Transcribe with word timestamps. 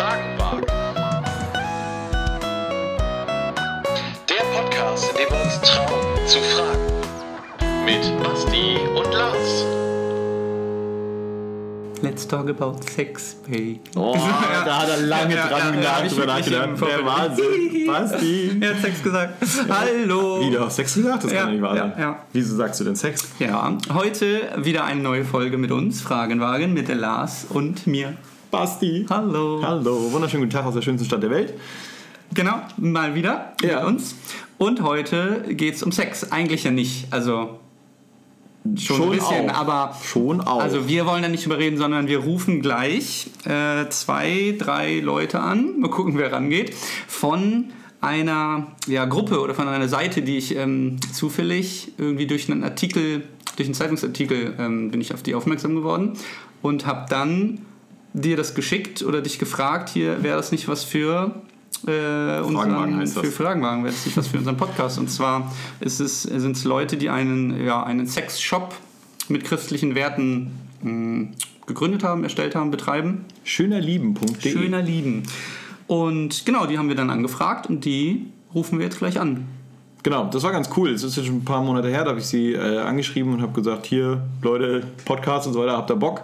Fragen 0.00 0.38
wagen. 0.38 0.64
Der 4.30 4.44
Podcast, 4.58 5.10
in 5.10 5.16
dem 5.18 5.28
wir 5.28 5.44
uns 5.44 5.60
trauen 5.60 6.26
zu 6.26 6.38
fragen. 6.38 7.84
Mit 7.84 8.22
Basti 8.22 8.78
und 8.96 9.12
Lars. 9.12 9.66
Let's 12.00 12.26
talk 12.26 12.48
about 12.48 12.78
sex, 12.90 13.36
baby. 13.46 13.78
Oh, 13.94 14.14
da 14.64 14.80
hat 14.80 14.88
er 14.88 14.96
lange 15.02 15.34
Ja, 15.34 15.48
dran 15.48 15.74
ja, 15.74 16.00
ja, 16.02 16.08
drüber 16.08 16.24
nachgedacht. 16.24 16.80
Der 16.80 17.04
Wahnsinn. 17.04 17.86
Basti. 17.86 18.56
Er 18.58 18.70
hat 18.70 18.80
Sex 18.80 19.02
gesagt. 19.02 19.34
Hallo. 19.68 20.40
Wie, 20.40 20.50
du 20.50 20.60
hast 20.64 20.76
Sex 20.76 20.94
gesagt? 20.94 21.24
Das 21.24 21.30
Ja, 21.32 21.42
kann 21.42 21.52
nicht 21.52 21.60
wahr 21.60 21.76
sein. 21.76 21.92
ja, 21.98 22.02
ja. 22.02 22.18
Wieso 22.32 22.56
sagst 22.56 22.80
du 22.80 22.84
denn 22.84 22.96
Sex? 22.96 23.28
Ja, 23.38 23.76
heute 23.92 24.48
wieder 24.56 24.84
eine 24.84 25.02
neue 25.02 25.26
Folge 25.26 25.58
mit 25.58 25.70
uns, 25.70 26.00
Fragenwagen, 26.00 26.72
mit 26.72 26.88
der 26.88 26.96
Lars 26.96 27.44
und 27.50 27.86
mir. 27.86 28.14
Basti. 28.50 29.06
Hallo. 29.08 29.60
Hallo, 29.62 30.10
wunderschönen 30.12 30.42
guten 30.42 30.52
Tag 30.52 30.64
aus 30.66 30.74
der 30.74 30.82
schönsten 30.82 31.06
Stadt 31.06 31.22
der 31.22 31.30
Welt. 31.30 31.54
Genau, 32.34 32.60
mal 32.76 33.14
wieder 33.14 33.52
Ja. 33.62 33.80
mit 33.80 33.88
uns. 33.88 34.14
Und 34.58 34.82
heute 34.82 35.44
geht 35.50 35.74
es 35.76 35.82
um 35.82 35.92
Sex. 35.92 36.30
Eigentlich 36.32 36.64
ja 36.64 36.70
nicht. 36.70 37.06
Also 37.12 37.60
schon, 38.76 39.02
ein 39.02 39.10
bisschen, 39.10 39.50
auch. 39.50 39.54
aber 39.54 39.96
Schon 40.02 40.40
auch. 40.40 40.60
Also 40.60 40.88
wir 40.88 41.06
wollen 41.06 41.22
da 41.22 41.28
nicht 41.28 41.44
drüber 41.44 41.58
reden, 41.58 41.76
sondern 41.76 42.08
wir 42.08 42.18
rufen 42.18 42.60
gleich 42.60 43.30
äh, 43.44 43.88
zwei, 43.88 44.54
drei 44.58 44.98
Leute 45.00 45.40
an, 45.40 45.78
mal 45.80 45.90
gucken, 45.90 46.18
wer 46.18 46.32
rangeht, 46.32 46.74
von 47.06 47.66
einer 48.00 48.68
ja, 48.86 49.04
Gruppe 49.04 49.40
oder 49.40 49.54
von 49.54 49.68
einer 49.68 49.88
Seite, 49.88 50.22
die 50.22 50.38
ich 50.38 50.56
ähm, 50.56 50.96
zufällig 51.12 51.92
irgendwie 51.98 52.26
durch 52.26 52.50
einen 52.50 52.64
Artikel, 52.64 53.24
durch 53.56 53.68
einen 53.68 53.74
Zeitungsartikel 53.74 54.54
ähm, 54.58 54.90
bin 54.90 55.00
ich 55.00 55.14
auf 55.14 55.22
die 55.22 55.34
aufmerksam 55.34 55.74
geworden 55.74 56.14
und 56.62 56.86
habe 56.86 57.06
dann 57.10 57.60
dir 58.12 58.36
das 58.36 58.54
geschickt 58.54 59.02
oder 59.02 59.20
dich 59.20 59.38
gefragt, 59.38 59.88
hier 59.88 60.22
wäre 60.22 60.36
das 60.36 60.52
nicht 60.52 60.68
was 60.68 60.84
für 60.84 61.42
äh, 61.84 61.86
Fragenwagen 61.86 62.44
unseren, 62.44 62.96
heißt 62.98 63.16
das. 63.16 63.26
für 63.26 63.32
Fragenwagen 63.32 63.84
wäre 63.84 63.94
das 63.94 64.04
nicht 64.04 64.16
was 64.16 64.28
für 64.28 64.38
unseren 64.38 64.56
Podcast. 64.56 64.98
Und 64.98 65.10
zwar 65.10 65.52
es, 65.80 65.98
sind 65.98 66.56
es 66.56 66.64
Leute, 66.64 66.96
die 66.96 67.08
einen, 67.08 67.64
ja, 67.64 67.82
einen 67.82 68.06
Sexshop 68.06 68.74
mit 69.28 69.44
christlichen 69.44 69.94
Werten 69.94 70.50
mh, 70.82 71.28
gegründet 71.66 72.02
haben, 72.04 72.24
erstellt 72.24 72.54
haben, 72.54 72.70
betreiben. 72.70 73.24
Schönerlieben.de. 73.44 74.52
Schöner 74.52 74.82
Lieben. 74.82 75.22
Und 75.86 76.44
genau, 76.44 76.66
die 76.66 76.78
haben 76.78 76.88
wir 76.88 76.96
dann 76.96 77.10
angefragt 77.10 77.66
und 77.68 77.84
die 77.84 78.26
rufen 78.54 78.78
wir 78.78 78.86
jetzt 78.86 78.98
gleich 78.98 79.20
an. 79.20 79.46
Genau, 80.02 80.24
das 80.24 80.42
war 80.42 80.52
ganz 80.52 80.70
cool. 80.76 80.90
Es 80.90 81.02
ist 81.02 81.16
jetzt 81.16 81.26
schon 81.26 81.36
ein 81.36 81.44
paar 81.44 81.62
Monate 81.62 81.88
her, 81.88 82.04
da 82.04 82.10
habe 82.10 82.20
ich 82.20 82.26
sie 82.26 82.54
äh, 82.54 82.78
angeschrieben 82.78 83.34
und 83.34 83.42
habe 83.42 83.52
gesagt, 83.52 83.84
hier, 83.84 84.22
Leute, 84.42 84.82
Podcast 85.04 85.46
und 85.46 85.52
so 85.52 85.60
weiter, 85.60 85.76
habt 85.76 85.90
ihr 85.90 85.96
Bock? 85.96 86.22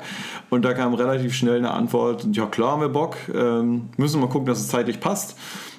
Und 0.48 0.64
da 0.64 0.72
kam 0.72 0.94
relativ 0.94 1.34
schnell 1.34 1.58
eine 1.58 1.72
Antwort, 1.72 2.26
ja 2.32 2.46
klar 2.46 2.72
haben 2.72 2.80
wir 2.80 2.88
Bock, 2.88 3.16
ähm, 3.34 3.90
müssen 3.96 4.20
wir 4.20 4.26
mal 4.26 4.32
gucken, 4.32 4.46
dass 4.46 4.60
es 4.60 4.68
zeitlich 4.68 5.00
passt. 5.00 5.36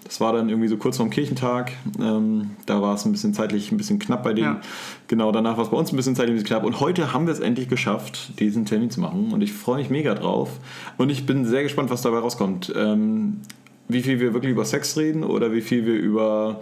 Das 0.07 0.21
war 0.21 0.31
dann 0.31 0.47
irgendwie 0.47 0.69
so 0.69 0.77
kurz 0.77 0.97
vorm 0.97 1.09
Kirchentag. 1.09 1.73
Ähm, 1.99 2.51
da 2.65 2.81
war 2.81 2.95
es 2.95 3.03
ein 3.05 3.11
bisschen 3.11 3.33
zeitlich 3.33 3.73
ein 3.73 3.77
bisschen 3.77 3.99
knapp 3.99 4.23
bei 4.23 4.33
denen. 4.33 4.55
Ja. 4.55 4.61
Genau, 5.07 5.33
danach 5.33 5.57
war 5.57 5.65
es 5.65 5.69
bei 5.69 5.75
uns 5.75 5.91
ein 5.91 5.97
bisschen 5.97 6.15
zeitlich 6.15 6.33
ein 6.33 6.35
bisschen 6.35 6.47
knapp. 6.47 6.63
Und 6.63 6.79
heute 6.79 7.11
haben 7.11 7.25
wir 7.25 7.33
es 7.33 7.41
endlich 7.41 7.67
geschafft, 7.67 8.39
diesen 8.39 8.65
Termin 8.65 8.89
zu 8.89 9.01
machen. 9.01 9.33
Und 9.33 9.41
ich 9.41 9.51
freue 9.51 9.79
mich 9.79 9.89
mega 9.89 10.13
drauf. 10.13 10.49
Und 10.97 11.09
ich 11.09 11.25
bin 11.25 11.43
sehr 11.45 11.63
gespannt, 11.63 11.89
was 11.89 12.03
dabei 12.03 12.19
rauskommt. 12.19 12.71
Ähm, 12.73 13.41
wie 13.89 14.01
viel 14.01 14.21
wir 14.21 14.33
wirklich 14.33 14.51
über 14.51 14.63
Sex 14.63 14.95
reden 14.95 15.25
oder 15.25 15.51
wie 15.51 15.61
viel 15.61 15.85
wir 15.85 15.95
über 15.95 16.61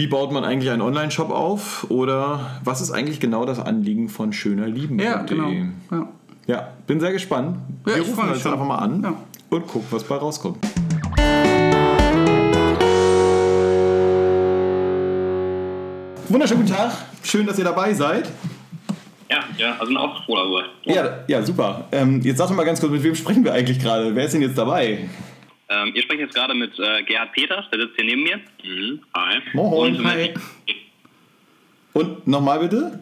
wie 0.00 0.06
baut 0.06 0.32
man 0.32 0.44
eigentlich 0.46 0.70
einen 0.70 0.80
Online-Shop 0.80 1.28
auf? 1.30 1.84
Oder 1.90 2.58
was 2.64 2.80
ist 2.80 2.90
eigentlich 2.90 3.20
genau 3.20 3.44
das 3.44 3.60
Anliegen 3.60 4.08
von 4.08 4.32
schönerlieben.de? 4.32 5.06
Ja, 5.06 5.18
genau. 5.24 5.50
Ja. 5.90 6.08
Ja, 6.46 6.68
bin 6.86 7.00
sehr 7.00 7.12
gespannt. 7.12 7.58
Ja, 7.86 7.96
Wir 7.96 8.02
rufen 8.02 8.28
jetzt 8.30 8.40
schon. 8.40 8.54
einfach 8.54 8.64
mal 8.64 8.78
an 8.78 9.02
Ja. 9.02 9.12
und 9.50 9.66
gucken, 9.66 9.86
was 9.90 10.02
bei 10.04 10.16
rauskommt. 10.16 10.56
Wunderschönen 16.30 16.62
guten 16.62 16.74
Tag. 16.74 16.92
Schön, 17.22 17.46
dass 17.46 17.58
ihr 17.58 17.64
dabei 17.64 17.92
seid. 17.92 18.30
Ja, 19.30 19.40
ja, 19.58 19.76
also 19.78 19.94
auch 19.98 20.24
froh 20.24 20.36
darüber. 20.36 20.62
Ja, 20.84 21.18
ja 21.28 21.42
super. 21.42 21.84
Ähm, 21.92 22.22
jetzt 22.22 22.38
sag 22.38 22.48
doch 22.48 22.54
mal 22.54 22.64
ganz 22.64 22.80
kurz, 22.80 22.90
mit 22.92 23.02
wem 23.02 23.14
sprechen 23.14 23.44
wir 23.44 23.52
eigentlich 23.52 23.78
gerade? 23.78 24.14
Wer 24.14 24.24
ist 24.24 24.32
denn 24.32 24.40
jetzt 24.40 24.56
dabei? 24.56 25.10
Ähm, 25.70 25.92
ihr 25.94 26.02
sprecht 26.02 26.20
jetzt 26.20 26.34
gerade 26.34 26.52
mit 26.54 26.78
äh, 26.78 27.02
Gerhard 27.04 27.32
Peters, 27.32 27.64
der 27.72 27.80
sitzt 27.80 27.94
hier 27.96 28.04
neben 28.04 28.22
mir. 28.24 28.36
Mhm. 28.64 29.00
Hi. 29.16 29.38
Moin. 29.54 29.96
Und 29.96 30.04
Hi. 30.04 30.34
Und 31.92 32.26
nochmal 32.26 32.58
bitte? 32.60 33.00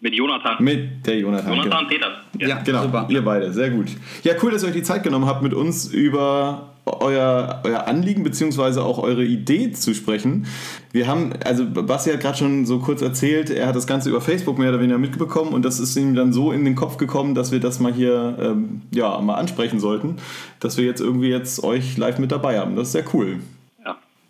mit 0.00 0.14
Jonathan. 0.14 0.56
Mit 0.62 1.06
der 1.06 1.18
Jonathan. 1.18 1.52
Jonathan 1.54 1.88
genau. 1.88 1.88
Peters. 1.88 2.12
Ja, 2.38 2.60
Genau, 2.62 2.82
super. 2.84 3.06
ihr 3.10 3.22
beide, 3.22 3.52
sehr 3.52 3.70
gut. 3.70 3.88
Ja, 4.22 4.34
cool, 4.42 4.52
dass 4.52 4.62
ihr 4.62 4.68
euch 4.68 4.74
die 4.74 4.82
Zeit 4.82 5.02
genommen 5.02 5.26
habt, 5.26 5.42
mit 5.42 5.54
uns 5.54 5.92
über 5.92 6.72
euer, 7.00 7.60
euer 7.64 7.86
Anliegen 7.86 8.22
bzw. 8.22 8.80
auch 8.80 8.98
eure 8.98 9.24
Idee 9.24 9.72
zu 9.72 9.94
sprechen. 9.94 10.46
Wir 10.92 11.06
haben, 11.06 11.32
also 11.44 11.64
Basti 11.66 12.10
hat 12.10 12.20
gerade 12.20 12.38
schon 12.38 12.66
so 12.66 12.78
kurz 12.78 13.02
erzählt, 13.02 13.50
er 13.50 13.66
hat 13.66 13.76
das 13.76 13.86
Ganze 13.86 14.08
über 14.08 14.20
Facebook 14.20 14.58
mehr 14.58 14.70
oder 14.70 14.80
weniger 14.80 14.98
mitbekommen 14.98 15.52
und 15.52 15.64
das 15.64 15.80
ist 15.80 15.96
ihm 15.96 16.14
dann 16.14 16.32
so 16.32 16.52
in 16.52 16.64
den 16.64 16.74
Kopf 16.74 16.96
gekommen, 16.96 17.34
dass 17.34 17.52
wir 17.52 17.60
das 17.60 17.80
mal 17.80 17.92
hier 17.92 18.36
ähm, 18.40 18.82
ja, 18.92 19.20
mal 19.20 19.34
ansprechen 19.34 19.80
sollten, 19.80 20.16
dass 20.60 20.76
wir 20.76 20.84
jetzt 20.84 21.00
irgendwie 21.00 21.28
jetzt 21.28 21.62
euch 21.62 21.96
live 21.96 22.18
mit 22.18 22.32
dabei 22.32 22.58
haben. 22.58 22.76
Das 22.76 22.88
ist 22.88 22.92
sehr 22.92 23.04
cool. 23.12 23.38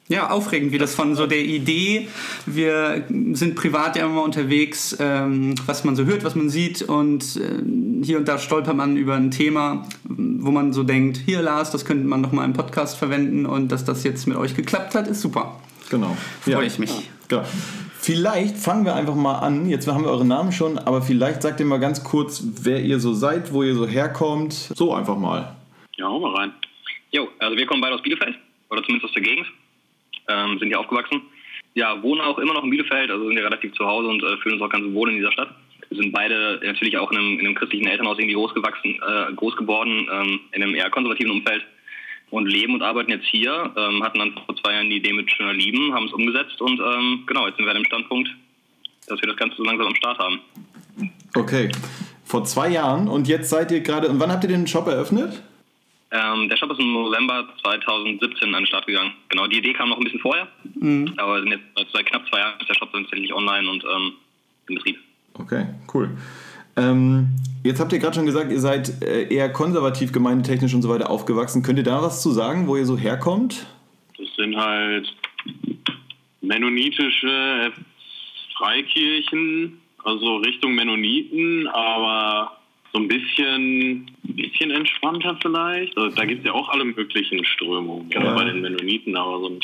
Ja. 0.08 0.16
Ja, 0.18 0.30
aufregend, 0.30 0.72
wie 0.72 0.78
das 0.78 0.94
von 0.94 1.14
so 1.14 1.26
der 1.26 1.44
Idee, 1.44 2.08
wir 2.46 3.04
sind 3.32 3.54
privat 3.54 3.94
ja 3.94 4.06
immer 4.06 4.22
unterwegs, 4.22 4.96
ähm, 4.98 5.54
was 5.66 5.84
man 5.84 5.96
so 5.96 6.04
hört, 6.06 6.24
was 6.24 6.34
man 6.34 6.48
sieht 6.48 6.82
und 6.82 7.36
äh, 7.36 7.62
hier 8.02 8.18
und 8.18 8.26
da 8.26 8.38
stolpert 8.38 8.74
man 8.74 8.96
über 8.96 9.14
ein 9.14 9.30
Thema, 9.30 9.86
wo 10.04 10.50
man 10.50 10.72
so 10.72 10.82
denkt, 10.82 11.18
hier 11.18 11.42
Lars, 11.42 11.70
das 11.70 11.84
könnte 11.84 12.06
man 12.06 12.22
doch 12.22 12.32
mal 12.32 12.44
im 12.44 12.54
Podcast 12.54 12.96
verwenden 12.96 13.46
und 13.46 13.70
dass 13.70 13.84
das 13.84 14.02
jetzt 14.02 14.26
mit 14.26 14.36
euch 14.38 14.56
geklappt 14.56 14.94
hat, 14.94 15.06
ist 15.08 15.20
super. 15.20 15.60
Genau. 15.90 16.16
Freue 16.40 16.66
ich 16.66 16.78
mich. 16.78 17.10
Genau. 17.28 17.44
Vielleicht 18.00 18.56
fangen 18.56 18.86
wir 18.86 18.94
einfach 18.94 19.14
mal 19.14 19.40
an. 19.40 19.68
Jetzt 19.68 19.86
haben 19.86 20.04
wir 20.04 20.10
euren 20.10 20.28
Namen 20.28 20.52
schon, 20.52 20.78
aber 20.78 21.02
vielleicht 21.02 21.42
sagt 21.42 21.60
ihr 21.60 21.66
mal 21.66 21.78
ganz 21.80 22.02
kurz, 22.02 22.42
wer 22.62 22.82
ihr 22.82 23.00
so 23.00 23.12
seid, 23.12 23.52
wo 23.52 23.62
ihr 23.62 23.74
so 23.74 23.86
herkommt. 23.86 24.54
So 24.54 24.94
einfach 24.94 25.18
mal. 25.18 25.54
Ja, 25.96 26.06
hau 26.06 26.18
mal 26.18 26.34
rein. 26.34 26.52
Jo, 27.10 27.28
also 27.38 27.56
wir 27.56 27.66
kommen 27.66 27.82
beide 27.82 27.94
aus 27.94 28.02
Bielefeld, 28.02 28.36
oder 28.70 28.82
zumindest 28.82 29.10
aus 29.10 29.14
der 29.14 29.22
Gegend. 29.22 29.46
Ähm, 30.28 30.58
sind 30.58 30.68
hier 30.68 30.80
aufgewachsen. 30.80 31.22
Ja, 31.74 32.02
wohnen 32.02 32.20
auch 32.20 32.38
immer 32.38 32.54
noch 32.54 32.64
in 32.64 32.70
Bielefeld, 32.70 33.10
also 33.10 33.26
sind 33.26 33.36
hier 33.36 33.44
relativ 33.44 33.72
zu 33.74 33.86
Hause 33.86 34.08
und 34.08 34.22
äh, 34.22 34.36
fühlen 34.38 34.54
uns 34.54 34.62
auch 34.62 34.70
ganz 34.70 34.84
wohl 34.94 35.10
in 35.10 35.16
dieser 35.16 35.32
Stadt. 35.32 35.54
Wir 35.88 36.02
sind 36.02 36.12
beide 36.12 36.60
natürlich 36.62 36.98
auch 36.98 37.10
in 37.12 37.18
einem, 37.18 37.38
in 37.38 37.46
einem 37.46 37.54
christlichen 37.54 37.86
Elternhaus 37.86 38.18
irgendwie 38.18 38.34
groß 38.34 38.54
gewachsen, 38.54 38.96
äh, 38.96 39.32
groß 39.34 39.56
geworden, 39.56 40.06
ähm, 40.12 40.40
in 40.52 40.62
einem 40.62 40.74
eher 40.74 40.90
konservativen 40.90 41.32
Umfeld 41.32 41.64
und 42.30 42.46
leben 42.46 42.74
und 42.74 42.82
arbeiten 42.82 43.10
jetzt 43.10 43.26
hier. 43.26 43.72
Ähm, 43.76 44.02
hatten 44.02 44.18
dann 44.18 44.34
vor 44.44 44.56
zwei 44.56 44.74
Jahren 44.74 44.90
die 44.90 44.96
Idee 44.96 45.12
mit 45.12 45.30
Schöner 45.30 45.54
Lieben, 45.54 45.94
haben 45.94 46.06
es 46.06 46.12
umgesetzt 46.12 46.60
und 46.60 46.78
ähm, 46.78 47.24
genau, 47.26 47.46
jetzt 47.46 47.56
sind 47.56 47.64
wir 47.64 47.70
an 47.70 47.78
dem 47.78 47.86
Standpunkt, 47.86 48.28
dass 49.06 49.20
wir 49.20 49.28
das 49.28 49.36
Ganze 49.36 49.56
so 49.56 49.64
langsam 49.64 49.86
am 49.86 49.94
Start 49.94 50.18
haben. 50.18 50.40
Okay. 51.34 51.70
Vor 52.24 52.44
zwei 52.44 52.68
Jahren 52.68 53.08
und 53.08 53.26
jetzt 53.26 53.48
seid 53.48 53.70
ihr 53.70 53.80
gerade. 53.80 54.08
Und 54.08 54.20
wann 54.20 54.30
habt 54.30 54.44
ihr 54.44 54.50
den 54.50 54.66
Shop 54.66 54.86
eröffnet? 54.86 55.42
Ähm, 56.10 56.48
der 56.48 56.56
Shop 56.56 56.70
ist 56.72 56.80
im 56.80 56.92
November 56.92 57.46
2017 57.62 58.48
an 58.54 58.62
den 58.62 58.66
Start 58.66 58.86
gegangen. 58.86 59.12
Genau, 59.28 59.46
die 59.46 59.58
Idee 59.58 59.74
kam 59.74 59.90
noch 59.90 59.98
ein 59.98 60.04
bisschen 60.04 60.20
vorher, 60.20 60.48
aber 61.18 61.34
wir 61.34 61.42
sind 61.42 61.52
jetzt 61.52 61.64
seit- 61.76 61.88
seit 61.92 62.06
knapp 62.06 62.26
zwei 62.28 62.38
Jahren 62.38 62.58
ist 62.60 62.68
der 62.68 62.74
Shop 62.74 62.90
tatsächlich 62.92 63.32
online 63.34 63.68
und 63.70 63.84
ähm, 63.84 64.12
in 64.68 64.74
Betrieb. 64.76 64.98
Okay, 65.34 65.66
cool. 65.92 66.10
Ähm, 66.76 67.28
jetzt 67.64 67.78
habt 67.80 67.92
ihr 67.92 67.98
gerade 67.98 68.14
schon 68.14 68.24
gesagt, 68.26 68.50
ihr 68.52 68.60
seid 68.60 69.02
äh, 69.02 69.28
eher 69.34 69.52
konservativ 69.52 70.12
gemeindetechnisch 70.12 70.72
und 70.74 70.80
so 70.82 70.88
weiter 70.88 71.10
aufgewachsen. 71.10 71.62
Könnt 71.62 71.78
ihr 71.78 71.84
da 71.84 72.00
was 72.02 72.22
zu 72.22 72.30
sagen, 72.30 72.66
wo 72.68 72.76
ihr 72.76 72.86
so 72.86 72.96
herkommt? 72.96 73.66
Das 74.16 74.28
sind 74.36 74.56
halt 74.56 75.12
mennonitische 76.40 77.72
Freikirchen, 78.56 79.80
also 80.04 80.36
Richtung 80.36 80.74
Mennoniten, 80.74 81.66
aber 81.68 82.57
so 82.98 83.04
ein 83.04 83.08
bisschen, 83.08 84.10
bisschen 84.22 84.70
entspannter 84.70 85.38
vielleicht. 85.40 85.96
Also 85.96 86.14
da 86.16 86.24
gibt 86.24 86.40
es 86.40 86.46
ja 86.46 86.52
auch 86.52 86.68
alle 86.70 86.84
möglichen 86.84 87.44
Strömungen, 87.44 88.10
gerade 88.10 88.26
Ja. 88.26 88.34
bei 88.34 88.44
den 88.44 88.60
Mennoniten, 88.60 89.16
aber 89.16 89.40
so 89.40 89.48
ein, 89.50 89.60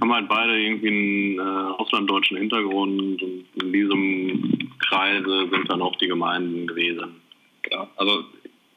haben 0.00 0.12
halt 0.12 0.28
beide 0.28 0.58
irgendwie 0.58 0.88
einen 0.88 1.38
äh, 1.38 1.72
auslanddeutschen 1.78 2.36
Hintergrund 2.38 3.22
und 3.22 3.44
in 3.62 3.72
diesem 3.72 4.70
Kreise 4.80 5.48
sind 5.50 5.70
dann 5.70 5.82
auch 5.82 5.94
die 5.96 6.08
Gemeinden 6.08 6.66
gewesen. 6.66 7.16
Genau. 7.62 7.88
Also 7.96 8.24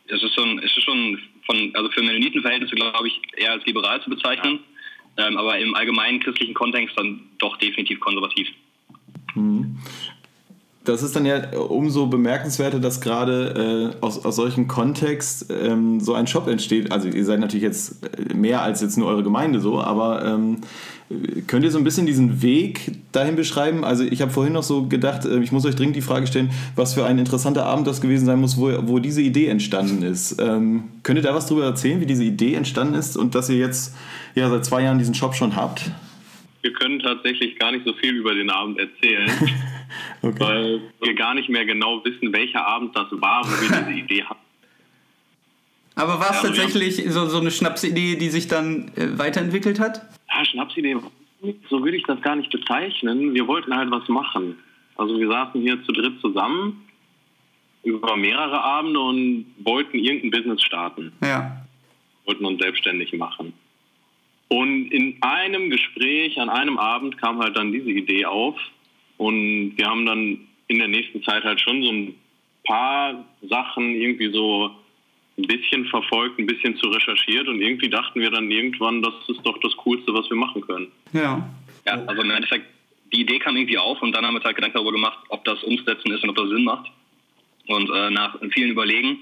es 0.07 0.21
ist 0.21 0.33
schon, 0.35 0.59
es 0.59 0.75
ist 0.77 0.83
schon 0.83 1.19
von, 1.45 1.71
also 1.73 1.89
für 1.91 2.03
Mennonitenverhältnisse 2.03 2.75
glaube 2.75 3.07
ich 3.07 3.19
eher 3.37 3.53
als 3.53 3.65
liberal 3.65 4.01
zu 4.01 4.09
bezeichnen, 4.09 4.59
ähm, 5.17 5.37
aber 5.37 5.57
im 5.57 5.73
allgemeinen 5.75 6.19
christlichen 6.19 6.53
Kontext 6.53 6.97
dann 6.97 7.21
doch 7.39 7.57
definitiv 7.57 7.99
konservativ. 7.99 8.47
Das 10.85 11.03
ist 11.03 11.15
dann 11.15 11.25
ja 11.25 11.51
umso 11.57 12.07
bemerkenswerter, 12.07 12.79
dass 12.79 13.01
gerade 13.01 13.93
äh, 13.99 14.03
aus, 14.03 14.23
aus 14.25 14.37
solchem 14.37 14.67
Kontext 14.67 15.47
ähm, 15.49 15.99
so 15.99 16.13
ein 16.13 16.25
Shop 16.25 16.47
entsteht. 16.47 16.91
Also 16.91 17.09
ihr 17.09 17.25
seid 17.25 17.39
natürlich 17.39 17.63
jetzt 17.63 17.97
äh, 18.05 18.33
mehr 18.33 18.61
als 18.61 18.81
jetzt 18.81 18.97
nur 18.97 19.07
eure 19.07 19.23
Gemeinde 19.23 19.59
so, 19.59 19.81
aber 19.81 20.25
ähm, 20.25 20.57
Könnt 21.47 21.65
ihr 21.65 21.71
so 21.71 21.79
ein 21.79 21.83
bisschen 21.83 22.05
diesen 22.05 22.43
Weg 22.43 22.91
dahin 23.11 23.35
beschreiben? 23.35 23.83
Also 23.83 24.03
ich 24.03 24.21
habe 24.21 24.31
vorhin 24.31 24.53
noch 24.53 24.61
so 24.61 24.85
gedacht, 24.85 25.25
äh, 25.25 25.39
ich 25.39 25.51
muss 25.51 25.65
euch 25.65 25.75
dringend 25.75 25.95
die 25.95 26.01
Frage 26.01 26.27
stellen, 26.27 26.51
was 26.75 26.93
für 26.93 27.03
ein 27.03 27.17
interessanter 27.17 27.65
Abend 27.65 27.87
das 27.87 27.99
gewesen 27.99 28.27
sein 28.27 28.39
muss, 28.39 28.57
wo, 28.57 28.69
wo 28.83 28.99
diese 28.99 29.21
Idee 29.21 29.47
entstanden 29.47 30.03
ist. 30.03 30.39
Ähm, 30.39 30.83
könnt 31.01 31.17
ihr 31.17 31.23
da 31.23 31.33
was 31.33 31.47
drüber 31.47 31.63
erzählen, 31.63 31.99
wie 31.99 32.05
diese 32.05 32.23
Idee 32.23 32.53
entstanden 32.53 32.93
ist 32.93 33.17
und 33.17 33.33
dass 33.33 33.49
ihr 33.49 33.57
jetzt 33.57 33.95
ja 34.35 34.49
seit 34.51 34.65
zwei 34.65 34.83
Jahren 34.83 34.99
diesen 34.99 35.15
Shop 35.15 35.33
schon 35.33 35.55
habt? 35.55 35.89
Wir 36.61 36.73
können 36.73 36.99
tatsächlich 36.99 37.57
gar 37.57 37.71
nicht 37.71 37.85
so 37.85 37.93
viel 37.93 38.15
über 38.15 38.33
den 38.33 38.49
Abend 38.49 38.79
erzählen, 38.79 39.29
okay. 40.21 40.39
weil 40.39 40.81
wir 41.01 41.13
gar 41.13 41.33
nicht 41.33 41.49
mehr 41.49 41.65
genau 41.65 42.03
wissen, 42.03 42.33
welcher 42.33 42.65
Abend 42.65 42.95
das 42.95 43.07
war, 43.11 43.43
wo 43.45 43.61
wir 43.61 43.77
diese 43.77 43.91
Idee 43.91 44.23
hatten. 44.23 44.39
Aber 45.95 46.19
war 46.19 46.31
es 46.31 46.41
ja, 46.41 46.49
tatsächlich 46.49 47.03
so, 47.11 47.25
so 47.25 47.39
eine 47.39 47.51
Schnapsidee, 47.51 48.15
die 48.15 48.29
sich 48.29 48.47
dann 48.47 48.91
äh, 48.95 49.17
weiterentwickelt 49.17 49.79
hat? 49.79 50.01
Ja, 50.29 50.45
Schnapsidee, 50.45 50.95
so 51.69 51.83
würde 51.83 51.97
ich 51.97 52.03
das 52.03 52.21
gar 52.21 52.35
nicht 52.35 52.51
bezeichnen. 52.51 53.33
Wir 53.33 53.47
wollten 53.47 53.75
halt 53.75 53.91
was 53.91 54.07
machen. 54.07 54.57
Also 54.95 55.17
wir 55.19 55.27
saßen 55.27 55.61
hier 55.61 55.83
zu 55.83 55.91
dritt 55.91 56.19
zusammen 56.21 56.85
über 57.83 58.17
mehrere 58.17 58.61
Abende 58.61 58.99
und 58.99 59.45
wollten 59.59 59.97
irgendein 59.97 60.31
Business 60.31 60.61
starten. 60.61 61.13
Ja. 61.23 61.65
Wollten 62.25 62.45
uns 62.45 62.61
selbstständig 62.61 63.13
machen. 63.13 63.53
Und 64.49 64.91
in 64.91 65.17
einem 65.21 65.69
Gespräch, 65.69 66.39
an 66.39 66.49
einem 66.49 66.77
Abend 66.77 67.17
kam 67.19 67.39
halt 67.39 67.55
dann 67.55 67.71
diese 67.71 67.89
Idee 67.89 68.25
auf. 68.25 68.57
Und 69.17 69.77
wir 69.77 69.85
haben 69.85 70.05
dann 70.05 70.47
in 70.67 70.79
der 70.79 70.87
nächsten 70.87 71.23
Zeit 71.23 71.43
halt 71.43 71.61
schon 71.61 71.83
so 71.83 71.91
ein 71.91 72.15
paar 72.63 73.25
Sachen 73.41 73.95
irgendwie 73.95 74.31
so 74.31 74.71
ein 75.37 75.47
bisschen 75.47 75.85
verfolgt, 75.85 76.39
ein 76.39 76.45
bisschen 76.45 76.75
zu 76.77 76.89
recherchiert 76.89 77.47
und 77.47 77.61
irgendwie 77.61 77.89
dachten 77.89 78.19
wir 78.19 78.29
dann 78.29 78.51
irgendwann, 78.51 79.01
das 79.01 79.13
ist 79.27 79.41
doch 79.43 79.57
das 79.59 79.75
Coolste, 79.77 80.13
was 80.13 80.29
wir 80.29 80.37
machen 80.37 80.61
können. 80.61 80.91
Ja. 81.13 81.49
Ja, 81.85 81.93
also 82.05 82.21
im 82.21 82.29
Endeffekt, 82.29 82.65
die 83.13 83.21
Idee 83.21 83.39
kam 83.39 83.55
irgendwie 83.55 83.77
auf 83.77 84.01
und 84.01 84.11
dann 84.11 84.25
haben 84.25 84.33
wir 84.33 84.37
uns 84.37 84.45
halt 84.45 84.57
Gedanken 84.57 84.75
darüber 84.75 84.91
gemacht, 84.91 85.17
ob 85.29 85.43
das 85.45 85.63
umsetzen 85.63 86.11
ist 86.11 86.23
und 86.23 86.29
ob 86.29 86.35
das 86.35 86.49
Sinn 86.49 86.63
macht. 86.65 86.91
Und 87.67 87.89
äh, 87.89 88.09
nach 88.09 88.37
vielen 88.51 88.71
Überlegen, 88.71 89.19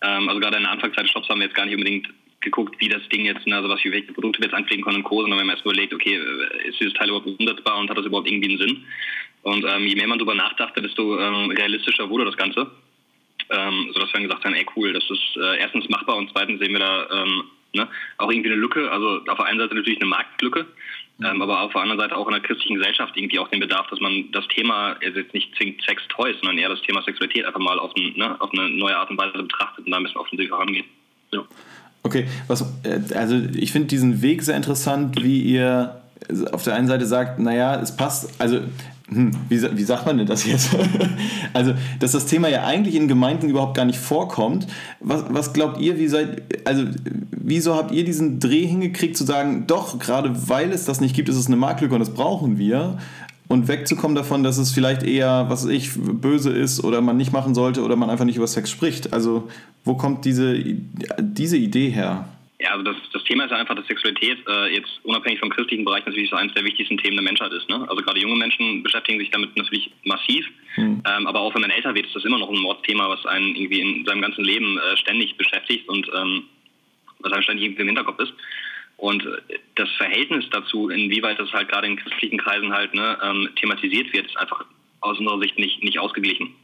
ähm, 0.00 0.28
also 0.28 0.40
gerade 0.40 0.56
in 0.56 0.62
der 0.62 0.72
Anfangszeit 0.72 1.04
des 1.04 1.12
Shops 1.12 1.28
haben 1.28 1.40
wir 1.40 1.46
jetzt 1.46 1.54
gar 1.54 1.66
nicht 1.66 1.74
unbedingt 1.74 2.08
geguckt, 2.40 2.76
wie 2.78 2.88
das 2.88 3.08
Ding 3.08 3.24
jetzt, 3.24 3.46
ne, 3.46 3.56
also 3.56 3.68
was 3.68 3.84
welche 3.84 4.12
Produkte 4.12 4.40
wir 4.40 4.46
jetzt 4.46 4.54
anpflegen 4.54 4.84
können 4.84 4.98
und 4.98 5.04
Co., 5.04 5.20
sondern 5.20 5.38
wir 5.38 5.42
haben 5.42 5.50
erst 5.50 5.64
überlegt, 5.64 5.92
okay, 5.92 6.14
äh, 6.14 6.68
ist 6.68 6.80
dieses 6.80 6.94
Teil 6.94 7.08
überhaupt 7.08 7.26
umsetzbar 7.26 7.78
und 7.78 7.90
hat 7.90 7.98
das 7.98 8.06
überhaupt 8.06 8.28
irgendwie 8.28 8.50
einen 8.50 8.58
Sinn? 8.58 8.84
Und 9.42 9.64
ähm, 9.64 9.86
je 9.86 9.94
mehr 9.94 10.08
man 10.08 10.18
darüber 10.18 10.34
nachdachte, 10.34 10.82
desto 10.82 11.18
ähm, 11.18 11.50
realistischer 11.50 12.08
wurde 12.10 12.24
das 12.24 12.36
Ganze 12.36 12.70
ähm, 13.50 13.90
sodass 13.92 14.08
wir 14.08 14.14
dann 14.14 14.24
gesagt 14.24 14.44
haben, 14.44 14.54
ey 14.54 14.66
cool, 14.76 14.92
das 14.92 15.04
ist 15.10 15.36
äh, 15.36 15.58
erstens 15.58 15.88
machbar 15.88 16.16
und 16.16 16.30
zweitens 16.32 16.60
sehen 16.60 16.72
wir 16.72 16.80
da 16.80 17.08
ähm, 17.10 17.44
ne, 17.74 17.88
auch 18.18 18.30
irgendwie 18.30 18.50
eine 18.50 18.60
Lücke, 18.60 18.90
also 18.90 19.20
auf 19.28 19.36
der 19.36 19.46
einen 19.46 19.60
Seite 19.60 19.74
natürlich 19.74 20.00
eine 20.00 20.08
Marktlücke, 20.08 20.66
mhm. 21.18 21.26
ähm, 21.26 21.42
aber 21.42 21.60
auf 21.60 21.72
der 21.72 21.82
anderen 21.82 22.00
Seite 22.00 22.16
auch 22.16 22.26
in 22.26 22.32
der 22.32 22.42
christlichen 22.42 22.76
Gesellschaft 22.76 23.16
irgendwie 23.16 23.38
auch 23.38 23.48
den 23.48 23.60
Bedarf, 23.60 23.86
dass 23.88 24.00
man 24.00 24.30
das 24.32 24.46
Thema, 24.48 24.96
also 25.02 25.20
jetzt 25.20 25.34
nicht 25.34 25.54
zwingend 25.56 25.82
Sex 25.82 26.02
Toys, 26.08 26.36
sondern 26.40 26.58
eher 26.58 26.68
das 26.68 26.82
Thema 26.82 27.02
Sexualität 27.02 27.44
einfach 27.44 27.60
mal 27.60 27.78
auf, 27.78 27.94
ein, 27.96 28.14
ne, 28.16 28.40
auf 28.40 28.52
eine 28.52 28.68
neue 28.70 28.96
Art 28.96 29.10
und 29.10 29.18
Weise 29.18 29.38
betrachtet 29.38 29.86
und 29.86 29.92
da 29.92 29.98
ein 29.98 30.02
bisschen 30.02 30.20
offensiv 30.20 30.50
herangeht. 30.50 30.86
Ja. 31.32 31.44
Okay, 32.06 32.26
was, 32.46 32.62
äh, 32.84 33.14
also 33.16 33.34
ich 33.34 33.72
finde 33.72 33.88
diesen 33.88 34.22
Weg 34.22 34.44
sehr 34.44 34.56
interessant, 34.56 35.20
wie 35.22 35.42
ihr 35.42 35.96
auf 36.52 36.62
der 36.62 36.74
einen 36.74 36.86
Seite 36.86 37.04
sagt, 37.04 37.40
naja, 37.40 37.80
es 37.80 37.96
passt, 37.96 38.28
also 38.38 38.60
hm, 39.08 39.32
wie, 39.48 39.60
wie 39.76 39.82
sagt 39.82 40.06
man 40.06 40.18
denn 40.18 40.26
das 40.26 40.46
jetzt? 40.46 40.70
also, 41.52 41.74
dass 41.98 42.12
das 42.12 42.26
Thema 42.26 42.48
ja 42.48 42.64
eigentlich 42.64 42.94
in 42.94 43.08
Gemeinden 43.08 43.50
überhaupt 43.50 43.76
gar 43.76 43.84
nicht 43.84 43.98
vorkommt. 43.98 44.68
Was, 45.00 45.24
was 45.28 45.52
glaubt 45.52 45.80
ihr, 45.80 45.98
wie 45.98 46.06
seid, 46.06 46.42
also, 46.64 46.84
wieso 47.32 47.74
habt 47.74 47.90
ihr 47.90 48.04
diesen 48.04 48.38
Dreh 48.38 48.66
hingekriegt 48.66 49.16
zu 49.16 49.24
sagen, 49.24 49.64
doch, 49.66 49.98
gerade 49.98 50.48
weil 50.48 50.70
es 50.70 50.84
das 50.84 51.00
nicht 51.00 51.14
gibt, 51.14 51.28
ist 51.28 51.36
es 51.36 51.48
eine 51.48 51.56
Marktlücke 51.56 51.94
und 51.94 52.00
das 52.00 52.14
brauchen 52.14 52.56
wir? 52.56 52.98
Und 53.48 53.68
wegzukommen 53.68 54.16
davon, 54.16 54.42
dass 54.42 54.58
es 54.58 54.72
vielleicht 54.72 55.02
eher, 55.02 55.46
was 55.48 55.66
ich, 55.66 55.90
böse 55.94 56.50
ist 56.50 56.82
oder 56.82 57.00
man 57.00 57.16
nicht 57.16 57.32
machen 57.32 57.54
sollte 57.54 57.82
oder 57.82 57.94
man 57.94 58.10
einfach 58.10 58.24
nicht 58.24 58.36
über 58.36 58.46
Sex 58.46 58.70
spricht. 58.70 59.12
Also, 59.12 59.48
wo 59.84 59.94
kommt 59.94 60.24
diese, 60.24 60.58
diese 61.20 61.56
Idee 61.56 61.90
her? 61.90 62.28
Ja, 62.58 62.70
also 62.72 62.84
das, 62.84 62.96
das 63.12 63.22
Thema 63.24 63.44
ist 63.44 63.50
ja 63.50 63.58
einfach, 63.58 63.74
dass 63.74 63.86
Sexualität 63.86 64.38
äh, 64.48 64.74
jetzt 64.74 64.88
unabhängig 65.02 65.38
vom 65.40 65.50
christlichen 65.50 65.84
Bereich 65.84 66.06
natürlich 66.06 66.30
so 66.30 66.36
eines 66.36 66.54
der 66.54 66.64
wichtigsten 66.64 66.96
Themen 66.96 67.16
der 67.16 67.24
Menschheit 67.24 67.52
ist. 67.52 67.68
Ne? 67.68 67.86
Also 67.88 68.02
gerade 68.02 68.18
junge 68.18 68.36
Menschen 68.36 68.82
beschäftigen 68.82 69.18
sich 69.18 69.30
damit 69.30 69.54
natürlich 69.56 69.90
massiv, 70.04 70.46
mhm. 70.76 71.02
ähm, 71.06 71.26
aber 71.26 71.40
auch 71.40 71.54
wenn 71.54 71.60
man 71.60 71.70
älter 71.70 71.94
wird, 71.94 72.06
ist 72.06 72.16
das 72.16 72.24
immer 72.24 72.38
noch 72.38 72.48
ein 72.48 72.58
Mordthema, 72.58 73.10
was 73.10 73.26
einen 73.26 73.54
irgendwie 73.54 73.80
in 73.80 74.06
seinem 74.06 74.22
ganzen 74.22 74.42
Leben 74.42 74.78
äh, 74.78 74.96
ständig 74.96 75.36
beschäftigt 75.36 75.86
und 75.88 76.08
ähm, 76.16 76.44
was 77.20 77.32
einem 77.32 77.42
ständig 77.42 77.66
irgendwie 77.66 77.82
im 77.82 77.88
Hinterkopf 77.88 78.20
ist. 78.20 78.32
Und 78.96 79.24
äh, 79.24 79.58
das 79.74 79.90
Verhältnis 79.96 80.44
dazu, 80.50 80.88
inwieweit 80.88 81.38
das 81.38 81.52
halt 81.52 81.68
gerade 81.68 81.86
in 81.86 81.96
christlichen 81.96 82.38
Kreisen 82.38 82.72
halt 82.72 82.94
ne, 82.94 83.18
ähm, 83.22 83.48
thematisiert 83.56 84.12
wird, 84.12 84.26
ist 84.26 84.36
einfach 84.38 84.64
aus 85.00 85.18
unserer 85.18 85.40
Sicht 85.40 85.58
nicht, 85.58 85.82
nicht 85.82 85.98
ausgeglichen. 85.98 86.54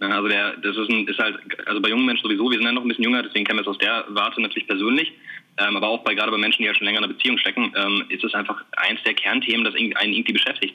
Also 0.00 0.28
der, 0.28 0.56
das 0.56 0.76
ist, 0.76 0.88
ein, 0.88 1.06
ist 1.06 1.18
halt, 1.18 1.38
also 1.66 1.80
bei 1.82 1.90
jungen 1.90 2.06
Menschen 2.06 2.22
sowieso, 2.22 2.50
wir 2.50 2.56
sind 2.56 2.64
ja 2.64 2.72
noch 2.72 2.82
ein 2.82 2.88
bisschen 2.88 3.04
jünger, 3.04 3.22
deswegen 3.22 3.44
kennen 3.44 3.58
wir 3.58 3.62
es 3.62 3.68
aus 3.68 3.76
der 3.78 4.06
Warte 4.08 4.40
natürlich 4.40 4.66
persönlich. 4.66 5.12
Ähm, 5.58 5.76
aber 5.76 5.88
auch 5.88 6.02
bei 6.04 6.14
gerade 6.14 6.30
bei 6.30 6.38
Menschen, 6.38 6.62
die 6.62 6.68
ja 6.68 6.74
schon 6.74 6.86
länger 6.86 6.98
in 6.98 7.04
einer 7.04 7.12
Beziehung 7.12 7.36
stecken, 7.36 7.70
ähm, 7.76 8.04
ist 8.08 8.24
es 8.24 8.32
einfach 8.34 8.64
eins 8.78 9.02
der 9.02 9.12
Kernthemen, 9.12 9.64
das 9.64 9.74
einen 9.74 10.14
irgendwie 10.14 10.32
beschäftigt. 10.32 10.74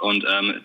Und 0.00 0.24
ähm, 0.26 0.62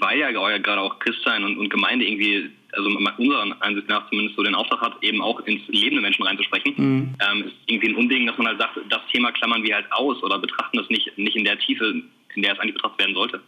weil 0.00 0.18
ja 0.18 0.30
gerade 0.30 0.80
auch 0.80 0.98
Christsein 0.98 1.44
und, 1.44 1.58
und 1.58 1.70
Gemeinde 1.70 2.06
irgendwie, 2.06 2.50
also 2.78 2.90
unserer 3.18 3.56
Ansicht 3.60 3.88
nach 3.88 4.08
zumindest 4.08 4.36
so 4.36 4.42
den 4.42 4.54
Auftrag 4.54 4.80
hat, 4.80 5.02
eben 5.02 5.20
auch 5.20 5.40
ins 5.40 5.66
Leben 5.68 5.96
der 5.96 6.02
Menschen 6.02 6.24
reinzusprechen, 6.24 6.74
mhm. 6.76 7.14
ähm, 7.20 7.44
ist 7.44 7.56
irgendwie 7.66 7.88
ein 7.88 7.96
Unding, 7.96 8.26
dass 8.26 8.38
man 8.38 8.48
halt 8.48 8.60
sagt, 8.60 8.78
das 8.88 9.00
Thema 9.12 9.32
klammern 9.32 9.62
wir 9.62 9.74
halt 9.74 9.92
aus 9.92 10.22
oder 10.22 10.38
betrachten 10.38 10.78
das 10.78 10.88
nicht, 10.88 11.16
nicht 11.18 11.36
in 11.36 11.44
der 11.44 11.58
Tiefe, 11.58 12.02
in 12.34 12.42
der 12.42 12.52
es 12.52 12.58
eigentlich 12.58 12.74
betrachtet 12.74 13.00
werden 13.00 13.14
sollte. 13.14 13.40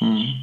Mhm. 0.00 0.34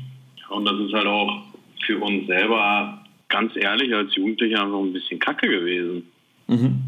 Und 0.49 0.65
das 0.65 0.79
ist 0.79 0.93
halt 0.93 1.05
auch 1.05 1.43
für 1.85 1.99
uns 1.99 2.27
selber 2.27 3.03
ganz 3.27 3.55
ehrlich 3.55 3.93
als 3.93 4.15
Jugendlicher 4.15 4.63
einfach 4.63 4.79
ein 4.79 4.93
bisschen 4.93 5.19
kacke 5.19 5.47
gewesen. 5.47 6.09
Mhm. 6.47 6.81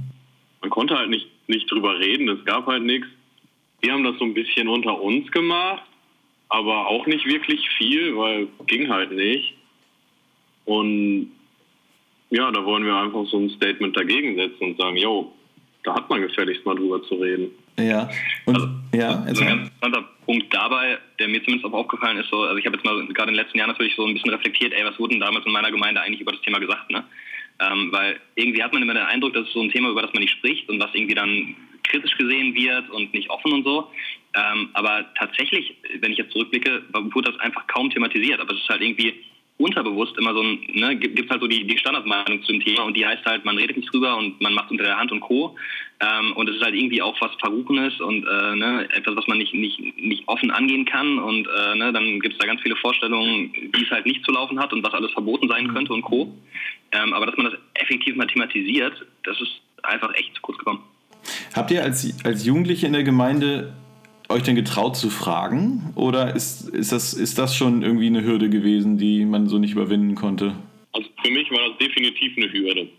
Man 0.61 0.69
konnte 0.69 0.97
halt 0.97 1.09
nicht, 1.09 1.27
nicht 1.47 1.69
drüber 1.71 1.99
reden, 1.99 2.29
es 2.29 2.43
gab 2.45 2.67
halt 2.67 2.83
nichts. 2.83 3.07
Wir 3.81 3.93
haben 3.93 4.03
das 4.03 4.17
so 4.19 4.25
ein 4.25 4.33
bisschen 4.33 4.67
unter 4.67 5.01
uns 5.01 5.31
gemacht, 5.31 5.83
aber 6.49 6.87
auch 6.87 7.07
nicht 7.07 7.25
wirklich 7.25 7.67
viel, 7.77 8.15
weil 8.15 8.47
ging 8.67 8.89
halt 8.89 9.11
nicht. 9.11 9.55
Und 10.65 11.31
ja, 12.31 12.49
da 12.51 12.65
wollen 12.65 12.85
wir 12.85 12.95
einfach 12.95 13.25
so 13.27 13.37
ein 13.37 13.49
Statement 13.51 13.95
dagegen 13.95 14.35
setzen 14.35 14.63
und 14.63 14.77
sagen, 14.77 14.97
yo, 14.97 15.33
da 15.83 15.95
hat 15.95 16.09
man 16.09 16.21
gefälligst 16.21 16.65
mal 16.65 16.75
drüber 16.75 17.01
zu 17.03 17.15
reden. 17.15 17.51
Ja, 17.77 18.09
und 18.45 18.55
also, 18.55 18.67
ja, 18.93 19.23
also 19.23 19.41
ein 19.41 19.47
ganz 19.47 19.69
interessanter 19.69 20.09
Punkt 20.25 20.53
dabei, 20.53 20.97
der 21.19 21.27
mir 21.27 21.43
zumindest 21.43 21.65
auch 21.65 21.77
aufgefallen 21.77 22.17
ist, 22.17 22.29
so, 22.29 22.41
also 22.43 22.57
ich 22.57 22.65
habe 22.65 22.75
jetzt 22.75 22.85
mal 22.85 22.95
gerade 23.07 23.29
in 23.29 23.35
den 23.35 23.43
letzten 23.43 23.57
Jahren 23.57 23.69
natürlich 23.69 23.95
so 23.95 24.05
ein 24.05 24.13
bisschen 24.13 24.31
reflektiert, 24.31 24.73
ey, 24.73 24.85
was 24.85 24.97
wurde 24.99 25.11
denn 25.11 25.21
damals 25.21 25.45
in 25.45 25.51
meiner 25.51 25.71
Gemeinde 25.71 26.01
eigentlich 26.01 26.21
über 26.21 26.31
das 26.31 26.41
Thema 26.41 26.59
gesagt, 26.59 26.89
ne? 26.91 27.03
Ähm, 27.59 27.91
weil 27.91 28.19
irgendwie 28.35 28.63
hat 28.63 28.73
man 28.73 28.81
immer 28.81 28.93
den 28.93 29.03
Eindruck, 29.03 29.33
dass 29.33 29.47
es 29.47 29.53
so 29.53 29.61
ein 29.61 29.69
Thema, 29.69 29.89
über 29.89 30.01
das 30.01 30.13
man 30.13 30.23
nicht 30.23 30.33
spricht 30.33 30.67
und 30.69 30.79
was 30.79 30.93
irgendwie 30.93 31.13
dann 31.13 31.55
kritisch 31.83 32.17
gesehen 32.17 32.55
wird 32.55 32.89
und 32.89 33.13
nicht 33.13 33.29
offen 33.29 33.51
und 33.51 33.63
so. 33.63 33.91
Ähm, 34.35 34.69
aber 34.73 35.05
tatsächlich, 35.15 35.75
wenn 35.99 36.11
ich 36.11 36.17
jetzt 36.17 36.31
zurückblicke, 36.31 36.83
wurde 36.91 37.31
das 37.31 37.39
einfach 37.39 37.67
kaum 37.67 37.89
thematisiert. 37.91 38.39
Aber 38.39 38.53
es 38.53 38.61
ist 38.61 38.69
halt 38.69 38.81
irgendwie 38.81 39.13
unterbewusst 39.61 40.17
immer 40.17 40.33
so 40.33 40.41
ein, 40.41 40.59
ne, 40.73 40.95
gibt 40.95 41.19
es 41.19 41.29
halt 41.29 41.41
so 41.41 41.47
die, 41.47 41.65
die 41.65 41.77
Standardmeinung 41.77 42.43
zu 42.43 42.51
dem 42.51 42.61
Thema 42.61 42.83
und 42.83 42.95
die 42.95 43.05
heißt 43.05 43.25
halt, 43.25 43.45
man 43.45 43.57
redet 43.57 43.77
nicht 43.77 43.93
drüber 43.93 44.17
und 44.17 44.39
man 44.41 44.53
macht 44.53 44.71
unter 44.71 44.83
der 44.83 44.97
Hand 44.97 45.11
und 45.11 45.21
Co. 45.21 45.55
Ähm, 45.99 46.33
und 46.33 46.49
es 46.49 46.55
ist 46.55 46.63
halt 46.63 46.75
irgendwie 46.75 47.01
auch 47.01 47.19
was 47.21 47.31
Verruchenes 47.39 47.99
und 48.01 48.25
äh, 48.25 48.55
ne, 48.55 48.87
etwas, 48.93 49.15
was 49.15 49.27
man 49.27 49.37
nicht, 49.37 49.53
nicht, 49.53 49.79
nicht 49.97 50.27
offen 50.27 50.51
angehen 50.51 50.85
kann 50.85 51.19
und 51.19 51.47
äh, 51.47 51.75
ne, 51.75 51.93
dann 51.93 52.19
gibt 52.19 52.33
es 52.33 52.39
da 52.39 52.47
ganz 52.47 52.61
viele 52.61 52.75
Vorstellungen, 52.75 53.53
wie 53.53 53.83
es 53.83 53.91
halt 53.91 54.05
nicht 54.05 54.25
zu 54.25 54.31
laufen 54.31 54.59
hat 54.59 54.73
und 54.73 54.83
was 54.83 54.93
alles 54.93 55.11
verboten 55.11 55.47
sein 55.47 55.67
könnte 55.73 55.93
und 55.93 56.01
Co. 56.01 56.33
Ähm, 56.91 57.13
aber 57.13 57.25
dass 57.25 57.37
man 57.37 57.45
das 57.45 57.55
effektiv 57.75 58.15
mal 58.15 58.27
thematisiert, 58.27 58.93
das 59.23 59.39
ist 59.39 59.61
einfach 59.83 60.13
echt 60.15 60.35
zu 60.35 60.41
kurz 60.41 60.57
gekommen. 60.57 60.83
Habt 61.53 61.71
ihr 61.71 61.83
als, 61.83 62.25
als 62.25 62.45
Jugendliche 62.45 62.87
in 62.87 62.93
der 62.93 63.03
Gemeinde 63.03 63.73
euch 64.29 64.43
denn 64.43 64.55
getraut 64.55 64.95
zu 64.95 65.09
fragen? 65.09 65.91
Oder 65.95 66.35
ist, 66.35 66.69
ist, 66.69 66.91
das, 66.91 67.13
ist 67.13 67.37
das 67.37 67.55
schon 67.55 67.81
irgendwie 67.81 68.07
eine 68.07 68.23
Hürde 68.23 68.49
gewesen, 68.49 68.97
die 68.97 69.25
man 69.25 69.47
so 69.47 69.57
nicht 69.57 69.73
überwinden 69.73 70.15
konnte? 70.15 70.53
Also 70.93 71.07
für 71.23 71.31
mich 71.31 71.49
war 71.51 71.59
das 71.69 71.77
definitiv 71.77 72.37
eine 72.37 72.51
Hürde. 72.51 72.89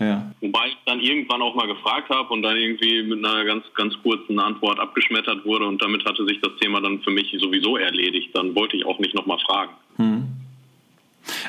Ja. 0.00 0.32
Wobei 0.40 0.68
ich 0.68 0.76
dann 0.86 1.00
irgendwann 1.00 1.40
auch 1.40 1.54
mal 1.54 1.66
gefragt 1.66 2.10
habe 2.10 2.28
und 2.32 2.42
dann 2.42 2.56
irgendwie 2.56 3.02
mit 3.02 3.24
einer 3.24 3.44
ganz, 3.44 3.64
ganz 3.74 3.94
kurzen 4.02 4.38
Antwort 4.38 4.80
abgeschmettert 4.80 5.44
wurde 5.44 5.66
und 5.66 5.80
damit 5.80 6.04
hatte 6.04 6.26
sich 6.26 6.40
das 6.40 6.52
Thema 6.60 6.80
dann 6.80 7.00
für 7.02 7.10
mich 7.10 7.34
sowieso 7.38 7.76
erledigt. 7.76 8.30
Dann 8.34 8.54
wollte 8.54 8.76
ich 8.76 8.84
auch 8.84 8.98
nicht 8.98 9.14
nochmal 9.14 9.38
fragen. 9.46 9.72
Hm. 9.96 10.26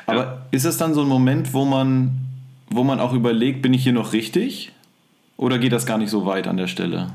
Aber 0.05 0.23
ja. 0.23 0.45
ist 0.51 0.65
es 0.65 0.77
dann 0.77 0.93
so 0.93 1.01
ein 1.01 1.07
Moment, 1.07 1.53
wo 1.53 1.65
man, 1.65 2.11
wo 2.69 2.83
man 2.83 2.99
auch 2.99 3.13
überlegt, 3.13 3.61
bin 3.61 3.73
ich 3.73 3.83
hier 3.83 3.93
noch 3.93 4.13
richtig? 4.13 4.71
Oder 5.37 5.57
geht 5.57 5.73
das 5.73 5.85
gar 5.85 5.97
nicht 5.97 6.09
so 6.09 6.25
weit 6.25 6.47
an 6.47 6.57
der 6.57 6.67
Stelle? 6.67 7.11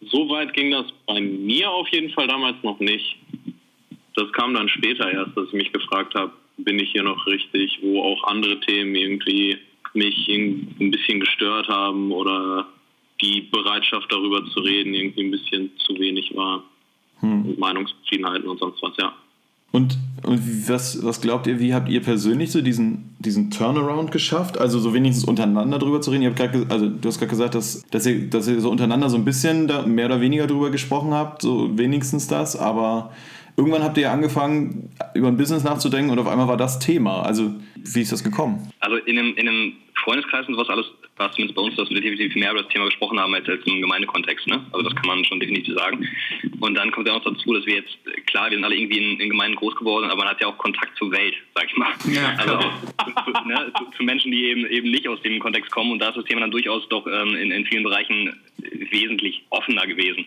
So 0.00 0.28
weit 0.28 0.52
ging 0.52 0.70
das 0.70 0.86
bei 1.06 1.20
mir 1.20 1.70
auf 1.70 1.88
jeden 1.88 2.10
Fall 2.10 2.28
damals 2.28 2.56
noch 2.62 2.78
nicht. 2.78 3.16
Das 4.14 4.30
kam 4.32 4.54
dann 4.54 4.68
später 4.68 5.10
erst, 5.10 5.36
dass 5.36 5.48
ich 5.48 5.54
mich 5.54 5.72
gefragt 5.72 6.14
habe, 6.14 6.32
bin 6.58 6.78
ich 6.78 6.90
hier 6.92 7.02
noch 7.02 7.26
richtig, 7.26 7.78
wo 7.82 8.02
auch 8.02 8.24
andere 8.24 8.58
Themen 8.60 8.94
irgendwie 8.94 9.58
mich 9.94 10.28
ein 10.28 10.90
bisschen 10.90 11.20
gestört 11.20 11.68
haben 11.68 12.12
oder 12.12 12.66
die 13.20 13.42
Bereitschaft 13.42 14.10
darüber 14.10 14.44
zu 14.46 14.60
reden 14.60 14.94
irgendwie 14.94 15.24
ein 15.24 15.30
bisschen 15.30 15.70
zu 15.78 15.98
wenig 15.98 16.34
war. 16.34 16.62
Und 17.22 17.58
Meinungsverschiedenheiten 17.58 18.48
und 18.48 18.58
sonst 18.58 18.82
was, 18.82 18.96
ja. 18.98 19.14
Und, 19.76 19.98
und 20.22 20.70
was, 20.70 21.04
was 21.04 21.20
glaubt 21.20 21.46
ihr, 21.46 21.60
wie 21.60 21.74
habt 21.74 21.90
ihr 21.90 22.00
persönlich 22.00 22.50
so 22.50 22.62
diesen, 22.62 23.14
diesen 23.18 23.50
Turnaround 23.50 24.10
geschafft? 24.10 24.56
Also 24.56 24.78
so 24.78 24.94
wenigstens 24.94 25.26
untereinander 25.26 25.78
drüber 25.78 26.00
zu 26.00 26.10
reden? 26.10 26.22
Ihr 26.22 26.30
habt 26.30 26.38
grad, 26.38 26.72
also 26.72 26.88
du 26.88 27.06
hast 27.06 27.18
gerade 27.18 27.28
gesagt, 27.28 27.54
dass, 27.54 27.82
dass, 27.90 28.06
ihr, 28.06 28.30
dass 28.30 28.48
ihr 28.48 28.58
so 28.62 28.70
untereinander 28.70 29.10
so 29.10 29.18
ein 29.18 29.26
bisschen 29.26 29.68
da 29.68 29.86
mehr 29.86 30.06
oder 30.06 30.22
weniger 30.22 30.46
drüber 30.46 30.70
gesprochen 30.70 31.12
habt, 31.12 31.42
so 31.42 31.76
wenigstens 31.76 32.26
das, 32.26 32.56
aber 32.56 33.12
irgendwann 33.58 33.82
habt 33.82 33.98
ihr 33.98 34.10
angefangen, 34.10 34.88
über 35.12 35.28
ein 35.28 35.36
Business 35.36 35.62
nachzudenken 35.62 36.10
und 36.10 36.18
auf 36.18 36.26
einmal 36.26 36.48
war 36.48 36.56
das 36.56 36.78
Thema. 36.78 37.20
Also 37.20 37.52
wie 37.74 38.00
ist 38.00 38.12
das 38.12 38.24
gekommen? 38.24 38.72
Also 38.80 38.96
in 38.96 39.18
einem, 39.18 39.34
in 39.36 39.46
einem 39.46 39.72
Freundeskreis 40.02 40.48
und 40.48 40.54
sowas 40.54 40.70
alles 40.70 40.86
war 41.16 41.28
es 41.28 41.34
zumindest 41.34 41.56
bei 41.56 41.62
uns, 41.62 41.76
dass 41.76 41.88
wir 41.88 42.00
definitiv 42.00 42.34
mehr 42.34 42.52
über 42.52 42.62
das 42.62 42.72
Thema 42.72 42.84
gesprochen 42.86 43.18
haben 43.18 43.34
als, 43.34 43.48
als 43.48 43.64
im 43.64 43.80
Gemeindekontext. 43.80 44.46
Ne? 44.46 44.64
Also 44.72 44.82
das 44.88 44.94
kann 44.94 45.06
man 45.06 45.24
schon 45.24 45.40
definitiv 45.40 45.74
sagen. 45.74 46.06
Und 46.60 46.74
dann 46.74 46.90
kommt 46.90 47.08
ja 47.08 47.14
noch 47.14 47.24
dazu, 47.24 47.54
dass 47.54 47.64
wir 47.66 47.76
jetzt, 47.76 47.96
klar, 48.26 48.50
wir 48.50 48.56
sind 48.56 48.64
alle 48.64 48.76
irgendwie 48.76 48.98
in, 48.98 49.20
in 49.20 49.30
Gemeinden 49.30 49.56
groß 49.56 49.76
geworden, 49.76 50.10
aber 50.10 50.16
man 50.16 50.28
hat 50.28 50.40
ja 50.40 50.48
auch 50.48 50.58
Kontakt 50.58 50.96
zur 50.98 51.10
Welt, 51.12 51.34
sag 51.54 51.66
ich 51.66 51.76
mal. 51.76 51.92
Ja, 52.12 52.34
also 52.36 52.56
auch 52.56 53.24
zu, 53.24 53.48
ne, 53.48 53.72
zu, 53.78 53.84
zu 53.96 54.02
Menschen, 54.02 54.30
die 54.30 54.44
eben, 54.44 54.66
eben 54.66 54.90
nicht 54.90 55.08
aus 55.08 55.20
dem 55.22 55.38
Kontext 55.40 55.70
kommen. 55.70 55.92
Und 55.92 56.00
da 56.00 56.08
ist 56.08 56.16
das 56.16 56.24
Thema 56.24 56.42
dann 56.42 56.50
durchaus 56.50 56.86
doch 56.88 57.06
ähm, 57.06 57.34
in, 57.34 57.50
in 57.50 57.64
vielen 57.66 57.82
Bereichen 57.82 58.38
wesentlich 58.90 59.42
offener 59.50 59.86
gewesen. 59.86 60.26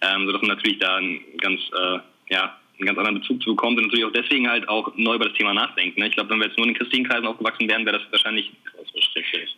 Ähm, 0.00 0.26
sodass 0.26 0.42
man 0.42 0.56
natürlich 0.56 0.78
da 0.78 0.96
ein 0.96 1.20
ganz, 1.38 1.60
äh, 1.72 1.98
ja, 2.30 2.58
einen 2.78 2.86
ganz 2.86 2.98
anderen 2.98 3.20
Bezug 3.20 3.42
zu 3.42 3.50
bekommt 3.50 3.78
und 3.78 3.84
natürlich 3.84 4.04
auch 4.04 4.12
deswegen 4.12 4.48
halt 4.48 4.68
auch 4.68 4.92
neu 4.96 5.14
über 5.14 5.26
das 5.26 5.34
Thema 5.38 5.54
nachdenkt. 5.54 5.96
Ne? 5.96 6.08
Ich 6.08 6.14
glaube, 6.14 6.30
wenn 6.30 6.40
wir 6.40 6.46
jetzt 6.46 6.56
nur 6.58 6.66
in 6.66 6.72
den 6.72 6.78
christlichen 6.78 7.06
Kreisen 7.06 7.26
aufgewachsen 7.26 7.68
wären, 7.68 7.86
wäre 7.86 7.98
das 7.98 8.10
wahrscheinlich 8.10 8.50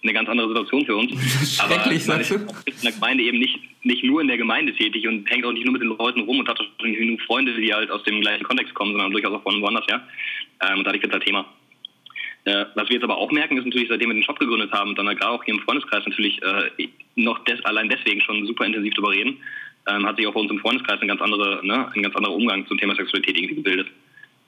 eine 0.02 0.12
ganz 0.12 0.28
andere 0.28 0.48
Situation 0.48 0.84
für 0.84 0.96
uns. 0.96 1.60
Aber 1.60 1.76
man 1.76 2.20
ist 2.20 2.30
in 2.30 2.46
der 2.82 2.92
Gemeinde 2.92 3.24
eben 3.24 3.38
nicht, 3.38 3.58
nicht 3.84 4.04
nur 4.04 4.20
in 4.20 4.28
der 4.28 4.36
Gemeinde 4.36 4.74
tätig 4.74 5.06
und 5.08 5.28
hängt 5.30 5.46
auch 5.46 5.52
nicht 5.52 5.64
nur 5.64 5.72
mit 5.72 5.82
den 5.82 5.96
Leuten 5.96 6.20
rum 6.20 6.40
und 6.40 6.48
hat 6.48 6.60
auch 6.60 6.64
schon 6.80 6.92
genug 6.92 7.20
Freunde, 7.22 7.54
die 7.54 7.72
halt 7.72 7.90
aus 7.90 8.02
dem 8.04 8.20
gleichen 8.20 8.44
Kontext 8.44 8.74
kommen, 8.74 8.92
sondern 8.92 9.12
durchaus 9.12 9.32
auch 9.32 9.42
von 9.42 9.60
woanders 9.62 9.86
her. 9.86 10.06
Ähm, 10.62 10.78
und 10.78 10.86
dadurch 10.86 11.02
wird 11.02 11.12
es 11.12 11.18
halt 11.18 11.24
Thema. 11.24 11.46
Äh, 12.44 12.66
was 12.76 12.88
wir 12.88 12.94
jetzt 12.94 13.04
aber 13.04 13.16
auch 13.16 13.32
merken, 13.32 13.56
ist 13.56 13.64
natürlich, 13.64 13.88
seitdem 13.88 14.10
wir 14.10 14.14
den 14.14 14.22
Shop 14.22 14.38
gegründet 14.38 14.72
haben 14.72 14.94
dann 14.94 15.06
gerade 15.06 15.30
auch 15.30 15.42
hier 15.42 15.54
im 15.54 15.60
Freundeskreis 15.60 16.06
natürlich 16.06 16.40
äh, 16.42 16.88
noch 17.16 17.42
des, 17.44 17.64
allein 17.64 17.88
deswegen 17.88 18.20
schon 18.20 18.46
super 18.46 18.64
intensiv 18.64 18.94
darüber 18.94 19.12
reden, 19.12 19.38
ähm, 19.86 20.06
hat 20.06 20.16
sich 20.16 20.26
auch 20.26 20.34
bei 20.34 20.40
uns 20.40 20.50
im 20.50 20.58
Freundeskreis 20.58 21.00
ein 21.00 21.08
ganz, 21.08 21.20
andere, 21.20 21.64
ne, 21.64 21.90
ein 21.94 22.02
ganz 22.02 22.14
anderer 22.16 22.34
Umgang 22.34 22.66
zum 22.66 22.78
Thema 22.78 22.94
Sexualität 22.94 23.36
irgendwie 23.36 23.56
gebildet. 23.56 23.88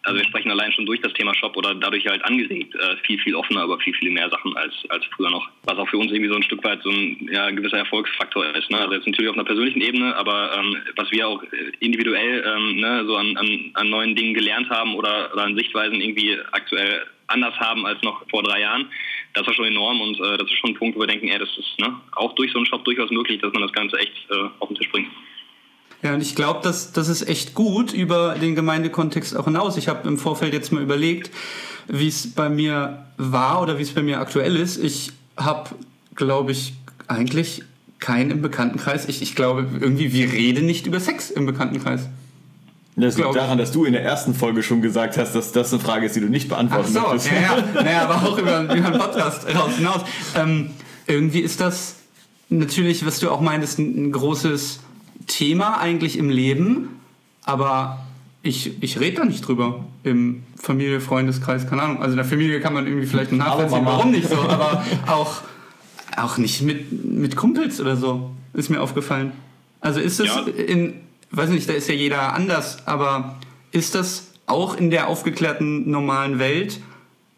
Also 0.04 0.20
wir 0.20 0.26
sprechen 0.26 0.50
allein 0.50 0.72
schon 0.72 0.86
durch 0.86 1.00
das 1.00 1.12
Thema 1.12 1.34
Shop 1.34 1.56
oder 1.56 1.74
dadurch 1.74 2.06
halt 2.06 2.24
angeregt 2.24 2.74
äh, 2.74 2.96
viel, 3.04 3.18
viel 3.18 3.34
offener 3.34 3.64
über 3.64 3.78
viel, 3.78 3.92
viel 3.94 4.10
mehr 4.10 4.30
Sachen 4.30 4.56
als, 4.56 4.72
als 4.88 5.04
früher 5.14 5.30
noch. 5.30 5.50
Was 5.64 5.76
auch 5.76 5.88
für 5.88 5.98
uns 5.98 6.10
irgendwie 6.12 6.30
so 6.30 6.36
ein 6.36 6.42
Stück 6.44 6.64
weit 6.64 6.82
so 6.82 6.90
ein 6.90 7.28
ja, 7.30 7.50
gewisser 7.50 7.78
Erfolgsfaktor 7.78 8.46
ist. 8.54 8.70
Ne? 8.70 8.78
Also 8.78 8.94
jetzt 8.94 9.06
natürlich 9.06 9.28
auf 9.28 9.36
einer 9.36 9.44
persönlichen 9.44 9.82
Ebene, 9.82 10.16
aber 10.16 10.56
ähm, 10.56 10.76
was 10.96 11.10
wir 11.10 11.28
auch 11.28 11.42
äh, 11.42 11.72
individuell 11.80 12.44
ähm, 12.46 12.76
ne, 12.76 13.04
so 13.06 13.16
an, 13.16 13.36
an, 13.36 13.70
an 13.74 13.90
neuen 13.90 14.14
Dingen 14.14 14.34
gelernt 14.34 14.70
haben 14.70 14.94
oder, 14.94 15.30
oder 15.32 15.44
an 15.44 15.56
Sichtweisen 15.56 16.00
irgendwie 16.00 16.38
aktuell 16.52 17.04
anders 17.26 17.54
haben 17.58 17.84
als 17.84 18.00
noch 18.02 18.26
vor 18.30 18.42
drei 18.42 18.60
Jahren, 18.60 18.86
das 19.34 19.46
war 19.46 19.54
schon 19.54 19.66
enorm 19.66 20.00
und 20.00 20.18
äh, 20.18 20.36
das 20.36 20.48
ist 20.48 20.58
schon 20.58 20.70
ein 20.70 20.74
Punkt, 20.74 20.96
wo 20.96 21.00
wir 21.00 21.06
denken, 21.06 21.28
ey, 21.28 21.38
das 21.38 21.48
ist 21.58 21.78
ne, 21.78 21.94
auch 22.16 22.34
durch 22.34 22.52
so 22.52 22.58
einen 22.58 22.66
Shop 22.66 22.84
durchaus 22.84 23.10
möglich, 23.10 23.40
dass 23.40 23.52
man 23.52 23.62
das 23.62 23.72
Ganze 23.72 23.98
echt 23.98 24.12
äh, 24.30 24.48
auf 24.58 24.68
den 24.68 24.76
Tisch 24.76 24.90
bringt. 24.90 25.08
Ja, 26.02 26.14
und 26.14 26.20
ich 26.20 26.36
glaube, 26.36 26.60
das, 26.62 26.92
das 26.92 27.08
ist 27.08 27.28
echt 27.28 27.54
gut 27.54 27.92
über 27.92 28.36
den 28.40 28.54
Gemeindekontext 28.54 29.36
auch 29.36 29.46
hinaus. 29.46 29.76
Ich 29.76 29.88
habe 29.88 30.06
im 30.06 30.16
Vorfeld 30.16 30.52
jetzt 30.52 30.72
mal 30.72 30.82
überlegt, 30.82 31.30
wie 31.88 32.06
es 32.06 32.34
bei 32.34 32.48
mir 32.48 33.06
war 33.16 33.62
oder 33.62 33.78
wie 33.78 33.82
es 33.82 33.92
bei 33.92 34.02
mir 34.02 34.20
aktuell 34.20 34.54
ist. 34.54 34.76
Ich 34.76 35.10
habe, 35.36 35.70
glaube 36.14 36.52
ich, 36.52 36.74
eigentlich 37.08 37.62
keinen 37.98 38.30
im 38.30 38.42
Bekanntenkreis. 38.42 39.08
Ich, 39.08 39.22
ich 39.22 39.34
glaube, 39.34 39.66
irgendwie, 39.80 40.12
wir 40.12 40.32
reden 40.32 40.66
nicht 40.66 40.86
über 40.86 41.00
Sex 41.00 41.30
im 41.30 41.46
Bekanntenkreis. 41.46 42.08
Das 43.00 43.16
liegt 43.16 43.34
daran, 43.34 43.58
dass 43.58 43.70
du 43.72 43.84
in 43.84 43.92
der 43.92 44.02
ersten 44.02 44.34
Folge 44.34 44.62
schon 44.62 44.82
gesagt 44.82 45.16
hast, 45.18 45.34
dass 45.34 45.52
das 45.52 45.72
eine 45.72 45.80
Frage 45.80 46.06
ist, 46.06 46.16
die 46.16 46.20
du 46.20 46.28
nicht 46.28 46.46
Ach 46.46 46.56
beantworten 46.56 46.92
so, 46.92 47.00
möchtest. 47.00 47.26
ja, 47.30 47.40
ja. 47.56 47.64
Naja, 47.82 48.02
aber 48.08 48.14
auch 48.28 48.38
über, 48.38 48.62
über 48.62 48.72
einen 48.72 48.98
Podcast 48.98 49.46
raus 49.54 49.76
hinaus. 49.76 50.00
Ähm, 50.36 50.70
irgendwie 51.06 51.40
ist 51.40 51.60
das 51.60 51.96
natürlich, 52.48 53.04
was 53.06 53.20
du 53.20 53.30
auch 53.30 53.40
meintest, 53.40 53.78
ein, 53.78 54.06
ein 54.08 54.12
großes 54.12 54.80
Thema 55.26 55.78
eigentlich 55.78 56.18
im 56.18 56.30
Leben, 56.30 57.00
aber 57.44 58.00
ich, 58.42 58.82
ich 58.82 58.98
rede 59.00 59.16
da 59.18 59.24
nicht 59.24 59.46
drüber 59.46 59.84
im 60.04 60.42
Familie, 60.56 61.00
Freundeskreis, 61.00 61.66
keine 61.68 61.82
Ahnung. 61.82 61.98
Also 61.98 62.12
in 62.12 62.16
der 62.16 62.24
Familie 62.24 62.60
kann 62.60 62.72
man 62.72 62.86
irgendwie 62.86 63.06
vielleicht 63.06 63.32
nachvollziehen, 63.32 63.84
warum 63.84 64.10
nicht 64.10 64.28
so, 64.28 64.36
aber 64.36 64.82
auch, 65.06 65.42
auch 66.16 66.38
nicht 66.38 66.62
mit, 66.62 67.04
mit 67.04 67.36
Kumpels 67.36 67.80
oder 67.80 67.96
so, 67.96 68.30
ist 68.54 68.70
mir 68.70 68.80
aufgefallen. 68.80 69.32
Also 69.80 70.00
ist 70.00 70.18
es 70.20 70.26
Ja. 70.26 70.40
in, 70.42 70.94
weiß 71.30 71.50
nicht, 71.50 71.68
da 71.68 71.72
ist 71.74 71.88
ja 71.88 71.94
jeder 71.94 72.34
anders, 72.34 72.86
aber 72.86 73.38
ist 73.72 73.94
das 73.94 74.34
auch 74.46 74.76
in 74.76 74.90
der 74.90 75.08
aufgeklärten 75.08 75.90
normalen 75.90 76.38
Welt 76.38 76.80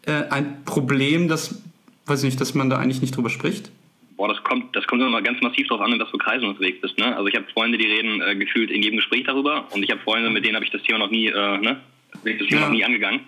äh, 0.05 0.23
ein 0.29 0.63
Problem, 0.65 1.27
dass, 1.27 1.61
weiß 2.05 2.23
nicht, 2.23 2.39
dass 2.39 2.53
man 2.53 2.69
da 2.69 2.77
eigentlich 2.77 3.01
nicht 3.01 3.15
drüber 3.15 3.29
spricht? 3.29 3.69
Boah, 4.15 4.27
das 4.27 4.41
kommt, 4.43 4.75
das 4.75 4.85
kommt 4.87 5.01
immer 5.01 5.11
mal 5.11 5.23
ganz 5.23 5.41
massiv 5.41 5.67
darauf 5.67 5.83
an, 5.85 5.93
in 5.93 5.99
was 5.99 6.09
für 6.09 6.17
Kreisen 6.17 6.43
du 6.43 6.49
unterwegs 6.49 6.79
bist. 6.79 6.97
Ne? 6.97 7.15
Also 7.15 7.27
ich 7.27 7.35
habe 7.35 7.45
Freunde, 7.53 7.77
die 7.77 7.87
reden 7.87 8.21
äh, 8.21 8.35
gefühlt 8.35 8.69
in 8.69 8.81
jedem 8.83 8.97
Gespräch 8.97 9.23
darüber 9.25 9.65
und 9.71 9.83
ich 9.83 9.89
habe 9.91 9.99
Freunde, 10.01 10.29
mit 10.29 10.45
denen 10.45 10.55
habe 10.55 10.65
ich 10.65 10.71
das 10.71 10.83
Thema 10.83 10.99
noch 10.99 11.09
nie, 11.11 11.27
äh, 11.27 11.57
ne? 11.57 11.81
bin 12.23 12.33
ich 12.33 12.39
das 12.39 12.47
Thema 12.47 12.61
Ja. 12.61 12.67
noch 12.67 12.73
nie 12.73 12.85
angegangen. 12.85 13.21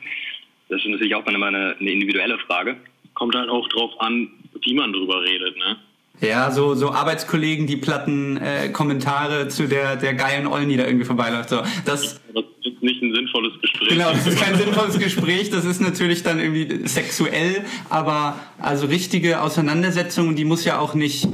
Das 0.69 0.81
ist 0.81 0.87
natürlich 0.87 1.15
auch 1.15 1.25
immer 1.27 1.47
eine, 1.47 1.75
eine 1.79 1.91
individuelle 1.91 2.37
Frage. 2.39 2.77
Kommt 3.15 3.35
halt 3.35 3.49
auch 3.49 3.67
drauf 3.69 3.91
an, 3.99 4.29
wie 4.63 4.73
man 4.73 4.93
drüber 4.93 5.21
redet, 5.21 5.57
ne? 5.57 5.77
Ja, 6.21 6.51
so, 6.51 6.75
so 6.75 6.91
Arbeitskollegen, 6.91 7.67
die 7.67 7.75
platten 7.75 8.37
äh, 8.37 8.69
Kommentare 8.69 9.47
zu 9.49 9.67
der, 9.67 9.95
der 9.95 10.13
geilen 10.13 10.47
Ollen, 10.47 10.69
die 10.69 10.77
da 10.77 10.85
irgendwie 10.85 11.05
vorbeiläuft. 11.05 11.49
So, 11.49 11.61
das, 11.85 12.19
Das 12.33 12.43
ist 12.65 12.81
nicht 12.81 13.01
ein 13.01 13.13
sinnvolles 13.13 13.53
Gespräch. 13.61 13.89
Genau, 13.89 14.11
das 14.11 14.25
ist 14.25 14.39
kein 14.39 14.55
sinnvolles 14.55 14.99
Gespräch, 14.99 15.49
das 15.49 15.65
ist 15.65 15.81
natürlich 15.81 16.23
dann 16.23 16.39
irgendwie 16.39 16.87
sexuell, 16.87 17.65
aber 17.89 18.39
also 18.59 18.85
richtige 18.85 19.41
Auseinandersetzungen, 19.41 20.35
die 20.35 20.45
muss 20.45 20.63
ja 20.63 20.79
auch 20.79 20.93
nicht, 20.93 21.27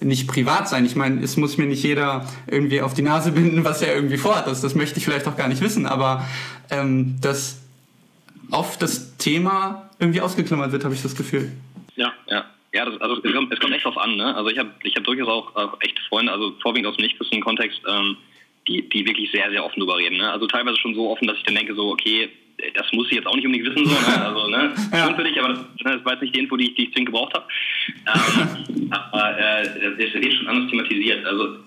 nicht 0.00 0.28
privat 0.28 0.68
sein. 0.68 0.84
Ich 0.84 0.96
meine, 0.96 1.22
es 1.22 1.36
muss 1.36 1.56
mir 1.56 1.66
nicht 1.66 1.82
jeder 1.82 2.26
irgendwie 2.46 2.82
auf 2.82 2.92
die 2.92 3.02
Nase 3.02 3.32
binden, 3.32 3.64
was 3.64 3.80
er 3.82 3.94
irgendwie 3.94 4.18
vorhat. 4.18 4.46
Das, 4.46 4.60
das 4.60 4.74
möchte 4.74 4.98
ich 4.98 5.04
vielleicht 5.04 5.26
auch 5.26 5.36
gar 5.36 5.48
nicht 5.48 5.62
wissen, 5.62 5.86
aber 5.86 6.26
ähm, 6.70 7.16
dass 7.20 7.60
oft 8.50 8.82
das 8.82 9.16
Thema 9.16 9.88
irgendwie 9.98 10.20
ausgeklammert 10.20 10.72
wird, 10.72 10.84
habe 10.84 10.94
ich 10.94 11.02
das 11.02 11.14
Gefühl. 11.14 11.52
Ja, 11.96 12.12
ja. 12.28 12.44
Ja, 12.74 12.84
das, 12.84 13.00
also 13.00 13.22
es 13.22 13.32
kommt, 13.32 13.52
es 13.52 13.60
kommt 13.60 13.72
echt 13.72 13.84
drauf 13.84 13.96
an, 13.96 14.16
ne? 14.16 14.34
Also 14.34 14.50
ich 14.50 14.58
habe 14.58 14.70
ich 14.82 14.96
hab 14.96 15.04
durchaus 15.04 15.28
auch, 15.28 15.54
auch 15.54 15.76
echt 15.80 15.96
Freunde, 16.08 16.32
also 16.32 16.54
vorwiegend 16.60 16.88
aus 16.88 16.96
dem 16.96 17.04
nicht-christlichen 17.04 17.44
Kontext, 17.44 17.80
ähm, 17.88 18.16
die, 18.66 18.88
die 18.88 19.06
wirklich 19.06 19.30
sehr, 19.30 19.48
sehr 19.50 19.64
offen 19.64 19.78
drüber 19.78 19.96
reden. 19.96 20.16
Ne? 20.16 20.30
Also 20.30 20.48
teilweise 20.48 20.76
schon 20.78 20.94
so 20.94 21.08
offen, 21.10 21.28
dass 21.28 21.36
ich 21.36 21.44
dann 21.44 21.54
denke, 21.54 21.74
so, 21.76 21.92
okay, 21.92 22.28
das 22.74 22.86
muss 22.92 23.06
ich 23.08 23.16
jetzt 23.16 23.28
auch 23.28 23.36
nicht 23.36 23.46
unbedingt 23.46 23.70
wissen, 23.70 23.86
so, 23.86 23.92
ne? 23.92 24.24
Also, 24.24 24.48
ne? 24.48 24.74
Ja. 24.92 25.06
Schön 25.06 25.16
für 25.16 25.22
dich, 25.22 25.38
aber 25.38 25.48
das, 25.50 25.60
das 25.84 26.04
war 26.04 26.12
jetzt 26.14 26.22
nicht 26.22 26.34
die 26.34 26.40
Info, 26.40 26.56
die 26.56 26.70
ich, 26.70 26.74
die 26.74 26.84
ich 26.86 26.92
zwingend 26.92 27.12
gebraucht 27.12 27.34
habe. 27.34 27.46
Ähm, 28.12 28.90
aber 28.90 29.38
äh, 29.38 29.62
das 29.62 30.14
wird 30.14 30.34
schon 30.34 30.48
anders 30.48 30.68
thematisiert. 30.68 31.24
Also 31.26 31.58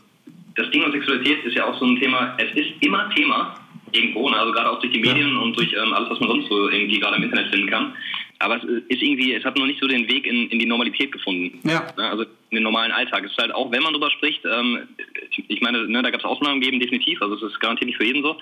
das 0.56 0.70
Thema 0.72 0.92
Sexualität 0.92 1.46
ist 1.46 1.56
ja 1.56 1.66
auch 1.66 1.80
so 1.80 1.86
ein 1.86 1.98
Thema, 2.02 2.36
es 2.38 2.52
ist 2.54 2.72
immer 2.82 3.10
Thema 3.12 3.56
irgendwo, 3.94 4.30
ne? 4.30 4.38
also 4.38 4.52
gerade 4.52 4.70
auch 4.72 4.80
durch 4.80 4.92
die 4.92 5.00
Medien 5.00 5.38
und 5.38 5.56
durch 5.56 5.72
ähm, 5.72 5.94
alles, 5.94 6.10
was 6.10 6.20
man 6.20 6.30
sonst 6.30 6.50
so 6.50 6.70
irgendwie 6.70 7.00
gerade 7.00 7.16
im 7.16 7.24
Internet 7.24 7.50
finden 7.50 7.70
kann. 7.70 7.94
Aber 8.40 8.58
es 8.58 8.64
ist 8.64 9.02
irgendwie, 9.02 9.34
es 9.34 9.44
hat 9.44 9.58
noch 9.58 9.66
nicht 9.66 9.82
so 9.82 9.88
den 9.88 10.08
Weg 10.08 10.26
in, 10.28 10.50
in 10.50 10.60
die 10.60 10.66
Normalität 10.66 11.12
gefunden. 11.12 11.60
Ja. 11.68 11.88
Ne? 11.98 12.10
Also 12.10 12.24
in 12.24 12.56
den 12.56 12.64
normalen 12.64 12.92
Alltag. 12.92 13.24
Es 13.26 13.32
ist 13.32 13.38
halt 13.38 13.54
auch, 13.54 13.72
wenn 13.72 13.84
man 13.84 13.94
drüber 13.94 14.12
spricht, 14.12 14.44
ähm, 14.46 14.88
ich 15.48 15.62
meine, 15.62 15.88
ne, 15.88 16.02
da 16.02 16.12
gab 16.12 16.20
es 16.20 16.26
Ausnahmen 16.26 16.62
geben, 16.62 16.80
definitiv, 16.80 17.22
also 17.22 17.36
es 17.36 17.54
ist 17.54 17.60
garantiert 17.60 17.88
nicht 17.88 17.98
für 17.98 18.06
jeden 18.06 18.24
so. 18.24 18.38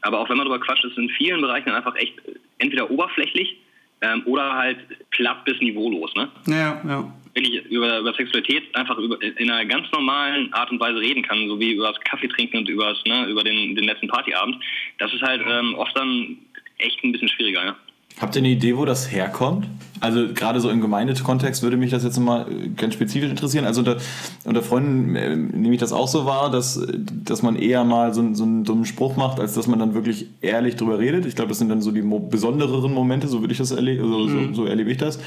Aber 0.00 0.20
auch 0.20 0.28
wenn 0.28 0.36
man 0.36 0.46
drüber 0.46 0.60
quatscht, 0.60 0.84
ist 0.84 0.92
es 0.92 0.98
in 0.98 1.08
vielen 1.10 1.40
Bereichen 1.40 1.70
einfach 1.70 1.94
echt 1.96 2.14
entweder 2.58 2.90
oberflächlich 2.90 3.56
ähm, 4.00 4.22
oder 4.26 4.54
halt 4.54 4.78
platt 5.10 5.44
bis 5.44 5.60
niveaulos. 5.60 6.14
Ne? 6.14 6.28
Ja, 6.46 6.82
ja. 6.86 7.12
wirklich 7.34 7.64
über, 7.66 7.98
über 7.98 8.12
Sexualität 8.14 8.74
einfach 8.74 8.98
über, 8.98 9.20
in 9.22 9.50
einer 9.50 9.64
ganz 9.66 9.90
normalen 9.92 10.52
Art 10.52 10.70
und 10.70 10.80
Weise 10.80 11.00
reden 11.00 11.22
kann, 11.22 11.48
so 11.48 11.58
wie 11.60 11.72
über 11.72 11.88
das 11.88 12.00
Kaffee 12.00 12.28
trinken 12.28 12.58
und 12.58 12.68
übers, 12.68 12.98
ne, 13.06 13.26
über 13.26 13.42
den, 13.42 13.74
den 13.76 13.84
letzten 13.84 14.08
Partyabend, 14.08 14.56
das 14.98 15.12
ist 15.12 15.22
halt 15.22 15.42
ähm, 15.46 15.74
oft 15.74 15.96
dann 15.96 16.38
echt 16.78 17.02
ein 17.04 17.12
bisschen 17.12 17.28
schwieriger, 17.28 17.64
ja. 17.64 17.76
Habt 18.20 18.36
ihr 18.36 18.40
eine 18.40 18.48
Idee, 18.48 18.76
wo 18.76 18.84
das 18.84 19.10
herkommt? 19.10 19.66
Also 20.00 20.26
gerade 20.34 20.60
so 20.60 20.68
im 20.70 20.80
Gemeindekontext 20.80 21.62
würde 21.62 21.76
mich 21.76 21.90
das 21.90 22.04
jetzt 22.04 22.18
mal 22.20 22.46
äh, 22.50 22.68
ganz 22.76 22.94
spezifisch 22.94 23.30
interessieren. 23.30 23.64
Also 23.64 23.80
unter, 23.80 23.96
unter 24.44 24.62
Freunden 24.62 25.16
äh, 25.16 25.34
nehme 25.34 25.74
ich 25.74 25.80
das 25.80 25.92
auch 25.92 26.08
so 26.08 26.26
wahr, 26.26 26.50
dass, 26.50 26.80
dass 27.24 27.42
man 27.42 27.56
eher 27.56 27.84
mal 27.84 28.12
so, 28.12 28.20
einen- 28.20 28.34
so 28.34 28.44
einen 28.44 28.64
dummen 28.64 28.84
Spruch 28.84 29.16
macht, 29.16 29.40
als 29.40 29.54
dass 29.54 29.66
man 29.66 29.78
dann 29.78 29.94
wirklich 29.94 30.26
ehrlich 30.42 30.76
drüber 30.76 30.98
redet. 30.98 31.24
Ich 31.26 31.34
glaube, 31.36 31.48
das 31.48 31.58
sind 31.58 31.70
dann 31.70 31.80
so 31.80 31.90
die 31.90 32.02
besondereren 32.02 32.92
Momente, 32.92 33.28
so 33.28 33.40
würde 33.40 33.52
ich 33.52 33.58
das 33.58 33.70
erleben, 33.70 34.06
so, 34.06 34.28
so, 34.28 34.52
so 34.52 34.64
erlebe 34.66 34.90
ich 34.90 34.98
das. 34.98 35.18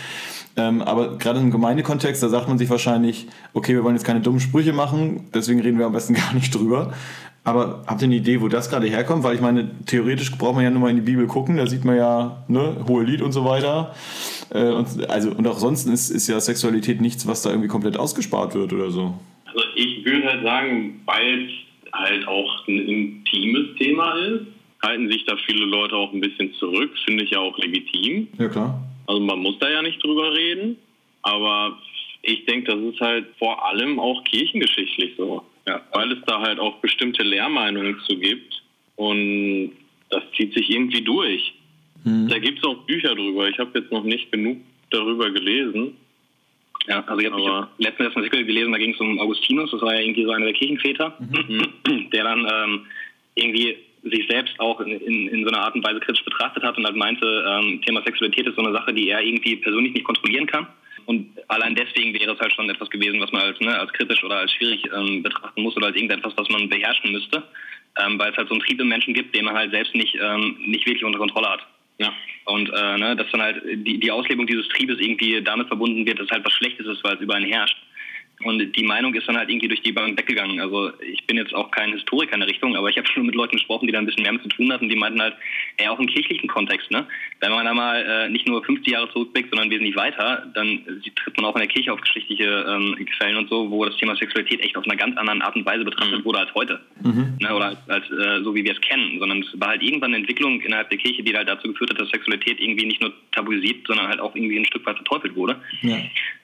Ähm, 0.55 0.81
aber 0.81 1.17
gerade 1.17 1.39
im 1.39 1.51
Gemeindekontext, 1.51 2.21
da 2.21 2.29
sagt 2.29 2.47
man 2.47 2.57
sich 2.57 2.69
wahrscheinlich, 2.69 3.27
okay, 3.53 3.73
wir 3.73 3.83
wollen 3.83 3.95
jetzt 3.95 4.05
keine 4.05 4.21
dummen 4.21 4.39
Sprüche 4.39 4.73
machen, 4.73 5.25
deswegen 5.33 5.59
reden 5.61 5.79
wir 5.79 5.85
am 5.87 5.91
besten 5.93 6.13
gar 6.15 6.33
nicht 6.33 6.53
drüber. 6.53 6.93
Aber 7.47 7.81
habt 7.87 8.01
ihr 8.01 8.07
eine 8.07 8.17
Idee, 8.17 8.41
wo 8.41 8.49
das 8.49 8.69
gerade 8.69 8.87
herkommt? 8.87 9.23
Weil 9.23 9.35
ich 9.35 9.39
meine, 9.39 9.71
theoretisch 9.85 10.37
braucht 10.37 10.55
man 10.55 10.65
ja 10.65 10.69
nur 10.69 10.81
mal 10.81 10.89
in 10.89 10.97
die 10.97 11.01
Bibel 11.01 11.27
gucken, 11.27 11.55
da 11.55 11.65
sieht 11.65 11.85
man 11.85 11.95
ja 11.95 12.43
ne, 12.49 12.83
hohe 12.89 13.05
Lied 13.05 13.21
und 13.21 13.31
so 13.31 13.45
weiter. 13.45 13.95
Äh, 14.49 14.71
und, 14.71 15.09
also, 15.09 15.31
und 15.31 15.47
auch 15.47 15.57
sonst 15.57 15.85
ist, 15.85 16.09
ist 16.09 16.27
ja 16.27 16.41
Sexualität 16.41 16.99
nichts, 16.99 17.25
was 17.25 17.43
da 17.43 17.51
irgendwie 17.51 17.69
komplett 17.69 17.95
ausgespart 17.95 18.53
wird 18.53 18.73
oder 18.73 18.91
so. 18.91 19.17
Also 19.45 19.61
ich 19.75 20.03
würde 20.03 20.27
halt 20.27 20.43
sagen, 20.43 20.99
weil 21.05 21.45
es 21.45 21.51
halt 21.93 22.27
auch 22.27 22.67
ein 22.67 22.79
intimes 22.79 23.77
Thema 23.77 24.11
ist, 24.25 24.47
halten 24.83 25.09
sich 25.09 25.23
da 25.25 25.37
viele 25.45 25.63
Leute 25.67 25.95
auch 25.95 26.11
ein 26.11 26.19
bisschen 26.19 26.53
zurück, 26.55 26.91
finde 27.05 27.23
ich 27.23 27.31
ja 27.31 27.39
auch 27.39 27.57
legitim. 27.59 28.27
Ja, 28.37 28.49
klar. 28.49 28.83
Also 29.07 29.21
man 29.21 29.39
muss 29.39 29.57
da 29.59 29.69
ja 29.69 29.81
nicht 29.81 30.03
drüber 30.03 30.33
reden, 30.33 30.75
aber 31.21 31.77
ich 32.23 32.43
denke, 32.43 32.73
das 32.73 32.93
ist 32.93 32.99
halt 32.99 33.27
vor 33.39 33.65
allem 33.65 34.01
auch 34.01 34.21
kirchengeschichtlich 34.25 35.13
so. 35.17 35.45
Ja, 35.67 35.81
weil 35.93 36.11
es 36.13 36.19
da 36.25 36.39
halt 36.39 36.59
auch 36.59 36.77
bestimmte 36.77 37.23
Lehrmeinungen 37.23 37.99
zu 38.07 38.17
gibt 38.17 38.63
und 38.95 39.73
das 40.09 40.23
zieht 40.35 40.53
sich 40.53 40.69
irgendwie 40.69 41.01
durch. 41.01 41.53
Da 42.29 42.39
gibt 42.39 42.59
es 42.59 42.63
auch 42.63 42.85
Bücher 42.85 43.15
drüber. 43.15 43.49
Ich 43.49 43.59
habe 43.59 43.77
jetzt 43.77 43.91
noch 43.91 44.03
nicht 44.03 44.31
genug 44.31 44.59
darüber 44.91 45.29
gelesen. 45.29 45.97
Ja, 46.87 47.03
also 47.05 47.19
ich 47.19 47.29
habe 47.29 47.43
hab 47.43 47.79
letztens 47.79 48.15
einen 48.15 48.25
Artikel 48.25 48.45
gelesen, 48.45 48.71
da 48.71 48.77
ging 48.77 48.93
es 48.93 48.99
um 49.01 49.19
Augustinus, 49.19 49.71
das 49.71 49.81
war 49.81 49.93
ja 49.93 49.99
irgendwie 49.99 50.23
so 50.23 50.31
einer 50.31 50.45
der 50.45 50.53
Kirchenväter, 50.53 51.17
der 52.13 52.23
dann 52.23 52.47
ähm, 52.49 52.85
irgendwie 53.35 53.75
sich 54.03 54.25
selbst 54.29 54.57
auch 54.59 54.79
in, 54.79 54.91
in, 54.91 55.27
in 55.27 55.43
so 55.43 55.49
einer 55.49 55.63
Art 55.63 55.75
und 55.75 55.83
Weise 55.83 55.99
kritisch 55.99 56.23
betrachtet 56.23 56.63
hat 56.63 56.77
und 56.77 56.85
halt 56.85 56.95
meinte, 56.95 57.45
ähm, 57.45 57.81
Thema 57.85 58.01
Sexualität 58.03 58.47
ist 58.47 58.55
so 58.55 58.61
eine 58.61 58.71
Sache, 58.71 58.93
die 58.93 59.09
er 59.09 59.21
irgendwie 59.21 59.57
persönlich 59.57 59.93
nicht 59.93 60.05
kontrollieren 60.05 60.45
kann. 60.45 60.67
Und 61.07 61.39
allein 61.47 61.73
deswegen 61.73 62.13
wäre 62.13 62.33
es 62.33 62.39
halt 62.39 62.53
schon 62.53 62.69
etwas 62.69 62.89
gewesen, 62.89 63.21
was 63.21 63.31
man 63.31 63.41
als, 63.41 63.59
ne, 63.61 63.79
als 63.79 63.93
kritisch 63.93 64.21
oder 64.25 64.39
als 64.39 64.51
schwierig 64.51 64.83
ähm, 64.93 65.23
betrachten 65.23 65.63
muss 65.63 65.75
oder 65.77 65.87
als 65.87 65.95
irgendetwas, 65.95 66.33
was 66.35 66.49
man 66.49 66.67
beherrschen 66.67 67.13
müsste, 67.13 67.43
ähm, 67.97 68.19
weil 68.19 68.31
es 68.31 68.37
halt 68.37 68.49
so 68.49 68.53
einen 68.53 68.61
Trieb 68.61 68.81
im 68.81 68.89
Menschen 68.89 69.13
gibt, 69.13 69.33
den 69.33 69.45
man 69.45 69.55
halt 69.55 69.71
selbst 69.71 69.95
nicht, 69.95 70.17
ähm, 70.21 70.57
nicht 70.67 70.85
wirklich 70.85 71.05
unter 71.05 71.17
Kontrolle 71.17 71.49
hat. 71.49 71.65
Ja. 71.97 72.13
Und 72.43 72.69
äh, 72.69 72.97
ne, 72.97 73.15
dass 73.15 73.31
dann 73.31 73.41
halt 73.41 73.63
die, 73.65 74.01
die 74.01 74.11
Auslebung 74.11 74.47
dieses 74.47 74.67
Triebes 74.67 74.99
irgendwie 74.99 75.41
damit 75.41 75.67
verbunden 75.67 76.05
wird, 76.05 76.19
dass 76.19 76.29
halt 76.29 76.45
was 76.45 76.53
Schlechtes 76.53 76.85
ist, 76.85 77.01
weil 77.05 77.15
es 77.15 77.21
über 77.21 77.35
einen 77.35 77.49
herrscht. 77.49 77.77
Und 78.43 78.59
die 78.75 78.83
Meinung 78.83 79.13
ist 79.15 79.27
dann 79.27 79.37
halt 79.37 79.49
irgendwie 79.49 79.67
durch 79.67 79.81
die 79.81 79.91
Bank 79.91 80.17
weggegangen. 80.17 80.59
Also 80.59 80.91
ich 81.01 81.25
bin 81.25 81.37
jetzt 81.37 81.55
auch 81.55 81.71
kein 81.71 81.93
Historiker 81.93 82.33
in 82.33 82.41
der 82.41 82.49
Richtung, 82.49 82.75
aber 82.75 82.89
ich 82.89 82.97
habe 82.97 83.07
schon 83.07 83.25
mit 83.25 83.33
Leuten 83.33 83.55
gesprochen, 83.55 83.87
die 83.87 83.91
da 83.93 83.99
ein 83.99 84.05
bisschen 84.05 84.21
mehr 84.21 84.33
mit 84.33 84.43
zu 84.43 84.49
tun 84.49 84.71
hatten. 84.71 84.89
Die 84.89 84.95
meinten 84.95 85.21
halt, 85.21 85.35
eher 85.77 85.91
auch 85.91 85.99
im 85.99 86.07
kirchlichen 86.07 86.47
Kontext, 86.47 86.89
ne? 86.91 87.07
Wenn 87.39 87.51
man 87.51 87.65
da 87.65 87.73
mal 87.73 88.03
äh, 88.03 88.29
nicht 88.29 88.47
nur 88.47 88.63
50 88.63 88.91
Jahre 88.91 89.11
zurückblickt, 89.11 89.49
sondern 89.51 89.69
wesentlich 89.69 89.95
weiter, 89.95 90.47
dann 90.53 90.83
tritt 91.15 91.37
man 91.37 91.45
auch 91.45 91.55
in 91.55 91.61
der 91.61 91.67
Kirche 91.67 91.93
auf 91.93 92.01
geschichtliche 92.01 92.65
ähm, 92.67 92.95
Quellen 93.17 93.37
und 93.37 93.49
so, 93.49 93.69
wo 93.69 93.85
das 93.85 93.95
Thema 93.97 94.15
Sexualität 94.15 94.61
echt 94.61 94.75
auf 94.75 94.85
einer 94.85 94.95
ganz 94.95 95.15
anderen 95.17 95.41
Art 95.41 95.55
und 95.55 95.65
Weise 95.65 95.85
betrachtet 95.85 96.25
wurde 96.25 96.39
als 96.39 96.53
heute. 96.55 96.81
Ne? 97.39 97.55
Oder 97.55 97.65
als, 97.65 97.89
als 97.89 98.05
äh, 98.11 98.43
so 98.43 98.55
wie 98.55 98.63
wir 98.63 98.73
es 98.73 98.81
kennen. 98.81 99.19
Sondern 99.19 99.41
es 99.41 99.59
war 99.59 99.69
halt 99.69 99.83
irgendwann 99.83 100.13
eine 100.13 100.17
Entwicklung 100.17 100.59
innerhalb 100.61 100.89
der 100.89 100.97
Kirche, 100.97 101.23
die 101.23 101.35
halt 101.35 101.47
dazu 101.47 101.67
geführt 101.67 101.91
hat, 101.91 102.01
dass 102.01 102.09
Sexualität 102.09 102.59
irgendwie 102.59 102.85
nicht 102.85 103.01
nur 103.01 103.13
tabuisiert, 103.31 103.85
sondern 103.85 104.07
halt 104.07 104.19
auch 104.19 104.35
irgendwie 104.35 104.57
ein 104.57 104.65
Stück 104.65 104.85
weit 104.85 104.97
verteufelt 104.97 105.35
wurde. 105.35 105.61
Ja. 105.81 105.97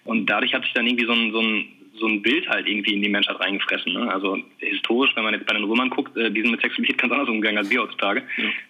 Und 0.06 0.28
dadurch 0.28 0.54
hat 0.54 0.64
sich 0.64 0.74
dann 0.74 0.86
irgendwie 0.86 1.06
so 1.06 1.14
ein, 1.14 1.32
so 1.32 1.40
ein, 1.40 1.66
so 2.00 2.08
ein 2.08 2.22
Bild 2.22 2.48
halt 2.50 2.68
irgendwie 2.68 2.94
in 2.94 3.02
die 3.02 3.10
Menschheit 3.10 3.40
reingefressen. 3.40 3.94
Ne? 3.94 4.12
Also 4.12 4.38
historisch, 4.58 5.12
wenn 5.16 5.24
man 5.24 5.34
jetzt 5.34 5.46
bei 5.46 5.54
den 5.54 5.64
Römern 5.64 5.90
guckt, 5.90 6.16
äh, 6.18 6.32
die 6.32 6.42
sind 6.42 6.52
mit 6.52 6.62
Sexualität 6.62 6.98
ganz 6.98 7.14
anders 7.14 7.30
umgegangen 7.30 7.60
als 7.60 7.70
wir 7.70 7.82
heutzutage. 7.82 8.24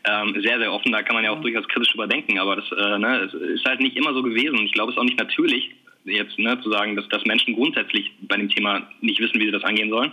Ähm, 0.09 0.41
sehr, 0.41 0.59
sehr 0.59 0.71
offen, 0.71 0.91
da 0.91 1.01
kann 1.01 1.15
man 1.15 1.23
ja 1.23 1.31
auch 1.31 1.41
durchaus 1.41 1.67
kritisch 1.67 1.93
überdenken, 1.93 2.37
aber 2.39 2.57
das 2.57 2.71
äh, 2.71 2.97
ne, 2.97 3.29
ist 3.53 3.65
halt 3.65 3.79
nicht 3.79 3.95
immer 3.95 4.13
so 4.13 4.21
gewesen. 4.21 4.57
Und 4.57 4.65
ich 4.65 4.73
glaube, 4.73 4.91
es 4.91 4.97
ist 4.97 4.99
auch 4.99 5.05
nicht 5.05 5.19
natürlich, 5.19 5.71
jetzt 6.05 6.37
ne, 6.37 6.59
zu 6.61 6.69
sagen, 6.69 6.95
dass, 6.95 7.07
dass 7.09 7.23
Menschen 7.25 7.55
grundsätzlich 7.55 8.11
bei 8.21 8.35
dem 8.35 8.49
Thema 8.49 8.87
nicht 9.01 9.19
wissen, 9.19 9.39
wie 9.39 9.45
sie 9.45 9.51
das 9.51 9.63
angehen 9.63 9.89
sollen. 9.89 10.11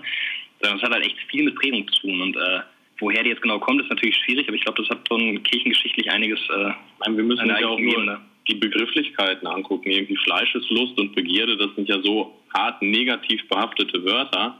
Sondern 0.60 0.78
es 0.78 0.84
hat 0.84 0.92
halt 0.92 1.04
echt 1.04 1.18
viel 1.30 1.44
mit 1.44 1.56
Prägung 1.56 1.88
zu 1.88 2.02
tun. 2.02 2.20
Und 2.20 2.36
äh, 2.36 2.60
woher 3.00 3.24
die 3.24 3.30
jetzt 3.30 3.42
genau 3.42 3.58
kommt, 3.58 3.82
ist 3.82 3.90
natürlich 3.90 4.16
schwierig, 4.16 4.46
aber 4.46 4.56
ich 4.56 4.62
glaube, 4.62 4.82
das 4.82 4.90
hat 4.90 5.08
schon 5.08 5.42
kirchengeschichtlich 5.42 6.10
einiges 6.10 6.38
äh, 6.50 6.72
Nein, 7.04 7.16
wir 7.16 7.24
müssen 7.24 7.48
ja 7.48 7.56
auch 7.66 7.78
nur 7.78 7.92
Ebene. 7.92 8.20
Die 8.50 8.56
Begrifflichkeiten 8.56 9.46
angucken. 9.46 9.90
Irgendwie 9.90 10.16
Fleischeslust 10.16 10.98
und 10.98 11.14
Begierde, 11.14 11.56
das 11.56 11.74
sind 11.76 11.88
ja 11.88 12.00
so 12.02 12.34
hart 12.52 12.82
negativ 12.82 13.46
behaftete 13.48 14.04
Wörter. 14.04 14.58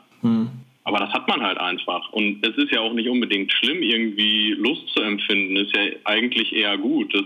Aber 0.84 0.98
das 0.98 1.10
hat 1.10 1.28
man 1.28 1.42
halt 1.42 1.58
einfach. 1.58 2.10
Und 2.12 2.44
es 2.46 2.56
ist 2.56 2.72
ja 2.72 2.80
auch 2.80 2.92
nicht 2.92 3.08
unbedingt 3.08 3.52
schlimm, 3.52 3.82
irgendwie 3.82 4.52
Lust 4.52 4.88
zu 4.88 5.02
empfinden. 5.02 5.56
Ist 5.56 5.74
ja 5.76 5.82
eigentlich 6.04 6.52
eher 6.52 6.78
gut. 6.78 7.12
Das, 7.14 7.24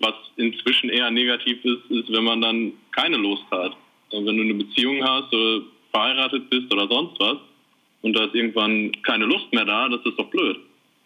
was 0.00 0.14
inzwischen 0.36 0.90
eher 0.90 1.10
negativ 1.10 1.64
ist, 1.64 1.90
ist, 1.90 2.12
wenn 2.12 2.24
man 2.24 2.40
dann 2.40 2.72
keine 2.92 3.16
Lust 3.16 3.44
hat. 3.50 3.76
Und 4.10 4.26
wenn 4.26 4.36
du 4.36 4.42
eine 4.42 4.54
Beziehung 4.54 5.02
hast 5.02 5.32
oder 5.32 5.62
verheiratet 5.90 6.50
bist 6.50 6.72
oder 6.72 6.86
sonst 6.88 7.18
was 7.20 7.38
und 8.02 8.16
da 8.16 8.24
ist 8.24 8.34
irgendwann 8.34 8.92
keine 9.02 9.24
Lust 9.24 9.52
mehr 9.52 9.64
da, 9.64 9.88
das 9.88 10.04
ist 10.04 10.18
doch 10.18 10.28
blöd. 10.30 10.58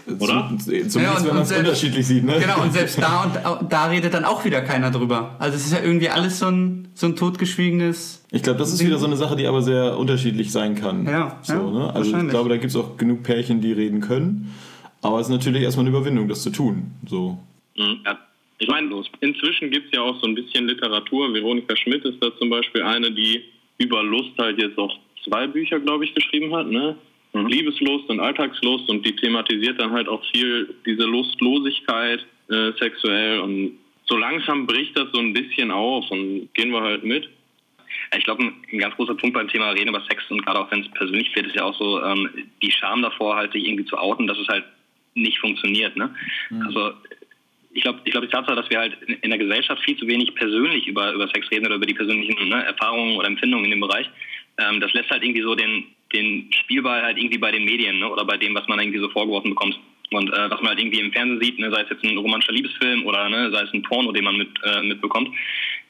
Oder? 0.08 0.48
Zum- 0.50 0.58
Zumindest 0.60 0.96
Ja, 0.96 1.16
und- 1.16 1.26
wenn 1.26 1.34
man 1.34 1.42
es 1.42 1.48
selbst- 1.48 1.64
unterschiedlich 1.66 2.06
sieht, 2.06 2.24
ne? 2.24 2.38
Genau, 2.40 2.62
und 2.62 2.72
selbst 2.72 3.00
da 3.00 3.24
und 3.24 3.44
au- 3.44 3.62
da 3.68 3.86
redet 3.86 4.14
dann 4.14 4.24
auch 4.24 4.44
wieder 4.44 4.60
keiner 4.62 4.90
drüber. 4.90 5.34
Also 5.38 5.56
es 5.56 5.66
ist 5.66 5.72
ja 5.72 5.82
irgendwie 5.82 6.08
alles 6.08 6.38
so 6.38 6.46
ein, 6.46 6.88
so 6.94 7.06
ein 7.06 7.16
totgeschwiegenes. 7.16 8.24
Ich 8.30 8.42
glaube, 8.42 8.58
das 8.58 8.72
ist 8.72 8.84
wieder 8.84 8.98
so 8.98 9.06
eine 9.06 9.16
Sache, 9.16 9.36
die 9.36 9.46
aber 9.46 9.62
sehr 9.62 9.98
unterschiedlich 9.98 10.52
sein 10.52 10.74
kann. 10.74 11.06
Ja, 11.06 11.38
so, 11.42 11.54
ja, 11.54 11.70
ne? 11.70 11.94
Also 11.94 12.16
ich 12.16 12.28
glaube, 12.28 12.48
da 12.48 12.56
gibt 12.56 12.70
es 12.70 12.76
auch 12.76 12.96
genug 12.96 13.22
Pärchen, 13.22 13.60
die 13.60 13.72
reden 13.72 14.00
können. 14.00 14.54
Aber 15.02 15.20
es 15.20 15.26
ist 15.28 15.32
natürlich 15.32 15.62
erstmal 15.62 15.86
eine 15.86 15.96
Überwindung, 15.96 16.28
das 16.28 16.42
zu 16.42 16.50
tun. 16.50 16.92
So. 17.06 17.38
Mhm. 17.76 17.98
Ja. 18.04 18.18
Ich 18.58 18.68
meine, 18.68 18.88
inzwischen 19.20 19.70
gibt 19.70 19.86
es 19.86 19.92
ja 19.92 20.00
auch 20.02 20.18
so 20.20 20.26
ein 20.26 20.34
bisschen 20.34 20.66
Literatur. 20.66 21.32
Veronika 21.34 21.76
Schmidt 21.76 22.04
ist 22.04 22.16
da 22.22 22.28
zum 22.38 22.48
Beispiel 22.48 22.82
eine, 22.82 23.12
die 23.12 23.42
über 23.78 24.02
Lust 24.02 24.30
halt 24.38 24.58
jetzt 24.60 24.78
auch 24.78 24.92
zwei 25.24 25.46
Bücher, 25.46 25.78
glaube 25.80 26.04
ich, 26.06 26.14
geschrieben 26.14 26.54
hat. 26.56 26.66
Ne? 26.68 26.96
Liebeslust 27.44 28.08
und 28.08 28.20
Alltagslust 28.20 28.88
und 28.88 29.04
die 29.04 29.14
thematisiert 29.16 29.80
dann 29.80 29.92
halt 29.92 30.08
auch 30.08 30.24
viel 30.32 30.74
diese 30.84 31.04
Lustlosigkeit 31.04 32.24
äh, 32.48 32.72
sexuell 32.78 33.40
und 33.40 33.78
so 34.08 34.16
langsam 34.16 34.66
bricht 34.66 34.96
das 34.96 35.08
so 35.12 35.18
ein 35.18 35.32
bisschen 35.32 35.70
auf 35.70 36.10
und 36.10 36.48
gehen 36.54 36.70
wir 36.70 36.80
halt 36.80 37.04
mit. 37.04 37.28
Ich 38.16 38.24
glaube, 38.24 38.44
ein, 38.44 38.78
ganz 38.78 38.94
großer 38.94 39.14
Punkt 39.14 39.34
beim 39.34 39.48
Thema 39.48 39.70
Reden 39.70 39.88
über 39.88 40.02
Sex 40.08 40.22
und 40.30 40.44
gerade 40.44 40.60
auch 40.60 40.70
wenn 40.70 40.82
es 40.82 40.90
persönlich 40.92 41.34
wird, 41.34 41.46
ist 41.46 41.56
ja 41.56 41.64
auch 41.64 41.76
so 41.76 42.02
ähm, 42.02 42.28
die 42.62 42.70
Scham 42.70 43.02
davor, 43.02 43.36
halt 43.36 43.52
sich 43.52 43.66
irgendwie 43.66 43.84
zu 43.84 43.98
outen, 43.98 44.26
dass 44.26 44.38
es 44.38 44.48
halt 44.48 44.64
nicht 45.14 45.38
funktioniert. 45.38 45.96
Ne? 45.96 46.14
Also 46.64 46.92
ich 47.72 47.82
glaube, 47.82 48.00
ich 48.04 48.12
glaube 48.12 48.26
die 48.26 48.32
Tatsache, 48.32 48.56
dass 48.56 48.70
wir 48.70 48.78
halt 48.78 48.96
in, 49.06 49.14
in 49.14 49.30
der 49.30 49.38
Gesellschaft 49.38 49.82
viel 49.82 49.96
zu 49.96 50.06
wenig 50.06 50.34
persönlich 50.34 50.86
über, 50.86 51.12
über 51.12 51.28
Sex 51.28 51.50
reden 51.50 51.66
oder 51.66 51.76
über 51.76 51.86
die 51.86 51.94
persönlichen 51.94 52.48
ne, 52.48 52.64
Erfahrungen 52.64 53.16
oder 53.16 53.26
Empfindungen 53.26 53.64
in 53.66 53.72
dem 53.72 53.80
Bereich, 53.80 54.08
ähm, 54.58 54.80
das 54.80 54.92
lässt 54.92 55.10
halt 55.10 55.22
irgendwie 55.22 55.42
so 55.42 55.54
den, 55.54 55.84
den 56.16 56.50
Spielball 56.52 57.02
halt 57.02 57.18
irgendwie 57.18 57.38
bei 57.38 57.50
den 57.50 57.64
Medien 57.64 57.98
ne, 57.98 58.10
oder 58.10 58.24
bei 58.24 58.36
dem, 58.36 58.54
was 58.54 58.66
man 58.68 58.80
irgendwie 58.80 58.98
so 58.98 59.08
vorgeworfen 59.10 59.50
bekommt. 59.50 59.78
Und 60.12 60.32
äh, 60.32 60.50
was 60.50 60.60
man 60.60 60.68
halt 60.70 60.80
irgendwie 60.80 61.00
im 61.00 61.12
Fernsehen 61.12 61.42
sieht, 61.42 61.58
ne, 61.58 61.70
sei 61.70 61.82
es 61.82 61.90
jetzt 61.90 62.04
ein 62.04 62.16
romantischer 62.16 62.52
Liebesfilm 62.52 63.04
oder 63.06 63.28
ne, 63.28 63.50
sei 63.50 63.62
es 63.62 63.72
ein 63.72 63.82
Porno, 63.82 64.12
den 64.12 64.24
man 64.24 64.36
mit, 64.36 64.48
äh, 64.64 64.82
mitbekommt, 64.82 65.30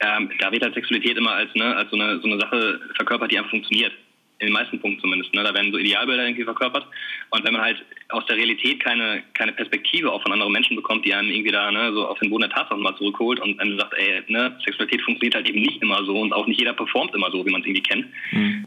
ähm, 0.00 0.30
da 0.38 0.50
wird 0.52 0.62
halt 0.62 0.74
Sexualität 0.74 1.16
immer 1.16 1.32
als, 1.32 1.54
ne, 1.54 1.76
als 1.76 1.90
so, 1.90 1.96
eine, 1.96 2.18
so 2.20 2.28
eine 2.28 2.40
Sache 2.40 2.80
verkörpert, 2.96 3.30
die 3.30 3.38
einfach 3.38 3.50
funktioniert. 3.50 3.92
In 4.38 4.48
den 4.48 4.52
meisten 4.52 4.78
Punkten 4.78 5.00
zumindest. 5.00 5.34
Ne? 5.34 5.42
Da 5.42 5.54
werden 5.54 5.72
so 5.72 5.78
Idealbilder 5.78 6.24
irgendwie 6.24 6.44
verkörpert. 6.44 6.86
Und 7.30 7.44
wenn 7.44 7.54
man 7.54 7.62
halt 7.62 7.82
aus 8.10 8.24
der 8.26 8.36
Realität 8.36 8.80
keine, 8.80 9.22
keine 9.34 9.52
Perspektive 9.52 10.12
auch 10.12 10.22
von 10.22 10.32
anderen 10.32 10.52
Menschen 10.52 10.76
bekommt, 10.76 11.04
die 11.04 11.14
einem 11.14 11.30
irgendwie 11.30 11.50
da 11.50 11.70
ne, 11.70 11.92
so 11.92 12.06
auf 12.06 12.18
den 12.18 12.30
Boden 12.30 12.42
der 12.42 12.50
Tatsachen 12.50 12.82
mal 12.82 12.96
zurückholt 12.96 13.40
und 13.40 13.58
einem 13.58 13.78
sagt, 13.78 13.94
ey, 13.94 14.22
ne, 14.28 14.56
Sexualität 14.64 15.02
funktioniert 15.02 15.34
halt 15.34 15.48
eben 15.48 15.62
nicht 15.62 15.82
immer 15.82 16.04
so 16.04 16.20
und 16.20 16.32
auch 16.32 16.46
nicht 16.46 16.60
jeder 16.60 16.74
performt 16.74 17.14
immer 17.14 17.30
so, 17.30 17.44
wie 17.44 17.50
man 17.50 17.62
es 17.62 17.66
irgendwie 17.66 17.82
kennt. 17.82 18.06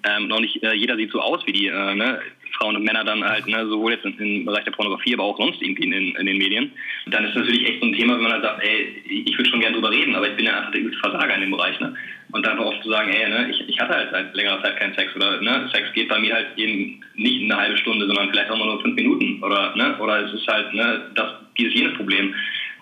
Ähm, 0.10 0.26
und 0.26 0.32
auch 0.32 0.40
nicht 0.40 0.62
äh, 0.64 0.74
jeder 0.74 0.98
sieht 0.98 1.12
so 1.12 1.22
aus 1.22 1.46
wie 1.46 1.54
die 1.54 1.68
äh, 1.68 1.96
ne, 1.96 2.20
Frauen 2.58 2.76
und 2.76 2.84
Männer 2.84 3.04
dann 3.04 3.24
halt, 3.24 3.48
ne, 3.48 3.66
sowohl 3.68 3.94
jetzt 3.94 4.06
im 4.06 4.46
Bereich 4.46 4.66
der 4.66 4.72
Pornografie, 4.72 5.14
aber 5.14 5.24
auch 5.24 5.38
sonst 5.38 5.62
irgendwie 5.62 5.84
in, 5.84 5.94
in, 5.94 6.16
in 6.16 6.26
den 6.26 6.38
Medien. 6.38 6.72
Dann 7.08 7.26
ist 7.26 7.36
natürlich 7.36 7.68
echt 7.68 7.80
so 7.80 7.88
ein 7.88 7.94
Thema, 7.94 8.16
wenn 8.16 8.24
man 8.24 8.34
halt 8.34 8.44
sagt, 8.44 8.64
ey, 8.64 9.04
ich 9.06 9.38
würde 9.38 9.50
schon 9.50 9.62
gerne 9.62 9.76
drüber 9.76 9.92
reden, 9.92 10.16
aber 10.16 10.30
ich 10.30 10.36
bin 10.36 10.46
ja 10.46 10.58
einfach 10.58 10.72
der 10.72 10.82
übelste 10.82 11.00
Versager 11.00 11.36
in 11.36 11.42
dem 11.42 11.52
Bereich. 11.52 11.80
Ne? 11.80 11.96
Und 12.32 12.46
dann 12.46 12.60
oft 12.60 12.84
zu 12.84 12.90
sagen, 12.90 13.12
ey, 13.12 13.28
ne, 13.28 13.50
ich, 13.50 13.68
ich 13.68 13.80
hatte 13.80 13.96
halt 13.96 14.12
seit 14.12 14.36
längerer 14.36 14.62
Zeit 14.62 14.78
keinen 14.78 14.94
Sex 14.94 15.16
oder 15.16 15.42
ne, 15.42 15.68
Sex 15.74 15.92
geht 15.94 16.10
bei 16.10 16.20
mir 16.20 16.36
halt 16.36 16.48
eben 16.58 17.02
nicht 17.16 17.44
eine 17.44 17.60
halbe 17.60 17.78
Stunde, 17.78 18.06
sondern 18.06 18.30
vielleicht 18.30 18.52
auch 18.52 18.58
nur 18.58 18.82
fünf 18.82 18.96
Minuten 18.96 19.42
oder 19.42 19.76
ne, 19.76 19.98
oder 19.98 20.26
es 20.26 20.34
ist 20.34 20.48
halt 20.48 20.74
ne, 20.74 21.10
das 21.16 21.34
dieses 21.58 21.74
jenes 21.74 21.96
Problem. 21.96 22.34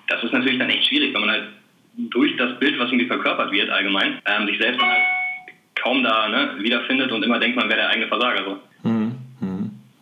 Das 0.10 0.22
ist 0.24 0.34
natürlich 0.34 0.60
dann 0.60 0.70
echt 0.70 0.88
schwierig, 0.88 1.14
wenn 1.14 1.22
man 1.22 1.32
halt 1.32 1.44
durch 1.98 2.36
das 2.38 2.60
Bild, 2.60 2.78
was 2.78 2.90
irgendwie 2.90 3.08
verkörpert 3.08 3.52
wird 3.52 3.70
allgemein, 3.70 4.22
ähm, 4.26 4.48
sich 4.48 4.58
selbst 4.58 4.82
dann 4.82 4.90
halt 4.90 5.04
kaum 5.76 6.04
da 6.04 6.28
ne, 6.28 6.56
wiederfindet 6.60 7.12
und 7.12 7.24
immer 7.24 7.40
denkt, 7.40 7.56
man 7.56 7.70
wäre 7.70 7.80
der 7.80 7.90
eigene 7.90 8.08
Versager. 8.08 8.44
So. 8.44 8.60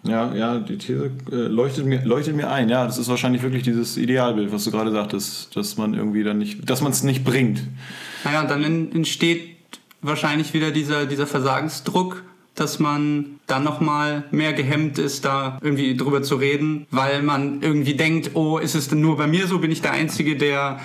Ja, 0.08 0.34
ja, 0.36 0.60
die 0.60 0.78
These 0.78 1.12
äh, 1.32 1.36
leuchtet, 1.36 1.86
mir, 1.86 2.04
leuchtet 2.06 2.36
mir 2.36 2.50
ein. 2.52 2.70
Ja, 2.70 2.86
das 2.86 2.98
ist 2.98 3.08
wahrscheinlich 3.10 3.42
wirklich 3.42 3.64
dieses 3.64 3.98
Idealbild, 3.98 4.52
was 4.52 4.64
du 4.66 4.72
gerade 4.72 4.92
sagtest, 4.92 5.56
dass 5.56 5.78
man 5.78 5.94
irgendwie 5.94 6.24
dann 6.24 6.38
nicht, 6.38 6.70
dass 6.70 6.82
man 6.82 6.92
es 6.92 7.02
nicht 7.04 7.24
bringt. 7.24 7.62
Naja, 8.24 8.44
dann 8.46 8.64
en- 8.64 8.92
entsteht 8.94 9.56
wahrscheinlich 10.02 10.54
wieder 10.54 10.72
dieser, 10.72 11.06
dieser 11.08 11.26
Versagensdruck, 11.26 12.24
dass 12.54 12.80
man 12.80 13.40
dann 13.48 13.64
nochmal 13.64 14.24
mehr 14.32 14.54
gehemmt 14.54 14.98
ist, 15.00 15.26
da 15.26 15.58
irgendwie 15.62 15.98
drüber 15.98 16.22
zu 16.24 16.36
reden, 16.36 16.86
weil 16.92 17.22
man 17.24 17.62
irgendwie 17.62 17.96
denkt, 17.96 18.32
oh, 18.36 18.58
ist 18.60 18.76
es 18.76 18.88
denn 18.88 19.02
nur 19.02 19.18
bei 19.18 19.28
mir 19.28 19.48
so? 19.48 19.60
Bin 19.60 19.72
ich 19.72 19.82
der 19.82 19.92
Einzige, 19.92 20.36
der, 20.38 20.80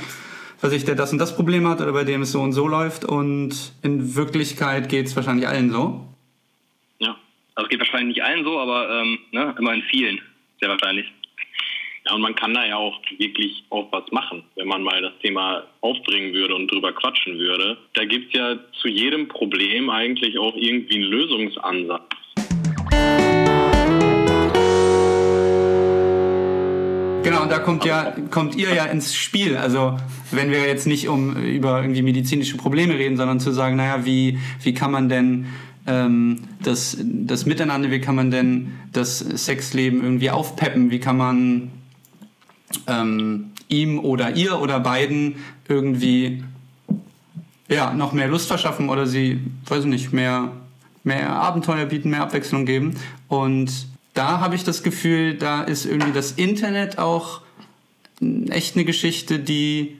was 0.62 0.72
ich, 0.72 0.84
der 0.84 0.94
das 0.96 1.12
und 1.12 1.18
das 1.18 1.36
Problem 1.36 1.68
hat 1.68 1.80
oder 1.80 1.92
bei 1.92 2.04
dem 2.04 2.22
es 2.22 2.32
so 2.32 2.40
und 2.40 2.52
so 2.54 2.66
läuft? 2.66 3.04
Und 3.04 3.72
in 3.82 4.16
Wirklichkeit 4.16 4.88
geht 4.88 5.06
es 5.06 5.14
wahrscheinlich 5.14 5.46
allen 5.46 5.70
so. 5.70 6.06
Ja. 7.50 7.56
Also 7.56 7.68
geht 7.68 7.80
wahrscheinlich 7.80 8.16
nicht 8.16 8.24
allen 8.24 8.44
so, 8.44 8.58
aber 8.58 9.00
ähm, 9.00 9.18
ne, 9.32 9.54
immerhin 9.58 9.82
vielen, 9.82 10.20
sehr 10.60 10.68
wahrscheinlich. 10.68 11.06
Ja, 12.06 12.14
und 12.14 12.22
man 12.22 12.34
kann 12.34 12.54
da 12.54 12.64
ja 12.64 12.76
auch 12.76 12.98
wirklich 13.18 13.62
auch 13.68 13.92
was 13.92 14.10
machen, 14.10 14.42
wenn 14.56 14.66
man 14.66 14.82
mal 14.82 15.02
das 15.02 15.12
Thema 15.20 15.64
aufbringen 15.82 16.32
würde 16.32 16.54
und 16.54 16.68
drüber 16.68 16.92
quatschen 16.92 17.38
würde. 17.38 17.76
Da 17.92 18.04
gibt 18.04 18.28
es 18.28 18.32
ja 18.40 18.58
zu 18.80 18.88
jedem 18.88 19.28
Problem 19.28 19.90
eigentlich 19.90 20.38
auch 20.38 20.54
irgendwie 20.56 20.94
einen 20.94 21.04
Lösungsansatz. 21.04 22.10
und 27.50 27.50
da 27.50 27.58
kommt 27.58 27.84
ja, 27.84 28.14
kommt 28.30 28.54
ihr 28.56 28.74
ja 28.74 28.84
ins 28.84 29.14
Spiel. 29.14 29.56
Also 29.56 29.96
wenn 30.30 30.50
wir 30.50 30.66
jetzt 30.66 30.86
nicht 30.86 31.08
um 31.08 31.36
über 31.36 31.80
irgendwie 31.82 32.02
medizinische 32.02 32.56
Probleme 32.56 32.94
reden, 32.94 33.16
sondern 33.16 33.40
zu 33.40 33.50
sagen, 33.50 33.76
naja, 33.76 34.04
wie, 34.04 34.38
wie 34.62 34.74
kann 34.74 34.92
man 34.92 35.08
denn 35.08 35.46
ähm, 35.86 36.40
das, 36.62 36.96
das 37.00 37.46
Miteinander, 37.46 37.90
wie 37.90 38.00
kann 38.00 38.14
man 38.14 38.30
denn 38.30 38.72
das 38.92 39.18
Sexleben 39.18 40.02
irgendwie 40.02 40.30
aufpeppen, 40.30 40.90
wie 40.90 41.00
kann 41.00 41.16
man 41.16 41.70
ähm, 42.86 43.50
ihm 43.68 43.98
oder 43.98 44.36
ihr 44.36 44.60
oder 44.60 44.80
beiden 44.80 45.36
irgendwie 45.68 46.42
ja, 47.68 47.92
noch 47.94 48.12
mehr 48.12 48.28
Lust 48.28 48.48
verschaffen 48.48 48.88
oder 48.88 49.06
sie, 49.06 49.40
weiß 49.66 49.84
ich 49.84 49.90
nicht, 49.90 50.12
mehr, 50.12 50.52
mehr 51.04 51.30
Abenteuer 51.30 51.86
bieten, 51.86 52.10
mehr 52.10 52.22
Abwechslung 52.22 52.66
geben. 52.66 52.96
Und 53.28 53.86
da 54.14 54.40
habe 54.40 54.56
ich 54.56 54.64
das 54.64 54.82
Gefühl, 54.82 55.34
da 55.34 55.62
ist 55.62 55.86
irgendwie 55.86 56.12
das 56.12 56.32
Internet 56.32 56.98
auch 56.98 57.42
echt 58.50 58.76
eine 58.76 58.84
Geschichte, 58.84 59.38
die, 59.38 59.96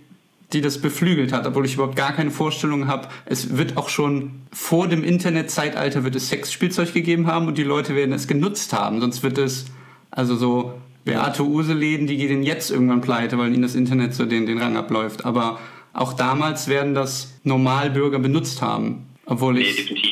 die 0.53 0.61
das 0.61 0.79
beflügelt 0.81 1.33
hat, 1.33 1.47
obwohl 1.47 1.65
ich 1.65 1.75
überhaupt 1.75 1.97
gar 1.97 2.13
keine 2.13 2.31
Vorstellung 2.31 2.89
habe. 2.89 3.09
Es 3.27 3.57
wird 3.57 3.77
auch 3.77 3.89
schon 3.89 4.43
vor 4.53 4.89
dem 4.89 5.05
Internetzeitalter 5.05 6.03
wird 6.05 6.17
es 6.17 6.29
Sexspielzeug 6.29 6.93
gegeben 6.93 7.27
haben 7.27 7.47
und 7.47 7.57
die 7.59 7.63
Leute 7.63 7.95
werden 7.95 8.13
es 8.13 8.27
genutzt 8.27 8.73
haben. 8.73 9.01
Sonst 9.01 9.23
wird 9.23 9.39
es, 9.39 9.67
also 10.11 10.35
so 10.37 10.75
Beate 11.05 11.45
Use-Läden, 11.45 12.07
die 12.07 12.17
gehen 12.17 12.43
jetzt 12.43 12.71
irgendwann 12.71 13.01
pleite, 13.01 13.39
weil 13.39 13.53
ihnen 13.53 13.63
das 13.63 13.75
Internet 13.75 14.15
so 14.15 14.27
den, 14.27 14.47
den 14.47 14.59
Rang 14.59 14.77
abläuft. 14.77 15.25
Aber 15.25 15.59
auch 15.93 16.13
damals 16.13 16.69
werden 16.69 16.95
das 16.95 17.35
Normalbürger 17.45 18.19
benutzt 18.19 18.61
haben. 18.61 19.07
Obwohl 19.27 19.55
Nee, 19.55 19.61
ich. 19.61 19.77
definitiv. 19.77 20.11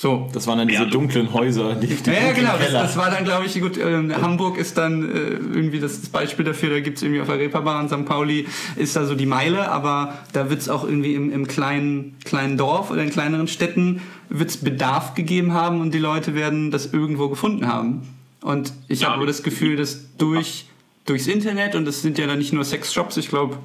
So. 0.00 0.28
Das 0.32 0.46
waren 0.46 0.58
dann 0.58 0.68
diese 0.68 0.84
Ja. 0.84 0.88
dunklen 0.88 1.32
Häuser. 1.32 1.74
Die, 1.74 1.88
die 1.88 2.10
Ja, 2.10 2.30
genau. 2.32 2.52
Das, 2.56 2.70
das 2.70 2.96
war 2.96 3.10
dann, 3.10 3.24
glaube 3.24 3.46
ich, 3.46 3.60
gut. 3.60 3.76
ähm, 3.78 4.14
Hamburg 4.14 4.56
ist 4.56 4.78
dann 4.78 5.02
äh, 5.02 5.18
irgendwie 5.18 5.80
das 5.80 5.98
Beispiel 6.10 6.44
dafür. 6.44 6.70
Da 6.70 6.78
gibt 6.78 6.98
es 6.98 7.02
irgendwie 7.02 7.20
auf 7.20 7.26
der 7.26 7.38
Reeperbahn, 7.40 7.88
St. 7.88 8.04
Pauli 8.04 8.46
ist 8.76 8.94
da 8.94 9.04
so 9.06 9.16
die 9.16 9.26
Meile, 9.26 9.68
aber 9.72 10.14
da 10.32 10.50
wird 10.50 10.60
es 10.60 10.68
auch 10.68 10.84
irgendwie 10.84 11.14
im, 11.14 11.32
im 11.32 11.48
kleinen, 11.48 12.14
kleinen 12.24 12.56
Dorf 12.56 12.92
oder 12.92 13.02
in 13.02 13.10
kleineren 13.10 13.48
Städten 13.48 14.00
wird's 14.28 14.58
Bedarf 14.58 15.14
gegeben 15.14 15.52
haben 15.52 15.80
und 15.80 15.92
die 15.92 15.98
Leute 15.98 16.36
werden 16.36 16.70
das 16.70 16.92
irgendwo 16.92 17.28
gefunden 17.28 17.66
haben. 17.66 18.02
Und 18.40 18.72
ich 18.86 19.00
Ja, 19.00 19.08
habe 19.16 19.26
das 19.26 19.42
Gefühl, 19.42 19.74
dass 19.74 20.16
durch, 20.16 20.66
durchs 21.06 21.26
Internet, 21.26 21.74
und 21.74 21.86
das 21.86 22.02
sind 22.02 22.18
ja 22.18 22.28
dann 22.28 22.38
nicht 22.38 22.52
nur 22.52 22.62
Sexshops, 22.64 23.16
ich 23.16 23.28
glaube, 23.30 23.56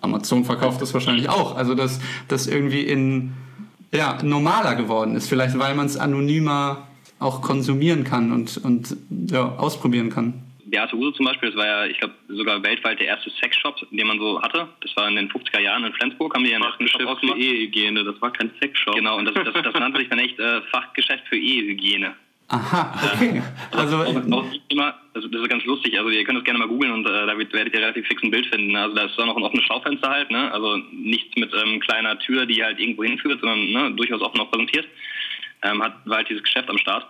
Amazon 0.00 0.44
verkauft 0.44 0.80
das 0.80 0.94
wahrscheinlich 0.94 1.28
auch. 1.28 1.56
Also, 1.56 1.74
dass 1.74 1.98
das 2.28 2.46
irgendwie 2.46 2.82
in 2.82 3.32
ja, 3.94 4.18
normaler 4.22 4.74
geworden 4.74 5.14
ist. 5.16 5.28
Vielleicht, 5.28 5.58
weil 5.58 5.74
man 5.74 5.86
es 5.86 5.96
anonymer 5.96 6.88
auch 7.18 7.40
konsumieren 7.40 8.04
kann 8.04 8.32
und, 8.32 8.60
und 8.64 8.96
ja, 9.30 9.56
ausprobieren 9.56 10.10
kann. 10.10 10.42
Beate 10.64 10.96
Use 10.96 11.12
zum 11.12 11.26
Beispiel, 11.26 11.50
das 11.50 11.58
war 11.58 11.66
ja, 11.66 11.84
ich 11.84 11.98
glaube, 11.98 12.14
sogar 12.28 12.62
weltweit 12.62 12.98
der 12.98 13.06
erste 13.08 13.30
Sexshop, 13.30 13.76
den 13.90 14.06
man 14.06 14.18
so 14.18 14.40
hatte. 14.40 14.66
Das 14.80 14.96
war 14.96 15.06
in 15.06 15.16
den 15.16 15.30
50er 15.30 15.60
Jahren 15.60 15.84
in 15.84 15.92
Flensburg, 15.92 16.34
haben 16.34 16.44
die 16.44 16.50
ja 16.50 16.56
einen 16.56 16.64
Fachgeschäft 16.64 17.20
für. 17.20 17.36
Ehehygiene, 17.36 18.04
das 18.04 18.20
war 18.22 18.32
kein 18.32 18.50
Sexshop. 18.58 18.94
Genau, 18.94 19.18
und 19.18 19.26
das, 19.26 19.34
das, 19.34 19.62
das 19.62 19.74
nannte 19.74 19.98
sich 19.98 20.08
dann 20.08 20.18
echt 20.18 20.38
äh, 20.38 20.62
Fachgeschäft 20.70 21.28
für 21.28 21.36
Ehehygiene. 21.36 22.14
Aha, 22.52 22.92
okay. 23.14 23.42
Also, 23.70 23.96
Auch, 23.96 24.32
auch 24.32 24.44
immer, 24.68 24.94
also 25.14 25.26
das 25.28 25.40
ist 25.40 25.48
ganz 25.48 25.64
lustig, 25.64 25.98
also 25.98 26.10
ihr 26.10 26.22
könnt 26.24 26.36
das 26.36 26.44
gerne 26.44 26.58
mal 26.58 26.68
googeln 26.68 26.92
und 26.92 27.06
äh, 27.06 27.26
da 27.26 27.38
werdet 27.38 27.72
ihr 27.72 27.80
relativ 27.80 28.06
fix 28.06 28.22
ein 28.22 28.30
Bild 28.30 28.44
finden. 28.46 28.76
Also 28.76 28.94
da 28.94 29.04
ist 29.04 29.18
auch 29.18 29.24
noch 29.24 29.38
ein 29.38 29.42
offenes 29.42 29.64
Schaufenster 29.64 30.10
halt, 30.10 30.30
ne? 30.30 30.52
Also 30.52 30.76
nichts 30.92 31.34
mit 31.36 31.50
ähm, 31.54 31.80
kleiner 31.80 32.18
Tür, 32.18 32.44
die 32.44 32.62
halt 32.62 32.78
irgendwo 32.78 33.04
hinführt, 33.04 33.40
sondern 33.40 33.72
ne, 33.72 33.92
durchaus 33.92 34.20
offen 34.20 34.38
auch 34.40 34.50
präsentiert. 34.50 34.86
Ähm, 35.62 35.82
hat, 35.82 35.94
war 36.04 36.18
halt 36.18 36.28
dieses 36.28 36.42
Geschäft 36.42 36.68
am 36.68 36.76
Start. 36.76 37.06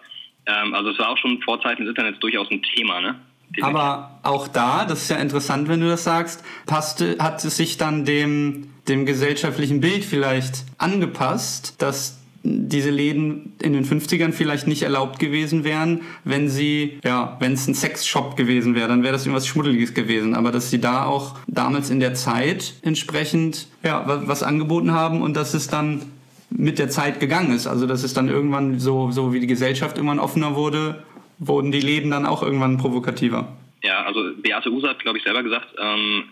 Ähm, 0.47 0.75
also 0.75 0.91
es 0.91 0.99
war 1.01 1.09
auch 1.09 1.19
schon 1.19 1.43
vor 1.43 1.61
Zeiten 1.61 1.83
des 1.83 1.91
Internets 1.91 2.21
durchaus 2.21 2.49
ein 2.51 2.63
Thema, 2.63 3.01
ne? 3.01 3.21
aber 3.61 4.19
auch 4.23 4.49
da, 4.49 4.87
das 4.87 5.03
ist 5.03 5.11
ja 5.11 5.17
interessant, 5.17 5.69
wenn 5.69 5.81
du 5.81 5.89
das 5.89 6.05
sagst, 6.05 6.43
passte, 6.65 7.17
hat 7.19 7.45
es 7.45 7.59
sich 7.59 7.77
dann 7.77 8.07
dem, 8.07 8.73
dem 8.89 9.05
gesellschaftlichen 9.05 9.81
Bild 9.81 10.05
vielleicht 10.05 10.65
angepasst, 10.79 11.83
dass 11.83 12.22
diese 12.45 12.91
Läden 12.91 13.53
in 13.63 13.73
den 13.73 13.85
50ern 13.85 14.33
vielleicht 14.33 14.67
nicht 14.67 14.83
erlaubt 14.83 15.19
gewesen 15.21 15.63
wären, 15.65 16.01
wenn 16.25 16.49
sie, 16.49 16.99
ja, 17.05 17.37
wenn 17.41 17.53
es 17.53 17.69
ein 17.69 17.75
Sexshop 17.75 18.37
gewesen 18.37 18.75
wäre, 18.75 18.89
dann 18.89 19.03
wäre 19.05 19.13
das 19.13 19.25
irgendwas 19.27 19.47
Schmuddeliges 19.47 19.95
gewesen. 19.95 20.35
Aber 20.35 20.51
dass 20.51 20.71
sie 20.71 20.81
da 20.81 21.05
auch 21.05 21.37
damals 21.47 21.91
in 21.91 22.01
der 22.01 22.15
Zeit 22.15 22.75
entsprechend, 22.83 23.69
ja, 23.85 24.07
wa- 24.09 24.23
was 24.27 24.43
angeboten 24.43 24.93
haben 24.93 25.23
und 25.23 25.37
dass 25.37 25.55
es 25.55 25.69
dann 25.69 26.03
mit 26.51 26.79
der 26.79 26.91
Zeit 26.91 27.21
gegangen 27.21 27.53
ist. 27.55 27.67
Also 27.67 27.87
dass 27.87 28.03
es 28.03 28.13
dann 28.13 28.29
irgendwann 28.29 28.79
so, 28.79 29.11
so 29.13 29.33
wie 29.33 29.41
die 29.41 29.47
Gesellschaft 29.47 29.97
irgendwann 29.97 30.19
offener 30.19 30.55
wurde, 30.57 31.03
wurden 31.39 31.73
die 31.73 31.81
Läden 31.81 32.11
dann 32.11 32.27
auch 32.27 32.43
irgendwann 32.43 32.77
provokativer. 32.77 33.49
Ja, 33.83 34.03
also 34.05 34.21
Beate 34.43 34.71
User 34.71 34.91
hat, 34.91 34.99
glaube 35.01 35.19
ich, 35.19 35.25
selber 35.25 35.43
gesagt, 35.43 35.69
ähm, 35.81 36.25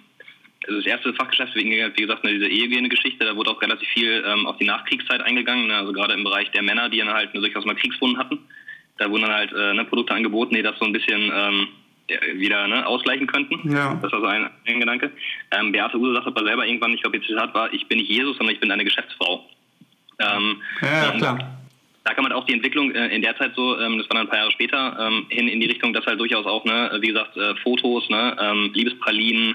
also 0.66 0.78
das 0.78 0.86
erste 0.86 1.14
Fachgeschäft, 1.14 1.54
wie 1.54 1.90
gesagt, 1.92 2.24
ne, 2.24 2.34
diese 2.34 2.46
Ehehygiene-Geschichte, 2.46 3.24
da 3.24 3.34
wurde 3.34 3.50
auch 3.50 3.62
relativ 3.62 3.88
viel 3.88 4.22
ähm, 4.26 4.46
auf 4.46 4.58
die 4.58 4.66
Nachkriegszeit 4.66 5.22
eingegangen, 5.22 5.68
ne, 5.68 5.76
also 5.76 5.92
gerade 5.92 6.14
im 6.14 6.24
Bereich 6.24 6.50
der 6.50 6.62
Männer, 6.62 6.88
die 6.88 6.98
dann 6.98 7.12
halt 7.12 7.32
ne, 7.34 7.40
durchaus 7.40 7.64
mal 7.64 7.74
Kriegswunden 7.74 8.18
hatten. 8.18 8.38
Da 8.98 9.10
wurden 9.10 9.22
dann 9.22 9.32
halt 9.32 9.52
äh, 9.52 9.72
ne, 9.74 9.84
Produkte 9.86 10.14
angeboten, 10.14 10.54
die 10.54 10.62
das 10.62 10.78
so 10.78 10.84
ein 10.84 10.92
bisschen 10.92 11.32
ähm, 11.34 11.68
wieder 12.34 12.68
ne, 12.68 12.86
ausgleichen 12.86 13.26
könnten. 13.26 13.72
Ja. 13.72 13.98
Das 14.02 14.12
war 14.12 14.20
so 14.20 14.26
ein, 14.26 14.50
ein 14.66 14.80
Gedanke. 14.80 15.10
Ähm, 15.52 15.72
Beate 15.72 15.96
User 15.96 16.14
sagt 16.14 16.26
aber 16.26 16.44
selber 16.44 16.66
irgendwann, 16.66 16.92
ich 16.92 17.00
glaube, 17.00 17.16
ihr 17.16 17.22
Zitat 17.22 17.54
war, 17.54 17.72
ich 17.72 17.86
bin 17.86 17.98
nicht 17.98 18.10
Jesus, 18.10 18.36
sondern 18.36 18.54
ich 18.54 18.60
bin 18.60 18.70
eine 18.70 18.84
Geschäftsfrau. 18.84 19.48
Ähm, 20.18 20.60
Ja, 20.82 21.12
klar. 21.12 21.58
da 22.04 22.14
kann 22.14 22.24
man 22.24 22.32
auch 22.32 22.44
die 22.44 22.52
Entwicklung 22.52 22.92
äh, 22.92 23.08
in 23.14 23.22
der 23.22 23.36
Zeit 23.38 23.52
so, 23.54 23.78
ähm, 23.80 23.96
das 23.96 24.08
war 24.10 24.16
dann 24.16 24.26
ein 24.26 24.28
paar 24.28 24.38
Jahre 24.38 24.50
später, 24.50 24.98
ähm, 25.00 25.26
hin 25.30 25.48
in 25.48 25.60
die 25.60 25.66
Richtung, 25.66 25.94
dass 25.94 26.04
halt 26.04 26.20
durchaus 26.20 26.44
auch, 26.44 26.64
ne, 26.66 26.98
wie 27.00 27.08
gesagt, 27.08 27.36
äh, 27.36 27.54
Fotos, 27.62 28.08
ne, 28.10 28.36
ähm, 28.38 28.70
Liebespralinen, 28.74 29.54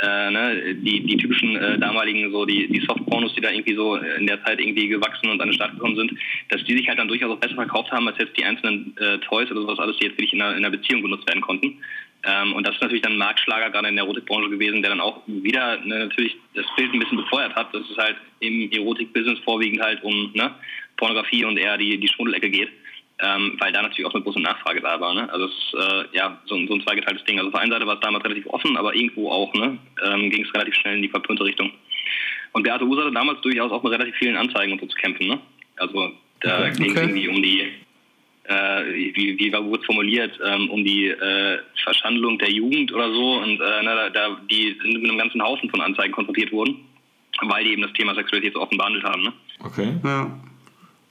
äh, 0.00 0.30
ne, 0.30 0.74
die, 0.74 1.00
die 1.04 1.16
typischen 1.16 1.56
äh, 1.56 1.78
damaligen, 1.78 2.30
so 2.32 2.44
die, 2.44 2.66
die 2.68 2.80
Softpornos, 2.80 3.34
die 3.34 3.40
da 3.40 3.50
irgendwie 3.50 3.74
so 3.74 3.96
in 3.96 4.26
der 4.26 4.42
Zeit 4.44 4.60
irgendwie 4.60 4.88
gewachsen 4.88 5.30
und 5.30 5.40
an 5.40 5.48
den 5.48 5.54
Start 5.54 5.72
gekommen 5.72 5.96
sind, 5.96 6.12
dass 6.48 6.64
die 6.64 6.76
sich 6.76 6.88
halt 6.88 6.98
dann 6.98 7.08
durchaus 7.08 7.30
auch 7.30 7.40
besser 7.40 7.54
verkauft 7.54 7.92
haben, 7.92 8.08
als 8.08 8.18
jetzt 8.18 8.36
die 8.36 8.44
einzelnen 8.44 8.96
äh, 8.98 9.18
Toys 9.18 9.50
oder 9.50 9.62
sowas 9.62 9.78
alles, 9.78 9.96
die 9.98 10.06
jetzt 10.06 10.18
wirklich 10.18 10.32
in 10.32 10.42
einer, 10.42 10.56
in 10.56 10.64
einer 10.64 10.76
Beziehung 10.76 11.02
benutzt 11.02 11.28
werden 11.28 11.40
konnten. 11.40 11.78
Ähm, 12.24 12.52
und 12.52 12.66
das 12.66 12.74
ist 12.76 12.82
natürlich 12.82 13.02
dann 13.02 13.12
ein 13.12 13.18
Marktschlager 13.18 13.70
gerade 13.70 13.88
in 13.88 13.96
der 13.96 14.04
Erotikbranche 14.04 14.50
gewesen, 14.50 14.82
der 14.82 14.90
dann 14.90 15.00
auch 15.00 15.22
wieder 15.26 15.78
ne, 15.84 16.06
natürlich 16.06 16.36
das 16.54 16.66
Bild 16.76 16.92
ein 16.92 17.00
bisschen 17.00 17.18
befeuert 17.18 17.54
hat, 17.54 17.74
dass 17.74 17.88
es 17.88 17.96
halt 17.96 18.16
im 18.40 18.70
Erotik-Business 18.70 19.40
vorwiegend 19.40 19.80
halt 19.82 20.02
um 20.04 20.30
ne, 20.34 20.54
Pornografie 20.96 21.44
und 21.44 21.56
eher 21.56 21.76
die, 21.78 21.98
die 21.98 22.08
Schmuddelecke 22.08 22.50
geht, 22.50 22.68
ähm, 23.20 23.56
weil 23.60 23.72
da 23.72 23.82
natürlich 23.82 24.06
auch 24.06 24.14
eine 24.14 24.22
große 24.24 24.40
Nachfrage 24.40 24.80
da 24.80 25.00
war. 25.00 25.14
Ne? 25.14 25.30
Also 25.32 25.46
es 25.46 25.52
ist 25.52 25.74
äh, 25.74 26.16
ja 26.16 26.38
so, 26.46 26.54
ein- 26.56 26.66
so 26.68 26.74
ein 26.74 26.82
zweigeteiltes 26.82 27.24
Ding. 27.24 27.38
Also 27.38 27.48
auf 27.48 27.52
der 27.52 27.60
einen 27.62 27.72
Seite 27.72 27.86
war 27.86 27.94
es 27.94 28.00
damals 28.00 28.24
relativ 28.24 28.46
offen, 28.46 28.76
aber 28.76 28.94
irgendwo 28.94 29.30
auch 29.30 29.52
ne, 29.54 29.78
ähm, 30.04 30.30
ging 30.30 30.44
es 30.44 30.52
relativ 30.54 30.74
schnell 30.74 30.96
in 30.96 31.02
die 31.02 31.08
verpönte 31.08 31.44
Richtung. 31.44 31.70
Und 32.52 32.64
Beate 32.64 32.84
User 32.84 33.02
hatte 33.02 33.12
damals 33.14 33.40
durchaus 33.42 33.70
auch 33.72 33.82
mit 33.82 33.92
relativ 33.92 34.14
vielen 34.16 34.36
Anzeigen 34.36 34.72
und 34.72 34.80
so 34.80 34.86
zu 34.86 34.96
kämpfen. 34.96 35.26
Ne? 35.28 35.38
Also 35.76 36.12
da 36.40 36.60
Okay. 36.62 36.72
ging 36.72 36.84
es 36.86 36.90
Okay. 36.92 37.00
irgendwie 37.02 37.28
um 37.28 37.42
die 37.42 37.68
äh, 38.44 39.14
wie, 39.14 39.38
wie 39.38 39.52
war 39.52 39.64
wurde 39.64 39.84
formuliert, 39.84 40.36
ähm, 40.44 40.68
um 40.70 40.84
die 40.84 41.06
äh, 41.06 41.58
Verschandlung 41.84 42.38
der 42.38 42.50
Jugend 42.50 42.92
oder 42.92 43.08
so 43.12 43.34
und 43.38 43.60
äh, 43.60 43.82
na, 43.84 43.94
da, 43.94 44.10
da, 44.10 44.36
die 44.50 44.76
sind 44.82 44.94
mit 44.94 45.08
einem 45.08 45.16
ganzen 45.18 45.40
Haufen 45.40 45.70
von 45.70 45.80
Anzeigen 45.80 46.12
konfrontiert 46.12 46.50
wurden, 46.50 46.84
weil 47.42 47.62
die 47.64 47.70
eben 47.70 47.82
das 47.82 47.92
Thema 47.92 48.14
Sexualität 48.16 48.54
so 48.54 48.60
offen 48.60 48.76
behandelt 48.76 49.04
haben. 49.04 49.22
Ne? 49.22 49.32
Okay. 49.64 49.94
Ja. 50.02 50.40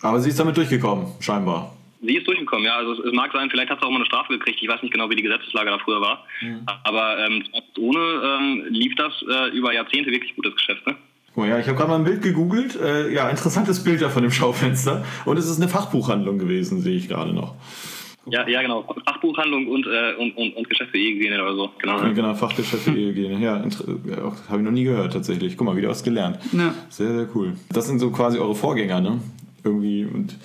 Aber 0.02 0.20
sie 0.20 0.30
ist 0.30 0.40
damit 0.40 0.58
durchgekommen, 0.58 1.06
scheinbar. 1.22 1.74
Sie 2.04 2.16
ist 2.16 2.28
durchgekommen, 2.28 2.66
ja. 2.66 2.76
Also 2.76 2.94
es, 2.94 3.00
es 3.00 3.14
mag 3.14 3.32
sein, 3.32 3.50
vielleicht 3.50 3.70
hat 3.70 3.80
sie 3.80 3.86
auch 3.86 3.92
mal 3.92 3.98
eine 3.98 4.06
Strafe 4.06 4.34
gekriegt. 4.34 4.60
Ich 4.62 4.68
weiß 4.68 4.82
nicht 4.82 4.92
genau, 4.92 5.10
wie 5.10 5.16
die 5.16 5.22
Gesetzeslage 5.22 5.70
da 5.70 5.78
früher 5.80 6.02
war. 6.02 6.26
Aber 6.84 7.20
ähm, 7.20 7.44
ohne 7.78 8.00
ähm, 8.00 8.66
lief 8.70 8.96
das 8.96 9.14
äh, 9.30 9.56
über 9.56 9.74
Jahrzehnte 9.74 10.12
wirklich 10.12 10.36
gut, 10.36 10.46
das 10.48 10.56
Geschäft. 10.56 10.86
Ne? 10.88 10.96
Guck 11.34 11.44
mal, 11.44 11.50
ja, 11.50 11.60
ich 11.60 11.68
habe 11.68 11.78
gerade 11.78 11.90
mal 11.90 11.98
ein 11.98 12.04
Bild 12.04 12.22
gegoogelt. 12.22 12.76
Äh, 12.76 13.14
ja, 13.14 13.30
interessantes 13.30 13.84
Bild 13.84 14.02
da 14.02 14.10
von 14.10 14.24
dem 14.24 14.32
Schaufenster. 14.32 15.06
Und 15.26 15.38
es 15.38 15.48
ist 15.48 15.62
eine 15.62 15.70
Fachbuchhandlung 15.70 16.40
gewesen, 16.40 16.82
sehe 16.82 16.98
ich 16.98 17.08
gerade 17.08 17.34
noch. 17.34 17.56
Ja, 18.26 18.48
ja, 18.48 18.62
genau. 18.62 18.84
Fachbuchhandlung 19.06 19.68
und, 19.68 19.88
äh, 19.88 20.14
und, 20.18 20.38
und, 20.38 20.56
und 20.56 20.70
Geschäft 20.70 20.92
für 20.92 20.98
Ehehygiene 20.98 21.42
oder 21.42 21.56
so. 21.56 21.72
Genau. 21.80 22.00
Ja, 22.00 22.12
genau, 22.12 22.34
Fachgeschäft 22.36 22.84
für 22.84 22.92
Ehehygiene. 22.92 23.40
Ja, 23.40 23.64
habe 24.50 24.58
ich 24.58 24.64
noch 24.64 24.72
nie 24.72 24.84
gehört 24.84 25.14
tatsächlich. 25.14 25.58
Guck 25.58 25.68
mal, 25.68 25.76
wieder 25.76 25.90
was 25.90 26.04
gelernt. 26.04 26.38
Ja. 26.52 26.74
Sehr, 26.90 27.14
sehr 27.16 27.30
cool. 27.36 27.54
Das 27.70 27.88
sind 27.88 28.00
so 28.00 28.12
quasi 28.12 28.38
eure 28.38 28.56
Vorgänger, 28.56 29.02
ne? 29.02 29.22
Irgendwie 29.64 30.06
und 30.06 30.36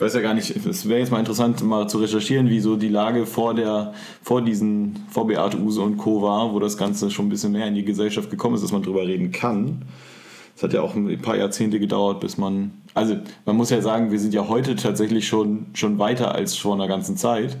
ich 0.00 0.04
weiß 0.06 0.14
ja 0.14 0.22
gar 0.22 0.32
nicht, 0.32 0.56
es 0.56 0.88
wäre 0.88 1.00
jetzt 1.00 1.10
mal 1.10 1.18
interessant, 1.18 1.62
mal 1.62 1.86
zu 1.86 1.98
recherchieren, 1.98 2.48
wie 2.48 2.60
so 2.60 2.76
die 2.76 2.88
Lage 2.88 3.26
vor 3.26 3.52
der, 3.52 3.92
vor 4.22 4.40
diesen, 4.40 5.04
vor 5.10 5.26
Beate 5.26 5.58
Use 5.58 5.78
und 5.78 5.98
Co. 5.98 6.22
war, 6.22 6.54
wo 6.54 6.58
das 6.58 6.78
Ganze 6.78 7.10
schon 7.10 7.26
ein 7.26 7.28
bisschen 7.28 7.52
mehr 7.52 7.66
in 7.66 7.74
die 7.74 7.84
Gesellschaft 7.84 8.30
gekommen 8.30 8.54
ist, 8.54 8.64
dass 8.64 8.72
man 8.72 8.82
drüber 8.82 9.06
reden 9.06 9.30
kann. 9.30 9.82
Es 10.56 10.62
hat 10.62 10.72
ja 10.72 10.80
auch 10.80 10.94
ein 10.94 11.20
paar 11.20 11.36
Jahrzehnte 11.36 11.78
gedauert, 11.78 12.20
bis 12.20 12.38
man. 12.38 12.70
Also, 12.94 13.18
man 13.44 13.56
muss 13.56 13.68
ja 13.68 13.82
sagen, 13.82 14.10
wir 14.10 14.18
sind 14.18 14.32
ja 14.32 14.48
heute 14.48 14.74
tatsächlich 14.74 15.28
schon, 15.28 15.66
schon 15.74 15.98
weiter 15.98 16.34
als 16.34 16.56
vor 16.56 16.72
einer 16.72 16.88
ganzen 16.88 17.18
Zeit. 17.18 17.58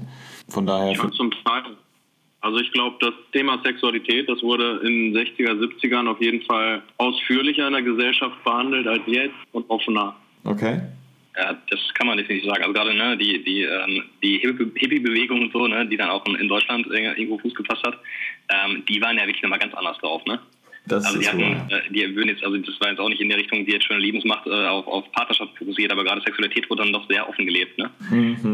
Von 0.48 0.64
daher. 0.64 0.92
Ja, 0.92 1.10
zum 1.10 1.30
Teil. 1.44 1.76
Also 2.40 2.58
ich 2.58 2.72
glaube, 2.72 2.96
das 3.00 3.12
Thema 3.34 3.60
Sexualität, 3.62 4.30
das 4.30 4.42
wurde 4.42 4.80
in 4.82 5.12
den 5.12 5.14
60er, 5.14 5.60
70ern 5.60 6.08
auf 6.08 6.22
jeden 6.22 6.40
Fall 6.46 6.80
ausführlicher 6.96 7.66
in 7.66 7.74
der 7.74 7.82
Gesellschaft 7.82 8.42
behandelt 8.44 8.86
als 8.86 9.02
jetzt 9.04 9.34
und 9.52 9.68
offener. 9.68 10.16
Okay. 10.44 10.80
Ja, 11.40 11.56
das 11.70 11.80
kann 11.94 12.06
man 12.06 12.18
definitiv 12.18 12.50
sagen. 12.50 12.62
Also 12.62 12.74
gerade 12.74 12.94
ne, 12.94 13.16
die, 13.16 13.42
die, 13.42 13.62
ähm, 13.62 14.02
die 14.22 14.38
Hippie-Bewegung 14.38 15.40
und 15.40 15.52
so, 15.52 15.66
ne, 15.66 15.86
die 15.86 15.96
dann 15.96 16.10
auch 16.10 16.24
in, 16.26 16.48
Deutschland 16.48 16.86
irgendwo 16.86 17.38
Fuß 17.38 17.54
gefasst 17.54 17.82
hat, 17.86 17.98
ähm, 18.50 18.84
die 18.86 19.00
waren 19.00 19.16
ja 19.16 19.26
wirklich 19.26 19.42
nochmal 19.42 19.58
ganz 19.58 19.72
anders 19.74 19.96
drauf. 19.98 20.22
Ne? 20.26 20.38
Das 20.86 21.04
also 21.06 21.18
die 21.18 21.26
hatten, 21.26 21.40
wahr. 21.40 21.68
äh, 21.70 21.90
die 21.90 22.14
würden 22.14 22.28
jetzt, 22.28 22.44
also 22.44 22.58
das 22.58 22.78
war 22.80 22.90
jetzt 22.90 22.98
auch 22.98 23.08
nicht 23.08 23.22
in 23.22 23.30
der 23.30 23.38
Richtung, 23.38 23.64
die 23.64 23.72
jetzt 23.72 23.86
schon 23.86 24.00
Lebensmacht 24.00 24.46
äh, 24.46 24.66
auf, 24.66 24.86
auf 24.86 25.10
Partnerschaft 25.12 25.56
fokussiert, 25.56 25.92
aber 25.92 26.04
gerade 26.04 26.20
Sexualität 26.20 26.68
wurde 26.68 26.82
dann 26.82 26.92
doch 26.92 27.08
sehr 27.08 27.26
offen 27.26 27.46
gelebt. 27.46 27.78
Ne? 27.78 27.90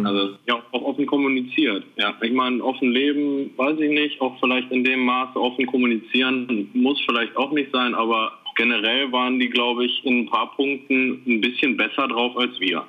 Also 0.05 0.37
Ja, 0.47 0.63
auch 0.71 0.83
offen 0.83 1.07
kommuniziert. 1.07 1.85
Ja. 1.97 2.15
Ich 2.23 2.33
meine, 2.33 2.63
offen 2.63 2.93
leben, 2.93 3.51
weiß 3.57 3.81
ich 3.81 3.91
nicht, 3.91 4.21
auch 4.21 4.39
vielleicht 4.39 4.71
in 4.71 4.85
dem 4.85 5.01
Maße 5.01 5.41
offen 5.41 5.67
kommunizieren 5.67 6.69
muss 6.73 7.01
vielleicht 7.05 7.37
auch 7.37 7.51
nicht 7.51 7.73
sein, 7.73 7.97
aber 7.97 8.39
generell 8.57 9.13
waren 9.13 9.39
die, 9.39 9.49
glaube 9.49 9.87
ich, 9.87 10.05
in 10.05 10.21
ein 10.21 10.27
paar 10.27 10.55
Punkten 10.57 11.23
ein 11.27 11.41
bisschen 11.41 11.77
besser 11.77 12.09
drauf 12.09 12.37
als 12.37 12.59
wir. 12.59 12.87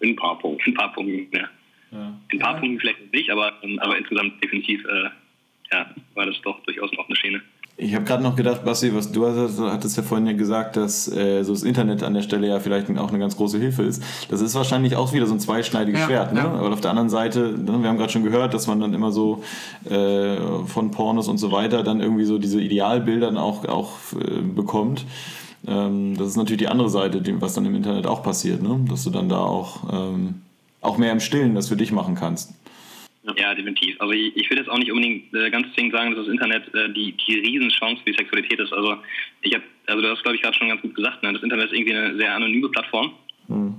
In 0.00 0.10
ein 0.10 0.16
paar 0.16 0.38
Punkten. 0.38 0.70
ein 0.70 0.74
paar 0.74 0.92
Punkten, 0.92 1.36
ja. 1.36 1.48
In 1.90 2.18
ein 2.30 2.38
paar 2.38 2.60
Punkten 2.60 2.80
vielleicht 2.80 3.12
nicht, 3.12 3.30
aber, 3.30 3.52
ähm, 3.62 3.78
aber 3.80 3.96
insgesamt 3.96 4.42
definitiv 4.42 4.84
äh, 4.84 5.08
ja, 5.72 5.94
war 6.14 6.26
das 6.26 6.40
doch 6.42 6.62
durchaus 6.64 6.90
eine 6.90 7.00
offene 7.00 7.16
Schiene. 7.16 7.42
Ich 7.78 7.94
habe 7.94 8.06
gerade 8.06 8.22
noch 8.22 8.36
gedacht, 8.36 8.64
Basti, 8.64 8.94
was 8.94 9.12
du 9.12 9.26
hast, 9.26 9.60
hattest 9.60 9.98
ja 9.98 10.02
vorhin 10.02 10.26
ja 10.26 10.32
gesagt, 10.32 10.78
dass 10.78 11.12
äh, 11.12 11.42
so 11.42 11.52
das 11.52 11.62
Internet 11.62 12.02
an 12.02 12.14
der 12.14 12.22
Stelle 12.22 12.48
ja 12.48 12.58
vielleicht 12.58 12.88
auch 12.96 13.10
eine 13.10 13.18
ganz 13.18 13.36
große 13.36 13.58
Hilfe 13.58 13.82
ist. 13.82 14.02
Das 14.30 14.40
ist 14.40 14.54
wahrscheinlich 14.54 14.96
auch 14.96 15.12
wieder 15.12 15.26
so 15.26 15.34
ein 15.34 15.40
zweischneidiges 15.40 16.00
Ja, 16.00 16.06
Schwert. 16.06 16.32
Ne? 16.32 16.40
ja. 16.40 16.52
Aber 16.52 16.72
auf 16.72 16.80
der 16.80 16.90
anderen 16.90 17.10
Seite, 17.10 17.40
ne, 17.40 17.82
wir 17.82 17.88
haben 17.90 17.98
gerade 17.98 18.10
schon 18.10 18.24
gehört, 18.24 18.54
dass 18.54 18.66
man 18.66 18.80
dann 18.80 18.94
immer 18.94 19.12
so 19.12 19.42
äh, 19.84 20.36
von 20.66 20.90
Pornos 20.90 21.28
und 21.28 21.36
so 21.36 21.52
weiter 21.52 21.82
dann 21.82 22.00
irgendwie 22.00 22.24
so 22.24 22.38
diese 22.38 22.62
Idealbilder 22.62 23.26
dann 23.26 23.36
auch, 23.36 23.66
auch 23.66 23.90
äh, 24.14 24.40
bekommt. 24.40 25.04
Ähm, 25.66 26.16
das 26.16 26.28
ist 26.28 26.36
natürlich 26.36 26.60
die 26.60 26.68
andere 26.68 26.88
Seite, 26.88 27.22
was 27.40 27.52
dann 27.52 27.66
im 27.66 27.74
Internet 27.74 28.06
auch 28.06 28.22
passiert, 28.22 28.62
ne? 28.62 28.80
dass 28.88 29.04
du 29.04 29.10
dann 29.10 29.28
da 29.28 29.40
auch, 29.40 29.80
ähm, 29.92 30.40
auch 30.80 30.96
mehr 30.96 31.12
im 31.12 31.20
Stillen 31.20 31.54
das 31.54 31.68
für 31.68 31.76
dich 31.76 31.92
machen 31.92 32.14
kannst. 32.14 32.52
Ja, 33.36 33.54
definitiv. 33.54 34.00
Also 34.00 34.12
ich, 34.12 34.36
ich 34.36 34.48
will 34.48 34.58
jetzt 34.58 34.68
auch 34.68 34.78
nicht 34.78 34.92
unbedingt 34.92 35.34
äh, 35.34 35.50
ganz 35.50 35.72
zwingend 35.74 35.94
sagen, 35.94 36.14
dass 36.14 36.24
das 36.24 36.32
Internet 36.32 36.72
äh, 36.74 36.92
die, 36.92 37.12
die 37.12 37.40
Riesenchance 37.40 38.02
für 38.04 38.12
die 38.12 38.16
Sexualität 38.16 38.60
ist. 38.60 38.72
Also 38.72 38.98
ich 39.42 39.54
habe, 39.54 39.64
also 39.86 40.00
du 40.00 40.08
hast 40.08 40.22
glaube 40.22 40.36
ich 40.36 40.42
gerade 40.42 40.56
schon 40.56 40.68
ganz 40.68 40.80
gut 40.80 40.94
gesagt, 40.94 41.22
ne? 41.22 41.32
das 41.32 41.42
Internet 41.42 41.66
ist 41.66 41.74
irgendwie 41.74 41.94
eine 41.94 42.16
sehr 42.16 42.34
anonyme 42.34 42.68
Plattform. 42.68 43.12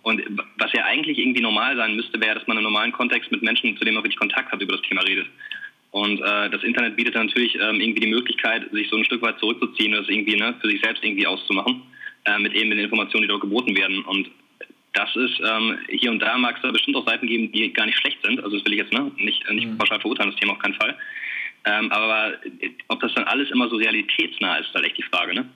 Und 0.03 0.21
was 0.57 0.71
ja 0.71 0.85
eigentlich 0.85 1.17
irgendwie 1.17 1.41
normal 1.41 1.75
sein 1.75 1.95
müsste, 1.95 2.19
wäre, 2.21 2.35
dass 2.35 2.47
man 2.47 2.57
im 2.57 2.63
normalen 2.63 2.93
Kontext 2.93 3.31
mit 3.31 3.41
Menschen, 3.41 3.75
zu 3.77 3.83
denen 3.83 3.95
man 3.95 4.03
wirklich 4.03 4.19
Kontakt 4.19 4.51
hat, 4.51 4.61
über 4.61 4.77
das 4.77 4.81
Thema 4.83 5.01
redet. 5.01 5.27
Und 5.91 6.21
äh, 6.21 6.49
das 6.49 6.63
Internet 6.63 6.95
bietet 6.95 7.15
dann 7.15 7.27
natürlich 7.27 7.55
ähm, 7.55 7.81
irgendwie 7.81 8.01
die 8.01 8.07
Möglichkeit, 8.11 8.69
sich 8.71 8.89
so 8.89 8.97
ein 8.97 9.05
Stück 9.05 9.21
weit 9.21 9.39
zurückzuziehen 9.39 9.93
und 9.93 10.01
das 10.01 10.09
irgendwie 10.09 10.37
ne, 10.37 10.55
für 10.61 10.67
sich 10.67 10.81
selbst 10.81 11.03
irgendwie 11.03 11.27
auszumachen, 11.27 11.81
äh, 12.25 12.39
mit 12.39 12.53
eben 12.53 12.69
den 12.69 12.79
Informationen, 12.79 13.23
die 13.23 13.27
dort 13.27 13.41
geboten 13.41 13.75
werden. 13.75 14.03
Und 14.03 14.29
das 14.97 15.15
ist, 15.15 15.39
ähm, 15.39 15.77
hier 15.89 16.09
und 16.09 16.19
da 16.19 16.37
mag 16.37 16.55
es 16.55 16.61
da 16.63 16.71
bestimmt 16.71 16.97
auch 16.97 17.07
Seiten 17.07 17.27
geben, 17.27 17.51
die 17.51 17.71
gar 17.71 17.85
nicht 17.85 17.99
schlecht 17.99 18.17
sind. 18.23 18.43
Also 18.43 18.57
das 18.57 18.65
will 18.65 18.73
ich 18.73 18.79
jetzt 18.79 18.93
ne, 18.93 19.11
nicht, 19.17 19.47
nicht 19.51 19.77
pauschal 19.77 19.99
verurteilen, 19.99 20.31
das 20.31 20.39
Thema 20.39 20.53
auf 20.53 20.59
keinen 20.59 20.73
Fall. 20.73 20.97
Ähm, 21.65 21.91
aber 21.91 22.33
äh, 22.43 22.71
ob 22.87 22.99
das 23.01 23.13
dann 23.13 23.25
alles 23.25 23.51
immer 23.51 23.69
so 23.69 23.75
realitätsnah 23.75 24.57
ist, 24.57 24.69
ist 24.69 24.73
halt 24.73 24.85
echt 24.85 24.97
die 24.97 25.03
Frage. 25.03 25.35
Ne? 25.35 25.47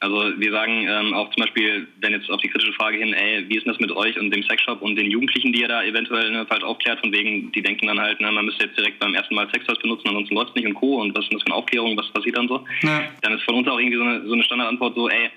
Also 0.00 0.38
wir 0.38 0.52
sagen 0.52 0.86
ähm, 0.86 1.14
auch 1.14 1.30
zum 1.30 1.44
Beispiel, 1.44 1.88
wenn 2.00 2.12
jetzt 2.12 2.30
auf 2.30 2.40
die 2.42 2.48
kritische 2.48 2.74
Frage 2.74 2.98
hin, 2.98 3.14
ey, 3.14 3.48
wie 3.48 3.56
ist 3.56 3.64
denn 3.64 3.72
das 3.72 3.80
mit 3.80 3.90
euch 3.92 4.18
und 4.20 4.30
dem 4.30 4.42
Sexshop 4.42 4.82
und 4.82 4.96
den 4.96 5.10
Jugendlichen, 5.10 5.54
die 5.54 5.62
ihr 5.62 5.68
da 5.68 5.82
eventuell 5.82 6.30
ne, 6.30 6.44
falsch 6.44 6.64
aufklärt, 6.64 7.00
von 7.00 7.12
wegen, 7.12 7.50
die 7.52 7.62
denken 7.62 7.86
dann 7.86 7.98
halt, 7.98 8.20
ne, 8.20 8.30
man 8.30 8.44
müsste 8.44 8.66
jetzt 8.66 8.76
direkt 8.76 8.98
beim 8.98 9.14
ersten 9.14 9.34
Mal 9.34 9.48
Sextoys 9.50 9.78
benutzen, 9.78 10.08
ansonsten 10.08 10.34
läuft 10.34 10.50
es 10.50 10.56
nicht 10.56 10.66
und 10.66 10.74
Co. 10.74 11.00
und 11.00 11.16
was 11.16 11.24
ist 11.24 11.32
das 11.32 11.42
für 11.42 11.46
eine 11.46 11.54
Aufklärung, 11.54 11.96
was 11.96 12.10
passiert 12.10 12.36
dann 12.36 12.48
so? 12.48 12.62
Ja. 12.82 13.04
Dann 13.22 13.32
ist 13.32 13.44
von 13.44 13.54
uns 13.54 13.68
auch 13.68 13.78
irgendwie 13.78 13.96
so 13.96 14.02
eine, 14.02 14.26
so 14.26 14.34
eine 14.34 14.42
Standardantwort 14.42 14.94
so, 14.96 15.08
ey, 15.08 15.30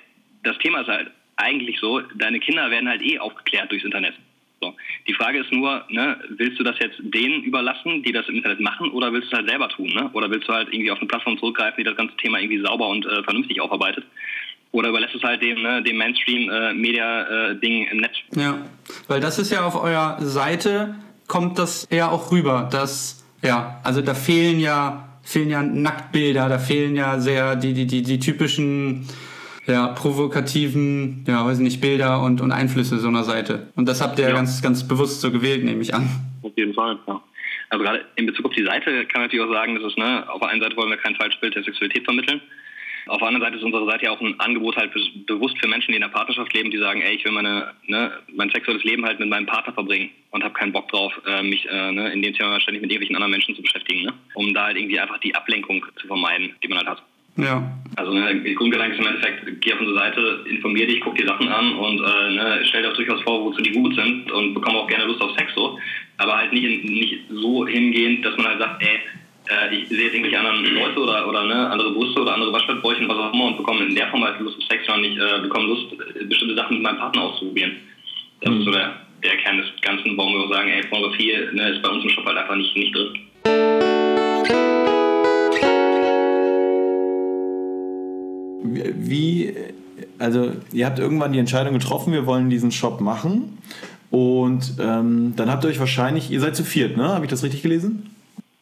das 0.43 0.58
Thema 0.58 0.82
ist 0.82 0.88
halt 0.88 1.12
eigentlich 1.39 1.80
so, 1.80 2.02
deine 2.15 2.39
Kinder 2.39 2.69
werden 2.69 2.89
halt 2.89 3.02
eh 3.02 3.19
aufgeklärt 3.19 3.71
durchs 3.71 3.86
Internet. 3.86 4.13
So. 4.62 4.75
Die 5.08 5.13
Frage 5.13 5.39
ist 5.39 5.52
nur, 5.52 5.86
ne, 5.89 6.19
willst 6.30 6.60
du 6.60 6.63
das 6.63 6.75
jetzt 6.80 6.97
denen 6.99 7.43
überlassen, 7.43 8.04
die 8.04 8.12
das 8.12 8.28
im 8.28 8.36
Internet 8.36 8.60
machen, 8.60 8.91
oder 8.91 9.13
willst 9.13 9.32
du 9.32 9.36
es 9.36 9.39
halt 9.39 9.49
selber 9.49 9.69
tun? 9.69 9.88
Ne? 9.88 10.10
Oder 10.13 10.30
willst 10.30 10.49
du 10.49 10.54
halt 10.54 10.67
irgendwie 10.71 10.91
auf 10.91 10.99
eine 10.99 11.08
Plattform 11.08 11.38
zurückgreifen, 11.39 11.75
die 11.78 11.84
das 11.84 11.95
ganze 11.95 12.15
Thema 12.17 12.39
irgendwie 12.39 12.62
sauber 12.62 12.89
und 12.89 13.06
äh, 13.06 13.23
vernünftig 13.23 13.62
aufarbeitet? 13.62 14.06
Oder 14.71 14.89
überlässt 14.89 15.15
es 15.15 15.23
halt 15.23 15.41
dem, 15.41 15.62
ne, 15.62 15.82
dem 15.82 15.97
Mainstream-Media-Ding 15.97 17.88
im 17.88 17.97
Netz? 17.97 18.15
Ja, 18.36 18.60
weil 19.08 19.19
das 19.19 19.39
ist 19.39 19.52
ja 19.52 19.65
auf 19.65 19.82
eurer 19.82 20.17
Seite, 20.21 20.95
kommt 21.28 21.58
das 21.58 21.88
ja 21.89 22.10
auch 22.10 22.32
rüber, 22.32 22.67
dass, 22.71 23.25
ja, 23.41 23.80
also 23.84 24.02
da 24.02 24.13
fehlen 24.13 24.60
ja, 24.60 25.19
fehlen 25.23 25.49
ja 25.49 25.63
Nacktbilder, 25.63 26.49
da 26.49 26.60
fehlen 26.60 26.95
ja 26.95 27.19
sehr 27.19 27.56
die, 27.56 27.73
die, 27.73 27.88
die, 27.88 28.04
die 28.04 28.19
typischen, 28.19 29.08
ja, 29.70 29.88
provokativen, 29.88 31.24
ja, 31.28 31.46
weiß 31.46 31.58
ich 31.58 31.64
nicht, 31.64 31.82
Bilder 31.82 32.22
und, 32.22 32.42
und 32.42 32.52
Einflüsse 32.52 33.00
so 33.00 33.08
einer 33.08 33.24
Seite. 33.24 33.68
Und 33.76 33.88
das 33.88 34.02
habt 34.02 34.20
ihr 34.20 34.28
ja. 34.28 34.36
Ganz, 34.36 34.62
ganz 34.62 34.88
bewusst 34.88 35.22
so 35.22 35.32
gewählt, 35.32 35.64
nehme 35.64 35.82
ich 35.82 35.94
an. 35.94 36.10
Auf 36.42 36.52
jeden 36.56 36.74
Fall, 36.74 36.98
ja. 37.08 37.22
Also 37.70 37.84
gerade 37.84 38.06
in 38.16 38.26
Bezug 38.26 38.46
auf 38.46 38.54
die 38.54 38.66
Seite 38.66 39.06
kann 39.06 39.22
man 39.22 39.24
natürlich 39.24 39.46
auch 39.46 39.54
sagen, 39.54 39.76
dass 39.76 39.84
es, 39.84 39.96
ne, 39.98 40.28
auf 40.30 40.40
der 40.40 40.50
einen 40.50 40.62
Seite 40.62 40.76
wollen 40.76 40.90
wir 40.90 40.98
kein 40.98 41.16
Falschbild 41.16 41.56
der 41.56 41.64
Sexualität 41.64 42.04
vermitteln. 42.04 42.42
Auf 43.08 43.20
der 43.20 43.28
anderen 43.28 43.48
Seite 43.48 43.58
ist 43.58 43.64
unsere 43.64 43.86
Seite 43.86 44.06
ja 44.06 44.12
auch 44.12 44.22
ein 44.22 44.40
Angebot 44.40 44.76
halt 44.76 44.94
be 44.94 45.00
bewusst 45.26 45.58
für 45.60 45.68
Menschen, 45.68 45.92
die 45.92 45.96
in 45.96 46.02
der 46.02 46.10
Partnerschaft 46.10 46.54
leben, 46.54 46.70
die 46.70 46.78
sagen, 46.78 47.02
ey, 47.02 47.16
ich 47.16 47.26
will 47.26 47.32
meine, 47.32 47.74
ne, 47.88 48.12
mein 48.36 48.50
sexuelles 48.50 48.84
Leben 48.84 49.06
halt 49.06 49.20
mit 49.20 49.30
meinem 49.30 49.46
Partner 49.46 49.74
verbringen 49.74 50.12
und 50.32 50.44
habe 50.44 50.54
keinen 50.54 50.72
Bock 50.72 50.90
drauf, 50.90 51.12
äh, 51.26 51.42
mich 51.42 51.68
äh, 51.68 51.92
ne, 51.92 52.12
in 52.12 52.22
dem 52.22 52.34
Thema 52.34 52.60
ständig 52.60 52.82
mit 52.82 52.92
irgendwelchen 52.92 53.16
anderen 53.16 53.32
Menschen 53.32 53.56
zu 53.56 53.62
beschäftigen, 53.62 54.04
ne? 54.04 54.14
um 54.36 54.54
da 54.54 54.66
halt 54.66 54.78
irgendwie 54.78 55.00
einfach 55.00 55.20
die 55.20 55.34
Ablenkung 55.34 55.86
zu 56.00 56.08
vermeiden, 56.08 56.56
die 56.64 56.68
man 56.68 56.80
halt 56.80 56.90
hat. 56.90 57.04
Ja. 57.41 57.63
Also 57.95 58.13
ne, 58.13 58.41
der 58.41 58.54
Grundgedanke 58.54 58.93
ist 58.93 59.02
im 59.02 59.08
Endeffekt, 59.08 59.62
geh 59.62 59.73
auf 59.73 59.80
unsere 59.80 59.97
Seite, 59.97 60.45
informier 60.49 60.88
dich, 60.88 61.02
guck 61.02 61.15
dir 61.15 61.25
Sachen 61.25 61.47
an 61.49 61.73
und 61.73 61.99
äh, 61.99 62.32
ne, 62.32 62.60
stell 62.63 62.84
dir 62.84 62.91
auch 62.91 62.95
durchaus 62.95 63.21
vor, 63.23 63.43
wozu 63.43 63.62
die 63.62 63.71
gut 63.71 63.95
sind 63.95 64.32
und 64.32 64.54
bekomme 64.54 64.80
auch 64.80 64.88
gerne 64.88 65.06
Lust 65.06 65.21
auf 65.21 65.36
Sex 65.38 65.54
so. 65.56 65.78
Aber 66.17 66.38
halt 66.38 66.54
nicht, 66.54 66.63
in, 66.63 66.93
nicht 66.93 67.19
so 67.30 67.65
hingehend, 67.67 68.23
dass 68.23 68.38
man 68.38 68.47
halt 68.47 68.60
sagt, 68.60 68.84
ey, 68.84 68.99
äh, 69.49 69.75
ich 69.75 69.89
sehe 69.89 70.04
jetzt 70.04 70.13
irgendwelche 70.13 70.39
anderen 70.39 70.63
Leute 70.75 70.99
oder, 70.99 71.28
oder 71.28 71.45
ne, 71.45 71.69
andere 71.69 71.91
Brüste 71.91 72.21
oder 72.21 72.34
andere 72.36 72.54
Waschbettbräuche 72.54 73.08
was 73.08 73.17
auch 73.17 73.34
immer 73.34 73.45
und 73.45 73.58
bekomme 73.58 73.86
in 73.86 73.95
der 73.95 74.08
Form 74.08 74.23
halt 74.23 74.39
Lust 74.39 74.58
auf 74.58 74.63
Sex, 74.69 74.86
sondern 74.86 75.12
ich 75.12 75.17
äh, 75.17 75.41
bekomme 75.41 75.67
Lust, 75.67 75.93
äh, 75.93 76.23
bestimmte 76.25 76.56
Sachen 76.56 76.75
mit 76.75 76.84
meinem 76.84 76.99
Partner 76.99 77.23
auszuprobieren. 77.23 77.78
Das 78.41 78.54
ist 78.54 78.63
so 78.63 78.71
der, 78.71 78.95
der 79.23 79.38
Kern 79.38 79.58
des 79.58 79.67
Ganzen, 79.82 80.15
warum 80.15 80.34
wir 80.34 80.45
auch 80.45 80.54
sagen, 80.54 80.69
ey, 80.69 80.84
Pornografie 80.84 81.34
ne, 81.52 81.69
ist 81.71 81.82
bei 81.82 81.89
uns 81.89 82.04
im 82.04 82.10
Shop 82.12 82.25
halt 82.25 82.38
einfach 82.38 82.56
nicht, 82.56 82.75
nicht 82.78 82.95
drin. 82.95 83.19
Wie, 88.63 89.54
also 90.17 90.52
ihr 90.74 90.86
habt 90.86 91.00
irgendwann 91.00 91.34
die 91.34 91.39
Entscheidung 91.39 91.74
getroffen, 91.74 92.13
wir 92.13 92.26
wollen 92.26 92.50
diesen 92.50 92.72
Shop 92.72 93.02
machen. 93.02 93.58
Und 94.12 94.74
ähm, 94.80 95.34
dann 95.36 95.52
habt 95.52 95.63
ihr 95.63 95.69
euch 95.69 95.80
wahrscheinlich, 95.80 96.32
ihr 96.32 96.39
seid 96.39 96.56
zu 96.56 96.63
viert, 96.63 96.98
ne? 96.98 97.10
Habe 97.10 97.26
ich 97.26 97.30
das 97.32 97.43
richtig 97.43 97.62
gelesen? 97.62 98.10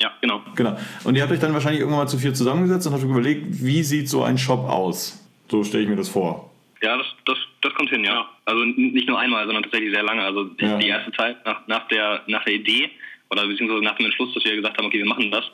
Ja, 0.01 0.11
genau. 0.21 0.41
Genau. 0.55 0.77
Und 1.05 1.15
ihr 1.15 1.23
habt 1.23 1.31
euch 1.31 1.39
dann 1.39 1.53
wahrscheinlich 1.53 1.79
irgendwann 1.79 2.03
mal 2.03 2.07
zu 2.07 2.17
viert 2.19 2.35
zusammengesetzt 2.35 2.85
und 2.85 2.93
habt 2.93 3.03
überlegt, 3.03 3.63
wie 3.63 3.81
sieht 3.81 4.09
so 4.09 4.23
ein 4.23 4.37
Shop 4.37 4.67
aus? 4.69 5.25
So 5.49 5.63
stelle 5.63 5.83
ich 5.83 5.89
mir 5.89 5.95
das 5.95 6.09
vor. 6.09 6.51
Ja, 6.83 6.97
das, 6.97 7.07
das, 7.25 7.37
das 7.61 7.73
kommt 7.73 7.89
hin, 7.89 8.03
ja. 8.03 8.27
Also 8.45 8.63
nicht 8.63 9.07
nur 9.07 9.17
einmal, 9.17 9.45
sondern 9.45 9.63
tatsächlich 9.63 9.91
sehr 9.93 10.03
lange. 10.03 10.21
Also 10.21 10.43
die, 10.43 10.65
Ja. 10.65 10.77
die 10.77 10.87
erste 10.87 11.11
Zeit 11.13 11.43
nach, 11.45 11.65
nach, 11.67 11.87
der, 11.87 12.21
nach 12.27 12.43
der 12.43 12.53
Idee 12.53 12.89
oder 13.31 13.47
beziehungsweise 13.47 13.83
nach 13.83 13.95
dem 13.95 14.05
Entschluss, 14.05 14.33
dass 14.33 14.43
wir 14.43 14.55
gesagt 14.55 14.77
haben, 14.77 14.85
okay, 14.85 14.99
wir 14.99 15.05
machen 15.07 15.31
das, 15.31 15.45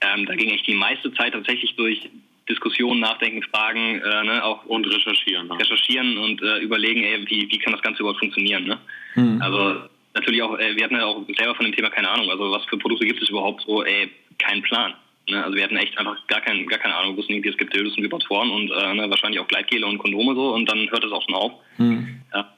ähm, 0.00 0.24
da 0.24 0.34
ging 0.36 0.48
echt 0.50 0.66
die 0.66 0.74
meiste 0.74 1.12
Zeit 1.14 1.32
tatsächlich 1.34 1.74
durch 1.76 2.08
Diskussionen, 2.48 3.00
Nachdenken, 3.00 3.42
Fragen, 3.42 4.00
äh, 4.00 4.24
ne, 4.24 4.44
auch 4.44 4.64
Und 4.66 4.86
recherchieren. 4.86 5.48
Ja. 5.48 5.54
recherchieren 5.54 6.18
und 6.18 6.42
äh, 6.42 6.58
überlegen, 6.58 7.02
ey, 7.04 7.24
wie, 7.28 7.48
wie 7.50 7.58
kann 7.58 7.72
das 7.72 7.82
Ganze 7.82 8.00
überhaupt 8.00 8.18
funktionieren. 8.18 8.64
Ne? 8.64 8.78
Also 9.40 9.82
natürlich 10.14 10.42
auch, 10.42 10.58
äh, 10.58 10.74
wir 10.76 10.84
hatten 10.84 10.96
ja 10.96 11.04
auch 11.04 11.24
selber 11.36 11.54
von 11.54 11.64
dem 11.64 11.74
Thema 11.74 11.90
keine 11.90 12.10
Ahnung. 12.10 12.30
Also 12.30 12.50
was 12.50 12.64
für 12.66 12.78
Produkte 12.78 13.06
gibt 13.06 13.22
es 13.22 13.28
überhaupt 13.28 13.62
so, 13.66 13.84
ey, 13.84 14.10
kein 14.38 14.62
Plan. 14.62 14.94
Ne? 15.28 15.42
Also 15.42 15.56
wir 15.56 15.64
hatten 15.64 15.76
echt 15.76 15.96
einfach 15.98 16.16
gar, 16.26 16.40
kein, 16.40 16.66
gar 16.66 16.78
keine 16.78 16.96
Ahnung, 16.96 17.12
wir 17.12 17.18
wussten 17.18 17.32
irgendwie, 17.32 17.50
es 17.50 17.56
gibt 17.56 17.74
Dildos 17.74 17.96
und 17.96 18.02
Vibratoren 18.02 18.50
und 18.50 18.70
äh, 18.70 18.94
ne, 18.94 19.08
wahrscheinlich 19.08 19.40
auch 19.40 19.48
Gleitgele 19.48 19.86
und 19.86 19.98
Kondome 19.98 20.34
so 20.34 20.54
und 20.54 20.68
dann 20.68 20.90
hört 20.90 21.04
es 21.04 21.12
auch 21.12 21.22
schon 21.22 21.34
auf. 21.34 21.52
Ja. 22.34 22.52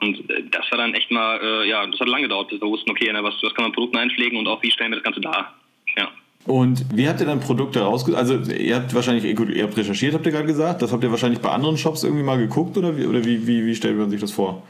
Und 0.00 0.30
äh, 0.30 0.44
das 0.50 0.70
war 0.70 0.78
dann 0.78 0.94
echt 0.94 1.10
mal, 1.10 1.38
äh, 1.42 1.68
ja, 1.68 1.86
das 1.86 2.00
hat 2.00 2.08
lange 2.08 2.22
gedauert, 2.22 2.48
bis 2.48 2.60
wir 2.60 2.68
wussten, 2.68 2.90
okay, 2.90 3.12
ne, 3.12 3.22
was, 3.22 3.34
was 3.42 3.54
kann 3.54 3.64
man 3.64 3.72
Produkten 3.72 3.98
einpflegen 3.98 4.38
und 4.38 4.48
auch 4.48 4.62
wie 4.62 4.70
stellen 4.70 4.92
wir 4.92 4.96
das 4.96 5.04
Ganze 5.04 5.20
dar. 5.20 5.54
Ja. 5.98 6.10
Und 6.46 6.84
wie 6.94 7.08
habt 7.08 7.20
ihr 7.20 7.26
dann 7.26 7.40
Produkte 7.40 7.80
rausgesucht? 7.80 8.20
Also 8.20 8.34
ihr 8.52 8.76
habt 8.76 8.94
wahrscheinlich, 8.94 9.34
gut, 9.34 9.48
ihr 9.48 9.62
habt 9.64 9.76
recherchiert, 9.76 10.14
habt 10.14 10.26
ihr 10.26 10.32
gerade 10.32 10.46
gesagt. 10.46 10.82
Das 10.82 10.92
habt 10.92 11.02
ihr 11.02 11.10
wahrscheinlich 11.10 11.40
bei 11.40 11.50
anderen 11.50 11.78
Shops 11.78 12.04
irgendwie 12.04 12.22
mal 12.22 12.36
geguckt 12.36 12.76
oder 12.76 12.96
wie, 12.98 13.06
oder 13.06 13.24
wie, 13.24 13.46
wie, 13.46 13.64
wie 13.64 13.74
stellt 13.74 13.96
man 13.96 14.10
sich 14.10 14.20
das 14.20 14.32
vor? 14.32 14.62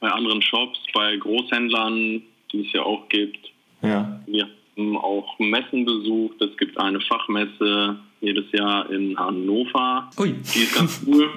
Bei 0.00 0.10
anderen 0.10 0.40
Shops, 0.40 0.78
bei 0.94 1.16
Großhändlern, 1.16 2.22
die 2.50 2.66
es 2.66 2.72
ja 2.72 2.82
auch 2.82 3.08
gibt. 3.10 3.52
Ja. 3.82 4.20
Wir 4.26 4.48
haben 4.76 4.96
auch 4.96 5.38
Messen 5.38 5.84
besucht. 5.84 6.40
Es 6.40 6.56
gibt 6.56 6.78
eine 6.78 7.00
Fachmesse 7.00 7.96
jedes 8.22 8.50
Jahr 8.52 8.88
in 8.90 9.18
Hannover. 9.18 10.08
Ui. 10.18 10.32
Die 10.32 10.60
ist 10.60 10.74
ganz 10.74 11.02
cool. 11.06 11.28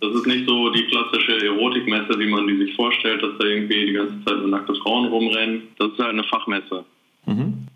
Das 0.00 0.14
ist 0.14 0.26
nicht 0.26 0.46
so 0.46 0.68
die 0.70 0.84
klassische 0.84 1.46
Erotikmesse, 1.46 2.18
wie 2.18 2.26
man 2.26 2.46
die 2.46 2.58
sich 2.58 2.74
vorstellt, 2.74 3.22
dass 3.22 3.38
da 3.38 3.46
irgendwie 3.46 3.86
die 3.86 3.92
ganze 3.92 4.22
Zeit 4.24 4.36
nur 4.36 4.48
nackte 4.48 4.74
Frauen 4.74 5.06
rumrennen. 5.06 5.62
Das 5.78 5.92
ist 5.92 5.98
halt 5.98 6.10
eine 6.10 6.24
Fachmesse. 6.24 6.84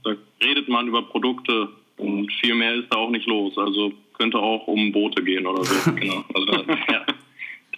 Da 0.04 0.14
redet 0.42 0.68
man 0.68 0.88
über 0.88 1.02
Produkte 1.02 1.68
und 1.96 2.32
viel 2.40 2.54
mehr 2.54 2.74
ist 2.74 2.92
da 2.92 2.98
auch 2.98 3.10
nicht 3.10 3.26
los. 3.26 3.56
Also 3.58 3.92
könnte 4.16 4.38
auch 4.38 4.66
um 4.66 4.92
Boote 4.92 5.22
gehen 5.22 5.46
oder 5.46 5.64
so. 5.64 5.90
Genau. 5.96 6.24
Also 6.34 6.52
ja. 6.90 7.06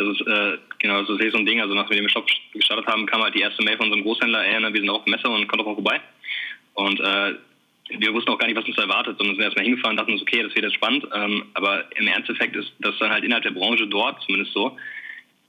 Das 0.00 0.08
ist, 0.08 0.26
äh, 0.26 0.56
genau, 0.78 1.02
das 1.02 1.10
ist 1.10 1.32
so 1.32 1.38
ein 1.38 1.44
Ding. 1.44 1.60
Also, 1.60 1.74
nachdem 1.74 1.96
wir 1.96 2.02
den 2.02 2.08
Shop 2.08 2.26
gestartet 2.54 2.86
haben, 2.86 3.04
kam 3.04 3.22
halt 3.22 3.34
die 3.34 3.40
erste 3.40 3.62
Mail 3.62 3.76
von 3.76 3.86
unserem 3.86 4.02
Großhändler, 4.02 4.46
ey, 4.46 4.58
ne, 4.58 4.72
wir 4.72 4.80
sind 4.80 4.88
auf 4.88 5.04
dem 5.04 5.10
Messer 5.10 5.30
und 5.30 5.46
kommt 5.46 5.60
doch 5.60 5.66
mal 5.66 5.74
vorbei. 5.74 6.00
Und 6.72 7.00
äh, 7.00 7.34
wir 7.98 8.14
wussten 8.14 8.30
auch 8.30 8.38
gar 8.38 8.46
nicht, 8.46 8.56
was 8.56 8.64
uns 8.64 8.78
erwartet, 8.78 9.18
sondern 9.18 9.36
sind 9.36 9.44
erstmal 9.44 9.64
hingefahren 9.64 9.92
und 9.92 10.00
dachten 10.00 10.12
uns, 10.12 10.22
okay, 10.22 10.42
das 10.42 10.54
wird 10.54 10.64
jetzt 10.64 10.76
spannend. 10.76 11.06
Ähm, 11.12 11.44
aber 11.52 11.84
im 11.96 12.06
Ernsteffekt 12.06 12.56
ist 12.56 12.72
das 12.78 12.96
dann 12.98 13.10
halt 13.10 13.24
innerhalb 13.24 13.44
der 13.44 13.50
Branche 13.50 13.86
dort, 13.86 14.22
zumindest 14.22 14.54
so, 14.54 14.76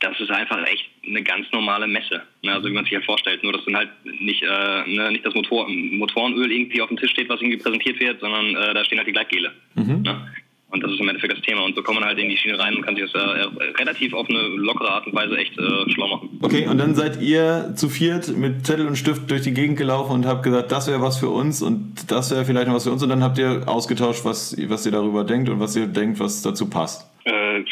das 0.01 0.19
ist 0.19 0.31
einfach 0.31 0.57
echt 0.67 0.89
eine 1.07 1.23
ganz 1.23 1.45
normale 1.51 1.87
Messe. 1.87 2.23
Ne? 2.41 2.53
Also 2.53 2.67
wie 2.67 2.73
man 2.73 2.83
sich 2.83 2.93
ja 2.93 3.01
vorstellt. 3.01 3.43
Nur 3.43 3.53
dass 3.53 3.63
dann 3.65 3.77
halt 3.77 3.89
nicht, 4.03 4.41
äh, 4.41 4.47
ne, 4.87 5.11
nicht 5.11 5.25
das 5.25 5.33
Motor, 5.33 5.69
Motorenöl 5.69 6.51
irgendwie 6.51 6.81
auf 6.81 6.89
dem 6.89 6.97
Tisch 6.97 7.11
steht, 7.11 7.29
was 7.29 7.39
irgendwie 7.39 7.57
präsentiert 7.57 7.99
wird, 7.99 8.19
sondern 8.19 8.55
äh, 8.55 8.73
da 8.73 8.83
stehen 8.83 8.97
halt 8.97 9.07
die 9.07 9.13
Gleitgele. 9.13 9.51
Mhm. 9.75 10.01
Ne? 10.01 10.27
Und 10.71 10.81
das 10.81 10.91
ist 10.91 11.01
im 11.01 11.09
Endeffekt 11.09 11.33
das 11.33 11.41
Thema. 11.41 11.65
Und 11.65 11.75
so 11.75 11.83
kommt 11.83 11.99
man 11.99 12.07
halt 12.07 12.17
in 12.17 12.29
die 12.29 12.37
Schiene 12.37 12.57
rein 12.57 12.75
und 12.75 12.81
kann 12.83 12.95
sich 12.95 13.11
das 13.11 13.21
äh, 13.21 13.45
relativ 13.77 14.13
auf 14.13 14.29
eine 14.29 14.39
lockere 14.39 14.89
Art 14.89 15.05
und 15.05 15.13
Weise 15.13 15.37
echt 15.37 15.57
äh, 15.59 15.91
schlau 15.91 16.07
machen. 16.07 16.39
Okay, 16.41 16.65
und 16.67 16.77
dann 16.77 16.95
seid 16.95 17.21
ihr 17.21 17.73
zu 17.75 17.89
viert 17.89 18.35
mit 18.35 18.65
Zettel 18.65 18.87
und 18.87 18.95
Stift 18.95 19.29
durch 19.29 19.41
die 19.41 19.53
Gegend 19.53 19.77
gelaufen 19.77 20.13
und 20.13 20.25
habt 20.25 20.43
gesagt, 20.43 20.71
das 20.71 20.87
wäre 20.87 21.01
was 21.01 21.17
für 21.17 21.29
uns 21.29 21.61
und 21.61 22.09
das 22.09 22.31
wäre 22.31 22.45
vielleicht 22.45 22.67
noch 22.67 22.75
was 22.75 22.85
für 22.85 22.91
uns. 22.91 23.03
Und 23.03 23.09
dann 23.09 23.21
habt 23.21 23.37
ihr 23.37 23.63
ausgetauscht, 23.67 24.23
was, 24.23 24.55
was 24.69 24.85
ihr 24.85 24.93
darüber 24.93 25.25
denkt 25.25 25.49
und 25.49 25.59
was 25.59 25.75
ihr 25.75 25.87
denkt, 25.87 26.19
was 26.19 26.41
dazu 26.41 26.69
passt. 26.69 27.05
Äh, 27.25 27.63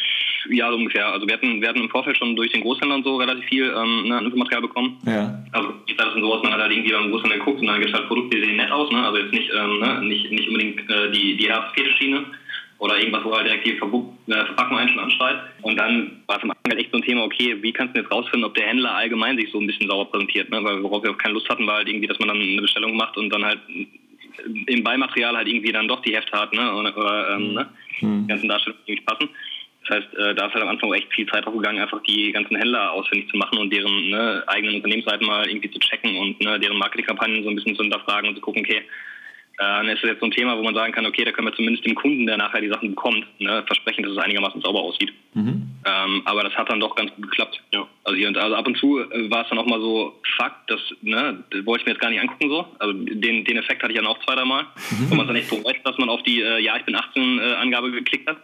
ja, 0.49 0.69
so 0.69 0.78
ungefähr. 0.78 1.08
Also 1.08 1.28
wir 1.28 1.34
hatten, 1.34 1.62
wir 1.62 1.69
hatten 1.69 1.82
im 1.82 1.89
Vorfeld 1.89 2.17
schon 2.17 2.36
durch 2.36 2.52
den 2.52 2.62
Großhändler 2.62 2.95
und 2.95 3.04
so 3.04 3.17
relativ 3.17 3.45
viel 3.45 3.73
ähm, 3.75 4.08
ne, 4.08 4.19
Infomaterial 4.19 4.62
bekommen. 4.62 4.97
Ja. 5.06 5.43
Also 5.52 5.73
geht 5.86 5.99
das 5.99 6.13
so 6.13 6.34
aus, 6.34 6.43
man 6.43 6.54
hat 6.54 6.62
halt 6.62 6.71
irgendwie 6.71 6.91
beim 6.91 7.12
Großhändler 7.12 7.39
geguckt 7.39 7.62
und 7.62 7.67
dann 7.67 7.80
gibt 7.80 7.91
es 7.91 7.97
halt 7.97 8.08
Produkte, 8.08 8.38
die 8.38 8.45
sehen 8.45 8.58
nett 8.58 8.71
aus, 8.71 8.91
ne? 8.91 9.06
Also 9.06 9.17
jetzt 9.17 9.34
nicht, 9.34 9.52
ähm, 9.56 9.80
ne? 9.80 10.02
nicht, 10.04 10.32
nicht 10.32 10.47
unbedingt 10.47 10.89
äh, 10.89 11.12
die, 11.12 11.38
die 11.38 11.49
Herzfetischschiene 11.49 12.25
oder 12.80 12.97
irgendwas, 12.97 13.23
wo 13.25 13.36
halt 13.36 13.45
direkt 13.45 13.65
die 13.65 13.71
äh, 13.71 14.45
Verpackung 14.45 14.78
einen 14.78 14.89
schon 14.89 14.99
anschreit. 14.99 15.38
Und 15.62 15.78
dann 15.78 16.21
war 16.28 16.38
es 16.38 16.43
am 16.43 16.52
Anfang 16.52 16.71
halt 16.71 16.80
echt 16.80 16.91
so 16.91 16.97
ein 16.97 17.04
Thema, 17.04 17.23
okay, 17.23 17.58
wie 17.62 17.73
kannst 17.73 17.95
du 17.95 18.02
jetzt 18.02 18.12
rausfinden, 18.12 18.45
ob 18.45 18.56
der 18.56 18.67
Händler 18.67 18.95
allgemein 18.95 19.38
sich 19.38 19.52
so 19.52 19.60
ein 19.60 19.67
bisschen 19.67 19.88
sauer 19.88 20.10
präsentiert, 20.10 20.49
ne? 20.49 20.63
Weil 20.63 20.82
worauf 20.82 21.04
wir 21.04 21.12
auch 21.12 21.17
keine 21.17 21.34
Lust 21.34 21.49
hatten, 21.49 21.67
war 21.67 21.78
halt 21.78 21.89
irgendwie, 21.89 22.08
dass 22.08 22.19
man 22.19 22.30
dann 22.30 22.41
eine 22.41 22.62
Bestellung 22.62 22.95
macht 22.95 23.17
und 23.17 23.30
dann 23.30 23.43
halt 23.43 23.60
im 24.67 24.84
Beimaterial 24.84 25.36
halt 25.36 25.47
irgendwie 25.47 25.71
dann 25.71 25.88
doch 25.88 26.02
die 26.02 26.15
Hefte 26.15 26.39
hat, 26.39 26.54
ne? 26.54 26.73
Oder, 26.73 27.36
ähm, 27.36 27.54
ne? 27.54 27.69
Mhm. 28.02 28.21
die 28.23 28.28
ganzen 28.28 28.49
Darstellungen 28.49 28.84
nicht 28.88 29.06
passen. 29.06 29.30
Das 29.89 29.97
heißt, 29.97 30.13
äh, 30.17 30.36
da 30.36 30.45
ist 30.45 30.54
halt 30.54 30.63
am 30.63 30.69
Anfang 30.69 30.89
auch 30.89 30.95
echt 30.95 31.12
viel 31.13 31.25
Zeit 31.28 31.45
drauf 31.45 31.56
gegangen, 31.56 31.80
einfach 31.80 32.02
die 32.04 32.32
ganzen 32.32 32.56
Händler 32.56 32.91
ausfindig 32.91 33.30
zu 33.30 33.38
machen 33.38 33.58
und 33.58 33.73
deren 33.73 34.10
ne, 34.10 34.43
eigenen 34.47 34.75
Unternehmensseiten 34.75 35.25
mal 35.25 35.47
irgendwie 35.47 35.71
zu 35.71 35.80
checken 35.80 36.15
und 36.15 36.39
ne, 36.41 36.60
deren 36.60 36.78
Marketingkampagnen 36.78 37.43
so 37.43 37.49
ein 37.49 37.56
bisschen 37.56 37.75
zu 37.75 37.82
hinterfragen 37.82 38.30
und 38.30 38.36
zu 38.36 38.41
gucken, 38.41 38.62
okay, 38.62 38.78
äh, 38.78 38.84
dann 39.58 39.89
ist 39.89 40.04
das 40.04 40.12
jetzt 40.12 40.19
so 40.19 40.28
ein 40.28 40.32
Thema, 40.32 40.58
wo 40.58 40.63
man 40.63 40.75
sagen 40.75 40.93
kann, 40.93 41.08
okay, 41.08 41.25
da 41.25 41.32
können 41.32 41.47
wir 41.47 41.56
zumindest 41.56 41.86
dem 41.86 41.95
Kunden, 41.95 42.28
der 42.28 42.38
nachher 42.38 42.62
die 42.62 42.69
Sachen 42.69 42.91
bekommt, 42.91 43.25
ne, 43.39 43.63
versprechen, 43.65 44.04
dass 44.04 44.13
es 44.13 44.17
einigermaßen 44.19 44.62
sauber 44.62 44.80
aussieht. 44.80 45.12
Mhm. 45.34 45.69
Ähm, 45.86 46.21
aber 46.25 46.43
das 46.43 46.54
hat 46.56 46.69
dann 46.69 46.80
doch 46.80 46.95
ganz 46.95 47.12
gut 47.15 47.23
geklappt. 47.23 47.60
Ja. 47.73 47.88
Also, 48.04 48.17
hier 48.17 48.28
und, 48.28 48.38
also 48.38 48.56
ab 48.56 48.67
und 48.67 48.78
zu 48.78 48.99
äh, 48.99 49.30
war 49.32 49.41
es 49.41 49.49
dann 49.49 49.58
auch 49.58 49.65
mal 49.65 49.82
so, 49.82 50.19
fuck, 50.38 50.54
das, 50.67 50.80
ne, 51.02 51.43
das 51.49 51.65
wollte 51.65 51.82
ich 51.82 51.86
mir 51.88 51.93
jetzt 51.93 52.02
gar 52.02 52.12
nicht 52.12 52.21
angucken 52.21 52.49
so. 52.49 52.65
Also 52.78 52.93
den, 52.93 53.43
den 53.43 53.58
Effekt 53.58 53.82
hatte 53.82 53.91
ich 53.91 53.97
dann 53.97 54.08
auch 54.08 54.23
zwei, 54.23 54.36
dreimal, 54.36 54.63
mhm. 54.91 55.10
wo 55.10 55.15
man 55.15 55.28
dann 55.28 55.36
echt 55.36 55.49
bereut, 55.49 55.78
dass 55.84 55.97
man 55.97 56.10
auf 56.10 56.21
die 56.23 56.41
äh, 56.41 56.60
Ja, 56.60 56.78
ich 56.78 56.86
bin 56.86 56.95
18 56.95 57.39
äh, 57.39 57.54
Angabe 57.56 57.91
geklickt 57.91 58.30
hat. 58.30 58.38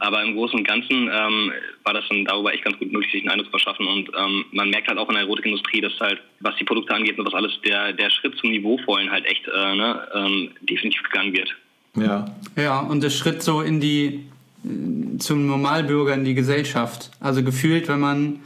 Aber 0.00 0.22
im 0.22 0.34
Großen 0.34 0.58
und 0.58 0.66
Ganzen 0.66 1.08
ähm, 1.12 1.52
war 1.84 1.94
das 1.94 2.04
dann 2.08 2.24
darüber 2.24 2.52
echt 2.52 2.64
ganz 2.64 2.78
gut 2.78 2.92
möglich, 2.92 3.12
sich 3.12 3.22
einen 3.22 3.30
Eindruck 3.30 3.46
zu 3.46 3.50
verschaffen. 3.50 3.86
Und 3.86 4.10
ähm, 4.18 4.44
man 4.52 4.70
merkt 4.70 4.88
halt 4.88 4.98
auch 4.98 5.08
in 5.08 5.14
der 5.14 5.24
Erotikindustrie, 5.24 5.80
dass 5.80 5.98
halt, 6.00 6.20
was 6.40 6.56
die 6.56 6.64
Produkte 6.64 6.94
angeht 6.94 7.18
und 7.18 7.26
was 7.26 7.34
alles, 7.34 7.52
der, 7.64 7.92
der 7.92 8.10
Schritt 8.10 8.36
zum 8.38 8.50
Niveauvollen 8.50 9.10
halt 9.10 9.26
echt 9.26 9.46
äh, 9.46 9.74
ne, 9.74 10.08
ähm, 10.14 10.50
definitiv 10.62 11.02
gegangen 11.04 11.32
wird. 11.32 11.54
Ja. 11.96 12.26
Ja, 12.56 12.80
und 12.80 13.02
der 13.02 13.10
Schritt 13.10 13.42
so 13.42 13.60
in 13.60 13.80
die, 13.80 14.26
äh, 14.64 15.18
zum 15.18 15.46
Normalbürger 15.46 16.14
in 16.14 16.24
die 16.24 16.34
Gesellschaft. 16.34 17.10
Also 17.20 17.42
gefühlt, 17.42 17.88
wenn 17.88 18.00
man 18.00 18.40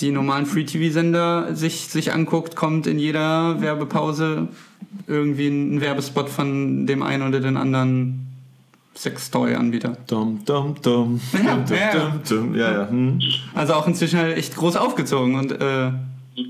die 0.00 0.10
normalen 0.10 0.46
Free-TV-Sender 0.46 1.54
sich, 1.54 1.86
sich 1.86 2.12
anguckt, 2.12 2.56
kommt 2.56 2.86
in 2.86 2.98
jeder 2.98 3.60
Werbepause 3.60 4.48
irgendwie 5.06 5.48
ein 5.48 5.80
Werbespot 5.80 6.28
von 6.28 6.86
dem 6.86 7.02
einen 7.02 7.26
oder 7.26 7.40
den 7.40 7.56
anderen 7.56 8.23
Sextoy-Anbieter. 8.96 9.96
Dum, 10.08 10.44
dum, 10.44 10.74
dum. 10.82 11.20
Ja, 11.32 11.56
dum, 11.56 11.76
ja. 11.76 11.92
dum, 11.92 12.20
dum. 12.28 12.54
ja, 12.54 12.72
ja. 12.72 12.88
Hm. 12.88 13.18
Also 13.54 13.74
auch 13.74 13.86
inzwischen 13.86 14.18
halt 14.18 14.36
echt 14.36 14.56
groß 14.56 14.76
aufgezogen 14.76 15.34
und 15.34 15.52
äh, 15.52 15.90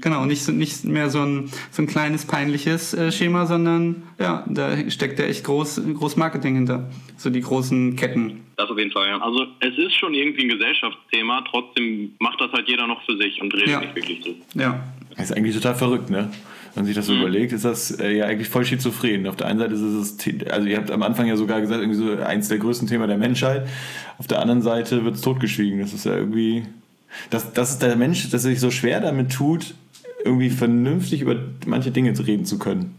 genau, 0.00 0.24
nicht, 0.24 0.42
so, 0.44 0.52
nicht 0.52 0.84
mehr 0.84 1.10
so 1.10 1.20
ein, 1.20 1.50
so 1.70 1.82
ein 1.82 1.86
kleines 1.86 2.26
peinliches 2.26 2.94
äh, 2.94 3.10
Schema, 3.12 3.46
sondern 3.46 4.02
ja, 4.18 4.44
da 4.48 4.90
steckt 4.90 5.18
ja 5.18 5.24
echt 5.26 5.44
groß, 5.44 5.80
groß 5.94 6.16
Marketing 6.16 6.54
hinter. 6.56 6.90
So 7.16 7.30
die 7.30 7.40
großen 7.40 7.96
Ketten. 7.96 8.42
Das 8.56 8.70
auf 8.70 8.78
jeden 8.78 8.92
Fall, 8.92 9.08
ja. 9.08 9.20
Also 9.20 9.46
es 9.60 9.76
ist 9.78 9.94
schon 9.94 10.14
irgendwie 10.14 10.42
ein 10.42 10.48
Gesellschaftsthema, 10.48 11.44
trotzdem 11.50 12.12
macht 12.20 12.40
das 12.40 12.52
halt 12.52 12.68
jeder 12.68 12.86
noch 12.86 13.02
für 13.04 13.16
sich 13.16 13.40
und 13.40 13.52
redet 13.54 13.68
Ja. 13.68 13.80
nicht 13.80 13.96
wirklich 13.96 14.22
so. 14.24 14.34
Ja. 14.58 14.84
Das 15.16 15.30
ist 15.30 15.36
eigentlich 15.36 15.54
total 15.54 15.74
verrückt, 15.74 16.10
ne? 16.10 16.30
Wenn 16.74 16.82
man 16.82 16.86
sich 16.86 16.96
das 16.96 17.06
so 17.06 17.14
überlegt, 17.14 17.52
ist 17.52 17.64
das 17.64 17.92
äh, 18.00 18.16
ja 18.16 18.26
eigentlich 18.26 18.48
voll 18.48 18.64
schizophren. 18.64 19.26
Auf 19.28 19.36
der 19.36 19.46
einen 19.46 19.60
Seite 19.60 19.74
ist 19.74 19.80
es, 19.80 20.16
also 20.50 20.66
ihr 20.66 20.76
habt 20.76 20.90
am 20.90 21.02
Anfang 21.04 21.26
ja 21.26 21.36
sogar 21.36 21.60
gesagt, 21.60 21.80
irgendwie 21.80 21.98
so 21.98 22.16
eins 22.22 22.48
der 22.48 22.58
größten 22.58 22.88
Themen 22.88 23.06
der 23.06 23.16
Menschheit. 23.18 23.68
Auf 24.18 24.26
der 24.26 24.40
anderen 24.40 24.60
Seite 24.62 25.04
wird 25.04 25.14
es 25.14 25.20
totgeschwiegen. 25.20 25.78
Das 25.80 25.92
ist 25.92 26.04
ja 26.04 26.16
irgendwie, 26.16 26.64
das, 27.30 27.52
das 27.52 27.70
ist 27.70 27.82
der 27.82 27.94
Mensch, 27.94 28.28
der 28.30 28.40
sich 28.40 28.58
so 28.58 28.72
schwer 28.72 29.00
damit 29.00 29.32
tut, 29.32 29.74
irgendwie 30.24 30.50
vernünftig 30.50 31.20
über 31.20 31.36
manche 31.66 31.90
Dinge 31.92 32.12
reden 32.26 32.44
zu 32.44 32.58
können. 32.58 32.96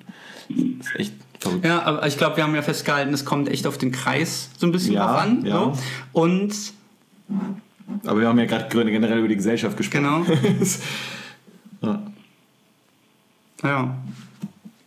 Das 0.48 0.88
ist 0.88 0.96
echt 1.00 1.14
verrückt. 1.40 1.66
Ja, 1.66 1.82
aber 1.84 2.08
ich 2.08 2.18
glaube, 2.18 2.38
wir 2.38 2.44
haben 2.46 2.56
ja 2.56 2.62
festgehalten, 2.62 3.14
es 3.14 3.26
kommt 3.26 3.50
echt 3.50 3.68
auf 3.68 3.78
den 3.78 3.92
Kreis 3.92 4.52
so 4.58 4.68
ein 4.68 4.72
bisschen 4.72 4.94
Ja, 4.94 5.08
drauf 5.08 5.22
an. 5.22 5.46
ja. 5.46 5.54
So. 5.54 5.74
Und 6.14 6.54
Aber 8.06 8.22
wir 8.22 8.28
haben 8.30 8.40
ja 8.40 8.46
gerade 8.46 8.68
generell 8.70 9.20
über 9.20 9.28
die 9.28 9.36
Gesellschaft 9.36 9.76
gesprochen. 9.76 10.26
genau, 10.26 10.26
ja. 11.82 12.02
Ja. 13.68 13.98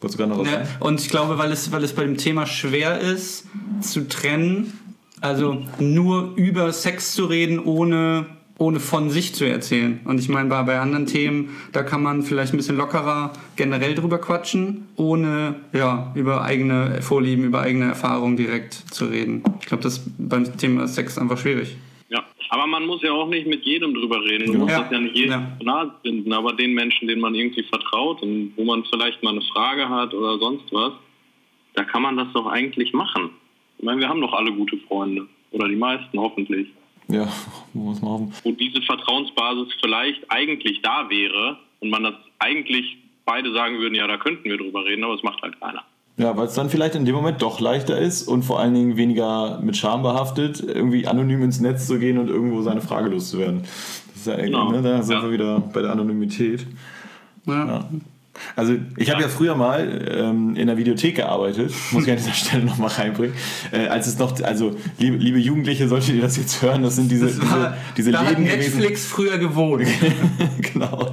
Wolltest 0.00 0.18
du 0.18 0.22
gerade 0.22 0.30
noch 0.32 0.38
was 0.44 0.46
Ja, 0.52 0.64
sagen? 0.64 0.68
und 0.80 1.00
ich 1.00 1.08
glaube, 1.08 1.38
weil 1.38 1.50
es, 1.52 1.72
weil 1.72 1.82
es 1.82 1.92
bei 1.92 2.04
dem 2.04 2.16
Thema 2.16 2.46
schwer 2.46 3.00
ist, 3.00 3.46
zu 3.80 4.08
trennen, 4.08 4.72
also 5.20 5.64
nur 5.80 6.34
über 6.36 6.72
Sex 6.72 7.14
zu 7.14 7.24
reden, 7.26 7.58
ohne, 7.58 8.26
ohne 8.58 8.78
von 8.78 9.10
sich 9.10 9.34
zu 9.34 9.44
erzählen. 9.44 9.98
Und 10.04 10.20
ich 10.20 10.28
meine, 10.28 10.48
bei, 10.48 10.62
bei 10.62 10.78
anderen 10.78 11.06
Themen, 11.06 11.50
da 11.72 11.82
kann 11.82 12.02
man 12.02 12.22
vielleicht 12.22 12.54
ein 12.54 12.56
bisschen 12.58 12.76
lockerer 12.76 13.32
generell 13.56 13.96
drüber 13.96 14.18
quatschen, 14.18 14.86
ohne 14.94 15.56
ja, 15.72 16.12
über 16.14 16.42
eigene 16.42 17.02
Vorlieben, 17.02 17.44
über 17.44 17.62
eigene 17.62 17.86
Erfahrungen 17.86 18.36
direkt 18.36 18.74
zu 18.92 19.06
reden. 19.06 19.42
Ich 19.60 19.66
glaube, 19.66 19.82
das 19.82 19.94
ist 19.94 20.02
beim 20.16 20.56
Thema 20.56 20.86
Sex 20.86 21.18
einfach 21.18 21.38
schwierig. 21.38 21.76
Aber 22.50 22.66
man 22.66 22.86
muss 22.86 23.02
ja 23.02 23.12
auch 23.12 23.28
nicht 23.28 23.46
mit 23.46 23.64
jedem 23.64 23.94
drüber 23.94 24.22
reden. 24.24 24.56
Musst 24.58 24.70
Ja. 24.72 24.82
das 24.82 24.90
ja 24.92 24.98
nicht 25.00 25.16
jedem 25.16 25.30
Ja. 25.32 25.56
nahe 25.62 25.94
finden, 26.02 26.32
aber 26.32 26.52
den 26.54 26.72
Menschen, 26.72 27.06
denen 27.08 27.20
man 27.20 27.34
irgendwie 27.34 27.62
vertraut 27.64 28.22
und 28.22 28.52
wo 28.56 28.64
man 28.64 28.84
vielleicht 28.84 29.22
mal 29.22 29.30
eine 29.30 29.42
Frage 29.42 29.88
hat 29.88 30.14
oder 30.14 30.38
sonst 30.38 30.72
was, 30.72 30.92
da 31.74 31.84
kann 31.84 32.02
man 32.02 32.16
das 32.16 32.28
doch 32.32 32.46
eigentlich 32.46 32.92
machen. 32.92 33.30
Ich 33.78 33.84
meine, 33.84 34.00
wir 34.00 34.08
haben 34.08 34.20
doch 34.20 34.32
alle 34.32 34.52
gute 34.52 34.76
Freunde. 34.78 35.26
Oder 35.52 35.68
die 35.68 35.76
meisten 35.76 36.18
hoffentlich. 36.18 36.68
Ja, 37.08 37.26
muss 37.74 38.00
man 38.02 38.10
hoffen. 38.12 38.32
Wo 38.44 38.52
diese 38.52 38.82
Vertrauensbasis 38.82 39.68
vielleicht 39.80 40.30
eigentlich 40.30 40.80
da 40.82 41.08
wäre 41.08 41.58
und 41.80 41.90
man 41.90 42.02
das 42.04 42.14
eigentlich 42.38 42.96
beide 43.24 43.52
sagen 43.52 43.78
würden, 43.78 43.94
ja, 43.94 44.06
da 44.06 44.16
könnten 44.16 44.44
wir 44.44 44.56
drüber 44.56 44.84
reden, 44.84 45.04
aber 45.04 45.14
es 45.14 45.22
macht 45.22 45.40
halt 45.42 45.58
keiner. 45.60 45.84
Ja, 46.18 46.36
weil 46.36 46.46
es 46.48 46.54
dann 46.54 46.68
vielleicht 46.68 46.96
in 46.96 47.04
dem 47.04 47.14
Moment 47.14 47.40
doch 47.42 47.60
leichter 47.60 47.96
ist 47.96 48.24
und 48.24 48.42
vor 48.44 48.58
allen 48.58 48.74
Dingen 48.74 48.96
weniger 48.96 49.60
mit 49.62 49.76
Scham 49.76 50.02
behaftet, 50.02 50.60
irgendwie 50.60 51.06
anonym 51.06 51.42
ins 51.44 51.60
Netz 51.60 51.86
zu 51.86 51.98
gehen 51.98 52.18
und 52.18 52.28
irgendwo 52.28 52.60
seine 52.62 52.80
Frage 52.80 53.08
loszuwerden. 53.08 53.62
Das 53.62 54.16
ist 54.22 54.26
ja 54.26 54.36
Genau. 54.36 54.72
ne, 54.72 54.82
da 54.82 55.00
sind 55.02 55.14
Ja. 55.16 55.22
wir 55.22 55.30
wieder 55.30 55.60
bei 55.72 55.80
der 55.80 55.92
Anonymität. 55.92 56.66
Ja. 57.46 57.66
Ja. 57.66 57.84
Also 58.54 58.74
ich 58.96 59.10
habe 59.10 59.20
ja 59.22 59.28
früher 59.28 59.56
mal 59.56 60.06
ähm, 60.16 60.54
in 60.54 60.68
der 60.68 60.76
Videothek 60.76 61.16
gearbeitet, 61.16 61.72
muss 61.92 62.04
ich 62.04 62.10
an 62.10 62.16
dieser 62.18 62.32
Stelle 62.32 62.64
nochmal 62.64 62.90
reinbringen. 62.90 63.34
Äh, 63.72 63.86
als 63.88 64.06
es 64.06 64.18
noch, 64.18 64.40
also 64.42 64.76
liebe, 64.98 65.16
liebe 65.16 65.38
Jugendliche, 65.38 65.88
solltet 65.88 66.14
ihr 66.16 66.22
das 66.22 66.36
jetzt 66.36 66.62
hören, 66.62 66.82
das 66.82 66.96
sind 66.96 67.10
diese, 67.10 67.26
Das 67.26 67.40
war, 67.50 67.74
diese, 67.96 68.10
diese 68.10 68.12
da 68.12 68.20
hat 68.20 68.30
Läden 68.30 68.44
gewesen. 68.44 68.78
Netflix 68.78 69.06
früher 69.06 69.38
gewohnt. 69.38 69.86
genau. 70.72 71.10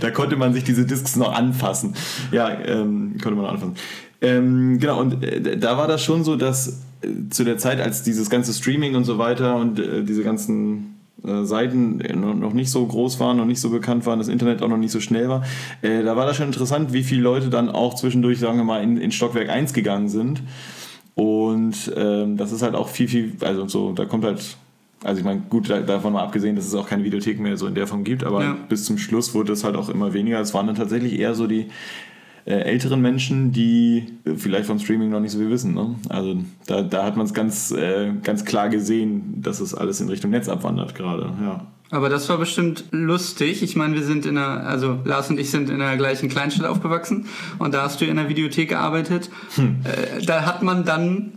Da 0.00 0.10
konnte 0.10 0.36
man 0.36 0.52
sich 0.52 0.64
diese 0.64 0.84
Discs 0.86 1.14
noch 1.16 1.32
anfassen. 1.32 1.94
Ja, 2.32 2.50
ähm, 2.50 3.16
konnte 3.22 3.36
man 3.36 3.44
noch 3.46 3.52
anfassen. 3.52 3.74
Ähm, 4.20 4.78
genau, 4.80 5.00
und 5.00 5.22
äh, 5.22 5.56
da 5.56 5.76
war 5.78 5.86
das 5.86 6.02
schon 6.02 6.24
so, 6.24 6.36
dass 6.36 6.80
äh, 7.02 7.08
zu 7.30 7.44
der 7.44 7.58
Zeit, 7.58 7.80
als 7.80 8.02
dieses 8.02 8.28
ganze 8.30 8.52
Streaming 8.52 8.94
und 8.96 9.04
so 9.04 9.18
weiter 9.18 9.56
und 9.56 9.78
äh, 9.78 10.02
diese 10.02 10.22
ganzen 10.24 10.96
äh, 11.24 11.44
Seiten 11.44 12.00
äh, 12.00 12.16
noch 12.16 12.52
nicht 12.52 12.70
so 12.70 12.84
groß 12.84 13.20
waren, 13.20 13.36
noch 13.36 13.44
nicht 13.44 13.60
so 13.60 13.70
bekannt 13.70 14.06
waren, 14.06 14.18
das 14.18 14.26
Internet 14.28 14.62
auch 14.62 14.68
noch 14.68 14.76
nicht 14.76 14.90
so 14.90 15.00
schnell 15.00 15.28
war, 15.28 15.44
äh, 15.82 16.02
da 16.02 16.16
war 16.16 16.26
das 16.26 16.36
schon 16.36 16.46
interessant, 16.46 16.92
wie 16.92 17.04
viele 17.04 17.22
Leute 17.22 17.48
dann 17.48 17.68
auch 17.68 17.94
zwischendurch, 17.94 18.38
sagen 18.40 18.56
wir 18.58 18.64
mal, 18.64 18.82
in, 18.82 18.96
in 18.96 19.12
Stockwerk 19.12 19.50
1 19.50 19.72
gegangen 19.72 20.08
sind. 20.08 20.42
Und 21.14 21.92
ähm, 21.96 22.36
das 22.36 22.52
ist 22.52 22.62
halt 22.62 22.74
auch 22.74 22.88
viel, 22.88 23.08
viel, 23.08 23.32
also 23.40 23.66
so, 23.66 23.92
da 23.92 24.04
kommt 24.04 24.24
halt, 24.24 24.56
also 25.02 25.18
ich 25.18 25.24
meine, 25.24 25.42
gut, 25.48 25.68
da- 25.68 25.80
davon 25.80 26.12
mal 26.12 26.22
abgesehen, 26.22 26.54
dass 26.54 26.66
es 26.66 26.74
auch 26.74 26.88
keine 26.88 27.02
Videothek 27.04 27.40
mehr 27.40 27.56
so 27.56 27.66
in 27.66 27.74
der 27.74 27.86
Form 27.88 28.04
gibt, 28.04 28.22
aber 28.22 28.42
Ja. 28.44 28.56
bis 28.68 28.84
zum 28.84 28.98
Schluss 28.98 29.34
wurde 29.34 29.52
es 29.52 29.64
halt 29.64 29.74
auch 29.76 29.88
immer 29.88 30.12
weniger. 30.12 30.40
Es 30.40 30.54
waren 30.54 30.66
dann 30.68 30.76
tatsächlich 30.76 31.18
eher 31.18 31.34
so 31.34 31.46
die 31.48 31.66
älteren 32.50 33.00
Menschen, 33.00 33.52
die 33.52 34.06
äh, 34.24 34.34
vielleicht 34.36 34.66
vom 34.66 34.78
Streaming 34.78 35.10
noch 35.10 35.20
nicht 35.20 35.32
so 35.32 35.38
viel 35.38 35.50
wissen. 35.50 35.74
Ne? 35.74 35.94
Also 36.08 36.38
da, 36.66 36.82
da 36.82 37.04
hat 37.04 37.16
man 37.16 37.26
es 37.26 37.34
ganz, 37.34 37.70
äh, 37.70 38.12
ganz 38.22 38.44
klar 38.44 38.68
gesehen, 38.68 39.42
dass 39.42 39.60
es 39.60 39.74
alles 39.74 40.00
in 40.00 40.08
Richtung 40.08 40.30
Netz 40.30 40.48
abwandert 40.48 40.94
gerade. 40.94 41.32
Ja. 41.42 41.66
Aber 41.90 42.08
das 42.10 42.28
war 42.28 42.36
bestimmt 42.36 42.84
lustig. 42.90 43.62
Ich 43.62 43.74
meine, 43.74 43.94
wir 43.94 44.02
sind 44.02 44.26
in 44.26 44.36
einer, 44.36 44.66
also 44.66 44.98
Lars 45.04 45.30
und 45.30 45.40
ich 45.40 45.50
sind 45.50 45.70
in 45.70 45.78
der 45.78 45.96
gleichen 45.96 46.28
Kleinstadt 46.28 46.66
aufgewachsen 46.66 47.26
und 47.58 47.72
da 47.72 47.82
hast 47.82 48.00
du 48.00 48.04
in 48.04 48.16
der 48.16 48.28
Videothek 48.28 48.68
gearbeitet. 48.68 49.30
Hm. 49.54 49.76
Äh, 49.84 50.24
da 50.24 50.44
hat 50.44 50.62
man 50.62 50.84
dann 50.84 51.32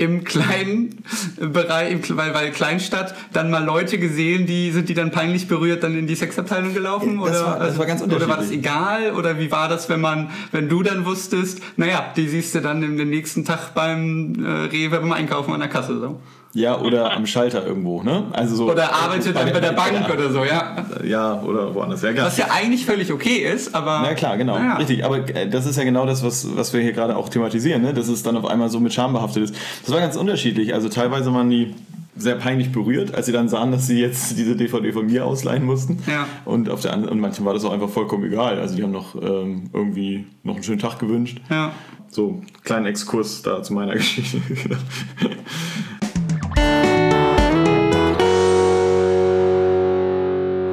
im 0.00 0.24
kleinen 0.24 1.02
Bereich, 1.36 2.16
weil, 2.16 2.32
weil 2.32 2.50
Kleinstadt, 2.52 3.14
dann 3.34 3.50
mal 3.50 3.62
Leute 3.62 3.98
gesehen, 3.98 4.46
die 4.46 4.72
sind 4.72 4.88
die 4.88 4.94
dann 4.94 5.10
peinlich 5.10 5.46
berührt 5.46 5.82
dann 5.82 5.94
in 5.94 6.06
die 6.06 6.14
Sexabteilung 6.14 6.72
gelaufen? 6.72 7.20
Das 7.20 7.28
oder, 7.28 7.46
war, 7.46 7.58
das 7.58 7.78
war 7.78 7.84
ganz 7.84 8.00
unterschiedlich. 8.00 8.28
Oder 8.28 8.36
war 8.38 8.42
das 8.42 8.50
egal? 8.50 9.12
Oder 9.12 9.38
wie 9.38 9.52
war 9.52 9.68
das, 9.68 9.90
wenn 9.90 10.00
man, 10.00 10.30
wenn 10.52 10.70
du 10.70 10.82
dann 10.82 11.04
wusstest, 11.04 11.60
naja, 11.76 12.14
die 12.16 12.28
siehst 12.28 12.54
du 12.54 12.62
dann 12.62 12.80
den 12.80 13.10
nächsten 13.10 13.44
Tag 13.44 13.74
beim 13.74 14.42
äh, 14.42 14.48
Rewe 14.68 15.00
beim 15.00 15.12
Einkaufen 15.12 15.52
an 15.52 15.60
der 15.60 15.68
Kasse 15.68 15.98
so? 15.98 16.18
Ja, 16.52 16.80
oder 16.80 17.12
am 17.12 17.26
Schalter 17.26 17.64
irgendwo, 17.64 18.02
ne? 18.02 18.24
Also 18.32 18.56
so 18.56 18.70
oder 18.70 18.92
arbeitet 18.92 19.36
dann 19.36 19.52
bei 19.52 19.60
der 19.60 19.72
Bank 19.72 19.92
ja. 20.08 20.12
oder 20.12 20.30
so, 20.30 20.44
ja. 20.44 20.84
Ja, 21.04 21.40
oder 21.42 21.72
woanders. 21.74 22.02
Ja, 22.02 22.12
klar. 22.12 22.26
Was 22.26 22.38
ja 22.38 22.48
eigentlich 22.50 22.84
völlig 22.84 23.12
okay 23.12 23.36
ist, 23.36 23.72
aber. 23.74 24.00
Na 24.02 24.14
klar, 24.14 24.36
genau. 24.36 24.56
Ja. 24.56 24.76
Richtig. 24.76 25.04
Aber 25.04 25.18
äh, 25.28 25.48
das 25.48 25.66
ist 25.66 25.76
ja 25.76 25.84
genau 25.84 26.06
das, 26.06 26.24
was, 26.24 26.56
was 26.56 26.72
wir 26.72 26.80
hier 26.80 26.92
gerade 26.92 27.16
auch 27.16 27.28
thematisieren, 27.28 27.82
ne? 27.82 27.94
Dass 27.94 28.08
es 28.08 28.24
dann 28.24 28.36
auf 28.36 28.46
einmal 28.46 28.68
so 28.68 28.80
mit 28.80 28.92
Scham 28.92 29.12
behaftet 29.12 29.44
ist. 29.44 29.54
Das 29.82 29.92
war 29.92 30.00
ganz 30.00 30.16
unterschiedlich. 30.16 30.74
Also 30.74 30.88
teilweise 30.88 31.32
waren 31.32 31.50
die 31.50 31.74
sehr 32.16 32.34
peinlich 32.34 32.72
berührt, 32.72 33.14
als 33.14 33.26
sie 33.26 33.32
dann 33.32 33.48
sahen, 33.48 33.70
dass 33.70 33.86
sie 33.86 34.00
jetzt 34.00 34.36
diese 34.36 34.56
DVD 34.56 34.92
von 34.92 35.06
mir 35.06 35.24
ausleihen 35.24 35.64
mussten. 35.64 36.02
Ja. 36.06 36.26
Und 36.44 36.68
auf 36.68 36.80
der 36.80 36.92
anderen, 36.92 37.12
und 37.12 37.20
manchen 37.20 37.44
war 37.44 37.54
das 37.54 37.64
auch 37.64 37.72
einfach 37.72 37.88
vollkommen 37.88 38.24
egal. 38.24 38.58
Also 38.58 38.76
die 38.76 38.82
haben 38.82 38.90
noch 38.90 39.14
ähm, 39.14 39.70
irgendwie 39.72 40.26
noch 40.42 40.54
einen 40.54 40.64
schönen 40.64 40.80
Tag 40.80 40.98
gewünscht. 40.98 41.40
Ja. 41.48 41.72
So, 42.08 42.42
kleinen 42.64 42.86
Exkurs 42.86 43.42
da 43.42 43.62
zu 43.62 43.72
meiner 43.72 43.92
Geschichte. 43.94 44.40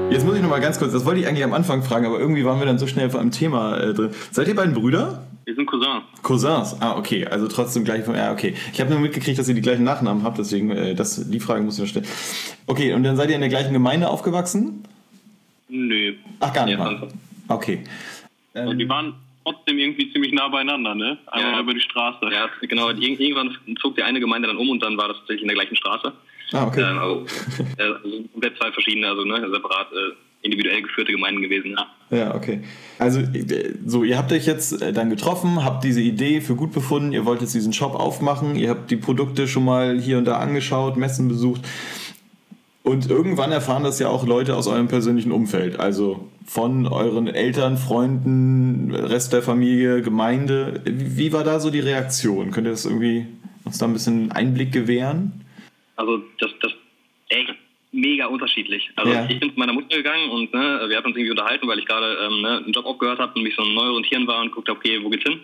Jetzt 0.09 0.25
muss 0.25 0.35
ich 0.35 0.41
noch 0.41 0.49
mal 0.49 0.61
ganz 0.61 0.79
kurz, 0.79 0.93
das 0.93 1.05
wollte 1.05 1.19
ich 1.19 1.27
eigentlich 1.27 1.43
am 1.43 1.53
Anfang 1.53 1.83
fragen, 1.83 2.05
aber 2.05 2.17
irgendwie 2.19 2.45
waren 2.45 2.59
wir 2.59 2.65
dann 2.65 2.79
so 2.79 2.87
schnell 2.87 3.09
vor 3.09 3.19
einem 3.19 3.31
Thema 3.31 3.77
äh, 3.77 3.93
drin. 3.93 4.11
Seid 4.31 4.47
ihr 4.47 4.55
beiden 4.55 4.73
Brüder? 4.73 5.27
Wir 5.43 5.53
sind 5.53 5.65
Cousins. 5.65 6.03
Cousins, 6.23 6.77
ah, 6.79 6.97
okay, 6.97 7.25
also 7.25 7.47
trotzdem 7.47 7.83
gleich 7.83 8.05
von, 8.05 8.15
ja, 8.15 8.31
okay. 8.31 8.55
Ich 8.71 8.79
habe 8.79 8.89
nur 8.89 8.99
mitgekriegt, 8.99 9.37
dass 9.37 9.49
ihr 9.49 9.55
die 9.55 9.61
gleichen 9.61 9.83
Nachnamen 9.83 10.23
habt, 10.23 10.37
deswegen, 10.37 10.71
äh, 10.71 10.95
das, 10.95 11.29
die 11.29 11.39
Frage 11.41 11.61
muss 11.61 11.75
ich 11.75 11.81
noch 11.81 11.89
stellen. 11.89 12.05
Okay, 12.67 12.93
und 12.93 13.03
dann 13.03 13.17
seid 13.17 13.29
ihr 13.29 13.35
in 13.35 13.41
der 13.41 13.49
gleichen 13.49 13.73
Gemeinde 13.73 14.07
aufgewachsen? 14.07 14.83
Nö. 15.67 16.13
Ach, 16.39 16.53
gar 16.53 16.65
nicht 16.65 16.79
mal. 16.79 17.09
Okay. 17.49 17.83
Ähm, 18.55 18.67
und 18.69 18.79
die 18.79 18.87
waren 18.87 19.13
trotzdem 19.43 19.77
irgendwie 19.77 20.11
ziemlich 20.11 20.31
nah 20.31 20.47
beieinander, 20.47 20.95
ne? 20.95 21.17
Einmal 21.27 21.53
ja. 21.53 21.59
über 21.59 21.73
die 21.73 21.81
Straße. 21.81 22.25
Ja, 22.31 22.49
genau. 22.61 22.89
Irgendwann 22.89 23.57
zog 23.81 23.95
die 23.95 24.03
eine 24.03 24.19
Gemeinde 24.19 24.47
dann 24.47 24.57
um 24.57 24.69
und 24.69 24.81
dann 24.81 24.97
war 24.97 25.09
das 25.09 25.17
tatsächlich 25.17 25.43
in 25.43 25.47
der 25.49 25.55
gleichen 25.55 25.75
Straße. 25.75 26.13
Ah, 26.53 26.67
okay. 26.67 26.81
Ähm, 26.81 26.97
also, 26.97 27.25
äh, 27.77 27.83
also 27.83 28.23
komplett 28.31 28.57
zwei 28.57 28.71
verschiedene, 28.71 29.07
also 29.07 29.23
ne, 29.25 29.49
separat 29.51 29.87
äh, 29.91 30.15
individuell 30.41 30.81
geführte 30.81 31.11
Gemeinden 31.11 31.41
gewesen. 31.41 31.75
Ja. 32.09 32.17
ja, 32.17 32.35
okay. 32.35 32.61
Also 32.99 33.19
äh, 33.19 33.73
so, 33.85 34.03
ihr 34.03 34.17
habt 34.17 34.31
euch 34.31 34.45
jetzt 34.45 34.81
äh, 34.81 34.93
dann 34.93 35.09
getroffen, 35.09 35.63
habt 35.63 35.83
diese 35.83 36.01
Idee 36.01 36.41
für 36.41 36.55
gut 36.55 36.71
befunden, 36.71 37.11
ihr 37.11 37.25
wollt 37.25 37.41
jetzt 37.41 37.53
diesen 37.53 37.73
Shop 37.73 37.95
aufmachen, 37.95 38.55
ihr 38.55 38.69
habt 38.69 38.89
die 38.91 38.97
Produkte 38.97 39.47
schon 39.47 39.65
mal 39.65 39.99
hier 39.99 40.17
und 40.17 40.25
da 40.25 40.37
angeschaut, 40.37 40.97
Messen 40.97 41.27
besucht. 41.27 41.61
Und 42.83 43.09
irgendwann 43.09 43.51
erfahren 43.51 43.83
das 43.83 43.99
ja 43.99 44.07
auch 44.07 44.25
Leute 44.25 44.55
aus 44.55 44.67
eurem 44.67 44.87
persönlichen 44.87 45.33
Umfeld, 45.33 45.77
also 45.77 46.29
von 46.45 46.87
euren 46.87 47.27
Eltern, 47.27 47.77
Freunden, 47.77 48.95
Rest 48.95 49.33
der 49.33 49.41
Familie, 49.41 50.01
Gemeinde. 50.01 50.79
Wie 50.85 51.33
war 51.33 51.43
da 51.43 51.59
so 51.59 51.69
die 51.69 51.81
Reaktion? 51.81 52.51
Könnt 52.51 52.65
ihr 52.65 52.71
das 52.71 52.85
irgendwie 52.85 53.25
uns 53.65 53.77
da 53.77 53.87
ein 53.87 53.91
bisschen 53.91 54.31
Einblick 54.31 54.71
gewähren? 54.71 55.43
Also 55.97 56.23
das, 56.39 56.51
das 56.61 56.71
echt 57.29 57.53
mega 57.91 58.27
unterschiedlich. 58.27 58.89
Also 58.95 59.11
ja. 59.11 59.25
ich 59.27 59.39
bin 59.39 59.51
zu 59.51 59.59
meiner 59.59 59.73
Mutter 59.73 59.97
gegangen 59.97 60.29
und 60.29 60.53
ne, 60.53 60.85
wir 60.87 60.97
hatten 60.97 61.07
uns 61.07 61.17
irgendwie 61.17 61.31
unterhalten, 61.31 61.67
weil 61.67 61.79
ich 61.79 61.85
gerade 61.85 62.17
ähm, 62.21 62.41
ne, 62.41 62.57
einen 62.57 62.71
Job 62.71 62.85
aufgehört 62.85 63.19
habe 63.19 63.33
und 63.35 63.43
mich 63.43 63.55
so 63.55 63.63
neu 63.63 63.87
orientieren 63.87 64.27
war 64.27 64.41
und 64.41 64.51
guckte, 64.51 64.71
okay, 64.71 65.03
wo 65.03 65.09
geht's 65.09 65.23
hin? 65.23 65.39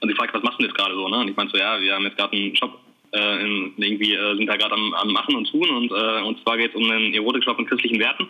Und 0.00 0.08
sie 0.08 0.14
fragt, 0.14 0.32
was 0.34 0.42
machst 0.42 0.60
du 0.60 0.64
jetzt 0.64 0.76
gerade 0.76 0.94
so? 0.94 1.08
Ne? 1.08 1.18
Und 1.18 1.28
ich 1.28 1.36
meinte 1.36 1.56
so, 1.56 1.58
ja, 1.58 1.80
wir 1.80 1.94
haben 1.94 2.04
jetzt 2.04 2.16
gerade 2.16 2.36
einen 2.36 2.54
Job, 2.54 2.78
äh, 3.12 3.42
in, 3.42 3.72
irgendwie 3.76 4.14
äh, 4.14 4.36
sind 4.36 4.46
da 4.46 4.56
gerade 4.56 4.74
am, 4.74 4.94
am, 4.94 5.12
Machen 5.12 5.34
und 5.34 5.50
Tun 5.50 5.68
und, 5.68 5.90
äh, 5.90 6.22
und 6.22 6.40
zwar 6.42 6.56
geht 6.56 6.70
es 6.70 6.76
um 6.76 6.88
einen 6.90 7.14
Erotikshop 7.14 7.58
mit 7.58 7.68
christlichen 7.68 7.98
Werten. 7.98 8.28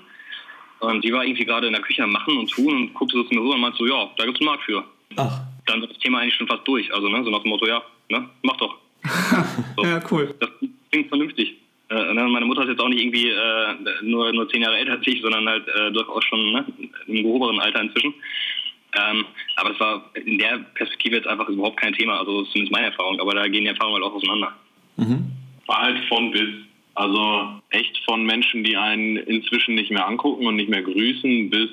Und 0.80 1.04
sie 1.04 1.12
war 1.12 1.24
irgendwie 1.24 1.44
gerade 1.44 1.66
in 1.66 1.72
der 1.72 1.82
Küche 1.82 2.04
am 2.04 2.12
Machen 2.12 2.38
und 2.38 2.50
Tun 2.50 2.72
und 2.72 2.94
guckte 2.94 3.16
so 3.16 3.24
zu 3.24 3.34
mir 3.34 3.40
rüber 3.40 3.54
und 3.54 3.60
meinte 3.60 3.78
so, 3.78 3.86
ja, 3.86 4.08
da 4.16 4.24
gibt's 4.24 4.40
einen 4.40 4.48
Markt 4.48 4.62
für. 4.62 4.84
Ach. 5.16 5.40
Dann 5.66 5.80
wird 5.80 5.90
das 5.90 5.98
Thema 5.98 6.20
eigentlich 6.20 6.36
schon 6.36 6.46
fast 6.46 6.66
durch. 6.66 6.94
Also 6.94 7.08
ne, 7.08 7.22
so 7.24 7.30
nach 7.30 7.42
dem 7.42 7.50
Motto, 7.50 7.66
ja, 7.66 7.82
ne, 8.08 8.28
mach 8.42 8.56
doch. 8.56 8.78
So. 9.76 9.84
ja, 9.84 10.00
cool. 10.10 10.34
Das 10.40 10.50
klingt 10.90 11.08
vernünftig. 11.08 11.56
Äh, 11.90 12.14
ne, 12.14 12.24
meine 12.24 12.44
Mutter 12.44 12.62
ist 12.62 12.68
jetzt 12.68 12.80
auch 12.80 12.88
nicht 12.88 13.00
irgendwie 13.00 13.30
äh, 13.30 13.74
nur, 14.02 14.32
nur 14.32 14.48
zehn 14.48 14.62
Jahre 14.62 14.76
älter 14.76 14.92
als 14.92 15.06
ich, 15.06 15.22
sondern 15.22 15.48
halt 15.48 15.66
äh, 15.68 15.90
durchaus 15.90 16.24
schon 16.24 16.52
ne, 16.52 16.64
im 17.06 17.22
gehobenen 17.22 17.60
Alter 17.60 17.80
inzwischen. 17.80 18.14
Ähm, 18.94 19.24
aber 19.56 19.70
das 19.70 19.80
war 19.80 20.10
in 20.14 20.38
der 20.38 20.58
Perspektive 20.74 21.16
jetzt 21.16 21.28
einfach 21.28 21.48
überhaupt 21.48 21.78
kein 21.78 21.94
Thema, 21.94 22.18
also 22.18 22.42
zumindest 22.44 22.72
meine 22.72 22.86
Erfahrung, 22.86 23.20
aber 23.20 23.34
da 23.34 23.46
gehen 23.48 23.64
die 23.64 23.70
Erfahrungen 23.70 24.02
halt 24.02 24.04
auch 24.04 24.16
auseinander. 24.16 24.52
Mhm. 24.96 25.30
War 25.66 25.82
halt 25.82 26.04
von 26.06 26.30
bis. 26.30 26.48
Also 26.94 27.60
echt 27.70 27.96
von 28.06 28.24
Menschen, 28.24 28.64
die 28.64 28.76
einen 28.76 29.18
inzwischen 29.18 29.76
nicht 29.76 29.92
mehr 29.92 30.04
angucken 30.04 30.46
und 30.46 30.56
nicht 30.56 30.68
mehr 30.68 30.82
grüßen, 30.82 31.48
bis 31.48 31.70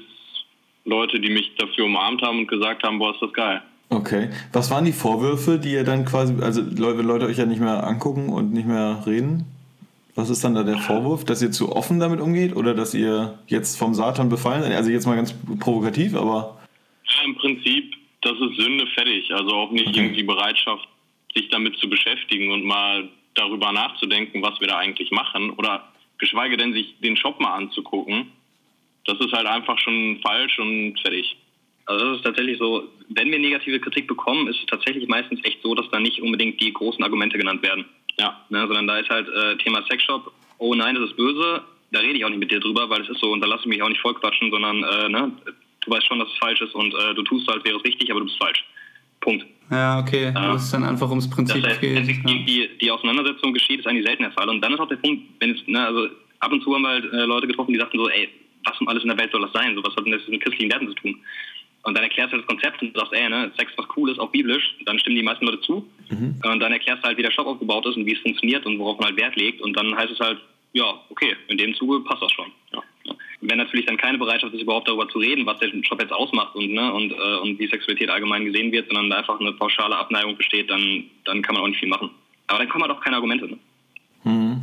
Leute, 0.84 1.20
die 1.20 1.32
mich 1.32 1.55
dafür 1.57 1.86
umarmt 1.86 2.22
haben 2.22 2.39
und 2.39 2.47
gesagt 2.47 2.84
haben, 2.84 2.99
boah, 2.99 3.11
ist 3.11 3.22
das 3.24 3.34
geil. 3.34 3.63
Okay. 3.89 4.29
Was 4.51 4.71
waren 4.71 4.86
die 4.86 4.91
Vorwürfe, 4.91 5.59
die 5.59 5.73
ihr 5.73 5.83
dann 5.83 6.05
quasi, 6.05 6.33
also 6.41 6.61
Leute, 6.61 7.01
Leute 7.01 7.25
euch 7.27 7.38
ja 7.38 7.45
nicht 7.45 7.61
mehr 7.61 7.86
angucken 7.86 8.29
und 8.29 8.51
nicht 8.53 8.67
mehr 8.67 9.03
reden? 9.05 9.45
Was 10.15 10.29
ist 10.29 10.43
dann 10.43 10.55
da 10.55 10.63
der 10.63 10.77
Vorwurf, 10.77 11.25
dass 11.25 11.41
ihr 11.41 11.51
zu 11.51 11.75
offen 11.75 11.99
damit 11.99 12.21
umgeht 12.21 12.55
oder 12.55 12.73
dass 12.73 12.93
ihr 12.93 13.38
jetzt 13.47 13.77
vom 13.77 13.93
Satan 13.93 14.29
befallen 14.29 14.63
seid? 14.63 14.73
Also 14.73 14.89
jetzt 14.89 15.05
mal 15.05 15.15
ganz 15.15 15.36
provokativ, 15.59 16.15
aber. 16.15 16.57
Ja, 17.05 17.25
Im 17.25 17.36
Prinzip, 17.36 17.93
das 18.21 18.33
ist 18.33 18.55
Sünde 18.55 18.88
fertig. 18.95 19.29
Also 19.33 19.51
auch 19.53 19.71
nicht 19.71 19.89
okay. 19.89 19.99
irgendwie 19.99 20.23
Bereitschaft, 20.23 20.88
sich 21.36 21.49
damit 21.49 21.77
zu 21.77 21.89
beschäftigen 21.89 22.49
und 22.51 22.63
mal 22.63 23.09
darüber 23.33 23.73
nachzudenken, 23.73 24.41
was 24.41 24.59
wir 24.61 24.67
da 24.67 24.77
eigentlich 24.77 25.11
machen 25.11 25.49
oder 25.51 25.83
geschweige 26.17 26.55
denn 26.55 26.73
sich 26.73 26.95
den 27.01 27.17
Shop 27.17 27.41
mal 27.41 27.53
anzugucken. 27.53 28.31
Das 29.05 29.19
ist 29.19 29.33
halt 29.33 29.47
einfach 29.47 29.77
schon 29.79 30.19
falsch 30.23 30.57
und 30.59 30.97
fertig. 31.01 31.36
Also 31.86 32.05
das 32.05 32.17
ist 32.17 32.23
tatsächlich 32.23 32.57
so, 32.57 32.83
wenn 33.09 33.31
wir 33.31 33.39
negative 33.39 33.79
Kritik 33.79 34.07
bekommen, 34.07 34.47
ist 34.47 34.59
es 34.59 34.65
tatsächlich 34.65 35.07
meistens 35.07 35.39
echt 35.43 35.61
so, 35.61 35.75
dass 35.75 35.89
da 35.91 35.99
nicht 35.99 36.21
unbedingt 36.21 36.59
die 36.59 36.73
großen 36.73 37.03
Argumente 37.03 37.38
genannt 37.38 37.61
werden. 37.61 37.86
Ja, 38.17 38.41
ne, 38.49 38.61
sondern 38.61 38.88
da 38.88 38.97
ist 38.97 39.09
halt 39.09 39.27
äh, 39.27 39.57
Thema 39.57 39.83
Sexshop, 39.89 40.31
oh 40.57 40.73
nein, 40.73 40.95
das 40.95 41.09
ist 41.09 41.17
böse, 41.17 41.61
da 41.91 41.99
rede 41.99 42.17
ich 42.17 42.25
auch 42.25 42.29
nicht 42.29 42.39
mit 42.39 42.49
dir 42.49 42.59
drüber, 42.59 42.89
weil 42.89 43.01
es 43.01 43.09
ist 43.09 43.19
so 43.19 43.31
und 43.31 43.41
da 43.41 43.47
lasse 43.47 43.63
ich 43.63 43.67
mich 43.67 43.81
auch 43.81 43.89
nicht 43.89 44.01
vollquatschen, 44.01 44.51
sondern 44.51 44.83
äh, 44.83 45.09
ne, 45.09 45.31
du 45.81 45.91
weißt 45.91 46.07
schon, 46.07 46.19
dass 46.19 46.29
es 46.29 46.38
falsch 46.38 46.61
ist 46.61 46.73
und 46.73 46.93
äh, 46.93 47.13
du 47.13 47.23
tust 47.23 47.47
halt, 47.47 47.63
wäre 47.65 47.77
es 47.77 47.83
richtig, 47.83 48.09
aber 48.09 48.21
du 48.21 48.25
bist 48.25 48.38
falsch. 48.38 48.65
Punkt. 49.21 49.45
Ja, 49.71 49.99
okay, 49.99 50.33
wo 50.36 50.55
es 50.55 50.69
dann 50.71 50.83
einfach 50.83 51.09
ums 51.09 51.29
Prinzip 51.29 51.61
das 51.61 51.71
heißt, 51.71 51.81
geht. 51.81 51.95
Ja. 51.95 52.43
die, 52.45 52.69
die 52.79 52.91
Auseinandersetzung 52.91 53.53
geschieht, 53.53 53.79
ist 53.79 53.88
eigentlich 53.88 54.05
selten 54.05 54.23
der 54.23 54.31
Fall. 54.31 54.47
Und 54.49 54.61
dann 54.61 54.73
ist 54.73 54.79
auch 54.79 54.88
der 54.88 54.97
Punkt, 54.97 55.23
wenn 55.39 55.55
es, 55.55 55.67
ne, 55.67 55.86
also 55.86 56.07
ab 56.39 56.51
und 56.51 56.61
zu 56.61 56.73
haben 56.73 56.83
wir 56.83 56.89
halt 56.89 57.05
äh, 57.11 57.25
Leute 57.25 57.47
getroffen, 57.47 57.73
die 57.73 57.79
sagten 57.79 57.97
so, 57.97 58.07
ey, 58.09 58.29
was 58.63 58.79
um 58.79 58.88
alles 58.88 59.03
in 59.03 59.09
der 59.09 59.17
Welt 59.17 59.31
soll 59.31 59.41
das 59.41 59.53
sein? 59.53 59.75
So, 59.75 59.83
was 59.83 59.95
hat 59.95 60.05
denn 60.05 60.11
das 60.11 60.27
mit 60.27 60.41
christlichen 60.41 60.71
Werten 60.71 60.88
zu 60.89 60.93
tun? 60.95 61.19
Und 61.86 61.95
dann 61.95 62.03
erklärst 62.03 62.33
du 62.33 62.38
das 62.38 62.47
Konzept 62.47 62.81
und 62.81 62.97
sagst, 62.97 63.13
ey, 63.13 63.29
ne, 63.29 63.51
Sex 63.57 63.71
was 63.77 63.86
cool 63.95 64.09
ist, 64.09 64.19
auch 64.19 64.31
biblisch, 64.31 64.75
dann 64.86 64.97
stimmen 64.97 65.17
die 65.17 65.23
meisten 65.23 65.45
Leute 65.45 65.61
zu. 65.61 65.88
Mhm. 66.09 66.41
Und 66.43 66.59
dann 66.59 66.73
erklärst 66.73 67.03
du 67.03 67.07
halt, 67.07 67.17
wie 67.17 67.21
der 67.21 67.31
Shop 67.31 67.45
aufgebaut 67.45 67.86
ist 67.86 67.95
und 67.95 68.07
wie 68.07 68.13
es 68.13 68.19
funktioniert 68.21 68.65
und 68.65 68.79
worauf 68.79 68.97
man 68.97 69.09
halt 69.09 69.17
Wert 69.17 69.36
legt. 69.36 69.61
Und 69.61 69.77
dann 69.77 69.95
heißt 69.95 70.11
es 70.11 70.19
halt, 70.19 70.39
ja, 70.73 70.83
okay, 71.09 71.36
in 71.47 71.59
dem 71.59 71.75
Zuge 71.75 71.99
passt 71.99 72.23
das 72.23 72.31
schon. 72.31 72.51
Ja. 72.73 72.81
Wenn 73.41 73.59
natürlich 73.59 73.86
dann 73.86 73.97
keine 73.97 74.17
Bereitschaft 74.17 74.51
ist, 74.55 74.61
überhaupt 74.61 74.88
darüber 74.88 75.07
zu 75.09 75.19
reden, 75.19 75.45
was 75.45 75.59
der 75.59 75.69
Shop 75.83 76.01
jetzt 76.01 76.11
ausmacht 76.11 76.55
und, 76.55 76.73
ne, 76.73 76.91
und, 76.91 77.11
äh, 77.11 77.38
und 77.43 77.59
wie 77.59 77.67
Sexualität 77.67 78.09
allgemein 78.09 78.45
gesehen 78.45 78.71
wird, 78.71 78.88
sondern 78.88 79.11
da 79.11 79.17
einfach 79.17 79.39
eine 79.39 79.51
pauschale 79.53 79.95
Abneigung 79.95 80.36
besteht, 80.36 80.71
dann, 80.71 81.03
dann 81.25 81.43
kann 81.43 81.53
man 81.53 81.63
auch 81.63 81.67
nicht 81.67 81.79
viel 81.79 81.89
machen. 81.89 82.09
Aber 82.47 82.57
dann 82.57 82.69
kommen 82.69 82.83
halt 82.83 82.93
auch 82.93 83.01
keine 83.01 83.17
Argumente. 83.17 83.47
Ne? 83.47 83.59
Mhm. 84.23 84.54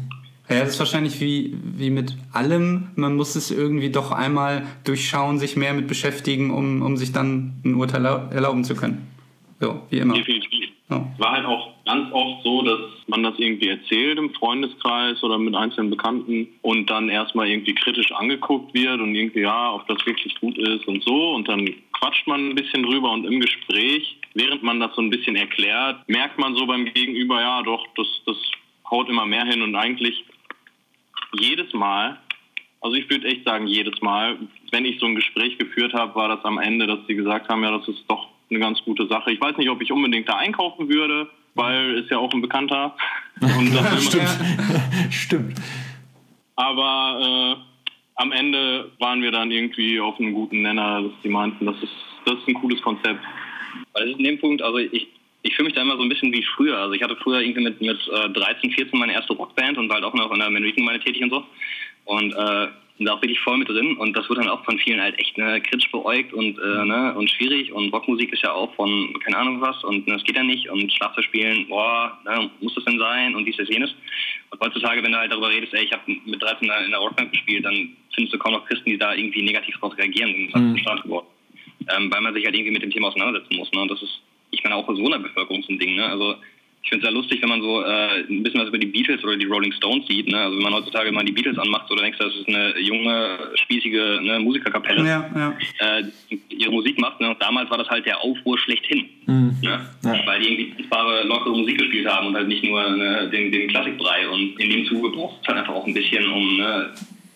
Ja, 0.53 0.61
das 0.61 0.71
ist 0.75 0.79
wahrscheinlich 0.79 1.21
wie, 1.21 1.57
wie 1.63 1.91
mit 1.91 2.17
allem. 2.33 2.91
Man 2.97 3.17
muss 3.17 3.37
es 3.37 3.51
irgendwie 3.51 3.91
doch 3.91 4.13
einmal 4.13 4.67
durchschauen, 4.85 5.39
sich 5.39 5.57
mehr 5.57 5.75
mit 5.75 5.89
beschäftigen, 5.89 6.51
um, 6.51 6.83
um 6.83 6.97
sich 6.97 7.13
dann 7.13 7.61
ein 7.65 7.75
Urteil 7.75 8.05
erlauben 8.05 8.65
zu 8.65 8.75
können. 8.75 9.07
So, 9.61 9.81
wie 9.91 9.99
immer. 9.99 10.15
Definitiv. 10.15 10.73
Es 10.89 11.21
war 11.21 11.33
halt 11.33 11.47
auch 11.47 11.71
ganz 11.87 12.13
oft 12.13 12.43
so, 12.45 12.63
dass 12.63 12.81
man 13.07 13.23
das 13.23 13.35
irgendwie 13.39 13.69
erzählt 13.69 14.19
im 14.19 14.33
Freundeskreis 14.35 15.23
oder 15.23 15.39
mit 15.39 15.55
einzelnen 15.55 15.91
Bekannten 15.91 16.49
und 16.63 16.91
dann 16.91 17.09
erstmal 17.09 17.49
irgendwie 17.49 17.75
kritisch 17.75 18.13
angeguckt 18.13 18.75
wird 18.75 19.01
und 19.01 19.15
irgendwie, 19.15 19.41
ja, 19.41 19.73
ob 19.73 19.87
das 19.89 20.05
wirklich 20.07 20.39
gut 20.41 20.59
ist 20.59 20.87
und 20.87 21.03
so. 21.05 21.35
Und 21.35 21.49
dann 21.49 21.69
quatscht 21.93 22.27
man 22.27 22.51
ein 22.51 22.55
bisschen 22.55 22.83
drüber 22.83 23.13
und 23.13 23.25
im 23.25 23.41
Gespräch, 23.41 24.19
während 24.35 24.63
man 24.63 24.81
das 24.81 24.95
so 24.95 25.03
ein 25.03 25.11
bisschen 25.11 25.37
erklärt, 25.37 26.07
merkt 26.09 26.39
man 26.39 26.55
so 26.55 26.67
beim 26.67 26.85
Gegenüber, 26.87 27.41
ja, 27.41 27.63
doch, 27.63 27.87
das, 27.97 28.07
das 28.27 28.37
haut 28.91 29.09
immer 29.09 29.27
mehr 29.27 29.45
hin 29.45 29.63
und 29.63 29.75
eigentlich 29.75 30.25
jedes 31.39 31.72
Mal, 31.72 32.18
also 32.80 32.97
ich 32.97 33.09
würde 33.09 33.28
echt 33.28 33.45
sagen, 33.45 33.66
jedes 33.66 34.01
Mal, 34.03 34.39
wenn 34.70 34.85
ich 34.85 34.99
so 34.99 35.07
ein 35.07 35.14
Gespräch 35.14 35.59
geführt 35.59 35.95
habe, 35.95 36.14
war 36.14 36.28
das 36.28 36.45
am 36.45 36.59
Ende, 36.59 36.87
dass 36.87 36.99
sie 37.07 37.14
gesagt 37.14 37.49
haben, 37.49 37.62
ja, 37.62 37.76
das 37.76 37.87
ist 37.89 38.05
doch 38.09 38.28
eine 38.51 38.59
ganz 38.59 38.83
gute 38.85 39.07
Sache. 39.07 39.33
Ich 39.33 39.41
weiß 39.41 39.57
nicht, 39.57 39.70
ob 39.70 39.80
ich 39.80 39.93
unbedingt 39.93 40.28
da 40.28 40.37
einkaufen 40.37 40.89
würde, 40.89 41.28
weil 41.55 41.99
ist 41.99 42.11
ja 42.11 42.18
auch 42.18 42.33
ein 42.33 42.43
Bekannter. 42.43 42.97
Und 43.41 43.74
das 43.74 44.05
Stimmt. 44.05 44.28
Stimmt. 45.11 45.61
Aber, 46.57 47.57
äh, 47.59 47.72
am 48.16 48.33
Ende 48.33 48.91
waren 48.99 49.22
wir 49.22 49.30
dann 49.30 49.51
irgendwie 49.51 49.99
auf 50.01 50.18
einem 50.18 50.35
guten 50.35 50.62
Nenner, 50.62 51.03
dass 51.03 51.12
die 51.24 51.28
meinten, 51.28 51.66
das 51.66 51.76
ist, 51.83 51.93
das 52.24 52.37
ist 52.37 52.49
ein 52.49 52.55
cooles 52.55 52.80
Konzept. 52.83 53.20
Ist 53.95 54.18
in 54.18 54.24
dem 54.24 54.39
Punkt, 54.39 54.62
also 54.62 54.78
ich, 54.78 55.09
ich 55.43 55.55
fühle 55.55 55.66
mich 55.66 55.74
da 55.74 55.82
immer 55.82 55.97
so 55.97 56.03
ein 56.03 56.09
bisschen 56.09 56.32
wie 56.32 56.45
früher. 56.57 56.78
Also 56.78 56.95
ich 56.95 57.03
hatte 57.03 57.16
früher 57.16 57.40
irgendwie 57.40 57.62
mit, 57.62 57.80
mit 57.80 57.99
äh, 58.09 58.30
13, 58.30 58.70
14 58.70 58.99
meine 58.99 59.12
erste 59.12 59.32
Rockband 59.32 59.78
und 59.78 59.88
war 59.88 59.97
halt 59.97 60.05
auch 60.05 60.14
noch 60.14 60.32
in 60.32 60.38
der 60.38 60.51
Manriken 60.51 60.86
tätig 61.01 61.22
und 61.22 61.30
so. 61.30 61.45
Und 62.05 62.32
äh, 62.32 62.68
da 63.05 63.14
auch 63.14 63.22
wirklich 63.22 63.40
voll 63.40 63.59
mit 63.59 63.68
drin 63.68 63.97
und 63.97 64.16
das 64.16 64.28
wird 64.28 64.38
dann 64.38 64.49
auch 64.49 64.64
von 64.64 64.78
vielen 64.78 65.01
halt 65.01 65.18
echt 65.18 65.36
ne, 65.38 65.61
kritisch 65.61 65.90
beäugt 65.90 66.32
und, 66.32 66.59
äh, 66.59 66.84
ne, 66.84 67.14
und 67.16 67.30
schwierig 67.30 67.72
und 67.72 67.93
Rockmusik 67.93 68.32
ist 68.32 68.43
ja 68.43 68.53
auch 68.53 68.74
von 68.74 69.12
keine 69.24 69.38
Ahnung 69.38 69.61
was 69.61 69.82
und 69.84 70.07
ne, 70.07 70.14
das 70.14 70.24
geht 70.24 70.36
ja 70.36 70.43
nicht 70.43 70.68
und 70.68 70.93
Schlagzeug 70.93 71.24
spielen, 71.24 71.66
boah, 71.68 72.18
ne, 72.24 72.51
muss 72.61 72.74
das 72.74 72.84
denn 72.84 72.99
sein 72.99 73.34
und 73.34 73.45
dies, 73.45 73.57
das, 73.57 73.68
jenes. 73.68 73.95
Und 74.51 74.61
heutzutage, 74.61 75.03
wenn 75.03 75.12
du 75.12 75.18
halt 75.18 75.32
darüber 75.32 75.51
redest, 75.51 75.74
ey, 75.74 75.84
ich 75.84 75.93
habe 75.93 76.03
mit 76.07 76.43
13 76.43 76.70
in 76.84 76.90
der 76.90 77.01
Rockband 77.01 77.32
gespielt, 77.32 77.64
dann 77.64 77.97
findest 78.14 78.34
du 78.34 78.38
kaum 78.38 78.53
noch 78.53 78.66
Christen, 78.66 78.90
die 78.90 78.99
da 78.99 79.14
irgendwie 79.14 79.43
negativ 79.43 79.76
drauf 79.78 79.97
reagieren, 79.97 80.51
das 80.53 80.62
ist 80.62 80.68
mhm. 80.68 81.03
geworden. 81.03 81.26
Ähm, 81.97 82.12
weil 82.12 82.20
man 82.20 82.34
sich 82.34 82.45
halt 82.45 82.55
irgendwie 82.55 82.72
mit 82.72 82.82
dem 82.82 82.90
Thema 82.90 83.09
auseinandersetzen 83.09 83.57
muss. 83.57 83.72
Ne? 83.72 83.80
Und 83.80 83.90
das 83.90 84.01
ist, 84.03 84.20
ich 84.53 84.63
meine, 84.63 84.77
auch 84.77 84.87
so 84.87 85.07
eine 85.07 85.19
Bevölkerung 85.19 85.63
so 85.63 85.73
ein 85.73 85.79
Ding. 85.79 85.97
Ne? 85.97 86.07
Also 86.07 86.37
ich 86.85 86.89
finde 86.89 87.07
es 87.07 87.11
sehr 87.11 87.21
lustig, 87.21 87.41
wenn 87.43 87.49
man 87.49 87.63
so 87.63 87.81
äh, 87.81 88.25
ein 88.29 88.43
bisschen 88.43 88.61
was 88.61 88.69
über 88.69 88.79
die 88.79 88.87
Beatles 88.87 89.23
oder 89.23 89.37
die 89.37 89.47
Rolling 89.47 89.73
Stones 89.73 90.07
sieht. 90.09 90.27
Ne? 90.27 90.39
Also 90.39 90.57
wenn 90.57 90.65
man 90.65 90.75
heutzutage 90.75 91.13
mal 91.13 91.25
die 91.25 91.33
Beatles 91.33 91.57
anmacht, 91.59 91.87
so 91.89 91.95
dann 91.95 92.05
denkst 92.05 92.19
du, 92.19 92.25
das 92.25 92.35
ist 92.35 92.49
eine 92.49 92.79
junge, 92.81 93.39
spießige 93.55 94.21
ne, 94.21 94.41
Musikerkapelle, 94.41 95.07
ja, 95.07 95.31
ja. 95.35 95.57
Äh, 95.79 96.05
die 96.31 96.41
ihre 96.51 96.73
Musik 96.73 96.99
macht. 96.99 97.21
Ne? 97.21 97.31
Und 97.31 97.41
damals 97.41 97.71
war 97.71 97.79
das 97.79 97.89
halt 97.89 98.05
der 98.05 98.21
Aufruhr 98.21 98.59
schlechthin. 98.59 99.09
Mhm. 99.27 99.57
Ne? 99.63 99.87
Ja. 100.05 100.27
Weil 100.27 100.41
die 100.41 100.49
irgendwie 100.49 100.75
tanzbare, 100.75 101.23
lockere 101.25 101.57
Musik 101.57 101.79
gespielt 101.79 102.09
haben 102.09 102.27
und 102.29 102.35
halt 102.35 102.49
nicht 102.49 102.65
nur 102.65 102.91
ne, 102.91 103.31
den, 103.31 103.53
den 103.53 103.69
Klassikbrei. 103.69 104.29
Und 104.29 104.59
in 104.59 104.71
dem 104.71 104.85
Zuge 104.87 105.11
braucht 105.11 105.41
es 105.41 105.49
halt 105.49 105.59
einfach 105.59 105.75
auch 105.75 105.87
ein 105.87 105.95
bisschen, 105.95 106.29
um 106.29 106.57
ne, 106.57 106.91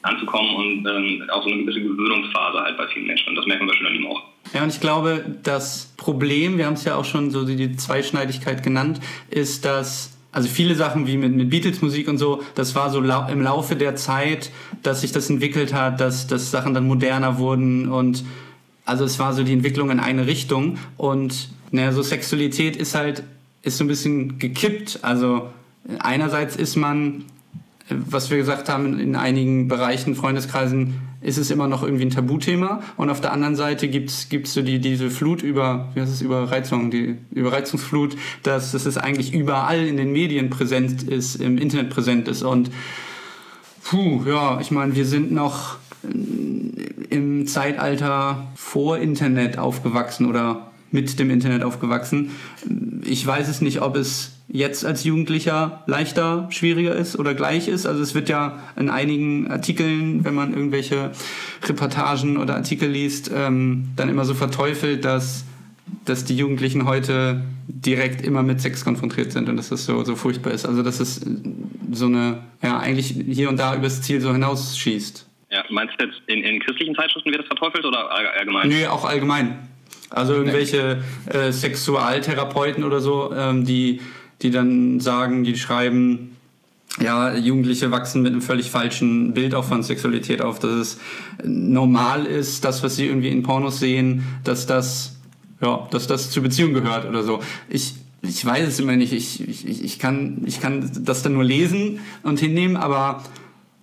anzukommen 0.07 0.55
und 0.57 0.87
ähm, 0.87 1.23
auch 1.31 1.43
so 1.43 1.51
eine 1.51 1.63
gewisse 1.63 1.81
Gewöhnungsphase 1.81 2.59
halt 2.59 2.77
bei 2.77 2.87
vielen 2.89 3.07
Menschen. 3.07 3.31
Und 3.31 3.37
das 3.37 3.47
merkt 3.47 3.63
man 3.63 3.69
bei 3.71 3.77
Schülern 3.77 4.07
auch. 4.07 4.23
Ja, 4.55 4.63
und 4.63 4.69
ich 4.69 4.81
glaube, 4.81 5.25
das 5.43 5.93
Problem, 5.97 6.59
wir 6.59 6.67
haben 6.67 6.75
es 6.75 6.85
ja 6.85 6.97
auch 6.97 7.05
schon 7.05 7.31
so 7.31 7.45
die 7.45 7.77
Zweischneidigkeit 7.77 8.63
genannt, 8.63 9.01
ist, 9.31 9.65
dass 9.65 10.17
also 10.33 10.49
viele 10.49 10.75
Sachen 10.75 11.07
wie 11.07 11.17
mit, 11.17 11.33
mit 11.33 11.49
Beatles-Musik 11.49 12.09
und 12.09 12.19
so, 12.19 12.43
das 12.55 12.75
war 12.75 12.91
so 12.91 13.01
lau 13.01 13.27
im 13.29 13.41
Laufe 13.41 13.75
der 13.75 13.97
Zeit, 13.97 14.51
dass 14.83 15.01
sich 15.01 15.11
das 15.11 15.31
entwickelt 15.31 15.73
hat, 15.73 15.99
dass, 15.99 16.27
dass 16.27 16.51
Sachen 16.51 16.75
dann 16.75 16.87
moderner 16.87 17.39
wurden 17.39 17.89
und 17.89 18.23
also 18.85 19.05
es 19.05 19.19
war 19.19 19.33
so 19.33 19.43
die 19.43 19.53
Entwicklung 19.53 19.91
in 19.91 19.99
eine 19.99 20.27
Richtung 20.27 20.79
und 20.99 21.49
naja, 21.71 21.93
so 21.93 22.03
Sexualität 22.03 22.77
ist 22.77 22.95
halt, 22.95 23.23
ist 23.63 23.79
so 23.79 23.85
ein 23.85 23.89
bisschen 23.89 24.39
gekippt. 24.39 25.01
Also 25.03 25.51
einerseits 25.99 26.57
ist 26.57 26.77
man, 26.77 27.25
was 27.89 28.31
wir 28.31 28.37
gesagt 28.37 28.69
haben, 28.69 28.99
in 28.99 29.15
einigen 29.15 29.69
Bereichen, 29.69 30.15
Freundeskreisen, 30.17 30.95
ist 31.21 31.39
es 31.39 31.51
immer 31.51 31.69
noch 31.69 31.83
irgendwie 31.83 32.05
ein 32.05 32.11
Tabuthema. 32.11 32.83
Und 32.97 33.11
auf 33.11 33.21
der 33.21 33.33
anderen 33.33 33.55
Seite 33.57 33.89
gibt 33.89 34.11
es 34.11 34.55
so 34.55 34.63
die, 34.63 34.81
diese 34.81 35.11
Flut 35.11 35.43
über, 35.43 35.91
wie 35.95 36.01
heißt 36.01 36.13
es, 36.13 36.21
Überreizung, 36.21 36.91
die 36.91 37.17
Überreizungsflut, 37.33 38.17
dass, 38.43 38.73
dass 38.73 38.87
es 38.87 38.97
eigentlich 38.99 39.33
überall 39.33 39.87
in 39.87 39.97
den 39.97 40.13
Medien 40.13 40.51
präsent 40.51 41.05
ist, 41.05 41.37
im 41.37 41.59
Internet 41.59 41.91
präsent 41.91 42.29
ist. 42.29 42.43
Und 42.43 42.71
puh, 43.85 44.23
ja, 44.27 44.61
ich 44.61 44.71
meine, 44.71 44.95
wir 44.97 45.07
sind 45.07 45.31
noch 45.33 45.77
im 47.11 47.47
Zeitalter 47.47 48.49
vor 48.57 48.99
Internet 48.99 49.59
aufgewachsen 49.59 50.27
oder 50.27 50.71
mit 50.91 51.19
dem 51.19 51.31
Internet 51.31 51.63
aufgewachsen. 51.63 52.31
Ich 53.05 53.27
weiß 53.27 53.49
es 53.49 53.61
nicht, 53.61 53.81
ob 53.83 53.97
es 53.97 54.36
jetzt 54.49 54.85
als 54.85 55.05
Jugendlicher 55.05 55.83
leichter, 55.87 56.49
schwieriger 56.51 56.95
ist 56.95 57.19
oder 57.19 57.35
gleich 57.35 57.69
ist. 57.69 57.87
Also 57.87 58.03
es 58.03 58.15
wird 58.15 58.29
ja 58.29 58.61
in 58.77 58.91
einigen 58.91 59.51
Artikeln, 59.51 60.25
wenn 60.25 60.35
man 60.35 60.55
irgendwelche 60.55 61.13
Reportagen 61.65 62.37
oder 62.37 62.55
Artikel 62.55 62.89
liest, 62.89 63.31
ähm, 63.35 63.89
dann 63.97 64.09
immer 64.09 64.25
so 64.25 64.35
verteufelt, 64.35 65.05
dass, 65.05 65.45
dass 66.05 66.25
die 66.25 66.37
Jugendlichen 66.37 66.87
heute 66.87 67.45
direkt 67.67 68.23
immer 68.23 68.43
mit 68.43 68.61
Sex 68.61 68.85
konfrontiert 68.85 69.33
sind 69.33 69.49
und 69.49 69.57
dass 69.57 69.71
das 69.71 69.85
so, 69.85 70.05
so 70.05 70.15
furchtbar 70.15 70.53
ist. 70.53 70.65
Also 70.65 70.83
dass 70.83 71.01
es 71.01 71.21
so 71.91 72.07
eine, 72.07 72.43
ja, 72.63 72.79
eigentlich 72.79 73.09
hier 73.29 73.49
und 73.49 73.59
da 73.59 73.75
übers 73.75 74.03
Ziel 74.03 74.21
so 74.21 74.33
hinausschießt. 74.33 75.27
Ja, 75.51 75.65
meinst 75.71 75.95
du 75.99 76.07
jetzt 76.07 76.21
in, 76.27 76.43
in 76.43 76.61
christlichen 76.61 76.95
Zeitschriften 76.95 77.31
wird 77.31 77.41
das 77.41 77.47
verteufelt 77.47 77.85
oder 77.85 78.11
allgemein? 78.11 78.69
Nee, 78.69 78.87
auch 78.87 79.05
allgemein. 79.05 79.59
Also 80.11 80.35
irgendwelche 80.35 81.03
äh, 81.27 81.51
Sexualtherapeuten 81.51 82.85
oder 82.85 83.01
so, 83.01 83.33
ähm, 83.35 83.65
die 83.65 84.01
die 84.43 84.51
dann 84.51 85.01
sagen, 85.01 85.45
die 85.45 85.57
schreiben, 85.57 86.37
ja, 87.01 87.35
Jugendliche 87.37 87.91
wachsen 87.91 88.23
mit 88.23 88.33
einem 88.33 88.43
völlig 88.43 88.71
falschen 88.71 89.35
Bild 89.35 89.55
auch 89.55 89.65
von 89.65 89.83
Sexualität 89.83 90.41
auf, 90.41 90.59
dass 90.59 90.71
es 90.71 90.99
normal 91.45 92.25
ist, 92.25 92.65
das, 92.65 92.83
was 92.83 92.97
sie 92.97 93.07
irgendwie 93.07 93.29
in 93.29 93.43
Pornos 93.43 93.79
sehen, 93.79 94.25
dass 94.45 94.67
das, 94.67 95.17
ja, 95.61 95.87
dass 95.91 96.07
das 96.07 96.31
zur 96.31 96.43
Beziehung 96.43 96.73
gehört 96.73 97.07
oder 97.07 97.23
so. 97.23 97.41
Ich, 97.69 97.95
ich 98.23 98.45
weiß 98.45 98.67
es 98.67 98.81
immer 98.81 98.97
nicht. 98.97 99.13
Ich, 99.13 99.47
ich, 99.47 99.85
ich, 99.85 99.99
kann, 99.99 100.43
ich 100.47 100.61
kann 100.61 100.91
das 101.03 101.23
dann 101.23 101.35
nur 101.35 101.45
lesen 101.45 102.01
und 102.23 102.41
hinnehmen, 102.41 102.77
aber 102.77 103.23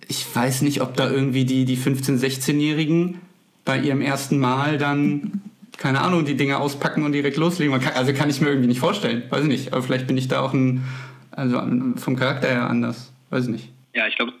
ich 0.08 0.26
weiß 0.34 0.62
nicht, 0.62 0.80
ob 0.82 0.96
da 0.96 1.10
irgendwie 1.10 1.44
die, 1.44 1.64
die 1.64 1.76
15-, 1.76 2.18
16-Jährigen 2.18 3.20
bei 3.64 3.78
ihrem 3.78 4.00
ersten 4.00 4.38
Mal 4.38 4.76
dann 4.76 5.40
keine 5.76 6.00
Ahnung, 6.00 6.24
die 6.24 6.36
Dinge 6.36 6.58
auspacken 6.58 7.04
und 7.04 7.12
direkt 7.12 7.36
loslegen. 7.36 7.78
Kann, 7.80 7.94
also 7.94 8.12
kann 8.12 8.30
ich 8.30 8.40
mir 8.40 8.48
irgendwie 8.48 8.68
nicht 8.68 8.80
vorstellen. 8.80 9.24
Weiß 9.30 9.42
ich 9.42 9.48
nicht. 9.48 9.72
Aber 9.72 9.82
vielleicht 9.82 10.06
bin 10.06 10.16
ich 10.16 10.28
da 10.28 10.40
auch 10.40 10.52
ein, 10.52 10.84
also 11.30 11.62
vom 11.96 12.16
Charakter 12.16 12.48
her 12.48 12.70
anders. 12.70 13.12
Weiß 13.30 13.44
ich 13.44 13.50
nicht. 13.50 13.68
Ja, 13.94 14.06
ich 14.06 14.16
glaube, 14.16 14.32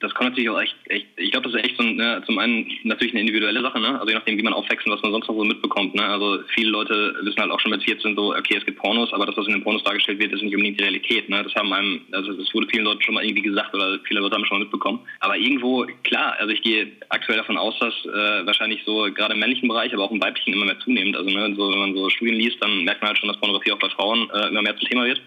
das 0.00 0.14
kommt 0.14 0.30
natürlich 0.30 0.50
auch 0.50 0.60
echt, 0.60 0.76
echt 0.86 1.06
ich 1.16 1.32
glaube, 1.32 1.50
das 1.50 1.58
ist 1.58 1.64
echt 1.64 1.76
so 1.76 1.82
ne, 1.82 2.22
zum 2.24 2.38
einen 2.38 2.70
natürlich 2.84 3.12
eine 3.12 3.22
individuelle 3.22 3.60
Sache, 3.62 3.80
ne? 3.80 3.98
Also 3.98 4.08
je 4.08 4.14
nachdem, 4.14 4.38
wie 4.38 4.42
man 4.42 4.52
aufwächst 4.52 4.86
und 4.86 4.92
was 4.92 5.02
man 5.02 5.10
sonst 5.10 5.28
noch 5.28 5.36
so 5.36 5.44
mitbekommt, 5.44 5.94
ne? 5.94 6.04
Also 6.04 6.38
viele 6.54 6.70
Leute 6.70 7.16
wissen 7.22 7.40
halt 7.40 7.50
auch 7.50 7.58
schon 7.58 7.72
mit 7.72 7.82
14 7.82 8.14
so, 8.14 8.34
okay, 8.34 8.56
es 8.58 8.64
gibt 8.64 8.78
Pornos, 8.78 9.12
aber 9.12 9.26
das, 9.26 9.36
was 9.36 9.46
in 9.46 9.54
den 9.54 9.62
Pornos 9.64 9.82
dargestellt 9.82 10.20
wird, 10.20 10.32
ist 10.32 10.42
nicht 10.42 10.54
unbedingt 10.54 10.78
die 10.78 10.84
Realität, 10.84 11.28
ne? 11.28 11.42
Das 11.42 11.54
haben 11.56 11.72
einem, 11.72 12.02
also 12.12 12.32
das 12.32 12.54
wurde 12.54 12.68
vielen 12.70 12.84
Leuten 12.84 13.02
schon 13.02 13.14
mal 13.14 13.24
irgendwie 13.24 13.42
gesagt 13.42 13.74
oder 13.74 13.98
viele 14.04 14.20
Leute 14.20 14.36
haben 14.36 14.44
schon 14.44 14.58
mal 14.58 14.64
mitbekommen. 14.64 15.00
Aber 15.18 15.36
irgendwo, 15.36 15.84
klar, 16.04 16.36
also 16.38 16.52
ich 16.52 16.62
gehe 16.62 16.92
aktuell 17.08 17.38
davon 17.38 17.58
aus, 17.58 17.76
dass 17.80 17.94
äh, 18.04 18.46
wahrscheinlich 18.46 18.82
so 18.84 19.08
gerade 19.12 19.34
im 19.34 19.40
männlichen 19.40 19.68
Bereich, 19.68 19.92
aber 19.92 20.04
auch 20.04 20.12
im 20.12 20.22
weiblichen 20.22 20.52
immer 20.52 20.66
mehr 20.66 20.78
zunehmend. 20.78 21.16
Also 21.16 21.28
ne, 21.28 21.54
so, 21.56 21.72
wenn 21.72 21.78
man 21.78 21.94
so 21.94 22.08
Studien 22.10 22.36
liest, 22.36 22.62
dann 22.62 22.84
merkt 22.84 23.02
man 23.02 23.08
halt 23.08 23.18
schon, 23.18 23.28
dass 23.28 23.38
Pornografie 23.38 23.72
auch 23.72 23.78
bei 23.80 23.90
Frauen 23.90 24.30
äh, 24.30 24.48
immer 24.48 24.62
mehr 24.62 24.76
zum 24.76 24.88
Thema 24.88 25.04
wird 25.06 25.20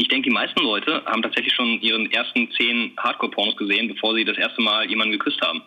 ich 0.00 0.08
denke, 0.08 0.30
die 0.30 0.34
meisten 0.34 0.60
Leute 0.62 1.02
haben 1.04 1.20
tatsächlich 1.20 1.52
schon 1.52 1.78
ihren 1.82 2.10
ersten 2.10 2.50
zehn 2.52 2.92
Hardcore-Pornos 2.96 3.56
gesehen, 3.56 3.88
bevor 3.88 4.14
sie 4.14 4.24
das 4.24 4.38
erste 4.38 4.62
Mal 4.62 4.88
jemanden 4.88 5.12
geküsst 5.12 5.40
haben. 5.42 5.60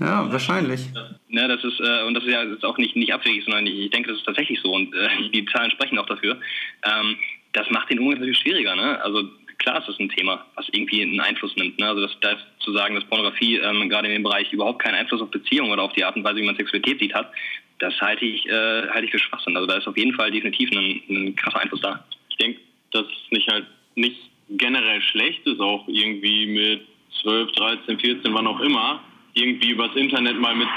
Ja, 0.00 0.30
wahrscheinlich. 0.32 0.80
Ne, 1.28 1.46
das 1.46 1.62
ist, 1.62 1.78
äh, 1.80 2.02
und 2.04 2.14
das 2.14 2.24
ist 2.24 2.32
ja 2.32 2.42
ist 2.42 2.64
auch 2.64 2.76
nicht, 2.78 2.96
nicht 2.96 3.12
abwegig, 3.12 3.44
sondern 3.44 3.66
ich 3.66 3.90
denke, 3.90 4.10
das 4.10 4.18
ist 4.18 4.24
tatsächlich 4.24 4.60
so 4.60 4.72
und 4.72 4.92
äh, 4.94 5.08
die 5.32 5.44
Zahlen 5.46 5.70
sprechen 5.70 5.98
auch 5.98 6.06
dafür. 6.06 6.40
Ähm, 6.84 7.16
das 7.52 7.70
macht 7.70 7.90
den 7.90 8.00
Umgang 8.00 8.18
natürlich 8.18 8.38
schwieriger. 8.38 8.74
Ne? 8.74 9.00
Also 9.02 9.28
klar 9.58 9.78
ist 9.78 9.88
das 9.88 9.98
ein 10.00 10.08
Thema, 10.08 10.44
was 10.56 10.68
irgendwie 10.72 11.02
einen 11.02 11.20
Einfluss 11.20 11.54
nimmt. 11.54 11.78
Ne? 11.78 11.86
Also 11.86 12.00
das, 12.00 12.16
das 12.20 12.38
zu 12.58 12.72
sagen, 12.72 12.96
dass 12.96 13.04
Pornografie 13.04 13.58
ähm, 13.58 13.88
gerade 13.88 14.08
in 14.08 14.14
dem 14.14 14.22
Bereich 14.24 14.52
überhaupt 14.52 14.82
keinen 14.82 14.94
Einfluss 14.96 15.22
auf 15.22 15.30
Beziehungen 15.30 15.70
oder 15.70 15.82
auf 15.82 15.92
die 15.92 16.04
Art 16.04 16.16
und 16.16 16.24
Weise, 16.24 16.36
wie 16.36 16.46
man 16.46 16.56
Sexualität 16.56 16.98
sieht, 16.98 17.14
hat, 17.14 17.30
das 17.78 17.94
halte 18.00 18.24
ich, 18.24 18.44
äh, 18.46 18.88
halte 18.88 19.04
ich 19.04 19.12
für 19.12 19.20
Schwachsinn. 19.20 19.56
Also 19.56 19.68
da 19.68 19.76
ist 19.76 19.86
auf 19.86 19.96
jeden 19.96 20.14
Fall 20.14 20.32
definitiv 20.32 20.70
ein, 20.72 21.00
ein 21.08 21.36
krasser 21.36 21.60
Einfluss 21.60 21.80
da. 21.80 22.04
Ich 22.28 22.36
denke, 22.36 22.60
dass 22.92 23.04
es 23.04 23.30
nicht 23.30 23.48
halt 23.48 23.66
nicht 23.94 24.16
generell 24.50 25.00
schlecht 25.02 25.46
ist, 25.46 25.60
auch 25.60 25.86
irgendwie 25.88 26.46
mit 26.46 26.86
12, 27.22 27.52
13, 27.52 27.98
14, 27.98 28.34
wann 28.34 28.46
auch 28.46 28.60
immer, 28.60 29.00
irgendwie 29.34 29.70
übers 29.70 29.94
Internet 29.94 30.38
mal 30.38 30.54
mit 30.54 30.68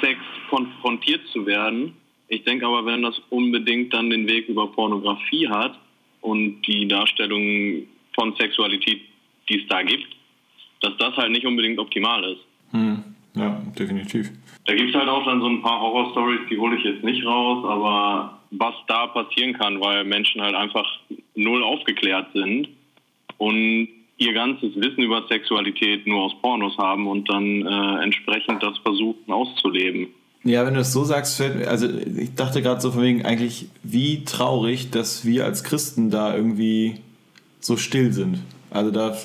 Sex 0.00 0.18
konfrontiert 0.50 1.26
zu 1.28 1.46
werden. 1.46 1.94
Ich 2.28 2.44
denke 2.44 2.66
aber, 2.66 2.84
wenn 2.86 3.02
das 3.02 3.20
unbedingt 3.30 3.92
dann 3.94 4.10
den 4.10 4.28
Weg 4.28 4.48
über 4.48 4.70
Pornografie 4.72 5.48
hat 5.48 5.78
und 6.20 6.62
die 6.62 6.86
Darstellung 6.88 7.86
von 8.14 8.34
Sexualität, 8.36 9.02
die 9.48 9.60
es 9.60 9.68
da 9.68 9.82
gibt, 9.82 10.08
dass 10.80 10.96
das 10.98 11.16
halt 11.16 11.30
nicht 11.30 11.46
unbedingt 11.46 11.78
optimal 11.78 12.24
ist. 12.24 12.40
Hm. 12.72 13.04
Ja, 13.34 13.62
definitiv. 13.78 14.30
Da 14.66 14.74
gibt 14.74 14.90
es 14.90 14.94
halt 14.94 15.08
auch 15.08 15.24
dann 15.24 15.40
so 15.40 15.46
ein 15.46 15.62
paar 15.62 15.80
Horror-Stories, 15.80 16.40
die 16.50 16.58
hole 16.58 16.76
ich 16.76 16.84
jetzt 16.84 17.02
nicht 17.02 17.24
raus, 17.24 17.64
aber 17.64 18.41
was 18.52 18.74
da 18.86 19.06
passieren 19.08 19.54
kann, 19.54 19.80
weil 19.80 20.04
Menschen 20.04 20.40
halt 20.40 20.54
einfach 20.54 20.86
null 21.34 21.62
aufgeklärt 21.62 22.28
sind 22.34 22.68
und 23.38 23.88
ihr 24.18 24.32
ganzes 24.34 24.76
Wissen 24.76 25.02
über 25.02 25.26
Sexualität 25.28 26.06
nur 26.06 26.22
aus 26.22 26.34
Pornos 26.40 26.76
haben 26.78 27.08
und 27.08 27.28
dann 27.28 27.66
äh, 27.66 28.02
entsprechend 28.02 28.62
das 28.62 28.78
versuchen 28.78 29.32
auszuleben. 29.32 30.08
Ja, 30.44 30.66
wenn 30.66 30.74
du 30.74 30.80
es 30.80 30.92
so 30.92 31.04
sagst, 31.04 31.36
fällt 31.36 31.56
mir, 31.56 31.68
also 31.68 31.88
ich 31.88 32.34
dachte 32.34 32.62
gerade 32.62 32.80
so 32.80 32.90
von 32.90 33.02
wegen 33.02 33.24
eigentlich, 33.24 33.66
wie 33.82 34.24
traurig, 34.24 34.90
dass 34.90 35.24
wir 35.24 35.44
als 35.44 35.64
Christen 35.64 36.10
da 36.10 36.34
irgendwie 36.34 36.96
so 37.60 37.76
still 37.76 38.12
sind. 38.12 38.40
Also 38.70 38.90
da, 38.90 39.16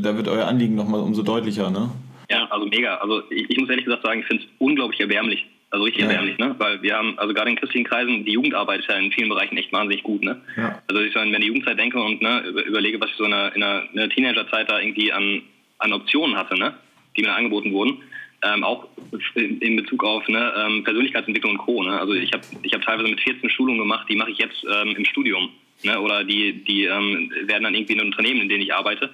da 0.00 0.16
wird 0.16 0.28
euer 0.28 0.46
Anliegen 0.46 0.74
nochmal 0.74 1.00
umso 1.00 1.22
deutlicher, 1.22 1.70
ne? 1.70 1.90
Ja, 2.30 2.46
also 2.50 2.66
mega. 2.66 2.96
Also 2.96 3.22
ich, 3.30 3.48
ich 3.48 3.56
muss 3.56 3.70
ehrlich 3.70 3.86
gesagt 3.86 4.02
sagen, 4.02 4.20
ich 4.20 4.26
finde 4.26 4.44
es 4.44 4.48
unglaublich 4.58 5.00
erbärmlich. 5.00 5.46
Also 5.70 5.84
richtig 5.84 6.02
ja. 6.04 6.10
erbärmlich, 6.10 6.38
ne? 6.38 6.54
Weil 6.58 6.80
wir 6.82 6.96
haben, 6.96 7.18
also 7.18 7.34
gerade 7.34 7.50
in 7.50 7.56
christlichen 7.56 7.86
Kreisen, 7.86 8.24
die 8.24 8.32
Jugendarbeit 8.32 8.80
ist 8.80 8.88
ja 8.88 8.96
in 8.96 9.12
vielen 9.12 9.28
Bereichen 9.28 9.56
echt 9.58 9.72
wahnsinnig 9.72 10.02
gut, 10.02 10.24
ne? 10.24 10.40
Ja. 10.56 10.82
Also 10.88 11.02
ich 11.02 11.14
meine, 11.14 11.30
wenn 11.32 11.42
ich 11.42 11.46
die 11.46 11.48
Jugendzeit 11.48 11.78
denke 11.78 12.00
und 12.00 12.22
ne, 12.22 12.40
überlege, 12.66 13.00
was 13.00 13.10
ich 13.10 13.16
so 13.16 13.24
in 13.24 13.34
einer, 13.34 13.54
in 13.54 13.62
einer, 13.62 14.08
Teenagerzeit 14.08 14.70
da 14.70 14.80
irgendwie 14.80 15.12
an, 15.12 15.42
an 15.78 15.92
Optionen 15.92 16.36
hatte, 16.36 16.58
ne? 16.58 16.74
Die 17.16 17.22
mir 17.22 17.34
angeboten 17.34 17.72
wurden, 17.72 17.98
ähm, 18.42 18.64
auch 18.64 18.88
in, 19.34 19.76
Bezug 19.76 20.04
auf 20.04 20.26
ne, 20.28 20.52
ähm, 20.56 20.84
Persönlichkeitsentwicklung 20.84 21.52
und 21.52 21.58
Co. 21.58 21.82
Ne? 21.82 21.98
Also 21.98 22.14
ich 22.14 22.32
habe 22.32 22.42
ich 22.62 22.72
hab 22.72 22.82
teilweise 22.82 23.08
mit 23.08 23.20
14 23.20 23.50
Schulungen 23.50 23.80
gemacht, 23.80 24.06
die 24.08 24.16
mache 24.16 24.30
ich 24.30 24.38
jetzt 24.38 24.64
ähm, 24.64 24.94
im 24.96 25.04
Studium. 25.04 25.50
Ne? 25.82 26.00
Oder 26.00 26.24
die, 26.24 26.64
die 26.64 26.84
ähm, 26.84 27.32
werden 27.44 27.64
dann 27.64 27.74
irgendwie 27.74 27.94
in 27.94 28.00
einem 28.00 28.10
Unternehmen, 28.10 28.42
in 28.42 28.48
dem 28.48 28.60
ich 28.60 28.72
arbeite, 28.72 29.10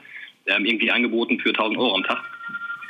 ähm, 0.47 0.67
irgendwie 0.67 0.91
angeboten 0.91 1.41
für 1.41 1.51
1000 1.51 1.79
Euro 1.79 1.95
am 1.95 2.05
Tag. 2.05 2.23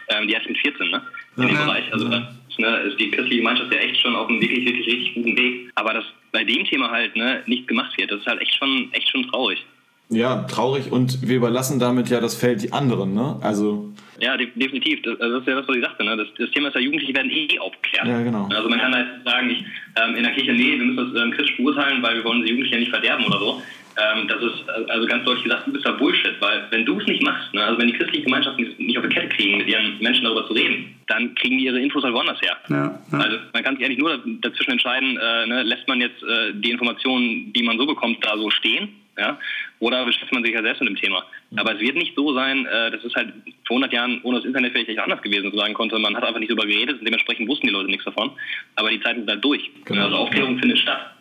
Ähm, 0.09 0.27
die 0.27 0.35
erst 0.35 0.49
mit 0.49 0.59
14, 0.59 0.91
ne? 0.91 1.03
In 1.37 1.47
dem 1.47 1.55
Ja. 1.55 1.65
Bereich. 1.65 1.93
Also 1.93 2.09
ist, 2.09 2.23
ne, 2.59 2.79
ist 2.89 2.99
die 2.99 3.11
christliche 3.11 3.39
Gemeinschaft 3.39 3.73
ja 3.73 3.79
echt 3.81 4.01
schon 4.01 4.15
auf 4.17 4.29
einem 4.29 4.41
wirklich, 4.41 4.65
wirklich 4.65 4.87
richtig 4.87 5.15
guten 5.15 5.37
Weg. 5.37 5.71
Aber 5.75 5.95
dass 5.95 6.05
bei 6.33 6.45
dem 6.45 6.65
Thema 6.65 6.91
halt 6.91 7.15
ne, 7.17 7.43
nicht 7.47 7.69
gemacht 7.69 7.97
wird, 7.99 8.11
das 8.11 8.21
ist 8.21 8.27
halt 8.27 8.41
echt 8.41 8.55
schon, 8.57 8.89
echt 8.93 9.09
schon 9.09 9.27
traurig. 9.31 9.65
Ja, 10.11 10.43
traurig 10.43 10.93
und 10.93 11.27
wir 11.27 11.37
überlassen 11.37 11.79
damit 11.79 12.11
ja 12.11 12.21
das 12.21 12.35
Feld 12.35 12.63
die 12.63 12.73
anderen, 12.73 13.15
ne? 13.15 13.37
Also, 13.41 13.91
Ja, 14.21 14.37
de 14.37 14.49
definitiv. 14.55 15.01
Das, 15.03 15.19
also 15.19 15.39
das 15.39 15.43
ist 15.43 15.49
ja 15.49 15.55
das, 15.57 15.69
was 15.69 15.77
ich 15.77 15.83
sagte. 15.83 16.05
Ne? 16.05 16.17
Das, 16.17 16.29
das 16.39 16.51
Thema 16.51 16.69
ist 16.69 16.75
ja, 16.75 16.81
Jugendliche 16.83 17.15
werden 17.15 17.31
eh 17.31 17.59
aufgeklärt. 17.59 18.07
Ja, 18.07 18.23
genau. 18.23 18.49
Also 18.55 18.69
man 18.69 18.79
kann 18.79 18.95
halt 18.95 19.09
sagen, 19.25 19.51
ich, 19.51 19.65
ähm, 19.97 20.15
in 20.15 20.23
der 20.23 20.33
Kirche, 20.33 20.53
nee, 20.53 20.79
wir 20.79 20.85
müssen 20.85 21.15
das 21.15 21.23
ähm, 21.23 21.31
kritisch 21.31 21.57
beurteilen, 21.57 22.03
weil 22.03 22.17
wir 22.17 22.25
wollen 22.25 22.43
die 22.43 22.51
Jugendlichen 22.51 22.75
ja 22.75 22.81
nicht 22.81 22.91
verderben 22.91 23.25
oder 23.25 23.39
so. 23.39 23.63
Ähm, 23.97 24.27
das 24.29 24.43
ist 24.43 24.65
äh, 24.69 24.91
also 24.91 25.07
ganz 25.07 25.25
deutlich 25.25 25.45
gesagt, 25.45 25.67
du 25.67 25.73
bist 25.73 25.87
da 25.87 25.93
Bullshit, 25.93 26.35
weil 26.41 26.67
wenn 26.71 26.85
du 26.85 26.99
es 26.99 27.07
nicht 27.07 27.23
machst, 27.23 27.53
ne, 27.55 27.65
also 27.65 27.79
wenn 27.79 27.87
die 27.87 27.93
christliche 27.93 28.25
Gemeinschaft 28.25 28.59
nicht, 28.59 28.79
nicht 28.79 28.99
auf 28.99 29.07
die 29.07 29.15
Kette 29.15 29.29
kriegen, 29.29 29.59
mit 29.59 29.69
ihren 29.69 29.99
Menschen 30.01 30.25
darüber 30.25 30.47
zu 30.47 30.53
reden, 30.53 30.95
dann 31.07 31.35
kriegen 31.37 31.59
die 31.59 31.67
ihre 31.67 31.81
Infos 31.81 32.03
halt 32.03 32.15
woanders 32.15 32.41
her. 32.41 32.57
Ja, 32.69 33.01
ja. 33.13 33.19
Also 33.19 33.39
man 33.53 33.63
kann 33.63 33.77
sich 33.77 33.85
eigentlich 33.85 33.99
nur 33.99 34.21
dazwischen 34.41 34.73
entscheiden, 34.73 35.17
äh, 35.17 35.47
ne, 35.47 35.63
lässt 35.63 35.87
man 35.87 36.01
jetzt 36.01 36.23
äh, 36.23 36.53
die 36.55 36.71
Informationen, 36.71 37.53
die 37.53 37.63
man 37.63 37.79
so 37.79 37.87
bekommt, 37.87 38.25
da 38.25 38.37
so 38.37 38.51
stehen, 38.51 38.89
ja, 39.17 39.39
oder 39.79 40.05
beschäftigt 40.05 40.33
man 40.33 40.45
sich 40.45 40.53
ja 40.53 40.63
selbst 40.63 40.81
mit 40.81 40.89
dem 40.89 40.97
Thema. 40.97 41.25
Aber 41.57 41.75
es 41.75 41.81
wird 41.81 41.97
nicht 41.97 42.17
so 42.17 42.35
sein, 42.35 42.67
äh, 42.67 42.91
das 42.91 43.05
ist 43.05 43.15
halt 43.15 43.33
vor 43.67 43.77
100 43.77 43.93
Jahren 43.93 44.21
ohne 44.23 44.39
das 44.39 44.47
Internet 44.47 44.73
vielleicht 44.73 44.99
anders 44.99 45.23
gewesen, 45.23 45.53
so 45.53 45.59
sagen 45.59 45.75
konnte, 45.75 45.99
man 45.99 46.17
hat 46.17 46.25
einfach 46.25 46.41
nicht 46.41 46.51
darüber 46.51 46.67
geredet 46.67 46.99
und 46.99 47.05
dementsprechend 47.05 47.49
wussten 47.49 47.69
die 47.69 47.73
Leute 47.73 47.91
nichts 47.91 48.05
davon. 48.05 48.33
Aber 48.75 48.91
die 48.91 49.01
Zeiten 49.01 49.21
sind 49.21 49.31
halt 49.31 49.45
durch. 49.45 49.71
Genau. 49.85 50.05
Also 50.05 50.17
Aufklärung 50.17 50.59
findet 50.59 50.79
statt, 50.79 51.15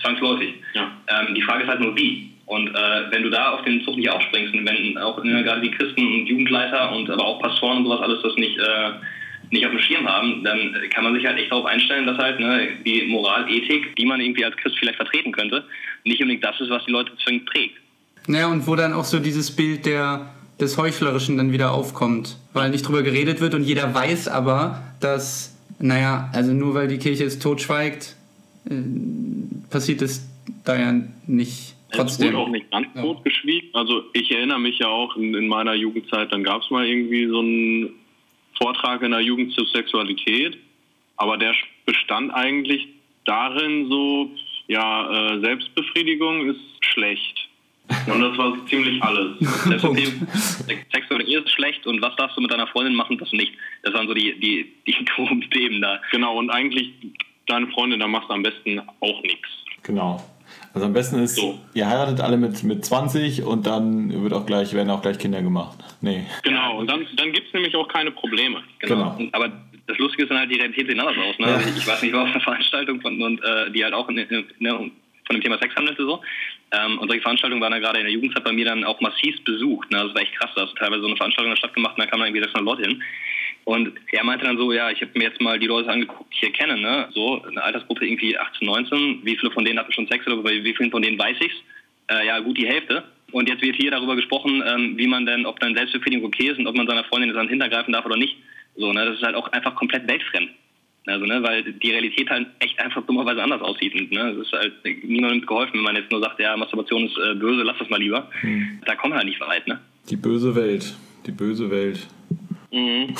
zwangsläufig. 0.00 0.54
Ja. 0.74 0.90
Ähm, 1.08 1.34
die 1.34 1.42
Frage 1.42 1.64
ist 1.64 1.68
halt 1.68 1.80
nur 1.80 1.96
wie. 1.96 2.32
Und 2.46 2.68
äh, 2.68 3.10
wenn 3.10 3.22
du 3.22 3.30
da 3.30 3.50
auf 3.52 3.62
den 3.62 3.82
Zug 3.84 3.96
nicht 3.96 4.10
aufspringst 4.10 4.52
und 4.52 4.66
wenn 4.66 4.98
auch 4.98 5.24
äh, 5.24 5.42
gerade 5.42 5.60
die 5.60 5.70
Christen 5.70 6.00
und 6.00 6.26
Jugendleiter 6.26 6.92
und 6.92 7.08
aber 7.08 7.24
auch 7.24 7.40
Pastoren 7.40 7.78
und 7.78 7.84
sowas 7.84 8.00
alles 8.00 8.20
das 8.22 8.34
nicht, 8.36 8.58
äh, 8.58 8.90
nicht 9.50 9.64
auf 9.64 9.72
dem 9.72 9.80
Schirm 9.80 10.08
haben, 10.08 10.42
dann 10.44 10.74
kann 10.90 11.04
man 11.04 11.14
sich 11.14 11.24
halt 11.24 11.38
echt 11.38 11.50
darauf 11.50 11.66
einstellen, 11.66 12.06
dass 12.06 12.18
halt 12.18 12.40
ne, 12.40 12.68
die 12.84 13.06
Moral, 13.06 13.48
Ethik, 13.48 13.94
die 13.96 14.04
man 14.04 14.20
irgendwie 14.20 14.44
als 14.44 14.56
Christ 14.56 14.76
vielleicht 14.78 14.96
vertreten 14.96 15.32
könnte, 15.32 15.64
nicht 16.04 16.20
unbedingt 16.20 16.44
das 16.44 16.60
ist, 16.60 16.70
was 16.70 16.84
die 16.84 16.90
Leute 16.90 17.12
zwingend 17.24 17.46
prägt. 17.46 17.76
Naja, 18.26 18.48
und 18.48 18.66
wo 18.66 18.76
dann 18.76 18.92
auch 18.92 19.04
so 19.04 19.18
dieses 19.18 19.54
Bild 19.54 19.86
der, 19.86 20.30
des 20.60 20.76
Heuchlerischen 20.76 21.36
dann 21.36 21.52
wieder 21.52 21.72
aufkommt, 21.72 22.36
weil 22.52 22.70
nicht 22.70 22.86
drüber 22.86 23.02
geredet 23.02 23.40
wird 23.40 23.54
und 23.54 23.62
jeder 23.62 23.94
weiß 23.94 24.28
aber, 24.28 24.82
dass, 25.00 25.58
naja, 25.78 26.30
also 26.32 26.52
nur 26.52 26.74
weil 26.74 26.88
die 26.88 26.98
Kirche 26.98 27.24
es 27.24 27.38
totschweigt, 27.38 28.16
äh, 28.68 28.74
passiert 29.72 30.02
es 30.02 30.28
da 30.64 30.78
ja 30.78 30.92
nicht 31.26 31.74
Es 31.90 31.96
trotzdem. 31.96 32.28
wurde 32.28 32.38
auch 32.38 32.48
nicht 32.48 32.70
ganz 32.70 32.86
Ja. 32.94 33.02
totgeschwiegen. 33.02 33.70
Also 33.74 34.04
ich 34.12 34.30
erinnere 34.30 34.60
mich 34.60 34.78
ja 34.78 34.88
auch 34.88 35.16
in, 35.16 35.34
in 35.34 35.48
meiner 35.48 35.74
Jugendzeit, 35.74 36.30
dann 36.32 36.44
gab 36.44 36.62
es 36.62 36.70
mal 36.70 36.86
irgendwie 36.86 37.26
so 37.26 37.40
einen 37.40 37.90
Vortrag 38.58 39.02
in 39.02 39.10
der 39.10 39.20
Jugend 39.20 39.52
zur 39.54 39.66
Sexualität, 39.66 40.56
aber 41.16 41.36
der 41.38 41.54
bestand 41.86 42.32
eigentlich 42.32 42.86
darin 43.24 43.88
so, 43.88 44.30
ja, 44.68 45.34
äh, 45.34 45.40
Selbstbefriedigung 45.40 46.48
ist 46.50 46.60
schlecht. 46.80 47.48
Und 48.06 48.20
das 48.20 48.38
war 48.38 48.56
ziemlich 48.68 49.02
alles. 49.02 49.36
Sexualität 50.92 51.44
ist 51.44 51.50
schlecht 51.52 51.86
und 51.86 52.00
was 52.00 52.14
darfst 52.16 52.36
du 52.36 52.40
mit 52.40 52.50
deiner 52.50 52.66
Freundin 52.68 52.94
machen, 52.94 53.18
das 53.18 53.32
nicht. 53.32 53.52
Das 53.82 53.92
waren 53.94 54.06
so 54.06 54.14
die, 54.14 54.38
die, 54.40 54.72
die 54.86 55.04
groben 55.16 55.42
Themen 55.50 55.82
da. 55.82 56.00
Genau, 56.10 56.38
und 56.38 56.50
eigentlich 56.50 56.90
deine 57.46 57.66
Freundin, 57.68 58.00
da 58.00 58.06
machst 58.08 58.28
du 58.28 58.34
am 58.34 58.42
besten 58.42 58.80
auch 59.00 59.22
nichts. 59.22 59.48
genau. 59.82 60.22
Also 60.74 60.86
am 60.86 60.92
besten 60.94 61.18
ist, 61.22 61.36
So. 61.36 61.58
ihr 61.74 61.86
heiratet 61.86 62.20
alle 62.20 62.36
mit, 62.38 62.62
mit 62.62 62.82
20 62.84 63.42
und 63.42 63.66
dann 63.66 64.22
wird 64.22 64.32
auch 64.32 64.46
gleich, 64.46 64.72
werden 64.72 64.88
auch 64.90 65.02
gleich 65.02 65.18
Kinder 65.18 65.42
gemacht. 65.42 65.78
Nee. 66.00 66.24
Genau, 66.44 66.78
und 66.78 66.86
dann, 66.90 67.06
dann 67.16 67.32
gibt 67.32 67.48
es 67.48 67.52
nämlich 67.54 67.74
auch 67.76 67.88
keine 67.88 68.10
Probleme. 68.10 68.62
Genau. 68.80 69.14
Und, 69.18 69.34
aber 69.34 69.50
das 69.86 69.98
Lustige 69.98 70.22
ist 70.24 70.30
dann 70.30 70.38
halt, 70.38 70.50
die 70.50 70.56
Realität 70.56 70.88
sieht 70.88 70.98
anders 70.98 71.16
aus. 71.18 71.38
Ne? 71.38 71.46
Ja. 71.46 71.60
Ich, 71.76 71.86
weiß 71.86 72.00
nicht, 72.02 72.10
ich 72.10 72.16
war 72.16 72.22
auf 72.24 72.30
einer 72.30 72.40
Veranstaltung 72.40 73.00
von, 73.02 73.20
und, 73.20 73.42
äh, 73.44 73.70
die 73.70 73.84
halt 73.84 73.92
auch 73.92 74.08
in, 74.08 74.16
in, 74.18 74.46
ne, 74.60 74.90
von 75.26 75.36
dem 75.36 75.40
Thema 75.42 75.58
Sex 75.58 75.74
handelte 75.76 76.04
so. 76.04 76.20
Ähm, 76.72 76.98
und 76.98 77.08
solche 77.08 77.22
Veranstaltungen 77.22 77.60
waren 77.60 77.72
dann 77.72 77.82
gerade 77.82 77.98
in 77.98 78.04
der 78.04 78.12
Jugendzeit 78.14 78.44
bei 78.44 78.52
mir 78.52 78.64
dann 78.64 78.84
auch 78.84 79.00
massiv 79.02 79.42
besucht. 79.44 79.90
Ne? 79.90 79.98
Das 79.98 80.14
war 80.14 80.22
echt 80.22 80.34
krass. 80.36 80.50
Da 80.54 80.62
hast 80.62 80.72
du 80.72 80.76
teilweise 80.76 81.02
so 81.02 81.06
eine 81.08 81.16
Veranstaltung 81.16 81.50
in 81.50 81.54
der 81.54 81.58
Stadt 81.58 81.74
gemacht 81.74 81.96
und 81.96 82.00
da 82.04 82.06
kamen 82.06 82.20
dann 82.20 82.28
irgendwie 82.34 82.44
600 82.44 82.64
Leute 82.64 82.88
hin. 82.88 83.02
Und 83.64 83.92
er 84.10 84.24
meinte 84.24 84.44
dann 84.44 84.56
so, 84.56 84.72
ja, 84.72 84.90
ich 84.90 85.00
habe 85.00 85.12
mir 85.14 85.24
jetzt 85.24 85.40
mal 85.40 85.58
die 85.58 85.66
Leute 85.66 85.90
angeguckt, 85.90 86.30
die 86.30 86.34
ich 86.34 86.40
hier 86.40 86.52
kenne, 86.52 86.80
ne? 86.80 87.08
So, 87.12 87.42
eine 87.42 87.62
Altersgruppe 87.62 88.04
irgendwie 88.04 88.36
18, 88.36 88.66
19. 88.66 89.20
Wie 89.22 89.36
viele 89.36 89.52
von 89.52 89.64
denen 89.64 89.78
hatten 89.78 89.92
schon 89.92 90.08
Sex 90.08 90.26
oder 90.26 90.42
wie 90.44 90.74
vielen 90.74 90.90
von 90.90 91.02
denen 91.02 91.18
weiß 91.18 91.36
ich's? 91.40 91.56
Äh, 92.08 92.26
ja, 92.26 92.40
gut 92.40 92.58
die 92.58 92.66
Hälfte. 92.66 93.04
Und 93.30 93.48
jetzt 93.48 93.62
wird 93.62 93.76
hier 93.76 93.90
darüber 93.90 94.16
gesprochen, 94.16 94.62
ähm, 94.66 94.98
wie 94.98 95.06
man 95.06 95.26
denn, 95.26 95.46
ob 95.46 95.60
dann 95.60 95.74
Selbstbefriedigung 95.74 96.26
okay 96.26 96.48
ist 96.50 96.58
und 96.58 96.66
ob 96.66 96.76
man 96.76 96.86
seiner 96.86 97.04
Freundin 97.04 97.30
jetzt 97.30 97.38
an 97.38 97.46
den 97.46 97.50
Hintergreifen 97.50 97.92
darf 97.92 98.04
oder 98.04 98.16
nicht. 98.16 98.36
So, 98.76 98.92
ne? 98.92 99.04
Das 99.06 99.16
ist 99.16 99.22
halt 99.22 99.36
auch 99.36 99.50
einfach 99.52 99.74
komplett 99.76 100.08
weltfremd. 100.08 100.50
Also, 101.06 101.26
ne, 101.26 101.42
weil 101.42 101.64
die 101.64 101.90
Realität 101.90 102.30
halt 102.30 102.46
echt 102.60 102.78
einfach 102.78 103.04
dummerweise 103.06 103.42
anders 103.42 103.60
aussieht. 103.60 103.92
Und, 103.94 104.12
ne, 104.12 104.30
es 104.30 104.46
ist 104.46 104.52
halt 104.52 104.72
niemandem 105.02 105.44
geholfen, 105.44 105.74
wenn 105.74 105.82
man 105.82 105.96
jetzt 105.96 106.12
nur 106.12 106.20
sagt, 106.20 106.38
ja, 106.38 106.56
Masturbation 106.56 107.06
ist 107.06 107.16
äh, 107.18 107.34
böse, 107.34 107.62
lass 107.62 107.78
das 107.78 107.90
mal 107.90 107.98
lieber. 107.98 108.30
Da 108.86 108.94
kommen 108.94 109.12
wir 109.12 109.18
halt 109.18 109.26
nicht 109.26 109.40
weit, 109.40 109.66
ne? 109.66 109.80
Die 110.08 110.16
böse 110.16 110.54
Welt. 110.54 110.94
Die 111.26 111.32
böse 111.32 111.70
Welt. 111.70 112.06
Mhm. 112.72 113.14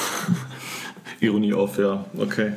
Ironie 1.21 1.53
auf, 1.55 1.79
ja. 1.79 2.05
Okay. 2.19 2.53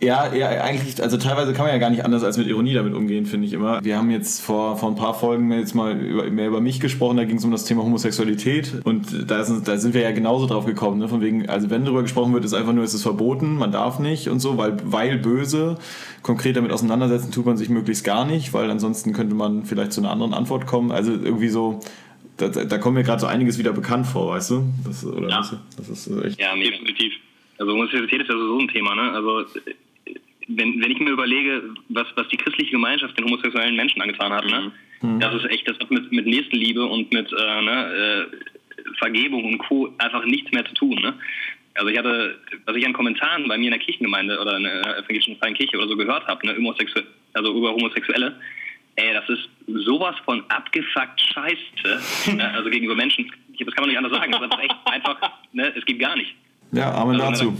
Ja, 0.00 0.32
ja, 0.32 0.48
eigentlich, 0.62 1.02
also 1.02 1.16
teilweise 1.16 1.52
kann 1.52 1.64
man 1.64 1.74
ja 1.74 1.78
gar 1.78 1.90
nicht 1.90 2.04
anders 2.04 2.22
als 2.22 2.38
mit 2.38 2.46
Ironie 2.46 2.72
damit 2.72 2.94
umgehen, 2.94 3.26
finde 3.26 3.48
ich 3.48 3.52
immer. 3.52 3.84
Wir 3.84 3.98
haben 3.98 4.12
jetzt 4.12 4.40
vor, 4.40 4.76
vor 4.76 4.90
ein 4.90 4.94
paar 4.94 5.12
Folgen 5.12 5.50
jetzt 5.50 5.74
mal 5.74 5.98
über, 5.98 6.30
mehr 6.30 6.46
über 6.46 6.60
mich 6.60 6.78
gesprochen, 6.78 7.16
da 7.16 7.24
ging 7.24 7.38
es 7.38 7.44
um 7.44 7.50
das 7.50 7.64
Thema 7.64 7.82
Homosexualität 7.82 8.80
und 8.84 9.28
da 9.28 9.42
sind, 9.42 9.66
da 9.66 9.76
sind 9.76 9.94
wir 9.94 10.02
ja 10.02 10.12
genauso 10.12 10.46
drauf 10.46 10.66
gekommen, 10.66 11.00
ne? 11.00 11.08
von 11.08 11.20
wegen, 11.20 11.48
also 11.48 11.68
wenn 11.70 11.84
darüber 11.84 12.02
gesprochen 12.02 12.32
wird, 12.32 12.44
ist 12.44 12.54
einfach 12.54 12.72
nur, 12.72 12.84
es 12.84 12.94
ist 12.94 13.02
verboten, 13.02 13.56
man 13.56 13.72
darf 13.72 13.98
nicht 13.98 14.28
und 14.28 14.38
so, 14.38 14.56
weil, 14.56 14.76
weil 14.84 15.18
böse, 15.18 15.78
konkret 16.22 16.56
damit 16.56 16.70
auseinandersetzen 16.70 17.32
tut 17.32 17.46
man 17.46 17.56
sich 17.56 17.68
möglichst 17.68 18.04
gar 18.04 18.24
nicht, 18.24 18.52
weil 18.52 18.70
ansonsten 18.70 19.12
könnte 19.12 19.34
man 19.34 19.64
vielleicht 19.64 19.92
zu 19.92 20.00
einer 20.00 20.12
anderen 20.12 20.32
Antwort 20.32 20.68
kommen, 20.68 20.92
also 20.92 21.10
irgendwie 21.10 21.48
so, 21.48 21.80
da, 22.38 22.64
da 22.64 22.78
kommt 22.78 22.94
mir 22.94 23.02
gerade 23.04 23.20
so 23.20 23.26
einiges 23.26 23.58
wieder 23.58 23.72
bekannt 23.72 24.06
vor, 24.06 24.34
weißt 24.34 24.50
du? 24.52 24.64
Das, 24.86 25.04
oder 25.04 25.28
Ja. 25.28 25.40
weißt 25.40 25.52
du? 25.52 25.56
Das 25.76 25.88
ist 25.88 26.24
echt... 26.24 26.40
Ja, 26.40 26.54
mega. 26.54 26.70
Definitiv. 26.70 27.12
Also 27.58 27.72
Homosexualität 27.72 28.22
ist 28.22 28.28
ja 28.28 28.36
so 28.36 28.58
ein 28.58 28.68
Thema, 28.68 28.94
ne? 28.94 29.12
Also 29.12 29.44
wenn, 30.48 30.80
wenn 30.82 30.90
ich 30.90 30.98
mir 31.00 31.10
überlege, 31.10 31.62
was, 31.90 32.06
was 32.14 32.28
die 32.28 32.36
christliche 32.36 32.70
Gemeinschaft 32.70 33.18
den 33.18 33.26
homosexuellen 33.26 33.76
Menschen 33.76 34.00
angetan 34.00 34.32
hat, 34.32 34.46
ne? 34.46 34.72
Das 35.20 35.32
ist 35.34 35.44
echt, 35.50 35.68
das 35.68 35.78
hat 35.78 35.90
mit, 35.90 36.10
mit 36.10 36.26
Nächstenliebe 36.26 36.84
und 36.84 37.12
mit 37.12 37.30
äh, 37.32 37.62
ne, 37.62 38.26
äh, 38.32 38.94
Vergebung 38.98 39.44
und 39.44 39.58
Co. 39.58 39.94
einfach 39.98 40.24
nichts 40.24 40.50
mehr 40.52 40.64
zu 40.64 40.74
tun, 40.74 40.96
ne? 41.00 41.14
Also 41.74 41.88
ich 41.90 41.98
hatte, 41.98 42.36
was 42.66 42.74
ich 42.74 42.84
an 42.84 42.92
Kommentaren 42.92 43.46
bei 43.46 43.56
mir 43.56 43.66
in 43.66 43.70
der 43.70 43.78
Kirchengemeinde 43.78 44.40
oder 44.40 44.56
in 44.56 44.64
der 44.64 44.96
evangelischen 44.98 45.36
freien 45.36 45.54
Kirche 45.54 45.76
oder 45.76 45.86
so 45.86 45.96
gehört 45.96 46.26
habe, 46.26 46.44
ne, 46.44 46.56
also 47.34 47.54
über 47.54 47.72
Homosexuelle, 47.72 48.34
ey, 48.98 49.14
das 49.14 49.28
ist 49.28 49.48
sowas 49.84 50.16
von 50.24 50.42
abgefuckt 50.48 51.20
Scheiße, 51.20 52.34
ne, 52.36 52.50
also 52.54 52.68
gegenüber 52.70 52.94
Menschen, 52.94 53.30
das 53.58 53.74
kann 53.74 53.82
man 53.82 53.88
nicht 53.90 53.98
anders 53.98 54.12
sagen, 54.12 54.32
das 54.32 54.42
ist 54.42 54.58
echt 54.58 54.76
einfach, 54.84 55.18
ne, 55.52 55.72
es 55.76 55.84
geht 55.84 55.98
gar 55.98 56.16
nicht. 56.16 56.34
Ja, 56.72 56.92
Amen 56.92 57.20
Also, 57.20 57.50
dazu. 57.50 57.58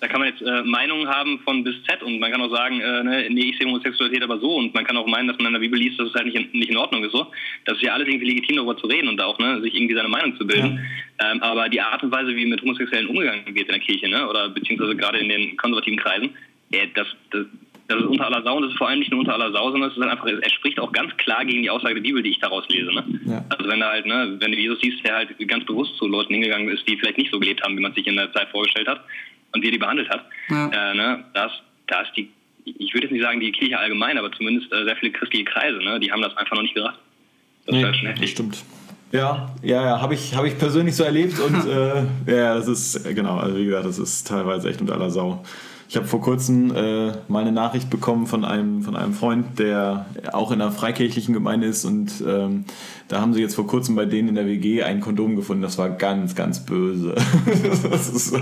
Da 0.00 0.06
kann 0.06 0.20
man 0.20 0.28
jetzt 0.28 0.42
äh, 0.42 0.62
Meinungen 0.62 1.08
haben 1.08 1.40
von 1.40 1.64
bis 1.64 1.74
Z 1.82 2.02
und 2.04 2.20
man 2.20 2.30
kann 2.30 2.40
auch 2.40 2.54
sagen, 2.54 2.80
äh, 2.80 3.02
ne, 3.02 3.26
nee, 3.30 3.50
ich 3.50 3.58
sehe 3.58 3.66
Homosexualität 3.66 4.22
aber 4.22 4.38
so 4.38 4.56
und 4.56 4.72
man 4.72 4.84
kann 4.84 4.96
auch 4.96 5.06
meinen, 5.06 5.26
dass 5.26 5.36
man 5.38 5.48
in 5.48 5.52
der 5.54 5.60
Bibel 5.60 5.78
liest, 5.78 5.98
dass 5.98 6.08
es 6.08 6.14
halt 6.14 6.26
nicht 6.26 6.36
in, 6.36 6.50
nicht 6.52 6.70
in 6.70 6.76
Ordnung 6.76 7.02
ist 7.02 7.12
so. 7.12 7.26
Das 7.64 7.76
ist 7.76 7.82
ja 7.82 7.94
alles 7.94 8.06
irgendwie 8.06 8.26
legitim, 8.26 8.56
darüber 8.56 8.76
zu 8.76 8.86
reden 8.86 9.08
und 9.08 9.20
auch 9.20 9.38
ne, 9.40 9.60
sich 9.60 9.74
irgendwie 9.74 9.94
seine 9.94 10.08
Meinung 10.08 10.36
zu 10.36 10.46
bilden. 10.46 10.86
Ähm, 11.18 11.42
aber 11.42 11.68
die 11.68 11.80
Art 11.80 12.02
und 12.04 12.12
Weise, 12.12 12.34
wie 12.36 12.46
mit 12.46 12.62
Homosexuellen 12.62 13.08
umgegangen 13.08 13.44
wird 13.46 13.66
in 13.66 13.72
der 13.72 13.80
Kirche, 13.80 14.08
ne, 14.08 14.28
oder 14.28 14.48
beziehungsweise 14.50 14.94
gerade 14.94 15.18
in 15.18 15.28
den 15.28 15.56
konservativen 15.56 15.98
Kreisen, 15.98 16.30
äh, 16.70 16.86
das, 16.94 17.08
das, 17.30 17.46
das 17.88 17.98
ist 18.00 18.06
unter 18.06 18.26
aller 18.26 18.42
Sau 18.42 18.56
und 18.56 18.62
das 18.62 18.72
ist 18.72 18.78
vor 18.78 18.88
allem 18.88 18.98
nicht 19.00 19.10
nur 19.10 19.20
unter 19.20 19.34
aller 19.34 19.50
Sau, 19.52 19.70
sondern 19.70 19.90
es 19.90 19.96
ist 19.96 20.02
halt 20.02 20.12
einfach, 20.12 20.26
es 20.26 20.52
spricht 20.52 20.78
auch 20.78 20.92
ganz 20.92 21.16
klar 21.16 21.44
gegen 21.44 21.62
die 21.62 21.70
Aussage 21.70 21.94
der 21.94 22.02
Bibel, 22.02 22.22
die 22.22 22.30
ich 22.30 22.38
daraus 22.38 22.68
lese. 22.68 22.92
Ne? 22.94 23.04
Ja. 23.26 23.44
Also 23.48 23.68
wenn 23.68 23.80
du 23.80 23.86
halt, 23.86 24.06
ne, 24.06 24.36
wenn 24.38 24.52
du 24.52 24.58
Jesus 24.58 24.78
siehst, 24.80 25.04
der 25.04 25.16
halt 25.16 25.48
ganz 25.48 25.64
bewusst 25.64 25.96
zu 25.96 26.06
Leuten 26.06 26.34
hingegangen 26.34 26.68
ist, 26.68 26.86
die 26.88 26.96
vielleicht 26.98 27.18
nicht 27.18 27.32
so 27.32 27.40
gelebt 27.40 27.62
haben, 27.62 27.76
wie 27.76 27.80
man 27.82 27.94
sich 27.94 28.06
in 28.06 28.16
der 28.16 28.32
Zeit 28.32 28.48
vorgestellt 28.50 28.88
hat 28.88 29.00
und 29.54 29.62
wie 29.62 29.68
er 29.68 29.72
die 29.72 29.78
behandelt 29.78 30.08
hat, 30.10 30.24
Ja. 30.50 30.66
äh, 30.68 30.94
ne, 30.94 31.24
das, 31.34 31.50
da 31.86 32.02
ist 32.02 32.12
die, 32.16 32.28
ich 32.64 32.92
würde 32.92 33.06
jetzt 33.06 33.12
nicht 33.12 33.22
sagen 33.22 33.40
die 33.40 33.50
Kirche 33.52 33.78
allgemein, 33.78 34.18
aber 34.18 34.30
zumindest 34.32 34.70
äh, 34.72 34.84
sehr 34.84 34.96
viele 34.96 35.12
christliche 35.12 35.44
Kreise, 35.46 35.78
ne, 35.78 35.98
die 35.98 36.12
haben 36.12 36.20
das 36.22 36.36
einfach 36.36 36.56
noch 36.56 36.62
nicht 36.62 36.74
gerafft. 36.74 36.98
Das 37.66 37.76
ist 37.76 37.84
halt 37.84 37.96
schon 37.96 38.04
das 38.06 38.12
heftig. 38.14 38.30
stimmt. 38.30 38.64
Ja, 39.10 39.48
ja, 39.62 39.82
ja, 39.82 40.00
habe 40.02 40.12
ich, 40.12 40.34
hab 40.36 40.44
ich 40.44 40.58
persönlich 40.58 40.94
so 40.94 41.02
erlebt 41.04 41.38
und 41.40 41.66
äh, 41.66 42.02
ja, 42.26 42.54
das 42.54 42.68
ist, 42.68 43.06
äh, 43.06 43.14
genau, 43.14 43.38
also 43.38 43.56
wie 43.56 43.64
gesagt, 43.64 43.86
das 43.86 43.98
ist 43.98 44.26
teilweise 44.28 44.68
echt 44.68 44.82
unter 44.82 44.92
aller 44.94 45.08
Sau. 45.08 45.42
Ich 45.90 45.96
habe 45.96 46.06
vor 46.06 46.20
kurzem 46.20 46.70
äh, 46.74 47.12
mal 47.28 47.40
eine 47.40 47.52
Nachricht 47.52 47.88
bekommen 47.88 48.26
von 48.26 48.44
einem, 48.44 48.82
von 48.82 48.94
einem 48.94 49.14
Freund, 49.14 49.58
der 49.58 50.04
auch 50.32 50.50
in 50.52 50.60
einer 50.60 50.70
freikirchlichen 50.70 51.32
Gemeinde 51.32 51.66
ist 51.66 51.86
und 51.86 52.22
ähm, 52.26 52.64
da 53.08 53.22
haben 53.22 53.32
sie 53.32 53.40
jetzt 53.40 53.54
vor 53.54 53.66
kurzem 53.66 53.96
bei 53.96 54.04
denen 54.04 54.28
in 54.28 54.34
der 54.34 54.44
WG 54.44 54.82
ein 54.82 55.00
Kondom 55.00 55.34
gefunden. 55.34 55.62
Das 55.62 55.78
war 55.78 55.88
ganz, 55.88 56.34
ganz 56.34 56.66
böse. 56.66 57.14
das 57.90 58.10
ist, 58.10 58.34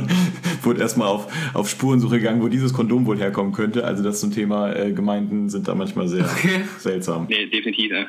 wurde 0.63 0.81
erstmal 0.81 1.07
auf, 1.07 1.33
auf 1.55 1.69
Spurensuche 1.69 2.17
gegangen, 2.19 2.43
wo 2.43 2.49
dieses 2.49 2.73
Kondom 2.73 3.07
wohl 3.07 3.19
herkommen 3.19 3.53
könnte. 3.53 3.85
Also 3.85 4.03
das 4.03 4.19
zum 4.19 4.33
Thema 4.33 4.75
äh, 4.75 4.93
Gemeinden 4.93 5.49
sind 5.49 5.69
da 5.69 5.77
manchmal 5.77 6.09
sehr 6.09 6.25
Okay. 6.25 6.63
seltsam. 6.79 7.27
Nee, 7.29 7.47
definitiv. 7.47 7.93
Ja. 7.93 8.07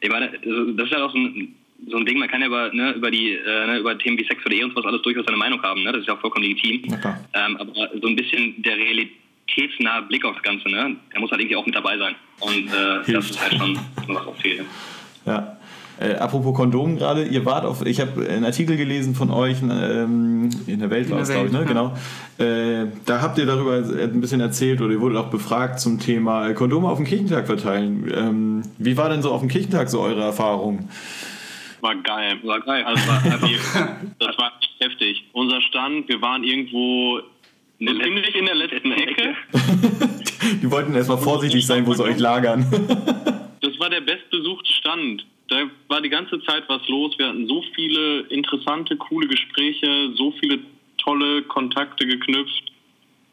Ich 0.00 0.10
meine, 0.10 0.30
das 0.32 0.86
ist 0.86 0.92
ja 0.92 1.02
auch 1.02 1.12
so 1.12 1.16
ein, 1.16 1.54
so 1.88 1.96
ein 1.96 2.06
Ding, 2.06 2.18
man 2.18 2.28
kann 2.28 2.40
ja 2.40 2.46
über, 2.46 2.72
ne, 2.72 2.92
über, 2.92 3.10
die, 3.10 3.32
äh, 3.32 3.66
ne, 3.66 3.78
über 3.78 3.96
Themen 3.98 4.18
wie 4.18 4.24
Sex 4.24 4.44
oder 4.44 4.54
Ehe 4.54 4.64
und 4.64 4.70
sowas 4.70 4.86
alles 4.86 5.02
durchaus 5.02 5.24
seine 5.26 5.38
Meinung 5.38 5.62
haben. 5.62 5.82
Ne? 5.82 5.92
Das 5.92 6.00
ist 6.00 6.08
ja 6.08 6.14
auch 6.14 6.20
vollkommen 6.20 6.44
legitim. 6.44 6.82
Ähm, 7.34 7.56
aber 7.58 7.72
so 8.00 8.08
ein 8.08 8.16
bisschen 8.16 8.62
der 8.62 8.76
realitätsnahe 8.76 10.02
Blick 10.02 10.24
auf 10.24 10.34
das 10.34 10.42
Ganze, 10.42 10.68
ne? 10.68 10.96
der 11.12 11.20
muss 11.20 11.30
halt 11.30 11.40
irgendwie 11.40 11.56
auch 11.56 11.66
mit 11.66 11.74
dabei 11.74 11.98
sein. 11.98 12.14
Und 12.40 12.68
äh, 12.68 13.12
das 13.12 13.30
ist 13.30 13.40
halt 13.40 13.54
schon 13.54 13.78
was 14.06 14.26
auch 14.26 14.36
fehlt. 14.36 14.64
Ja. 15.24 15.56
Äh, 15.98 16.14
apropos 16.16 16.54
Kondom 16.54 16.98
gerade, 16.98 17.24
ihr 17.24 17.46
wart 17.46 17.64
auf, 17.64 17.84
ich 17.86 18.00
habe 18.00 18.28
einen 18.28 18.44
Artikel 18.44 18.76
gelesen 18.76 19.14
von 19.14 19.30
euch, 19.30 19.62
ähm, 19.62 20.50
in 20.66 20.80
der 20.80 20.90
Welt 20.90 21.10
war 21.10 21.20
es, 21.20 21.30
glaube 21.30 21.46
ich, 21.46 21.52
ne? 21.52 21.60
Welt, 21.60 21.68
Genau. 21.68 21.94
Äh, 22.38 22.88
da 23.06 23.22
habt 23.22 23.38
ihr 23.38 23.46
darüber 23.46 23.76
ein 23.76 24.20
bisschen 24.20 24.42
erzählt 24.42 24.82
oder 24.82 24.92
ihr 24.92 25.00
wurdet 25.00 25.16
auch 25.16 25.30
befragt 25.30 25.80
zum 25.80 25.98
Thema 25.98 26.52
Kondome 26.52 26.88
auf 26.88 26.98
dem 26.98 27.06
Kirchentag 27.06 27.46
verteilen. 27.46 28.12
Ähm, 28.14 28.62
wie 28.76 28.98
war 28.98 29.08
denn 29.08 29.22
so 29.22 29.32
auf 29.32 29.40
dem 29.40 29.48
Kirchentag 29.48 29.88
so 29.88 30.02
eure 30.02 30.22
Erfahrung? 30.22 30.90
War 31.86 31.94
geil. 31.94 32.40
War 32.42 32.60
geil. 32.62 32.82
Also 32.82 33.06
war 33.06 33.22
das 34.18 34.38
war 34.38 34.52
heftig. 34.80 35.24
Unser 35.32 35.60
Stand, 35.60 36.08
wir 36.08 36.20
waren 36.20 36.42
irgendwo 36.42 37.20
In 37.78 37.86
der 37.86 38.04
ziemlich 38.04 38.34
in 38.34 38.46
der 38.46 38.56
letzten 38.56 38.90
Ecke. 38.90 39.36
Die 40.62 40.68
wollten 40.68 40.96
erstmal 40.96 41.18
vorsichtig 41.18 41.64
sein, 41.64 41.86
wo 41.86 41.94
sie 41.94 42.02
euch 42.02 42.18
lagern. 42.18 42.66
Das 43.60 43.80
war 43.80 43.90
der 43.90 44.00
bestbesuchte 44.00 44.72
Stand. 44.72 45.26
Da 45.48 45.62
war 45.88 46.00
die 46.00 46.08
ganze 46.08 46.40
Zeit 46.42 46.64
was 46.68 46.86
los. 46.88 47.18
Wir 47.18 47.28
hatten 47.28 47.48
so 47.48 47.62
viele 47.74 48.20
interessante, 48.28 48.96
coole 48.96 49.26
Gespräche, 49.26 50.12
so 50.14 50.32
viele 50.40 50.60
tolle 50.98 51.42
Kontakte 51.42 52.06
geknüpft. 52.06 52.72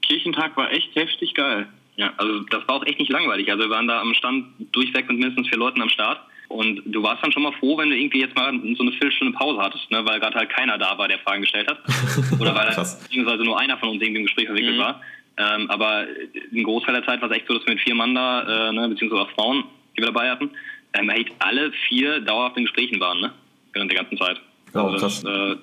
Kirchentag 0.01 0.57
war 0.57 0.71
echt 0.71 0.95
heftig 0.95 1.33
geil. 1.35 1.67
Ja, 1.97 2.13
also 2.17 2.39
das 2.49 2.67
war 2.67 2.75
auch 2.75 2.85
echt 2.85 2.99
nicht 2.99 3.11
langweilig. 3.11 3.51
Also 3.51 3.63
wir 3.63 3.69
waren 3.69 3.87
da 3.87 4.01
am 4.01 4.13
Stand 4.15 4.47
durchweg 4.71 5.07
mit 5.07 5.19
mindestens 5.19 5.49
vier 5.49 5.59
Leuten 5.59 5.81
am 5.81 5.89
Start. 5.89 6.19
Und 6.53 6.83
du 6.85 7.01
warst 7.01 7.23
dann 7.23 7.31
schon 7.31 7.41
mal 7.41 7.51
froh, 7.53 7.77
wenn 7.79 7.89
du 7.89 7.97
irgendwie 7.97 8.19
jetzt 8.19 8.35
mal 8.35 8.53
so 8.75 8.83
eine 8.83 8.91
Viertelstunde 8.91 9.35
Pause 9.35 9.59
hattest, 9.59 9.89
ne? 9.89 10.05
weil 10.05 10.19
gerade 10.19 10.37
halt 10.37 10.51
keiner 10.51 10.77
da 10.77 10.95
war, 10.97 11.07
der 11.07 11.17
Fragen 11.19 11.41
gestellt 11.41 11.67
hat. 11.67 11.79
Oder 12.39 12.53
weil 12.53 12.67
beziehungsweise 12.67 13.43
nur 13.43 13.59
einer 13.59 13.77
von 13.79 13.89
uns 13.89 14.01
irgendwie 14.03 14.19
im 14.19 14.25
Gespräch 14.27 14.45
verwickelt 14.45 14.77
war. 14.77 15.01
Ähm, 15.35 15.67
aber 15.71 16.05
ein 16.53 16.63
Großteil 16.63 16.93
der 16.93 17.05
Zeit 17.05 17.21
war 17.21 17.31
es 17.31 17.35
echt 17.35 17.47
so, 17.47 17.55
dass 17.55 17.65
wir 17.65 17.73
mit 17.73 17.81
vier 17.81 17.95
Mann 17.95 18.13
da, 18.13 18.69
äh, 18.69 18.71
ne, 18.71 18.87
beziehungsweise 18.87 19.23
auch 19.23 19.31
Frauen, 19.31 19.63
die 19.97 20.01
wir 20.01 20.11
dabei 20.11 20.29
hatten, 20.29 20.51
ähm, 20.93 21.09
echt 21.09 21.31
alle 21.39 21.71
vier 21.87 22.19
dauerhaft 22.19 22.55
in 22.57 22.65
Gesprächen 22.65 22.99
waren, 22.99 23.19
ne? 23.19 23.33
Während 23.73 23.91
der 23.91 23.99
ganzen 23.99 24.17
Zeit. 24.19 24.39
Oh, 24.75 24.79
also 24.79 24.97
krass. 24.97 25.23
das, 25.23 25.53
äh, 25.53 25.55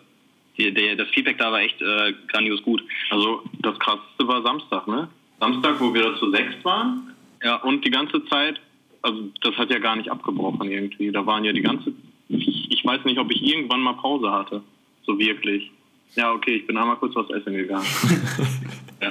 die, 0.59 0.97
das 0.97 1.09
Feedback 1.11 1.39
da 1.39 1.53
war 1.53 1.61
echt 1.61 1.81
äh, 1.81 2.15
grandios 2.27 2.63
gut. 2.63 2.83
Also 3.11 3.45
das 3.61 3.79
krasseste 3.79 4.27
war 4.27 4.43
Samstag, 4.43 4.89
ne? 4.89 5.09
Samstag, 5.39 5.81
wo 5.81 5.95
wir 5.95 6.03
da 6.03 6.19
zu 6.19 6.31
sechs 6.33 6.53
waren. 6.65 7.15
Ja, 7.43 7.57
Und 7.57 7.85
die 7.85 7.91
ganze 7.91 8.25
Zeit, 8.27 8.61
also 9.03 9.25
das 9.43 9.55
hat 9.57 9.71
ja 9.71 9.79
gar 9.79 9.97
nicht 9.97 10.11
abgebrochen 10.11 10.71
irgendwie. 10.71 11.11
Da 11.11 11.25
waren 11.27 11.45
ja 11.45 11.53
die 11.53 11.63
ganze, 11.63 11.93
ich, 12.29 12.71
ich 12.71 12.85
weiß 12.85 13.05
nicht, 13.05 13.19
ob 13.19 13.31
ich 13.31 13.43
irgendwann 13.43 13.81
mal 13.81 13.95
Pause 13.95 14.31
hatte. 14.31 14.63
So 15.07 15.19
wirklich. 15.19 15.71
Ja, 16.17 16.33
okay, 16.33 16.57
ich 16.57 16.67
bin 16.67 16.77
einmal 16.77 16.97
kurz 16.97 17.15
was 17.15 17.31
essen 17.31 17.55
gegangen. 17.55 17.87
ja. 19.01 19.11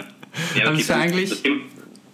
ja 0.57 0.63
Das 0.65 0.79
ist 0.79 0.89
ja 0.89 0.95
eigentlich- 0.97 1.43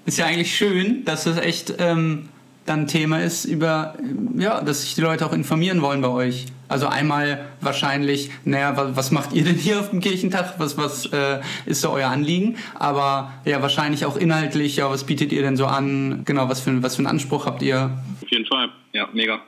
Ist 0.05 0.17
ja 0.19 0.25
eigentlich 0.27 0.55
schön, 0.55 1.03
dass 1.05 1.25
es 1.25 1.37
echt 1.37 1.73
ähm, 1.79 2.29
dann 2.65 2.87
Thema 2.87 3.21
ist, 3.21 3.45
über, 3.45 3.95
ja, 4.37 4.61
dass 4.61 4.81
sich 4.81 4.95
die 4.95 5.01
Leute 5.01 5.25
auch 5.25 5.33
informieren 5.33 5.81
wollen 5.81 6.01
bei 6.01 6.07
euch. 6.09 6.47
Also 6.67 6.87
einmal 6.87 7.45
wahrscheinlich, 7.61 8.31
naja, 8.43 8.75
was, 8.75 8.95
was 8.95 9.11
macht 9.11 9.33
ihr 9.33 9.43
denn 9.43 9.55
hier 9.55 9.79
auf 9.79 9.91
dem 9.91 9.99
Kirchentag? 9.99 10.55
Was, 10.57 10.77
was 10.77 11.05
äh, 11.13 11.41
ist 11.67 11.81
so 11.81 11.91
euer 11.91 12.09
Anliegen? 12.09 12.57
Aber 12.73 13.33
ja, 13.45 13.61
wahrscheinlich 13.61 14.05
auch 14.05 14.17
inhaltlich, 14.17 14.77
ja, 14.77 14.89
was 14.89 15.05
bietet 15.05 15.31
ihr 15.31 15.43
denn 15.43 15.57
so 15.57 15.67
an? 15.67 16.23
Genau, 16.25 16.49
was 16.49 16.61
für, 16.61 16.81
was 16.81 16.95
für 16.95 17.01
einen 17.01 17.07
Anspruch 17.07 17.45
habt 17.45 17.61
ihr? 17.61 17.91
Auf 18.23 18.31
jeden 18.31 18.47
Fall. 18.47 18.69
Ja, 18.93 19.07
mega. 19.13 19.41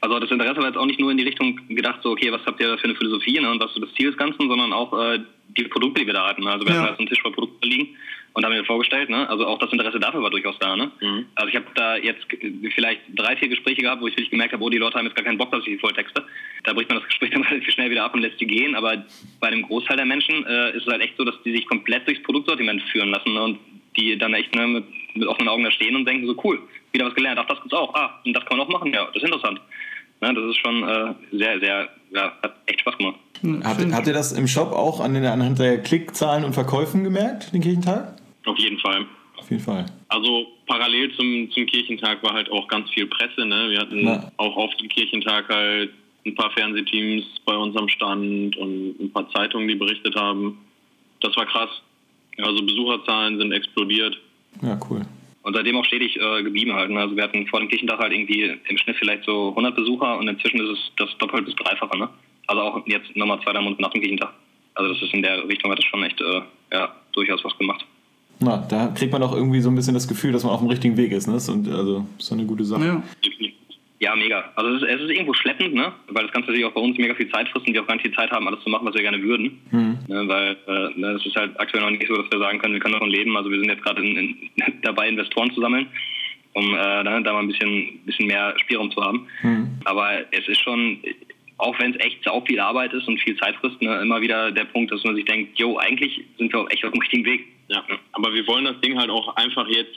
Also 0.00 0.18
das 0.18 0.30
Interesse 0.30 0.56
war 0.60 0.66
jetzt 0.66 0.78
auch 0.78 0.86
nicht 0.86 0.98
nur 0.98 1.10
in 1.10 1.18
die 1.18 1.24
Richtung 1.24 1.60
gedacht, 1.68 2.00
so 2.02 2.10
okay, 2.12 2.32
was 2.32 2.40
habt 2.46 2.58
ihr 2.60 2.68
da 2.68 2.76
für 2.78 2.84
eine 2.84 2.94
Philosophie 2.96 3.38
ne, 3.38 3.50
und 3.50 3.60
was 3.62 3.70
ist 3.76 3.82
das 3.82 3.92
Ziel 3.94 4.08
des 4.08 4.16
Ganzen, 4.16 4.48
sondern 4.48 4.72
auch 4.72 4.92
äh, 4.98 5.20
die 5.56 5.64
Produkte, 5.64 6.00
die 6.00 6.06
wir 6.06 6.14
da 6.14 6.26
hatten. 6.28 6.46
Also 6.48 6.66
wir 6.66 6.72
Ja. 6.74 6.80
hatten 6.80 6.88
da 6.88 6.94
so 6.94 6.98
einen 7.00 7.08
Tisch 7.08 7.20
voll 7.20 7.32
Produkte 7.32 7.68
liegen 7.68 7.88
und 8.34 8.44
haben 8.44 8.52
wir 8.52 8.64
vorgestellt. 8.64 9.10
Ne? 9.10 9.28
Also 9.28 9.46
auch 9.46 9.58
das 9.58 9.72
Interesse 9.72 10.00
dafür 10.00 10.22
war 10.22 10.30
durchaus 10.30 10.58
da. 10.58 10.76
Ne? 10.76 10.90
Mhm. 11.00 11.26
Also 11.34 11.48
ich 11.48 11.56
habe 11.56 11.66
da 11.74 11.96
jetzt 11.96 12.26
vielleicht 12.74 13.02
drei, 13.14 13.36
vier 13.36 13.48
Gespräche 13.48 13.82
gehabt, 13.82 14.00
wo 14.00 14.06
ich 14.06 14.14
wirklich 14.14 14.30
gemerkt 14.30 14.52
habe, 14.52 14.64
oh, 14.64 14.70
die 14.70 14.78
Leute 14.78 14.98
haben 14.98 15.06
jetzt 15.06 15.16
gar 15.16 15.24
keinen 15.24 15.38
Bock, 15.38 15.50
dass 15.50 15.60
ich 15.60 15.74
die 15.74 15.78
volltexte. 15.78 16.24
Da 16.64 16.72
bricht 16.72 16.88
man 16.88 16.98
das 16.98 17.08
Gespräch 17.08 17.30
dann 17.30 17.42
relativ 17.50 17.72
schnell 17.74 17.90
wieder 17.90 18.04
ab 18.04 18.14
und 18.14 18.22
lässt 18.22 18.40
die 18.40 18.46
gehen. 18.46 18.74
Aber 18.74 19.04
bei 19.40 19.50
dem 19.50 19.62
Großteil 19.62 19.96
der 19.96 20.06
Menschen 20.06 20.46
äh, 20.46 20.76
ist 20.76 20.86
es 20.86 20.92
halt 20.92 21.02
echt 21.02 21.16
so, 21.16 21.24
dass 21.24 21.34
die 21.44 21.52
sich 21.52 21.66
komplett 21.66 22.06
durchs 22.06 22.22
Produktsortiment 22.22 22.82
führen 22.90 23.10
lassen 23.10 23.34
ne? 23.34 23.42
und 23.42 23.58
die 23.96 24.16
dann 24.16 24.32
echt 24.32 24.54
ne, 24.54 24.66
mit, 24.66 24.84
mit 25.14 25.28
offenen 25.28 25.48
Augen 25.48 25.64
da 25.64 25.70
stehen 25.70 25.94
und 25.96 26.06
denken 26.06 26.26
so, 26.26 26.34
cool, 26.44 26.60
wieder 26.92 27.06
was 27.06 27.14
gelernt. 27.14 27.38
Ach, 27.38 27.46
das 27.46 27.60
gibt's 27.60 27.74
auch. 27.74 27.94
Ah, 27.94 28.20
und 28.24 28.32
das 28.32 28.44
kann 28.46 28.56
man 28.56 28.66
auch 28.66 28.70
machen. 28.70 28.92
Ja, 28.92 29.06
das 29.06 29.22
ist 29.22 29.24
interessant. 29.24 29.60
Ne, 30.22 30.32
das 30.32 30.44
ist 30.44 30.56
schon 30.58 30.88
äh, 30.88 31.14
sehr, 31.32 31.60
sehr, 31.60 31.88
ja, 32.14 32.32
hat 32.42 32.54
echt 32.66 32.80
Spaß 32.80 32.96
gemacht. 32.96 33.16
Habt, 33.64 33.92
habt 33.92 34.06
ihr 34.06 34.12
das 34.12 34.32
im 34.32 34.46
Shop 34.46 34.72
auch 34.72 35.00
an 35.00 35.14
den, 35.14 35.24
anhand 35.26 35.58
der 35.58 35.82
Klickzahlen 35.82 36.44
und 36.44 36.52
Verkäufen 36.52 37.02
gemerkt, 37.02 37.52
den 37.52 37.60
Kirchentag? 37.60 38.21
Auf 38.44 38.58
jeden 38.58 38.78
Fall. 38.78 39.06
Auf 39.36 39.50
jeden 39.50 39.62
Fall. 39.62 39.86
Also 40.08 40.46
parallel 40.66 41.12
zum, 41.16 41.50
zum 41.50 41.66
Kirchentag 41.66 42.22
war 42.22 42.34
halt 42.34 42.50
auch 42.50 42.68
ganz 42.68 42.88
viel 42.90 43.06
Presse. 43.06 43.44
Ne? 43.44 43.70
Wir 43.70 43.80
hatten 43.80 44.04
Na. 44.04 44.30
auch 44.36 44.56
auf 44.56 44.74
dem 44.76 44.88
Kirchentag 44.88 45.48
halt 45.48 45.90
ein 46.24 46.34
paar 46.34 46.50
Fernsehteams 46.52 47.24
bei 47.44 47.56
uns 47.56 47.76
am 47.76 47.88
Stand 47.88 48.56
und 48.56 49.00
ein 49.00 49.12
paar 49.12 49.28
Zeitungen, 49.30 49.66
die 49.68 49.74
berichtet 49.74 50.14
haben. 50.14 50.58
Das 51.20 51.36
war 51.36 51.46
krass. 51.46 51.70
Also 52.38 52.64
Besucherzahlen 52.64 53.38
sind 53.38 53.52
explodiert. 53.52 54.16
Ja, 54.62 54.78
cool. 54.88 55.02
Und 55.42 55.56
seitdem 55.56 55.76
auch 55.76 55.84
stetig 55.84 56.16
äh, 56.20 56.42
geblieben 56.42 56.72
halt. 56.72 56.90
Ne? 56.90 57.00
Also 57.00 57.16
wir 57.16 57.24
hatten 57.24 57.46
vor 57.48 57.60
dem 57.60 57.68
Kirchentag 57.68 57.98
halt 57.98 58.12
irgendwie 58.12 58.42
im 58.42 58.78
Schnitt 58.78 58.96
vielleicht 58.96 59.24
so 59.24 59.48
100 59.50 59.74
Besucher 59.74 60.18
und 60.18 60.28
inzwischen 60.28 60.60
ist 60.60 60.78
es 60.78 60.92
das 60.96 61.18
doppelt 61.18 61.46
bis 61.46 61.56
dreifache. 61.56 61.98
Ne? 61.98 62.08
Also 62.46 62.62
auch 62.62 62.86
jetzt 62.86 63.14
nochmal 63.16 63.40
zwei, 63.42 63.52
drei 63.52 63.60
Monate 63.60 63.82
nach 63.82 63.90
dem 63.90 64.00
Kirchentag. 64.02 64.32
Also 64.74 64.92
das 64.92 65.02
ist 65.02 65.12
in 65.12 65.22
der 65.22 65.46
Richtung 65.48 65.70
hat 65.70 65.78
das 65.78 65.84
schon 65.86 66.02
echt 66.04 66.20
äh, 66.20 66.42
ja, 66.72 66.94
durchaus 67.12 67.44
was 67.44 67.56
gemacht. 67.58 67.84
Na, 68.42 68.64
da 68.68 68.88
kriegt 68.88 69.12
man 69.12 69.22
auch 69.22 69.34
irgendwie 69.34 69.60
so 69.60 69.70
ein 69.70 69.74
bisschen 69.74 69.94
das 69.94 70.08
Gefühl, 70.08 70.32
dass 70.32 70.44
man 70.44 70.52
auf 70.52 70.60
dem 70.60 70.68
richtigen 70.68 70.96
Weg 70.96 71.12
ist. 71.12 71.26
Ne? 71.26 71.34
Das 71.34 71.44
ist, 71.44 71.48
und, 71.48 71.68
also, 71.68 72.06
das 72.16 72.26
ist 72.26 72.32
eine 72.32 72.44
gute 72.44 72.64
Sache. 72.64 72.84
Ja. 72.84 73.02
Ja, 74.02 74.16
mega. 74.16 74.50
Also 74.56 74.70
es 74.74 74.82
ist, 74.82 74.88
es 74.88 75.00
ist 75.02 75.10
irgendwo 75.10 75.32
schleppend, 75.32 75.74
ne? 75.74 75.92
weil 76.08 76.24
das 76.24 76.32
Ganze 76.32 76.48
natürlich 76.48 76.64
auch 76.66 76.72
bei 76.72 76.80
uns 76.80 76.98
mega 76.98 77.14
viel 77.14 77.30
Zeit 77.30 77.48
frisst 77.50 77.68
und 77.68 77.72
wir 77.72 77.82
auch 77.82 77.86
gar 77.86 77.94
nicht 77.94 78.02
viel 78.02 78.14
Zeit 78.14 78.32
haben, 78.32 78.48
alles 78.48 78.60
zu 78.64 78.68
machen, 78.68 78.84
was 78.84 78.96
wir 78.96 79.02
gerne 79.02 79.22
würden. 79.22 79.60
Ne? 80.08 80.26
Weil 80.26 80.56
äh, 80.66 80.98
ne, 80.98 81.12
es 81.12 81.24
ist 81.24 81.36
halt 81.36 81.58
aktuell 81.60 81.84
noch 81.84 81.90
nicht 81.90 82.08
so, 82.08 82.16
dass 82.16 82.26
wir 82.32 82.40
sagen 82.40 82.58
können, 82.58 82.74
wir 82.74 82.80
können 82.80 82.94
davon 82.94 83.10
leben. 83.10 83.36
Also 83.36 83.48
wir 83.48 83.60
sind 83.60 83.68
jetzt 83.68 83.84
gerade 83.84 84.02
in, 84.02 84.16
in, 84.16 84.36
dabei, 84.82 85.08
Investoren 85.08 85.52
zu 85.52 85.60
sammeln, 85.60 85.86
um 86.54 86.64
äh, 86.74 87.04
ne, 87.04 87.22
da 87.22 87.32
mal 87.32 87.42
ein 87.42 87.46
bisschen, 87.46 88.00
bisschen 88.04 88.26
mehr 88.26 88.52
Spielraum 88.58 88.90
zu 88.90 89.00
haben. 89.00 89.28
Aber 89.84 90.10
es 90.32 90.48
ist 90.48 90.60
schon, 90.60 90.98
auch 91.62 91.78
wenn 91.78 91.92
es 91.94 92.00
echt 92.04 92.24
sau 92.24 92.40
viel 92.42 92.58
Arbeit 92.60 92.92
ist 92.92 93.06
und 93.08 93.18
viel 93.20 93.36
Zeit 93.36 93.54
frisst, 93.56 93.80
ne, 93.80 94.00
immer 94.02 94.20
wieder 94.20 94.50
der 94.50 94.64
Punkt, 94.64 94.90
dass 94.92 95.02
man 95.04 95.14
sich 95.14 95.24
denkt, 95.24 95.58
jo, 95.58 95.78
eigentlich 95.78 96.20
sind 96.38 96.52
wir 96.52 96.60
auch 96.60 96.70
echt 96.70 96.84
auf 96.84 96.92
dem 96.92 97.00
richtigen 97.00 97.24
Weg. 97.24 97.46
Ja, 97.68 97.82
aber 98.12 98.34
wir 98.34 98.46
wollen 98.48 98.64
das 98.64 98.80
Ding 98.80 98.98
halt 98.98 99.10
auch 99.10 99.36
einfach 99.36 99.66
jetzt 99.68 99.96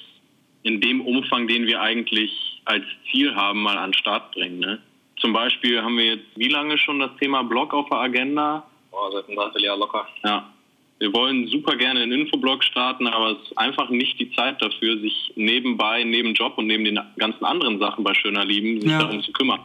in 0.63 0.79
dem 0.79 1.01
Umfang, 1.01 1.47
den 1.47 1.65
wir 1.67 1.81
eigentlich 1.81 2.61
als 2.65 2.83
Ziel 3.11 3.35
haben, 3.35 3.61
mal 3.63 3.77
an 3.77 3.89
den 3.91 3.93
Start 3.95 4.31
bringen. 4.33 4.59
Ne? 4.59 4.79
Zum 5.17 5.33
Beispiel 5.33 5.81
haben 5.81 5.97
wir 5.97 6.05
jetzt 6.05 6.25
wie 6.35 6.47
lange 6.49 6.77
schon 6.77 6.99
das 6.99 7.11
Thema 7.19 7.43
Blog 7.43 7.73
auf 7.73 7.89
der 7.89 7.99
Agenda? 7.99 8.65
Boah, 8.91 9.11
seit 9.11 9.27
einem 9.27 9.35
Dreivierteljahr 9.37 9.77
locker. 9.77 10.07
Ja. 10.23 10.51
Wir 10.99 11.13
wollen 11.13 11.47
super 11.47 11.75
gerne 11.75 12.01
einen 12.01 12.13
Infoblog 12.21 12.63
starten, 12.63 13.07
aber 13.07 13.31
es 13.31 13.49
ist 13.49 13.57
einfach 13.57 13.89
nicht 13.89 14.17
die 14.19 14.31
Zeit 14.31 14.61
dafür, 14.61 14.97
sich 14.99 15.33
nebenbei, 15.35 16.03
neben 16.03 16.33
Job 16.33 16.53
und 16.57 16.67
neben 16.67 16.85
den 16.85 16.99
ganzen 17.17 17.43
anderen 17.43 17.79
Sachen 17.79 18.03
bei 18.03 18.13
Schöner 18.13 18.45
Lieben, 18.45 18.79
sich 18.81 18.89
Ja. 18.91 18.99
darum 18.99 19.21
zu 19.21 19.31
kümmern. 19.33 19.59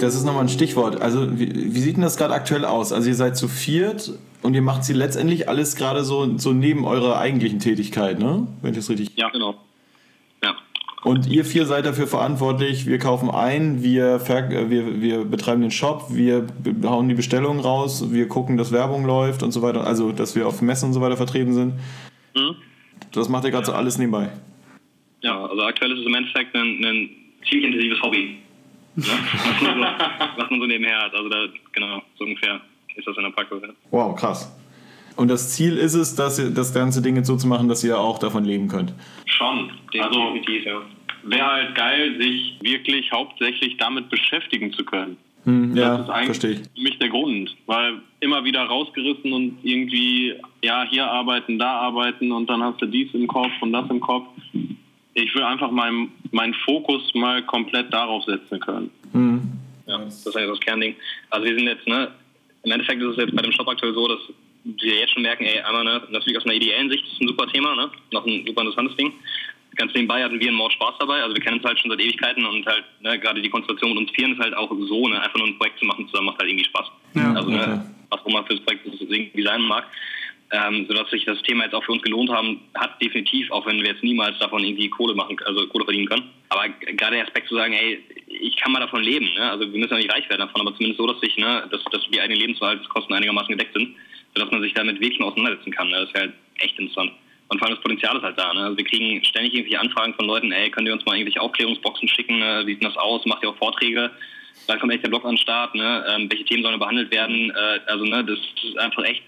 Das 0.00 0.14
ist 0.14 0.24
nochmal 0.24 0.44
ein 0.44 0.48
Stichwort. 0.48 1.00
Also, 1.00 1.38
wie, 1.38 1.74
wie 1.74 1.80
sieht 1.80 1.96
denn 1.96 2.02
das 2.02 2.16
gerade 2.16 2.34
aktuell 2.34 2.64
aus? 2.64 2.92
Also, 2.92 3.08
ihr 3.08 3.14
seid 3.14 3.36
zu 3.36 3.48
viert 3.48 4.12
und 4.42 4.54
ihr 4.54 4.62
macht 4.62 4.84
sie 4.84 4.92
letztendlich 4.92 5.48
alles 5.48 5.74
gerade 5.74 6.04
so, 6.04 6.38
so 6.38 6.52
neben 6.52 6.84
eurer 6.84 7.18
eigentlichen 7.18 7.58
Tätigkeit, 7.58 8.18
ne? 8.18 8.46
Wenn 8.62 8.70
ich 8.70 8.76
das 8.76 8.88
richtig. 8.88 9.10
Ja, 9.16 9.28
genau. 9.30 9.56
Ja. 10.44 10.56
Und 11.02 11.26
ihr 11.26 11.44
vier 11.44 11.66
seid 11.66 11.84
dafür 11.84 12.06
verantwortlich. 12.06 12.86
Wir 12.86 12.98
kaufen 12.98 13.30
ein, 13.30 13.82
wir, 13.82 14.20
wir, 14.26 15.00
wir 15.00 15.24
betreiben 15.24 15.62
den 15.62 15.70
Shop, 15.72 16.06
wir 16.10 16.46
hauen 16.84 17.08
die 17.08 17.14
Bestellungen 17.14 17.60
raus, 17.60 18.12
wir 18.12 18.28
gucken, 18.28 18.56
dass 18.56 18.70
Werbung 18.70 19.04
läuft 19.04 19.42
und 19.42 19.50
so 19.50 19.62
weiter. 19.62 19.84
Also, 19.84 20.12
dass 20.12 20.36
wir 20.36 20.46
auf 20.46 20.62
Messen 20.62 20.86
und 20.86 20.92
so 20.92 21.00
weiter 21.00 21.16
vertreten 21.16 21.54
sind. 21.54 21.74
Mhm. 22.36 22.54
Das 23.12 23.28
macht 23.28 23.44
ihr 23.44 23.50
gerade 23.50 23.66
so 23.66 23.72
alles 23.72 23.98
nebenbei. 23.98 24.28
Ja, 25.22 25.44
also 25.44 25.62
aktuell 25.62 25.90
ist 25.92 26.00
es 26.00 26.06
im 26.06 26.14
Endeffekt 26.14 26.54
ein, 26.54 26.84
ein 26.84 27.10
ziemlich 27.48 27.66
intensives 27.66 28.00
Hobby. 28.02 28.38
Ne? 28.98 29.04
Was, 29.06 29.60
man 29.62 29.74
so, 29.74 30.42
was 30.42 30.50
man 30.50 30.60
so 30.60 30.66
nebenher 30.66 30.98
hat. 30.98 31.14
Also 31.14 31.28
da, 31.28 31.46
genau, 31.72 32.02
so 32.18 32.24
ungefähr 32.24 32.60
ist 32.96 33.06
das 33.06 33.16
in 33.16 33.22
der. 33.22 33.32
Ja. 33.68 33.74
Wow, 33.90 34.16
krass. 34.16 34.54
Und 35.16 35.28
das 35.28 35.50
Ziel 35.50 35.76
ist 35.76 35.94
es, 35.94 36.14
dass 36.14 36.38
ihr 36.38 36.50
das 36.50 36.72
ganze 36.72 37.02
Ding 37.02 37.16
jetzt 37.16 37.26
so 37.26 37.36
zu 37.36 37.48
machen, 37.48 37.68
dass 37.68 37.82
ihr 37.82 37.98
auch 37.98 38.18
davon 38.18 38.44
leben 38.44 38.68
könnt. 38.68 38.92
Schon. 39.26 39.70
Also 39.98 40.32
Definitiv, 40.32 40.64
ja. 40.64 40.80
wäre 41.24 41.46
halt 41.46 41.74
geil, 41.74 42.16
sich 42.20 42.58
wirklich 42.60 43.10
hauptsächlich 43.10 43.76
damit 43.78 44.10
beschäftigen 44.10 44.72
zu 44.72 44.84
können. 44.84 45.16
Hm, 45.44 45.76
ja, 45.76 45.96
das 45.96 46.00
ist 46.02 46.10
eigentlich 46.10 46.26
verstehe 46.26 46.50
ich. 46.50 46.58
für 46.58 46.82
mich 46.82 46.98
der 46.98 47.08
Grund, 47.08 47.56
weil 47.66 48.00
immer 48.20 48.44
wieder 48.44 48.64
rausgerissen 48.64 49.32
und 49.32 49.58
irgendwie, 49.62 50.34
ja, 50.62 50.84
hier 50.88 51.10
arbeiten, 51.10 51.58
da 51.58 51.80
arbeiten 51.80 52.32
und 52.32 52.48
dann 52.50 52.62
hast 52.62 52.80
du 52.80 52.86
dies 52.86 53.12
im 53.14 53.26
Kopf 53.26 53.52
und 53.60 53.72
das 53.72 53.88
im 53.90 54.00
Kopf. 54.00 54.26
Ich 55.14 55.34
will 55.34 55.42
einfach 55.42 55.70
meinen 55.70 56.12
meinen 56.30 56.54
Fokus 56.54 57.12
mal 57.14 57.42
komplett 57.42 57.92
darauf 57.92 58.24
setzen 58.24 58.60
können. 58.60 58.90
Ja, 59.86 59.98
das 59.98 60.26
ist 60.26 60.36
eigentlich 60.36 60.50
das 60.50 60.60
Kernding. 60.60 60.94
Also 61.30 61.46
wir 61.46 61.56
sind 61.56 61.66
jetzt, 61.66 61.86
ne, 61.88 62.12
im 62.62 62.70
Endeffekt 62.70 63.02
ist 63.02 63.12
es 63.12 63.16
jetzt 63.16 63.34
bei 63.34 63.42
dem 63.42 63.52
Shop 63.52 63.66
aktuell 63.66 63.94
so, 63.94 64.06
dass 64.06 64.18
wir 64.64 64.94
jetzt 65.00 65.14
schon 65.14 65.22
merken, 65.22 65.44
ey, 65.44 65.60
einmal, 65.60 65.84
ne, 65.84 66.02
natürlich 66.10 66.36
aus 66.36 66.44
einer 66.44 66.54
ideellen 66.54 66.90
Sicht 66.90 67.04
ist 67.06 67.14
es 67.14 67.20
ein 67.20 67.28
super 67.28 67.46
Thema, 67.46 67.74
ne, 67.74 67.90
noch 68.12 68.26
ein 68.26 68.44
super 68.46 68.60
interessantes 68.60 68.96
Ding. 68.96 69.12
Ganz 69.76 69.94
nebenbei 69.94 70.22
hatten 70.22 70.40
wir 70.40 70.48
einen 70.48 70.56
Mord 70.56 70.72
Spaß 70.72 70.94
dabei, 70.98 71.22
also 71.22 71.34
wir 71.34 71.42
kennen 71.42 71.58
uns 71.58 71.64
halt 71.64 71.78
schon 71.78 71.90
seit 71.90 72.00
Ewigkeiten 72.00 72.44
und 72.44 72.66
halt, 72.66 72.84
ne, 73.00 73.18
gerade 73.18 73.40
die 73.40 73.48
Konstellation 73.48 73.90
mit 73.90 73.98
uns 73.98 74.10
Vieren 74.10 74.32
ist 74.32 74.40
halt 74.40 74.54
auch 74.54 74.70
so, 74.70 75.08
ne, 75.08 75.22
einfach 75.22 75.38
nur 75.38 75.46
ein 75.46 75.56
Projekt 75.56 75.78
zu 75.78 75.86
machen 75.86 76.06
zusammen 76.08 76.26
macht 76.26 76.38
halt 76.38 76.50
irgendwie 76.50 76.66
Spaß. 76.66 76.86
Ja, 77.14 77.32
also, 77.32 77.48
okay. 77.48 77.56
ne, 77.56 77.94
was 78.10 78.20
auch 78.20 78.26
immer 78.26 78.44
für 78.44 78.56
das 78.56 78.64
Projekt 78.64 78.86
das 78.86 79.00
irgendwie 79.00 79.42
sein 79.42 79.62
mag. 79.62 79.86
Ähm, 80.50 80.86
sodass 80.88 81.10
sich 81.10 81.26
das 81.26 81.42
Thema 81.42 81.64
jetzt 81.64 81.74
auch 81.74 81.84
für 81.84 81.92
uns 81.92 82.02
gelohnt 82.02 82.30
haben, 82.30 82.60
hat 82.74 83.02
definitiv, 83.02 83.50
auch 83.50 83.66
wenn 83.66 83.82
wir 83.82 83.90
jetzt 83.90 84.02
niemals 84.02 84.38
davon 84.38 84.64
irgendwie 84.64 84.88
Kohle 84.88 85.14
machen, 85.14 85.36
also 85.44 85.66
Kohle 85.66 85.84
verdienen 85.84 86.08
können. 86.08 86.30
Aber 86.48 86.68
gerade 86.68 87.16
der 87.16 87.26
Aspekt 87.26 87.48
zu 87.48 87.54
sagen, 87.54 87.74
ey, 87.74 88.02
ich 88.26 88.56
kann 88.56 88.72
mal 88.72 88.80
davon 88.80 89.02
leben, 89.02 89.28
ne? 89.34 89.50
Also 89.50 89.70
wir 89.70 89.78
müssen 89.78 89.92
ja 89.92 89.98
nicht 89.98 90.12
reich 90.12 90.28
werden 90.30 90.40
davon, 90.40 90.62
aber 90.62 90.74
zumindest 90.74 90.98
so, 90.98 91.06
dass 91.06 91.20
sich, 91.20 91.36
ne, 91.36 91.68
dass, 91.70 91.84
dass 91.84 92.08
die 92.10 92.20
eigenen 92.20 92.40
Lebenshaltungskosten 92.40 93.14
einigermaßen 93.14 93.50
gedeckt 93.50 93.74
sind, 93.74 93.94
sodass 94.34 94.50
man 94.50 94.62
sich 94.62 94.72
damit 94.72 95.00
wirklich 95.00 95.18
mal 95.18 95.26
auseinandersetzen 95.26 95.72
kann. 95.72 95.90
Ne? 95.90 95.98
Das 96.00 96.08
ist 96.08 96.18
halt 96.18 96.32
echt 96.60 96.78
interessant. 96.78 97.12
Und 97.48 97.58
vor 97.58 97.68
allem 97.68 97.76
das 97.76 97.82
Potenzial 97.82 98.16
ist 98.16 98.22
halt 98.22 98.38
da. 98.38 98.52
Ne? 98.54 98.60
Also 98.60 98.76
wir 98.76 98.84
kriegen 98.84 99.22
ständig 99.24 99.54
irgendwelche 99.54 99.80
Anfragen 99.80 100.14
von 100.14 100.26
Leuten, 100.26 100.52
ey, 100.52 100.70
könnt 100.70 100.86
ihr 100.86 100.94
uns 100.94 101.04
mal 101.04 101.14
irgendwelche 101.14 101.40
Aufklärungsboxen 101.40 102.08
schicken, 102.08 102.38
ne? 102.38 102.62
wie 102.64 102.74
sieht 102.74 102.84
das 102.84 102.96
aus, 102.96 103.24
macht 103.26 103.42
ihr 103.42 103.50
auch 103.50 103.56
Vorträge? 103.56 104.10
Dann 104.66 104.78
kommt 104.78 104.92
echt 104.92 105.04
der 105.04 105.08
Blog 105.08 105.24
an 105.24 105.32
den 105.32 105.38
Start, 105.38 105.74
ne? 105.74 106.04
ähm, 106.08 106.30
welche 106.30 106.44
Themen 106.44 106.62
sollen 106.62 106.78
behandelt 106.78 107.10
werden? 107.10 107.50
Äh, 107.50 107.80
also 107.86 108.04
ne, 108.04 108.24
das 108.24 108.38
ist 108.62 108.78
einfach 108.78 109.04
echt, 109.04 109.22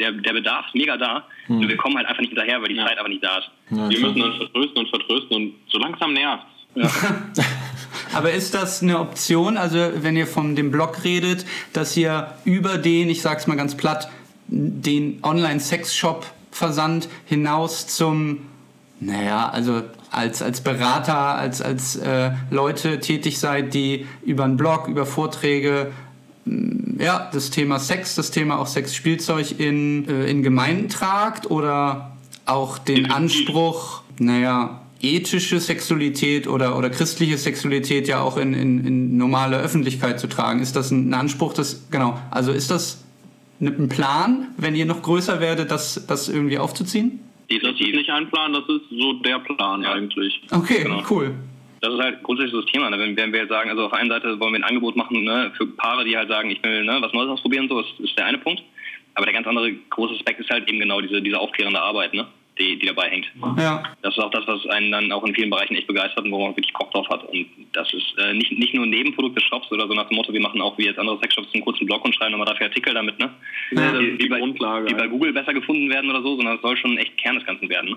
der, 0.00 0.12
der 0.12 0.32
Bedarf 0.32 0.66
ist 0.66 0.74
mega 0.74 0.96
da. 0.96 1.24
Und 1.48 1.68
wir 1.68 1.76
kommen 1.76 1.96
halt 1.96 2.06
einfach 2.06 2.20
nicht 2.20 2.30
hinterher, 2.30 2.60
weil 2.60 2.68
die 2.68 2.76
Zeit 2.76 2.96
einfach 2.96 3.08
nicht 3.08 3.22
da 3.22 3.38
ist. 3.38 3.50
Ja, 3.70 3.88
Wir 3.88 3.98
klar. 3.98 4.10
müssen 4.12 4.22
uns 4.22 4.36
vertrösten 4.36 4.78
und 4.78 4.88
vertrösten 4.88 5.36
und 5.36 5.54
so 5.70 5.78
langsam 5.78 6.12
nervt 6.12 6.44
Aber 8.14 8.30
ist 8.32 8.54
das 8.54 8.82
eine 8.82 8.98
Option, 9.00 9.56
also 9.56 9.90
wenn 9.96 10.16
ihr 10.16 10.26
von 10.26 10.56
dem 10.56 10.70
Blog 10.70 11.04
redet, 11.04 11.44
dass 11.72 11.96
ihr 11.96 12.32
über 12.44 12.78
den, 12.78 13.08
ich 13.08 13.22
sag's 13.22 13.46
mal 13.46 13.56
ganz 13.56 13.76
platt, 13.76 14.08
den 14.48 15.18
Online-Sex-Shop-Versand 15.22 17.08
hinaus 17.26 17.86
zum, 17.86 18.46
naja, 19.00 19.48
also 19.48 19.82
als, 20.10 20.42
als 20.42 20.60
Berater, 20.60 21.36
als, 21.36 21.62
als 21.62 21.96
äh, 21.96 22.32
Leute 22.50 23.00
tätig 23.00 23.38
seid, 23.38 23.74
die 23.74 24.06
über 24.24 24.44
einen 24.44 24.56
Blog, 24.56 24.88
über 24.88 25.06
Vorträge, 25.06 25.92
ja, 26.98 27.30
das 27.32 27.50
Thema 27.50 27.78
Sex, 27.78 28.14
das 28.14 28.30
Thema 28.30 28.58
auch 28.58 28.66
Sexspielzeug 28.66 29.58
in, 29.58 30.08
äh, 30.08 30.26
in 30.30 30.42
Gemeinden 30.42 30.88
tragt 30.88 31.50
oder 31.50 32.16
auch 32.46 32.78
den. 32.78 33.10
Anspruch, 33.10 34.02
naja, 34.18 34.80
ethische 35.00 35.60
Sexualität 35.60 36.46
oder, 36.46 36.76
oder 36.76 36.90
christliche 36.90 37.38
Sexualität 37.38 38.06
ja 38.08 38.20
auch 38.20 38.36
in, 38.36 38.52
in, 38.54 38.86
in 38.86 39.16
normale 39.16 39.58
Öffentlichkeit 39.58 40.20
zu 40.20 40.26
tragen. 40.28 40.60
Ist 40.60 40.76
das 40.76 40.90
ein 40.90 41.14
Anspruch, 41.14 41.54
das, 41.54 41.86
genau, 41.90 42.18
also 42.30 42.52
ist 42.52 42.70
das 42.70 43.02
ein 43.60 43.88
Plan, 43.88 44.48
wenn 44.56 44.74
ihr 44.74 44.86
noch 44.86 45.02
größer 45.02 45.40
werdet, 45.40 45.70
das, 45.70 46.06
das 46.06 46.28
irgendwie 46.28 46.58
aufzuziehen? 46.58 47.20
Das 47.48 47.58
ist 47.72 47.80
nicht 47.80 48.10
ein 48.10 48.28
Plan, 48.28 48.52
das 48.52 48.62
ist 48.68 48.82
so 48.90 49.14
der 49.14 49.38
Plan 49.40 49.82
Ja. 49.82 49.92
eigentlich. 49.92 50.40
Okay, 50.50 50.82
Genau. 50.84 51.02
cool. 51.10 51.34
Das 51.80 51.94
ist 51.94 52.00
halt 52.00 52.22
grundsätzlich 52.22 52.52
so 52.52 52.60
das 52.60 52.70
Thema. 52.70 52.90
Ne? 52.90 52.98
Wenn, 52.98 53.16
wenn 53.16 53.32
wir 53.32 53.40
jetzt 53.40 53.48
sagen, 53.48 53.70
also 53.70 53.84
auf 53.84 53.92
der 53.92 54.00
einen 54.00 54.10
Seite 54.10 54.38
wollen 54.38 54.52
wir 54.52 54.60
ein 54.60 54.64
Angebot 54.64 54.96
machen 54.96 55.24
ne, 55.24 55.50
für 55.56 55.66
Paare, 55.66 56.04
die 56.04 56.16
halt 56.16 56.28
sagen, 56.28 56.50
ich 56.50 56.62
will 56.62 56.84
ne, 56.84 56.98
was 57.00 57.12
Neues 57.12 57.30
ausprobieren, 57.30 57.68
so, 57.68 57.80
das 57.80 57.90
ist 57.98 58.16
der 58.18 58.26
eine 58.26 58.38
Punkt. 58.38 58.62
Aber 59.14 59.26
der 59.26 59.34
ganz 59.34 59.46
andere 59.46 59.72
große 59.72 60.14
Aspekt 60.14 60.40
ist 60.40 60.50
halt 60.50 60.68
eben 60.68 60.78
genau 60.78 61.00
diese, 61.00 61.20
diese 61.22 61.38
aufklärende 61.38 61.80
Arbeit, 61.80 62.14
ne, 62.14 62.26
die, 62.58 62.78
die 62.78 62.86
dabei 62.86 63.08
hängt. 63.08 63.26
Ja, 63.58 63.82
Das 64.02 64.16
ist 64.16 64.22
auch 64.22 64.30
das, 64.30 64.46
was 64.46 64.66
einen 64.66 64.92
dann 64.92 65.10
auch 65.10 65.24
in 65.24 65.34
vielen 65.34 65.50
Bereichen 65.50 65.74
echt 65.74 65.86
begeistert 65.86 66.24
und 66.24 66.32
wo 66.32 66.40
man 66.44 66.56
wirklich 66.56 66.72
Bock 66.74 66.90
drauf 66.92 67.08
hat. 67.08 67.24
Und 67.24 67.46
das 67.72 67.92
ist 67.92 68.14
äh, 68.18 68.34
nicht, 68.34 68.52
nicht 68.52 68.74
nur 68.74 68.84
ein 68.84 68.90
Nebenprodukt 68.90 69.36
des 69.36 69.44
Shops 69.44 69.70
oder 69.72 69.88
so 69.88 69.94
nach 69.94 70.08
dem 70.08 70.16
Motto, 70.16 70.32
wir 70.32 70.40
machen 70.40 70.60
auch 70.60 70.76
wie 70.78 70.84
jetzt 70.84 70.98
andere 70.98 71.18
Sexshops 71.18 71.48
einen 71.54 71.64
kurzen 71.64 71.86
Blog 71.86 72.04
und 72.04 72.14
schreiben 72.14 72.32
nochmal 72.32 72.46
dafür 72.46 72.66
Artikel 72.66 72.92
damit, 72.92 73.18
ne? 73.18 73.30
Ja. 73.72 73.98
die, 73.98 74.18
die, 74.18 74.28
bei, 74.28 74.38
Grundlage. 74.38 74.86
die 74.86 74.94
bei 74.94 75.06
Google 75.06 75.32
besser 75.32 75.54
gefunden 75.54 75.88
werden 75.88 76.10
oder 76.10 76.22
so, 76.22 76.36
sondern 76.36 76.56
es 76.56 76.62
soll 76.62 76.76
schon 76.76 76.98
echt 76.98 77.16
Kern 77.16 77.36
des 77.36 77.46
Ganzen 77.46 77.68
werden. 77.68 77.90
Ne? 77.90 77.96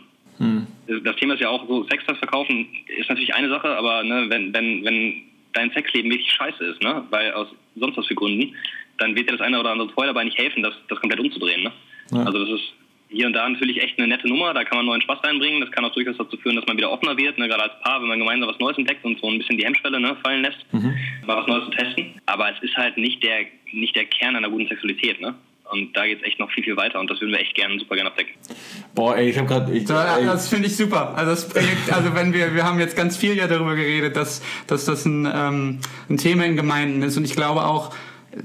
Das 1.03 1.15
Thema 1.15 1.35
ist 1.35 1.39
ja 1.39 1.49
auch 1.49 1.67
so, 1.67 1.83
Sextoys 1.85 2.17
verkaufen 2.17 2.67
ist 2.97 3.09
natürlich 3.09 3.33
eine 3.33 3.49
Sache, 3.49 3.69
aber 3.77 4.03
ne, 4.03 4.25
wenn, 4.29 4.53
wenn, 4.53 4.83
wenn 4.83 5.21
dein 5.53 5.71
Sexleben 5.71 6.11
wirklich 6.11 6.31
scheiße 6.31 6.63
ist, 6.65 6.81
ne, 6.81 7.03
weil 7.09 7.31
aus 7.33 7.47
sonst 7.75 7.97
was 7.97 8.07
für 8.07 8.15
Gründen, 8.15 8.55
dann 8.97 9.15
wird 9.15 9.29
dir 9.29 9.37
das 9.37 9.45
eine 9.45 9.59
oder 9.59 9.71
andere 9.71 9.89
Toy 9.89 10.05
dabei 10.05 10.23
nicht 10.23 10.37
helfen, 10.37 10.63
das, 10.63 10.73
das 10.89 10.99
komplett 10.99 11.19
umzudrehen. 11.19 11.63
Ne? 11.63 11.71
Ja. 12.11 12.23
Also 12.23 12.39
das 12.39 12.59
ist 12.59 12.73
hier 13.09 13.27
und 13.27 13.33
da 13.33 13.47
natürlich 13.47 13.81
echt 13.81 13.97
eine 13.99 14.07
nette 14.07 14.27
Nummer, 14.27 14.53
da 14.53 14.63
kann 14.63 14.77
man 14.77 14.87
neuen 14.87 15.01
Spaß 15.01 15.23
reinbringen, 15.23 15.61
das 15.61 15.71
kann 15.71 15.85
auch 15.85 15.93
durchaus 15.93 16.17
dazu 16.17 16.35
führen, 16.37 16.55
dass 16.55 16.65
man 16.65 16.77
wieder 16.77 16.91
offener 16.91 17.15
wird, 17.15 17.37
ne, 17.37 17.47
gerade 17.47 17.63
als 17.63 17.79
Paar, 17.81 18.01
wenn 18.01 18.07
man 18.07 18.19
gemeinsam 18.19 18.49
was 18.49 18.59
Neues 18.59 18.77
entdeckt 18.77 19.05
und 19.05 19.19
so 19.19 19.29
ein 19.29 19.37
bisschen 19.37 19.57
die 19.57 19.65
Hemmschwelle 19.65 19.99
ne, 19.99 20.17
fallen 20.23 20.41
lässt, 20.41 20.65
mal 21.25 21.37
was 21.37 21.47
Neues 21.47 21.65
zu 21.65 21.71
testen. 21.71 22.21
Aber 22.25 22.51
es 22.51 22.61
ist 22.63 22.75
halt 22.75 22.97
nicht 22.97 23.23
der, 23.23 23.45
nicht 23.71 23.95
der 23.95 24.05
Kern 24.05 24.35
einer 24.35 24.49
guten 24.49 24.67
Sexualität. 24.67 25.21
Ne? 25.21 25.35
Und 25.73 25.97
da 25.97 26.05
geht 26.05 26.19
es 26.19 26.27
echt 26.27 26.39
noch 26.39 26.51
viel, 26.51 26.63
viel 26.63 26.77
weiter 26.77 26.99
und 26.99 27.09
das 27.09 27.19
würden 27.19 27.31
wir 27.31 27.39
echt 27.39 27.55
gerne, 27.55 27.79
super 27.79 27.95
gerne 27.95 28.11
abdecken. 28.11 28.33
Boah, 28.93 29.17
ey, 29.17 29.31
ich 29.31 29.39
hab 29.39 29.47
grad. 29.47 29.71
Ich, 29.71 29.87
so, 29.87 29.95
ey, 29.95 30.23
das 30.23 30.47
finde 30.47 30.67
ich 30.67 30.77
super. 30.77 31.15
Also 31.15 31.31
das 31.31 31.49
Projekt, 31.49 31.91
also 31.91 32.13
wenn 32.13 32.31
wir, 32.31 32.53
wir 32.53 32.63
haben 32.63 32.79
jetzt 32.79 32.95
ganz 32.95 33.17
viel 33.17 33.35
ja 33.35 33.47
darüber 33.47 33.75
geredet, 33.75 34.15
dass, 34.15 34.43
dass 34.67 34.85
das 34.85 35.03
ein, 35.05 35.25
ähm, 35.33 35.79
ein 36.09 36.17
Thema 36.17 36.45
in 36.45 36.55
Gemeinden 36.55 37.01
ist 37.01 37.17
und 37.17 37.23
ich 37.25 37.35
glaube 37.35 37.65
auch, 37.65 37.91
äh, 38.33 38.37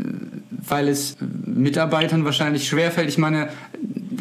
weil 0.51 0.89
es 0.89 1.19
Mitarbeitern 1.21 2.25
wahrscheinlich 2.25 2.67
schwerfällt. 2.67 3.11
Ich 3.11 3.19
meine, 3.19 3.51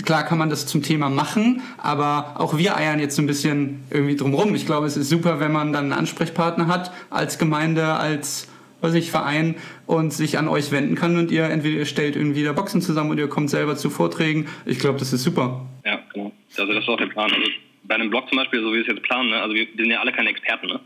klar 0.04 0.24
kann 0.26 0.38
man 0.38 0.50
das 0.50 0.66
zum 0.66 0.84
Thema 0.84 1.10
machen, 1.10 1.62
aber 1.78 2.36
auch 2.36 2.58
wir 2.58 2.76
eiern 2.76 3.00
jetzt 3.00 3.16
so 3.16 3.22
ein 3.22 3.28
bisschen 3.28 3.84
irgendwie 3.90 4.18
drumrum. 4.18 4.54
Ich 4.54 4.66
glaube, 4.66 4.86
es 4.86 4.98
ist 4.98 5.08
super, 5.08 5.40
wenn 5.40 5.54
man 5.54 5.72
dann 5.72 5.86
einen 5.86 5.94
Ansprechpartner 5.94 6.68
hat 6.68 6.92
als 7.10 7.38
Gemeinde, 7.38 7.86
als 7.86 8.50
weiß 8.82 8.94
ich, 8.96 9.12
Verein 9.12 9.56
und 9.86 10.14
sich 10.14 10.38
an 10.38 10.48
euch 10.48 10.72
wenden 10.72 10.96
kann 10.96 11.18
und 11.18 11.32
ihr 11.32 11.46
entweder 11.46 11.80
ihr 11.80 11.86
stellt 11.86 12.16
irgendwie 12.16 12.44
da 12.44 12.54
Boxen 12.54 12.82
zusammen 12.82 13.12
oder 13.12 13.22
ihr 13.22 13.30
kommt 13.30 13.50
selber 13.50 13.76
zu 13.76 13.90
Vorträgen. 13.90 14.48
Ich 14.66 14.80
glaube, 14.80 15.00
das 15.00 15.14
ist 15.14 15.24
super. 15.24 15.66
Ja, 15.86 16.00
genau. 16.14 16.32
Also 16.58 16.74
das 16.74 16.84
ist 16.84 16.90
auch 16.90 16.98
der 16.98 17.08
Plan. 17.08 17.32
Also 17.32 17.50
bei 17.84 17.96
einem 17.96 18.10
Blog 18.10 18.28
zum 18.30 18.38
Beispiel, 18.38 18.62
so 18.62 18.70
wie 18.70 18.76
wir 18.76 18.82
es 18.82 18.88
jetzt 18.88 19.04
planen, 19.04 19.30
ne? 19.30 19.42
also 19.42 19.56
wir 19.56 19.68
sind 19.76 19.90
ja 19.90 20.00
alle 20.00 20.12
keine 20.12 20.30
Experten. 20.30 20.68
Ne? 20.68 20.80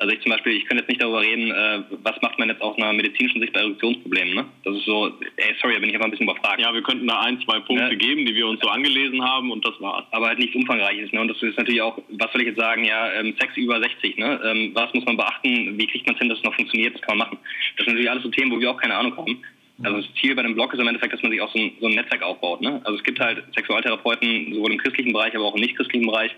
Also 0.00 0.14
ich 0.14 0.20
zum 0.22 0.30
Beispiel, 0.30 0.52
ich 0.52 0.64
könnte 0.66 0.82
jetzt 0.82 0.88
nicht 0.88 1.02
darüber 1.02 1.20
reden, 1.20 1.50
äh, 1.50 1.82
was 2.04 2.22
macht 2.22 2.38
man 2.38 2.48
jetzt 2.48 2.62
aus 2.62 2.76
einer 2.76 2.92
medizinischen 2.92 3.40
Sicht 3.40 3.52
bei 3.52 3.60
Erektionsproblemen. 3.60 4.32
Ne? 4.32 4.44
Das 4.64 4.76
ist 4.76 4.84
so, 4.84 5.08
ey, 5.36 5.54
sorry, 5.60 5.74
da 5.74 5.80
bin 5.80 5.88
ich 5.88 5.94
einfach 5.96 6.06
ein 6.06 6.12
bisschen 6.12 6.28
überfragt. 6.28 6.60
Ja, 6.60 6.72
wir 6.72 6.82
könnten 6.82 7.08
da 7.08 7.18
ein, 7.22 7.40
zwei 7.40 7.58
Punkte 7.58 7.88
Ja. 7.90 7.94
geben, 7.94 8.24
die 8.24 8.34
wir 8.34 8.46
uns 8.46 8.60
so 8.60 8.68
angelesen 8.68 9.20
haben 9.24 9.50
und 9.50 9.66
das 9.66 9.74
war's. 9.80 10.04
aber 10.12 10.28
halt 10.28 10.38
nichts 10.38 10.54
Umfangreiches. 10.54 11.12
Ne? 11.12 11.20
Und 11.20 11.28
das 11.28 11.42
ist 11.42 11.58
natürlich 11.58 11.82
auch, 11.82 11.98
was 12.10 12.30
soll 12.30 12.42
ich 12.42 12.46
jetzt 12.46 12.60
sagen, 12.60 12.84
ja, 12.84 13.12
ähm, 13.14 13.34
Sex 13.40 13.56
über 13.56 13.80
60, 13.80 14.16
ne? 14.18 14.40
Ähm, 14.44 14.70
was 14.74 14.94
muss 14.94 15.04
man 15.04 15.16
beachten, 15.16 15.76
wie 15.76 15.86
kriegt 15.88 16.06
man 16.06 16.14
es 16.14 16.20
hin, 16.20 16.28
dass 16.28 16.38
es 16.38 16.44
noch 16.44 16.54
funktioniert, 16.54 16.94
das 16.94 17.02
kann 17.02 17.18
man 17.18 17.26
machen. 17.26 17.38
Das 17.76 17.84
sind 17.84 17.94
natürlich 17.94 18.10
alles 18.10 18.22
so 18.22 18.30
Themen, 18.30 18.52
wo 18.52 18.60
wir 18.60 18.70
auch 18.70 18.80
keine 18.80 18.94
Ahnung 18.94 19.16
haben. 19.16 19.42
Also 19.82 19.98
das 20.00 20.06
Ziel 20.20 20.34
bei 20.36 20.42
dem 20.42 20.54
Blog 20.54 20.72
ist 20.74 20.80
im 20.80 20.86
Endeffekt, 20.88 21.12
dass 21.12 21.22
man 21.22 21.30
sich 21.32 21.40
auch 21.40 21.52
so 21.52 21.58
ein, 21.58 21.72
so 21.80 21.86
ein 21.86 21.94
Netzwerk 21.94 22.22
aufbaut. 22.22 22.60
Ne? 22.60 22.80
Also 22.84 22.98
es 22.98 23.04
gibt 23.04 23.18
halt 23.20 23.42
Sexualtherapeuten, 23.54 24.54
sowohl 24.54 24.72
im 24.72 24.78
christlichen 24.78 25.12
Bereich, 25.12 25.34
aber 25.34 25.44
auch 25.44 25.54
im 25.54 25.60
nicht-christlichen 25.60 26.06
Bereich, 26.06 26.32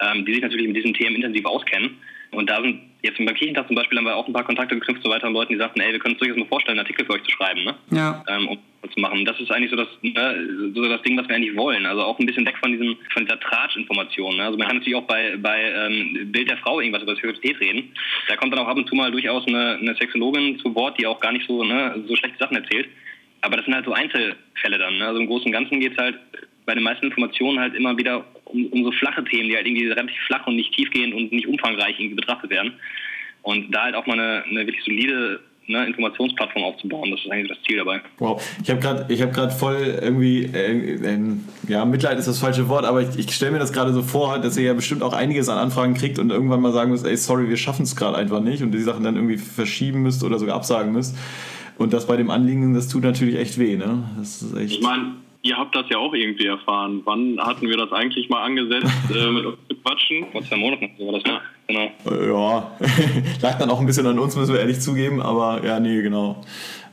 ähm, 0.00 0.24
die 0.26 0.32
sich 0.34 0.42
natürlich 0.42 0.66
mit 0.66 0.76
diesen 0.76 0.94
Themen 0.94 1.16
intensiv 1.16 1.44
auskennen. 1.46 1.98
Und 2.30 2.50
da 2.50 2.60
sind 2.60 2.80
jetzt 3.02 3.18
beim 3.18 3.34
Kirchentag 3.34 3.66
zum 3.66 3.76
Beispiel 3.76 3.98
haben 3.98 4.04
wir 4.04 4.16
auch 4.16 4.26
ein 4.26 4.32
paar 4.32 4.44
Kontakte 4.44 4.74
geknüpft 4.74 5.02
zu 5.02 5.10
weiteren 5.10 5.32
Leuten, 5.32 5.52
die 5.52 5.58
sagten, 5.58 5.80
ey, 5.80 5.92
wir 5.92 5.98
können 5.98 6.14
uns 6.14 6.20
durchaus 6.20 6.38
mal 6.38 6.46
vorstellen, 6.46 6.78
einen 6.78 6.86
Artikel 6.86 7.06
für 7.06 7.12
euch 7.12 7.22
zu 7.22 7.30
schreiben. 7.30 7.64
Ne? 7.64 7.74
Ja. 7.90 8.24
ähm, 8.28 8.48
um 8.48 8.58
das 8.82 8.92
zu 8.92 9.00
machen. 9.00 9.24
Das 9.24 9.38
ist 9.40 9.50
eigentlich 9.50 9.70
so 9.70 9.76
das, 9.76 9.88
ne, 10.02 10.72
so 10.74 10.88
das 10.88 11.02
Ding, 11.02 11.16
was 11.16 11.28
wir 11.28 11.36
eigentlich 11.36 11.56
wollen. 11.56 11.86
Also 11.86 12.02
auch 12.02 12.18
ein 12.18 12.26
bisschen 12.26 12.46
weg 12.46 12.56
von 12.58 12.72
diesem, 12.72 12.96
von 13.12 13.24
dieser 13.24 13.40
Tratsch-Information. 13.40 14.36
Ne? 14.36 14.44
Also 14.44 14.58
man 14.58 14.66
kann 14.66 14.76
natürlich 14.78 14.96
auch 14.96 15.06
bei, 15.06 15.36
bei 15.36 15.62
ähm, 15.62 16.32
Bild 16.32 16.50
der 16.50 16.58
Frau 16.58 16.80
irgendwas 16.80 17.02
über 17.02 17.14
Sexualität 17.14 17.60
reden. 17.60 17.92
Da 18.28 18.36
kommt 18.36 18.52
dann 18.52 18.60
auch 18.60 18.68
ab 18.68 18.76
und 18.76 18.88
zu 18.88 18.94
mal 18.94 19.10
durchaus 19.10 19.46
eine, 19.46 19.78
eine 19.80 19.94
Sexologin 19.94 20.58
zu 20.58 20.74
Wort, 20.74 20.98
die 20.98 21.06
auch 21.06 21.20
gar 21.20 21.32
nicht 21.32 21.46
so, 21.46 21.64
ne, 21.64 22.02
so 22.06 22.16
schlechte 22.16 22.38
Sachen 22.38 22.56
erzählt. 22.56 22.88
Aber 23.42 23.56
das 23.56 23.64
sind 23.64 23.74
halt 23.74 23.84
so 23.84 23.92
Einzelfälle 23.92 24.78
dann. 24.78 24.98
Ne? 24.98 25.06
Also 25.06 25.20
im 25.20 25.26
Großen 25.26 25.46
und 25.46 25.52
Ganzen 25.52 25.80
geht 25.80 25.92
es 25.92 25.98
halt 25.98 26.18
bei 26.64 26.74
den 26.74 26.82
meisten 26.82 27.06
Informationen 27.06 27.60
halt 27.60 27.74
immer 27.74 27.96
wieder 27.96 28.24
um, 28.46 28.66
um 28.66 28.84
so 28.84 28.92
flache 28.92 29.24
Themen, 29.24 29.48
die 29.48 29.56
halt 29.56 29.66
irgendwie 29.66 29.86
relativ 29.86 30.16
flach 30.26 30.46
und 30.46 30.56
nicht 30.56 30.72
tiefgehend 30.72 31.14
und 31.14 31.32
nicht 31.32 31.46
umfangreich 31.46 31.98
irgendwie 31.98 32.16
betrachtet 32.16 32.50
werden. 32.50 32.72
Und 33.42 33.70
da 33.72 33.84
halt 33.84 33.94
auch 33.94 34.06
mal 34.06 34.18
eine, 34.18 34.44
eine 34.44 34.66
wirklich 34.66 34.84
solide 34.84 35.40
ne, 35.68 35.86
Informationsplattform 35.86 36.64
aufzubauen, 36.64 37.10
das 37.10 37.20
ist 37.20 37.30
eigentlich 37.30 37.48
das 37.48 37.58
Ziel 37.66 37.78
dabei. 37.78 38.00
Wow, 38.18 38.42
ich 38.62 38.70
habe 38.70 38.80
gerade 38.80 39.12
ich 39.12 39.22
hab 39.22 39.52
voll 39.52 39.98
irgendwie, 40.00 40.44
äh, 40.44 40.96
ähm, 41.04 41.44
ja, 41.68 41.84
Mitleid 41.84 42.18
ist 42.18 42.28
das 42.28 42.38
falsche 42.38 42.68
Wort, 42.68 42.84
aber 42.84 43.02
ich, 43.02 43.18
ich 43.18 43.30
stelle 43.32 43.52
mir 43.52 43.58
das 43.58 43.72
gerade 43.72 43.92
so 43.92 44.02
vor, 44.02 44.38
dass 44.38 44.56
ihr 44.56 44.64
ja 44.64 44.74
bestimmt 44.74 45.02
auch 45.02 45.12
einiges 45.12 45.48
an 45.48 45.58
Anfragen 45.58 45.94
kriegt 45.94 46.18
und 46.18 46.30
irgendwann 46.30 46.60
mal 46.60 46.72
sagen 46.72 46.90
müsst, 46.90 47.06
ey, 47.06 47.16
sorry, 47.16 47.48
wir 47.48 47.56
schaffen 47.56 47.82
es 47.82 47.96
gerade 47.96 48.16
einfach 48.16 48.40
nicht 48.40 48.62
und 48.62 48.72
die 48.72 48.80
Sachen 48.80 49.04
dann 49.04 49.16
irgendwie 49.16 49.38
verschieben 49.38 50.02
müsst 50.02 50.24
oder 50.24 50.38
sogar 50.38 50.56
absagen 50.56 50.92
müsst. 50.92 51.16
Und 51.78 51.92
das 51.92 52.06
bei 52.06 52.16
dem 52.16 52.30
Anliegen, 52.30 52.72
das 52.72 52.88
tut 52.88 53.02
natürlich 53.02 53.36
echt 53.36 53.58
weh, 53.58 53.76
ne? 53.76 54.08
Das 54.18 54.40
ist 54.40 54.56
echt. 54.56 54.76
Ich 54.76 54.80
meine, 54.80 55.12
ihr 55.46 55.56
habt 55.56 55.74
das 55.74 55.84
ja 55.88 55.98
auch 55.98 56.12
irgendwie 56.14 56.46
erfahren. 56.46 57.02
Wann 57.04 57.38
hatten 57.38 57.68
wir 57.68 57.76
das 57.76 57.92
eigentlich 57.92 58.28
mal 58.28 58.42
angesetzt, 58.44 58.86
äh, 59.14 59.30
mit 59.30 59.46
uns 59.46 59.58
zu 59.68 59.76
quatschen? 59.76 60.26
Vor 60.32 60.42
zwei 60.42 60.56
Monaten, 60.56 60.90
war 60.98 61.12
das, 61.12 61.24
ne? 61.24 61.40
Genau. 61.68 61.92
Äh, 62.10 62.28
Ja, 62.28 62.76
lag 63.42 63.58
dann 63.58 63.70
auch 63.70 63.80
ein 63.80 63.86
bisschen 63.86 64.06
an 64.06 64.18
uns, 64.18 64.36
müssen 64.36 64.52
wir 64.52 64.60
ehrlich 64.60 64.80
zugeben, 64.80 65.20
aber 65.22 65.64
ja, 65.64 65.78
nee, 65.80 66.02
genau. 66.02 66.42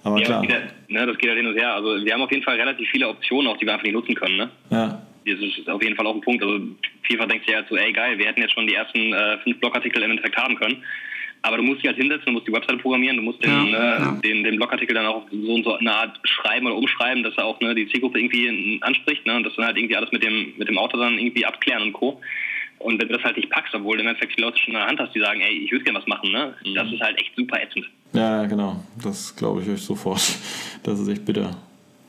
Aber 0.04 0.20
Ja, 0.20 0.26
klar. 0.26 0.42
das 0.42 0.48
geht, 0.48 0.62
ja, 0.90 1.00
ne, 1.00 1.08
das 1.08 1.18
geht 1.18 1.30
halt 1.30 1.40
hin 1.40 1.48
und 1.48 1.56
her. 1.58 1.74
Also 1.76 2.04
wir 2.06 2.14
haben 2.14 2.22
auf 2.22 2.32
jeden 2.32 2.44
Fall 2.44 2.56
relativ 2.58 2.88
viele 2.90 3.08
Optionen, 3.08 3.48
auch 3.52 3.58
die 3.58 3.66
wir 3.66 3.74
einfach 3.74 3.84
nicht 3.86 3.94
nutzen 3.94 4.16
können, 4.16 4.38
ne? 4.38 4.50
Ja. 4.70 5.02
Das 5.26 5.40
ist 5.40 5.70
auf 5.70 5.82
jeden 5.82 5.96
Fall 5.96 6.06
auch 6.06 6.16
ein 6.16 6.22
Punkt. 6.22 6.44
Also 6.44 6.60
FIFA 7.04 7.26
denkt 7.28 7.46
sich 7.46 7.56
halt 7.56 7.68
so, 7.70 7.78
ey 7.78 7.94
geil, 7.94 8.18
wir 8.18 8.26
hätten 8.26 8.42
jetzt 8.42 8.54
schon 8.54 8.68
die 8.68 8.74
ersten 8.74 9.14
äh, 9.14 9.38
fünf 9.44 9.58
Blogartikel 9.62 10.04
im 10.04 10.12
Endeffekt 10.12 10.36
haben 10.36 10.56
können. 10.56 10.84
Aber 11.46 11.58
du 11.58 11.64
musst 11.64 11.82
dich 11.82 11.88
halt 11.88 11.98
hinsetzen, 11.98 12.26
du 12.28 12.32
musst 12.32 12.48
die 12.48 12.54
Webseite 12.54 12.78
programmieren, 12.80 13.18
du 13.18 13.24
musst 13.24 13.44
den, 13.44 13.52
Ja, 13.52 13.98
äh, 13.98 14.00
ja. 14.02 14.20
den, 14.24 14.44
den 14.46 14.56
Blogartikel 14.56 14.96
dann 14.96 15.06
auch 15.06 15.26
so 15.30 15.54
und 15.54 15.64
so 15.66 15.76
eine 15.76 15.94
Art 15.94 16.18
schreiben 16.24 16.66
oder 16.68 16.76
umschreiben, 16.78 17.22
dass 17.22 17.36
er 17.38 17.46
auch 17.46 17.60
ne, 17.60 17.76
die 17.76 17.88
Zielgruppe 17.90 18.18
irgendwie 18.20 18.80
anspricht 18.82 19.26
ne, 19.26 19.36
und 19.36 19.44
das 19.44 19.54
dann 19.58 19.66
halt 19.66 19.78
irgendwie 19.78 19.96
alles 19.98 20.12
mit 20.14 20.24
dem, 20.24 20.54
mit 20.58 20.70
dem 20.70 20.78
Autor 20.78 21.02
dann 21.02 21.20
irgendwie 21.20 21.46
abklären 21.46 21.84
und 21.84 21.94
Co. 21.94 22.22
Und 22.80 23.00
wenn 23.02 23.08
du 23.10 23.14
das 23.16 23.24
halt 23.24 23.36
nicht 23.38 23.50
packst, 23.50 23.74
obwohl 23.76 23.98
du 23.98 24.04
im 24.04 24.08
Endeffekt 24.10 24.38
die 24.38 24.42
Leute 24.42 24.58
schon 24.58 24.74
in 24.74 24.80
der 24.80 24.88
Hand 24.88 25.00
hast, 25.00 25.14
die 25.16 25.20
sagen, 25.20 25.42
ey, 25.42 25.54
ich 25.66 25.72
würde 25.72 25.84
gerne 25.86 26.00
was 26.00 26.08
machen, 26.08 26.32
ne? 26.32 26.54
Das 26.76 26.92
ist 26.92 27.02
halt 27.02 27.18
echt 27.20 27.32
super 27.36 27.62
ätzend. 27.62 27.86
Ja, 28.14 28.46
genau. 28.46 28.82
Das 29.04 29.36
glaube 29.36 29.62
ich 29.62 29.70
euch 29.70 29.82
sofort. 29.82 30.22
Das 30.84 31.00
ist 31.00 31.08
echt 31.08 31.26
bitter. 31.26 31.56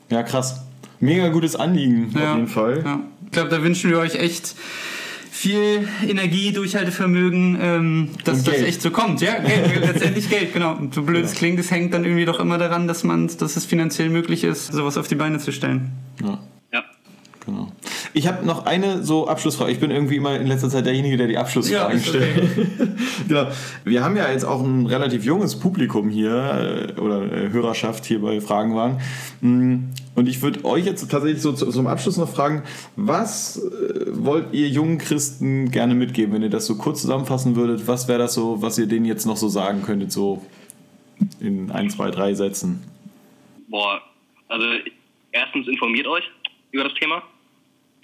Ja, 0.09 0.23
krass. 0.23 0.65
Mega 0.99 1.27
gutes 1.29 1.55
Anliegen 1.55 2.11
Ja. 2.17 2.31
auf 2.31 2.35
jeden 2.37 2.47
Fall. 2.49 2.81
Ja. 2.85 2.99
Ich 3.25 3.31
glaube, 3.31 3.49
da 3.49 3.61
wünschen 3.63 3.89
wir 3.89 3.99
euch 3.99 4.15
echt 4.15 4.55
viel 5.35 5.87
Energie, 6.07 6.53
Durchhaltevermögen, 6.53 7.57
ähm, 7.61 8.09
dass 8.23 8.43
das 8.43 8.55
echt 8.55 8.81
so 8.81 8.89
kommt. 8.89 9.19
Ja, 9.19 9.37
Geld, 9.39 9.81
letztendlich 9.81 10.29
Geld, 10.29 10.53
genau. 10.53 10.75
Und 10.75 10.93
so 10.93 11.03
blöd 11.03 11.25
es 11.25 11.33
klingt, 11.33 11.59
es 11.59 11.71
hängt 11.71 11.93
dann 11.93 12.05
irgendwie 12.05 12.25
doch 12.25 12.39
immer 12.39 12.57
daran, 12.57 12.87
dass 12.87 13.03
man, 13.03 13.27
dass 13.27 13.57
es 13.57 13.65
finanziell 13.65 14.09
möglich 14.09 14.45
ist, 14.45 14.71
sowas 14.71 14.97
auf 14.97 15.09
die 15.09 15.15
Beine 15.15 15.39
zu 15.39 15.51
stellen. 15.51 15.91
Ja. 16.23 16.39
Genau. 17.45 17.67
Ich 18.13 18.27
habe 18.27 18.45
noch 18.45 18.65
eine 18.65 19.03
so 19.03 19.27
Abschlussfrage. 19.27 19.71
Ich 19.71 19.79
bin 19.79 19.91
irgendwie 19.91 20.15
immer 20.15 20.39
in 20.39 20.47
letzter 20.47 20.69
Zeit 20.69 20.85
derjenige, 20.85 21.17
der 21.17 21.27
die 21.27 21.37
Abschlussfragen 21.37 21.97
ist 21.97 22.07
stellt. 22.07 22.49
genau. 23.27 23.47
Wir 23.83 24.03
haben 24.03 24.15
ja 24.15 24.31
jetzt 24.31 24.45
auch 24.45 24.61
ein 24.63 24.85
relativ 24.85 25.25
junges 25.25 25.59
Publikum 25.59 26.09
hier 26.09 26.93
äh, 26.97 26.99
oder 27.01 27.23
äh, 27.31 27.49
Hörerschaft 27.49 28.05
hier 28.05 28.21
bei 28.21 28.39
Fragenwagen. 28.39 28.99
Mm, 29.41 29.89
Und 30.15 30.29
ich 30.29 30.41
würde 30.41 30.63
euch 30.63 30.85
jetzt 30.85 31.09
tatsächlich 31.11 31.41
so 31.41 31.51
zu- 31.53 31.69
zum 31.71 31.87
Abschluss 31.87 32.15
noch 32.17 32.29
fragen, 32.29 32.63
was 32.95 33.57
äh, 33.57 34.05
wollt 34.11 34.53
ihr 34.53 34.69
jungen 34.69 34.97
Christen 34.97 35.69
gerne 35.71 35.93
mitgeben, 35.95 36.33
wenn 36.33 36.41
ihr 36.41 36.49
das 36.49 36.65
so 36.67 36.75
kurz 36.75 37.01
zusammenfassen 37.01 37.55
würdet? 37.57 37.85
Was 37.87 38.07
wäre 38.07 38.19
das 38.19 38.33
so, 38.33 38.61
was 38.61 38.77
ihr 38.77 38.87
denen 38.87 39.05
jetzt 39.05 39.25
noch 39.25 39.37
so 39.37 39.49
sagen 39.49 39.83
könntet, 39.83 40.11
so 40.13 40.41
in 41.41 41.69
ein, 41.71 41.89
zwei, 41.89 42.11
drei 42.11 42.33
Sätzen? 42.33 42.81
Boah, 43.67 43.99
also 44.47 44.65
erstens 45.33 45.67
informiert 45.67 46.07
euch 46.07 46.23
über 46.71 46.83
das 46.85 46.93
Thema. 46.93 47.23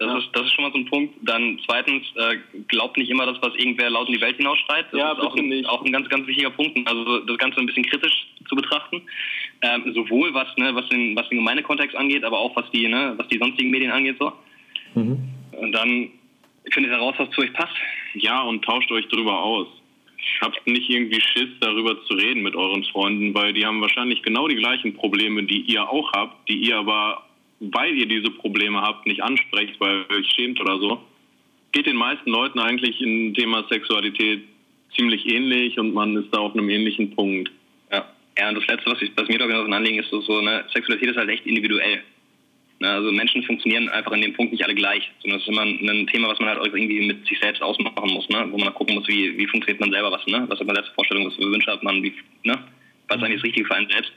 Das, 0.02 0.24
ist, 0.24 0.30
das 0.34 0.43
ist 0.43 0.54
schon 0.54 0.64
mal 0.64 0.72
so 0.72 0.80
ein 0.80 0.86
Punkt. 0.86 1.14
Dann 1.22 1.60
zweitens, 1.66 2.04
äh, 2.16 2.38
glaubt 2.68 2.97
nicht 2.97 3.10
immer 3.10 3.26
das, 3.26 3.38
was 3.41 3.54
irgendwer 3.56 3.89
laut 3.89 4.08
in 4.08 4.16
die 4.16 4.22
Welt 4.22 4.38
hinausschreit. 4.38 4.88
Das 4.91 4.99
Ja, 4.99 5.12
ist 5.12 5.20
auch 5.20 5.36
ein, 5.36 5.47
nicht. 5.47 5.70
auch 5.70 5.84
ein 5.86 5.91
ganz, 5.91 6.10
ganz 6.10 6.26
wichtiger 6.28 6.49
Punkt. 6.49 6.76
Also 6.88 7.20
das 7.20 7.38
Ganze 7.38 7.60
ein 7.60 7.68
bisschen 7.68 7.86
kritisch 7.86 8.28
zu 8.49 8.56
betrachten. 8.56 9.02
Ähm, 9.62 9.93
sowohl 9.93 10.34
was, 10.34 10.47
ne, 10.58 10.74
was, 10.74 10.88
den, 10.89 11.16
was 11.16 11.30
den 11.30 11.38
Gemeindekontext 11.38 11.95
angeht, 11.95 12.24
aber 12.24 12.39
auch 12.39 12.56
was 12.56 12.70
die, 12.72 12.88
ne, 12.88 13.14
was 13.18 13.28
die 13.28 13.38
sonstigen 13.38 13.70
Medien 13.70 13.91
angeht. 13.91 14.18
So. 14.20 14.34
Und 14.95 15.72
dann 15.72 16.10
findet 16.72 16.91
heraus, 16.91 17.16
was 17.18 17.30
zu 17.32 17.41
euch 17.41 17.54
passt. 17.54 17.76
Ja, 18.16 18.41
und 18.41 18.64
tauscht 18.66 18.91
euch 18.91 19.08
drüber 19.10 19.39
aus. 19.41 19.68
Habt 20.41 20.66
nicht 20.68 20.89
irgendwie 20.89 21.20
Schiss, 21.22 21.49
darüber 21.60 22.04
zu 22.06 22.14
reden 22.14 22.41
mit 22.43 22.56
euren 22.56 22.84
Freunden, 22.86 23.34
weil 23.34 23.54
die 23.54 23.66
haben 23.66 23.82
wahrscheinlich 23.82 24.22
genau 24.22 24.47
die 24.47 24.56
gleichen 24.56 24.93
Probleme, 24.93 25.43
die 25.43 25.62
ihr 25.62 25.88
auch 25.89 26.12
habt, 26.14 26.47
die 26.49 26.58
ihr 26.58 26.78
aber, 26.78 27.24
weil 27.62 27.95
ihr 27.95 28.07
diese 28.07 28.32
Probleme 28.32 28.82
habt, 28.82 29.05
nicht 29.05 29.24
ansprecht, 29.24 29.80
weil 29.80 30.05
ihr 30.09 30.18
euch 30.18 30.30
schämt 30.32 30.59
oder 30.59 30.80
so. 30.80 31.01
Geht 31.72 31.86
den 31.86 31.95
meisten 31.95 32.30
Leuten 32.30 32.59
eigentlich 32.59 32.99
im 33.01 33.34
Thema 33.34 33.66
Sexualität 33.70 34.43
ziemlich 34.95 35.26
ähnlich 35.26 35.80
und 35.80 35.93
man 35.93 36.18
ist 36.18 36.34
da 36.34 36.39
auf 36.39 36.53
einem 36.53 36.70
ähnlichen 36.70 37.16
Punkt. 37.16 37.51
Ja. 37.91 38.05
Ja, 38.38 38.49
und 38.49 38.55
das 38.55 38.68
Letzte, 38.68 38.91
was, 38.91 39.01
ich, 39.01 39.12
was 39.16 39.28
mir, 39.28 39.39
ich, 39.39 39.47
noch 39.47 39.66
ein 39.66 39.74
Anliegen 39.74 39.99
ist, 39.99 40.09
so, 40.09 40.22
so 40.22 40.41
ne, 40.41 40.66
Sexualität 40.74 41.12
ist 41.12 41.18
halt 41.18 41.30
echt 41.30 41.45
individuell. 41.45 42.01
Ne, 42.80 42.89
also 42.89 43.12
Menschen 43.12 43.43
funktionieren 43.43 43.89
einfach 43.89 44.12
in 44.14 44.22
dem 44.22 44.34
Punkt 44.34 44.51
nicht 44.51 44.66
alle 44.66 44.74
gleich, 44.74 45.09
sondern 45.22 45.39
das 45.39 45.47
ist 45.47 45.53
immer 45.53 45.62
ein, 45.62 46.07
Thema, 46.07 46.30
was 46.30 46.39
man 46.39 46.49
halt 46.49 46.66
irgendwie 46.66 47.05
mit 47.05 47.28
sich 47.28 47.39
selbst 47.39 47.62
ausmachen 47.62 48.12
muss, 48.12 48.28
ne? 48.30 48.47
wo 48.49 48.57
man 48.57 48.74
gucken 48.74 48.95
muss, 48.95 49.07
wie, 49.07 49.38
wie 49.38 49.45
funktioniert 49.45 49.80
man 49.80 49.91
selber 49.91 50.12
was, 50.12 50.26
ne? 50.26 50.45
was 50.47 50.59
hat 50.59 50.66
man 50.66 50.76
letzte 50.76 50.93
Vorstellung, 50.93 51.28
was 51.28 51.36
für 51.36 51.43
Wünsche 51.43 51.72
hat 51.72 51.84
man, 51.84 52.01
wie, 52.01 52.12
ne? 52.43 52.57
was 53.07 53.18
ist 53.18 53.24
eigentlich 53.24 53.36
das 53.36 53.43
Richtige 53.43 53.68
für 53.68 53.76
einen 53.76 53.89
selbst. 53.89 54.12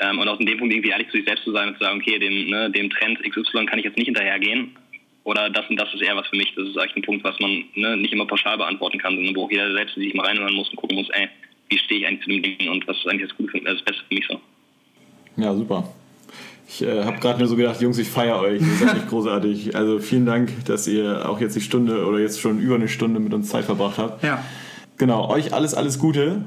Ähm, 0.00 0.18
und 0.18 0.28
auch 0.28 0.38
in 0.38 0.46
dem 0.46 0.58
Punkt 0.58 0.72
irgendwie 0.72 0.90
ehrlich 0.90 1.08
zu 1.08 1.16
sich 1.16 1.26
selbst 1.26 1.44
zu 1.44 1.52
sein 1.52 1.68
und 1.68 1.78
zu 1.78 1.84
sagen, 1.84 2.00
okay, 2.00 2.18
dem, 2.18 2.50
ne, 2.50 2.70
dem 2.70 2.90
Trend 2.90 3.18
XY 3.22 3.66
kann 3.66 3.78
ich 3.78 3.84
jetzt 3.84 3.96
nicht 3.96 4.06
hinterhergehen, 4.06 4.76
oder 5.28 5.50
das 5.50 5.68
und 5.68 5.76
das 5.76 5.92
ist 5.92 6.00
eher 6.00 6.16
was 6.16 6.26
für 6.28 6.36
mich. 6.36 6.54
Das 6.56 6.66
ist 6.66 6.76
echt 6.78 6.96
ein 6.96 7.02
Punkt, 7.02 7.22
was 7.22 7.38
man 7.38 7.62
ne, 7.74 7.98
nicht 7.98 8.14
immer 8.14 8.26
pauschal 8.26 8.56
beantworten 8.56 8.98
kann, 8.98 9.14
sondern 9.14 9.36
wo 9.36 9.44
auch 9.44 9.50
jeder 9.50 9.70
selbst 9.74 9.94
sich 9.94 10.14
mal 10.14 10.24
reinhören 10.24 10.54
muss 10.54 10.70
und 10.70 10.76
gucken 10.76 10.96
muss, 10.96 11.08
ey, 11.10 11.28
wie 11.68 11.78
stehe 11.78 12.00
ich 12.00 12.06
eigentlich 12.06 12.22
zu 12.22 12.30
dem 12.30 12.42
Ding 12.42 12.70
und 12.70 12.88
was 12.88 12.96
ist 12.96 13.06
eigentlich 13.06 13.28
das 13.28 13.36
Gute 13.36 13.50
für, 13.50 13.58
äh, 13.58 13.64
das 13.64 13.82
Beste 13.82 14.02
für 14.08 14.14
mich 14.14 14.26
so. 14.26 14.40
Ja, 15.36 15.54
super. 15.54 15.92
Ich 16.66 16.82
äh, 16.82 17.04
habe 17.04 17.18
gerade 17.18 17.38
nur 17.40 17.46
so 17.46 17.56
gedacht, 17.56 17.78
Jungs, 17.82 17.98
ich 17.98 18.08
feiere 18.08 18.40
euch. 18.40 18.62
Ihr 18.62 18.86
seid 18.86 18.96
echt 18.96 19.08
großartig. 19.10 19.76
Also 19.76 19.98
vielen 19.98 20.24
Dank, 20.24 20.64
dass 20.64 20.88
ihr 20.88 21.28
auch 21.28 21.40
jetzt 21.42 21.56
die 21.56 21.60
Stunde 21.60 22.06
oder 22.06 22.20
jetzt 22.20 22.40
schon 22.40 22.58
über 22.58 22.76
eine 22.76 22.88
Stunde 22.88 23.20
mit 23.20 23.34
uns 23.34 23.50
Zeit 23.50 23.66
verbracht 23.66 23.98
habt. 23.98 24.24
Ja. 24.24 24.42
Genau, 24.96 25.28
euch 25.28 25.52
alles, 25.52 25.74
alles 25.74 25.98
Gute. 25.98 26.42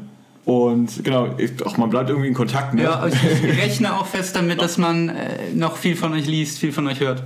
Und 0.45 1.03
genau, 1.03 1.35
ich, 1.37 1.63
auch 1.65 1.77
man 1.77 1.89
bleibt 1.89 2.09
irgendwie 2.09 2.27
in 2.29 2.33
Kontakt. 2.33 2.73
Ne? 2.73 2.83
Ja, 2.83 3.05
ich 3.07 3.13
ich 3.13 3.43
rechne 3.61 3.95
auch 3.95 4.05
fest 4.07 4.35
damit, 4.35 4.61
dass 4.61 4.77
man 4.77 5.09
äh, 5.09 5.53
noch 5.53 5.77
viel 5.77 5.95
von 5.95 6.13
euch 6.13 6.25
liest, 6.27 6.57
viel 6.59 6.71
von 6.71 6.87
euch 6.87 6.99
hört. 6.99 7.23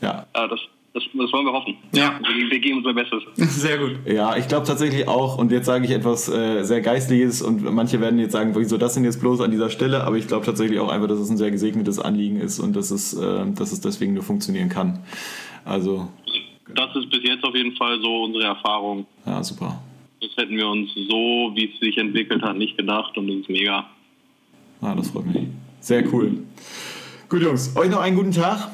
ja. 0.00 0.24
Ja, 0.34 0.48
das, 0.48 0.60
das, 0.94 1.02
das 1.12 1.32
wollen 1.32 1.44
wir 1.44 1.52
hoffen. 1.52 1.76
Ja. 1.92 2.18
Wir, 2.22 2.50
wir 2.50 2.58
geben 2.58 2.78
unser 2.78 2.94
Bestes. 2.94 3.22
Sehr 3.36 3.76
gut. 3.78 3.98
Ja, 4.06 4.34
ich 4.36 4.48
glaube 4.48 4.66
tatsächlich 4.66 5.06
auch, 5.06 5.36
und 5.36 5.52
jetzt 5.52 5.66
sage 5.66 5.84
ich 5.84 5.90
etwas 5.90 6.28
äh, 6.30 6.62
sehr 6.64 6.80
Geistliches 6.80 7.42
und 7.42 7.62
manche 7.72 8.00
werden 8.00 8.18
jetzt 8.18 8.32
sagen, 8.32 8.54
wieso 8.56 8.78
das 8.78 8.94
denn 8.94 9.04
jetzt 9.04 9.20
bloß 9.20 9.42
an 9.42 9.50
dieser 9.50 9.68
Stelle, 9.68 10.04
aber 10.04 10.16
ich 10.16 10.26
glaube 10.26 10.46
tatsächlich 10.46 10.80
auch 10.80 10.88
einfach, 10.88 11.06
dass 11.08 11.18
es 11.18 11.28
ein 11.30 11.36
sehr 11.36 11.50
gesegnetes 11.50 11.98
Anliegen 11.98 12.40
ist 12.40 12.58
und 12.60 12.74
dass 12.74 12.90
es, 12.90 13.12
äh, 13.12 13.44
dass 13.54 13.72
es 13.72 13.80
deswegen 13.82 14.14
nur 14.14 14.22
funktionieren 14.22 14.70
kann. 14.70 15.00
Also, 15.66 16.08
Das 16.74 16.88
ist 16.96 17.10
bis 17.10 17.20
jetzt 17.22 17.44
auf 17.44 17.54
jeden 17.54 17.76
Fall 17.76 18.00
so 18.00 18.22
unsere 18.24 18.44
Erfahrung. 18.44 19.06
ja, 19.26 19.42
super. 19.44 19.80
Das 20.20 20.30
hätten 20.36 20.56
wir 20.56 20.68
uns 20.68 20.90
so, 20.94 21.52
wie 21.54 21.70
es 21.72 21.80
sich 21.80 21.96
entwickelt 21.98 22.42
hat, 22.42 22.56
nicht 22.56 22.76
gedacht 22.76 23.16
und 23.16 23.28
das 23.28 23.36
ist 23.36 23.48
mega. 23.48 23.86
Ah, 24.80 24.94
das 24.94 25.10
freut 25.10 25.26
mich. 25.26 25.46
Sehr 25.80 26.04
cool. 26.12 26.38
Gut, 27.28 27.42
Jungs, 27.42 27.76
euch 27.76 27.90
noch 27.90 28.00
einen 28.00 28.16
guten 28.16 28.32
Tag 28.32 28.70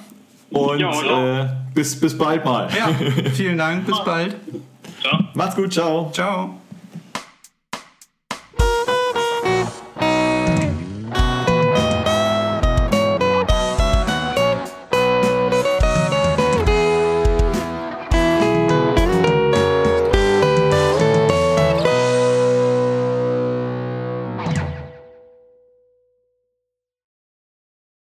und 0.51 0.79
Ja, 0.79 1.43
äh, 1.43 1.49
bis, 1.75 1.99
bis 2.01 2.17
bald 2.17 2.45
mal. 2.45 2.69
Ja, 2.77 2.89
vielen 3.33 3.59
Dank. 3.59 3.87
Bis 3.87 3.99
bald. 4.05 4.37
Ciao. 5.01 5.19
Macht's 5.35 5.57
gut, 5.57 5.73
ciao. 5.73 6.11
Ciao. 6.13 6.61